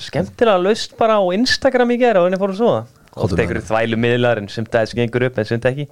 skemmtilega 0.04 0.60
laust 0.60 0.94
bara 0.98 1.18
á 1.18 1.22
Instagram 1.34 1.94
í 1.94 1.98
gera 2.02 2.22
og 2.22 2.28
henni 2.28 2.38
fór 2.40 2.54
að 2.54 2.60
svo 2.60 2.74
það 2.76 2.92
Komdu 3.14 3.28
Oft 3.28 3.36
með 3.36 3.44
einhverju 3.44 3.66
þvælu 3.68 3.98
miðlar 4.02 4.40
en 4.40 4.48
sumt 4.50 4.74
aðeins 4.74 4.94
gengur 4.98 5.22
upp 5.28 5.36
en 5.38 5.46
sumt 5.46 5.66
ekki. 5.70 5.84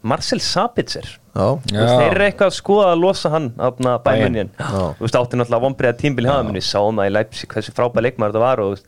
Marcel 0.00 0.40
Sabitzer 0.40 1.10
þeir 1.34 2.06
eru 2.10 2.24
eitthvað 2.26 2.48
að 2.50 2.56
skoða 2.56 2.88
að 2.94 3.04
losa 3.04 3.30
hann 3.34 3.52
af 3.60 3.78
bæmunnin. 4.06 4.50
Þú 4.58 5.04
veist, 5.04 5.20
átti 5.20 5.38
náttúrulega 5.38 5.64
vonbreiða 5.66 6.00
tímbil 6.00 6.26
í 6.26 6.32
hafa 6.32 6.48
minni 6.48 6.64
sáum 6.64 6.98
það 6.98 7.12
í 7.12 7.14
Leipzig 7.18 7.54
hversu 7.54 7.76
frábæð 7.76 8.08
leikmaður 8.08 8.34
þetta 8.34 8.44
var 8.46 8.64
og 8.64 8.82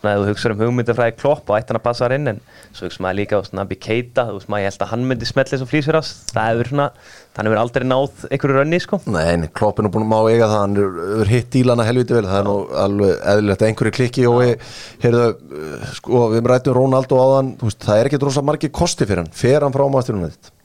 svona, 0.00 0.14
ef 0.14 0.20
þú 0.20 0.28
hugsaður 0.30 0.54
um 0.54 0.60
hugmyndafræði 0.64 1.14
klopp 1.20 1.50
og 1.50 1.56
ætti 1.58 1.72
hann 1.72 1.78
að 1.80 1.84
passa 1.84 2.04
þar 2.04 2.14
inn 2.16 2.30
en 2.30 2.38
svo 2.72 2.86
hugsaður 2.86 3.04
maður 3.04 3.18
líka 3.20 3.40
á 3.40 3.40
Nabi 3.58 3.76
Keita 3.80 4.26
þú 4.28 4.36
veist, 4.38 4.50
maður 4.52 4.62
ég 4.62 4.70
held 4.70 4.84
að 4.84 4.92
hann 4.92 5.06
myndi 5.10 5.28
smetla 5.28 5.56
þessum 5.56 5.70
flýsverðas 5.70 6.12
það 6.30 6.48
hefur 6.50 6.70
svona, 6.70 6.86
þannig 7.36 7.52
verður 7.52 7.62
aldrei 7.64 7.86
náð 7.90 8.24
einhverju 8.30 8.56
rönni, 8.56 8.80
sko. 8.80 9.00
Nei, 9.12 9.26
en 9.34 9.48
Klopp 9.56 9.80
er 9.80 9.90
búin 9.92 10.06
að 10.06 10.12
má 10.12 10.18
eiga 10.30 10.48
það 10.50 10.62
hann 10.64 10.78
er, 10.84 11.32
hitt 11.32 11.50
dílana 11.52 11.88
helviti 11.88 12.16
vel 12.16 12.24
það 12.28 12.38
er 12.40 12.48
nú 12.48 12.56
alveg 12.84 13.26
eðlilegt 13.34 13.64
að 13.64 13.72
einhverju 13.72 13.96
klikki 13.98 14.24
og 14.30 14.38
við, 14.40 14.70
heyrðu, 15.04 15.26
sko, 15.98 16.24
við 16.32 16.48
rættum 16.54 16.78
Ronaldo 16.80 17.20
á 17.20 17.26
þann, 17.36 17.52
þú 17.60 17.68
veist, 17.68 17.84
það 17.84 18.00
er 18.00 18.10
ekki 18.10 18.22
drosa 18.24 18.46
margi 18.46 18.72
kosti 18.80 19.08
fyrir 19.08 19.24
hann, 19.24 19.34
fer 19.42 19.66
hann 19.66 19.76
frá 19.76 19.84
maðurinn 19.84 20.26
þetta 20.30 20.56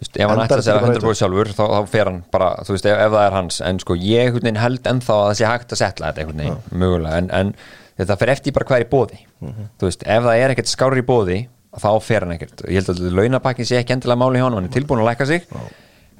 Vist, 0.00 0.16
ef 0.16 0.30
hann 0.30 0.40
ætlar 0.40 0.62
að 0.62 0.64
segja 0.64 0.80
þetta 0.80 1.00
bara 1.04 1.12
100% 1.12 1.20
sjálfur 1.20 1.50
þá, 1.52 1.64
þá 1.74 1.90
fer 1.92 2.08
hann 2.08 2.20
bara, 2.32 2.46
þú 2.64 2.72
veist, 2.72 2.86
ef, 2.88 3.00
ef 3.04 3.12
það 3.12 3.24
er 3.26 3.34
hans. 3.36 3.60
En 3.68 3.80
sko, 3.82 3.96
ég 4.00 4.38
held 4.62 4.86
ennþá 4.94 5.16
að 5.16 5.26
það 5.28 5.34
sé 5.40 5.48
hægt 5.50 5.74
að 5.76 5.80
setla 5.82 6.08
þetta 6.10 6.22
einhvern 6.24 6.40
veginn, 6.40 6.62
mögulega. 6.80 7.18
En, 7.20 7.28
en 7.36 7.52
þetta 8.00 8.16
fer 8.22 8.32
eftir 8.32 8.56
bara 8.56 8.68
hvað 8.70 8.80
er 8.80 8.86
í 8.86 8.90
bóði 8.94 9.18
þú 9.76 9.88
veist, 9.90 10.06
ef 10.08 10.24
það 10.24 10.40
er 10.40 10.54
ekkert 10.54 10.72
skári 10.72 11.02
í 11.02 11.06
bóði 11.10 11.38
þá 11.76 11.90
fer 12.02 12.24
hann 12.24 12.32
ekkert, 12.34 12.64
ég 12.66 12.80
held 12.80 12.88
að 12.94 13.12
launapakkin 13.20 13.68
sé 13.68 13.76
ekki 13.82 13.94
endilega 13.98 14.18
máli 14.22 14.40
hjá 14.40 14.46
hann, 14.48 14.56
hann 14.56 14.70
er 14.70 14.74
tilbúin 14.74 15.02
að 15.04 15.10
lækka 15.12 15.26
sig. 15.28 15.44
Uh, 15.52 15.68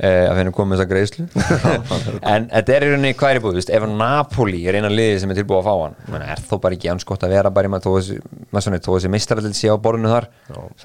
að 0.01 0.39
finna 0.39 0.53
komið 0.57 0.79
þessa 0.79 0.89
greiðslu. 0.91 1.25
En 2.31 2.47
þetta 2.49 2.75
er 2.75 2.85
í 2.85 2.91
rauninni 2.91 3.11
hvað 3.19 3.33
er 3.33 3.41
í 3.41 3.43
búið 3.45 3.59
veist, 3.59 3.73
ef 3.77 3.87
Napoli 3.91 4.61
er 4.71 4.79
eina 4.79 4.91
liði 4.93 5.19
sem 5.21 5.33
er 5.33 5.39
tilbúið 5.41 5.61
að 5.61 5.67
fá 5.67 5.75
hann 5.83 5.97
menn, 6.15 6.25
er 6.33 6.43
þó 6.47 6.55
bara 6.63 6.77
ekki 6.77 6.91
anskott 6.93 7.27
að 7.27 7.35
vera 7.35 7.53
bara 7.55 7.69
í 7.69 7.73
maður 7.73 8.05
þó 8.81 8.93
þessi 8.95 9.11
meistaralil 9.13 9.53
sé 9.57 9.73
á 9.73 9.77
borðinu 9.77 10.13
þar. 10.13 10.29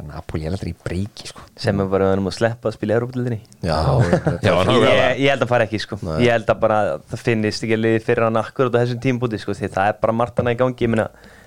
Napoli 0.09 0.49
er 0.49 0.55
aldrei 0.57 0.73
í 0.73 0.77
breyki 0.87 1.29
sko. 1.31 1.45
sem 1.65 1.79
er 1.83 1.91
bara 1.91 2.11
um 2.15 2.27
að 2.31 2.37
sleppa 2.39 2.71
að 2.71 2.77
spila 2.77 2.97
nákvæmlega. 2.99 4.91
ég, 4.99 5.23
ég 5.23 5.31
held 5.31 5.45
að 5.45 5.53
fara 5.53 5.69
ekki 5.69 5.81
sko. 5.83 5.99
Ég 6.19 6.35
held 6.35 6.51
að 6.51 6.59
bara 6.65 6.81
það 7.11 7.23
finnist 7.29 7.63
ekki 7.65 7.79
liði 7.79 8.03
fyrir 8.03 8.27
hann 8.27 8.41
akkur 8.41 8.71
á 8.71 8.75
þessum 8.81 9.01
tímbúti 9.05 9.39
sko 9.41 9.55
því 9.55 9.71
það 9.77 9.93
er 9.93 9.99
bara 10.03 10.19
martana 10.23 10.55
í 10.55 10.59
gangi 10.59 10.91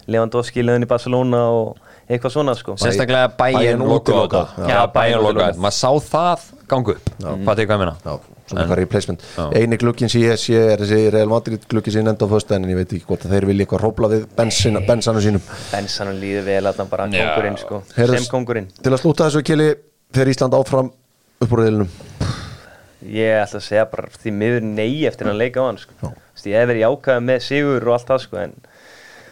Lewandowski 0.08 0.62
leðin 0.64 0.86
í 0.86 0.88
Barcelona 0.88 1.42
og 1.52 1.76
eitthvað 2.08 2.32
svona 2.32 2.54
sko. 2.56 2.78
Sérstaklega 2.80 3.28
útiloka. 3.84 4.46
maður 5.60 5.76
sá 5.76 5.90
það 6.08 6.46
gangu 6.70 6.96
hvað 6.96 7.60
tekur 7.60 7.70
hvað 7.70 7.74
ég 7.74 7.82
meina? 7.82 7.96
Svona 8.48 8.62
eitthvað 8.62 8.78
replacement. 8.80 9.24
Eini 9.58 9.76
glukkin 9.80 10.08
sem 10.08 10.22
ég 10.24 10.40
sé 10.40 10.56
er 10.72 10.80
þessi 10.80 11.10
Real 11.12 11.28
Madrid 11.28 11.66
glukkin 11.68 11.92
sem 11.92 12.00
ég 12.00 12.08
nefndi 12.08 12.24
á 12.24 12.32
föstu 12.32 12.56
en 12.56 12.68
ég 12.70 12.78
veit 12.78 12.94
ekki 12.96 13.08
hvort 13.10 13.26
að 13.26 13.34
þeir 13.36 13.48
vilja 13.50 13.66
eitthvað 13.66 13.82
hrópla 13.84 14.12
við 14.14 14.24
bensina, 14.38 14.80
bensanu 14.88 15.20
sínum. 15.24 15.44
Bensan 15.72 16.14
líður 16.22 16.48
vel 16.48 16.62
að 16.70 16.80
hann 16.80 16.92
bara 16.92 17.10
kongurinn 17.12 17.60
sko. 17.60 17.82
Heyrðu, 17.98 18.22
sem 18.22 18.30
kongurinn 18.32 18.70
til 18.80 18.94
að 18.94 19.02
slúta 19.02 19.28
þessu 19.28 19.44
kili 19.44 19.68
þegar 20.16 20.32
Ísland 20.32 20.56
áfram 20.56 20.88
upp 21.44 21.52
úr 21.52 21.64
reilunum 21.66 21.92
ég 23.08 23.42
ætla 23.42 23.60
að 23.60 23.66
segja 23.66 23.84
bara 23.90 24.10
því 24.18 24.32
miður 24.34 24.64
nei 24.66 25.04
eftir 25.08 25.28
hann 25.28 25.38
leika 25.38 25.62
á 25.62 25.68
hann 25.68 25.80
sko. 25.80 26.12
Ég 26.46 26.58
hef 26.58 26.70
verið 26.70 26.84
jákað 26.84 27.24
með 27.26 27.44
sigur 27.46 27.86
og 27.88 27.94
allt 27.96 28.10
það 28.10 28.22
sko 28.24 28.40
en 28.42 28.54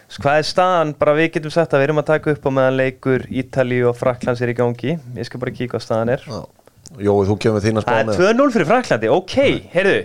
sko, 0.07 0.21
hvað 0.23 0.39
er 0.39 0.47
staðan, 0.47 0.93
bara 0.99 1.15
við 1.17 1.31
getum 1.37 1.53
sagt 1.53 1.73
að 1.73 1.83
við 1.83 1.89
erum 1.89 2.01
að 2.03 2.09
taka 2.11 2.35
upp 2.35 2.47
á 2.47 2.51
meðan 2.57 2.79
leikur 2.79 3.25
Ítali 3.27 3.81
og 3.87 3.97
Fraklands 3.99 4.43
er 4.43 4.53
í 4.53 4.57
gangi. 4.57 4.95
Ég 5.17 5.27
skal 5.27 5.41
bara 5.43 5.55
kíka 5.55 5.75
hvað 5.75 5.85
staðan 5.87 6.13
er 6.15 6.27
Jói, 6.97 7.25
þú 7.29 7.35
kemur 7.43 7.61
þín 7.65 7.77
að 7.81 7.85
spá 7.85 7.91
Það 7.93 8.05
með. 8.11 8.21
er 8.27 8.37
2-0 8.37 8.53
fyrir 8.55 8.69
Fraklandi, 8.71 9.09
ok, 9.13 9.35
heyrðu. 9.75 9.97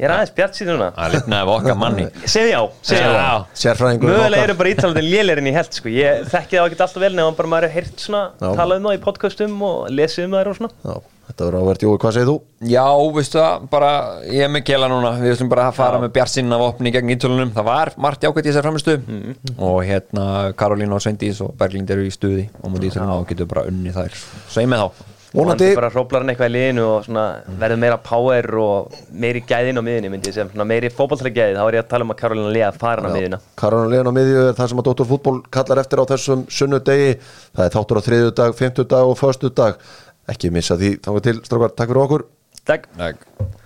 Ég 0.00 0.06
er 0.08 0.12
aðeins 0.14 0.30
bjart 0.32 0.54
síðan 0.56 0.78
núna. 0.78 0.86
Það 0.96 1.10
lifnaði 1.12 1.44
við 1.44 1.54
okkar 1.58 1.76
manni. 1.76 2.04
Segðu 2.24 2.52
já, 2.54 2.60
segðu 2.88 3.08
já. 3.18 3.32
Sérfræðingur 3.62 4.08
Mögulega 4.14 4.44
eru 4.46 4.54
bara 4.56 4.70
ítalandin 4.72 5.08
lélegir 5.12 5.40
en 5.42 5.48
ég 5.50 5.56
held 5.58 5.76
sko. 5.76 5.90
Ég 5.92 6.22
þekki 6.30 6.56
það 6.56 6.68
ekki 6.70 6.78
alltaf 6.80 7.02
vel 7.02 7.10
nefnum 7.18 7.36
bara 7.36 7.50
maður 7.52 7.66
er 7.68 7.74
heyrt 7.74 8.00
svona 8.00 8.22
Já. 8.40 8.46
talað 8.56 8.80
um 8.80 8.88
það 8.88 8.96
í 8.96 9.02
podcastum 9.04 9.58
og 9.68 9.90
lesið 9.92 10.24
um 10.24 10.38
það 10.38 10.50
og 10.54 10.56
svona. 10.56 10.72
Já, 10.88 10.96
þetta 11.28 11.44
verður 11.50 11.66
áverð 11.66 11.84
Jói, 11.84 11.92
hvað 12.06 12.16
segir 12.16 12.30
þú? 12.30 12.38
Já, 12.72 12.86
veistu 13.18 13.42
það, 13.42 13.68
bara 13.76 13.92
ég 14.30 14.46
er 14.48 14.50
með 14.56 14.64
gela 14.72 14.88
núna, 14.94 15.12
við 15.20 15.36
ætlum 15.36 15.52
bara 15.52 15.68
að 15.68 15.78
fara 15.82 16.00
með 16.00 16.14
bjartsinn 16.16 16.56
af 16.56 16.66
opni 16.70 16.94
gegn 16.96 17.14
ítölunum, 17.18 17.52
það 17.60 17.68
var 17.68 17.92
margt 18.00 18.24
jákvæmt 18.24 18.48
í 18.48 18.54
þessar 18.54 18.68
framistu 18.70 18.96
og 19.60 19.78
hérna 19.84 20.26
Karolín 20.56 20.96
og 20.96 21.04
Sveindís 21.04 21.44
og 21.44 21.52
Berglind 21.60 21.92
eru 21.92 22.08
í 22.08 22.16
stuði 22.16 22.48
og 22.64 22.72
mútið 22.72 22.94
ítölunum 22.94 23.18
og 23.20 23.28
getur 23.28 23.52
bara 23.52 23.68
unni 23.68 23.92
þær. 23.92 24.16
Ég 24.56 24.70
með 24.72 24.86
þá 24.86 25.08
Vonandi, 25.30 25.68
bara 25.78 25.90
hróplar 25.92 26.24
hann 26.24 26.32
eitthvað 26.32 26.50
í 26.50 26.54
liðinu 26.56 26.86
og 26.88 27.04
verður 27.60 27.78
meira 27.78 27.98
power 28.02 28.48
og 28.58 28.96
meiri 29.14 29.42
gæðin 29.46 29.78
á 29.78 29.82
miðinni 29.86 30.10
myndi 30.10 30.32
ég 30.32 30.34
segja, 30.34 30.48
svona 30.50 30.66
meiri 30.66 30.90
fótballtæli 30.90 31.32
gæði. 31.36 31.54
Þá 31.54 31.62
er 31.66 31.78
ég 31.78 31.84
að 31.84 31.92
tala 31.92 32.06
um 32.06 32.14
að 32.14 32.18
Karolina 32.22 32.54
Lea 32.56 32.72
fara 32.74 33.04
hann 33.04 33.14
á 33.14 33.16
miðina 33.18 33.40
Karan 33.62 33.92
Leon 33.92 34.10
á 34.10 34.12
miðju 34.16 34.42
er 34.48 34.58
það 34.58 34.72
sem 34.72 34.82
að 34.82 34.88
Dóttor 34.90 35.10
fútból 35.12 35.36
kallar 35.54 35.82
eftir 35.84 36.02
á 36.02 36.10
þessum 36.10 36.44
sunnudegi. 36.50 37.14
Það 37.54 37.68
er 37.68 37.76
þáttur 37.76 38.02
á 38.02 38.06
þriðjudag, 38.08 38.58
fimmtudag 38.58 39.12
og 39.12 39.16
föstudag. 39.22 39.80
Ekki 40.30 40.50
missa 40.54 40.78
því, 40.80 40.96
þá 41.06 41.10
til 41.22 41.38
strákar, 41.46 41.78
takk 41.78 41.94
fyrir 41.94 42.04
okkur. 42.08 42.28
Takk. 42.66 42.90
Takk 42.98 43.58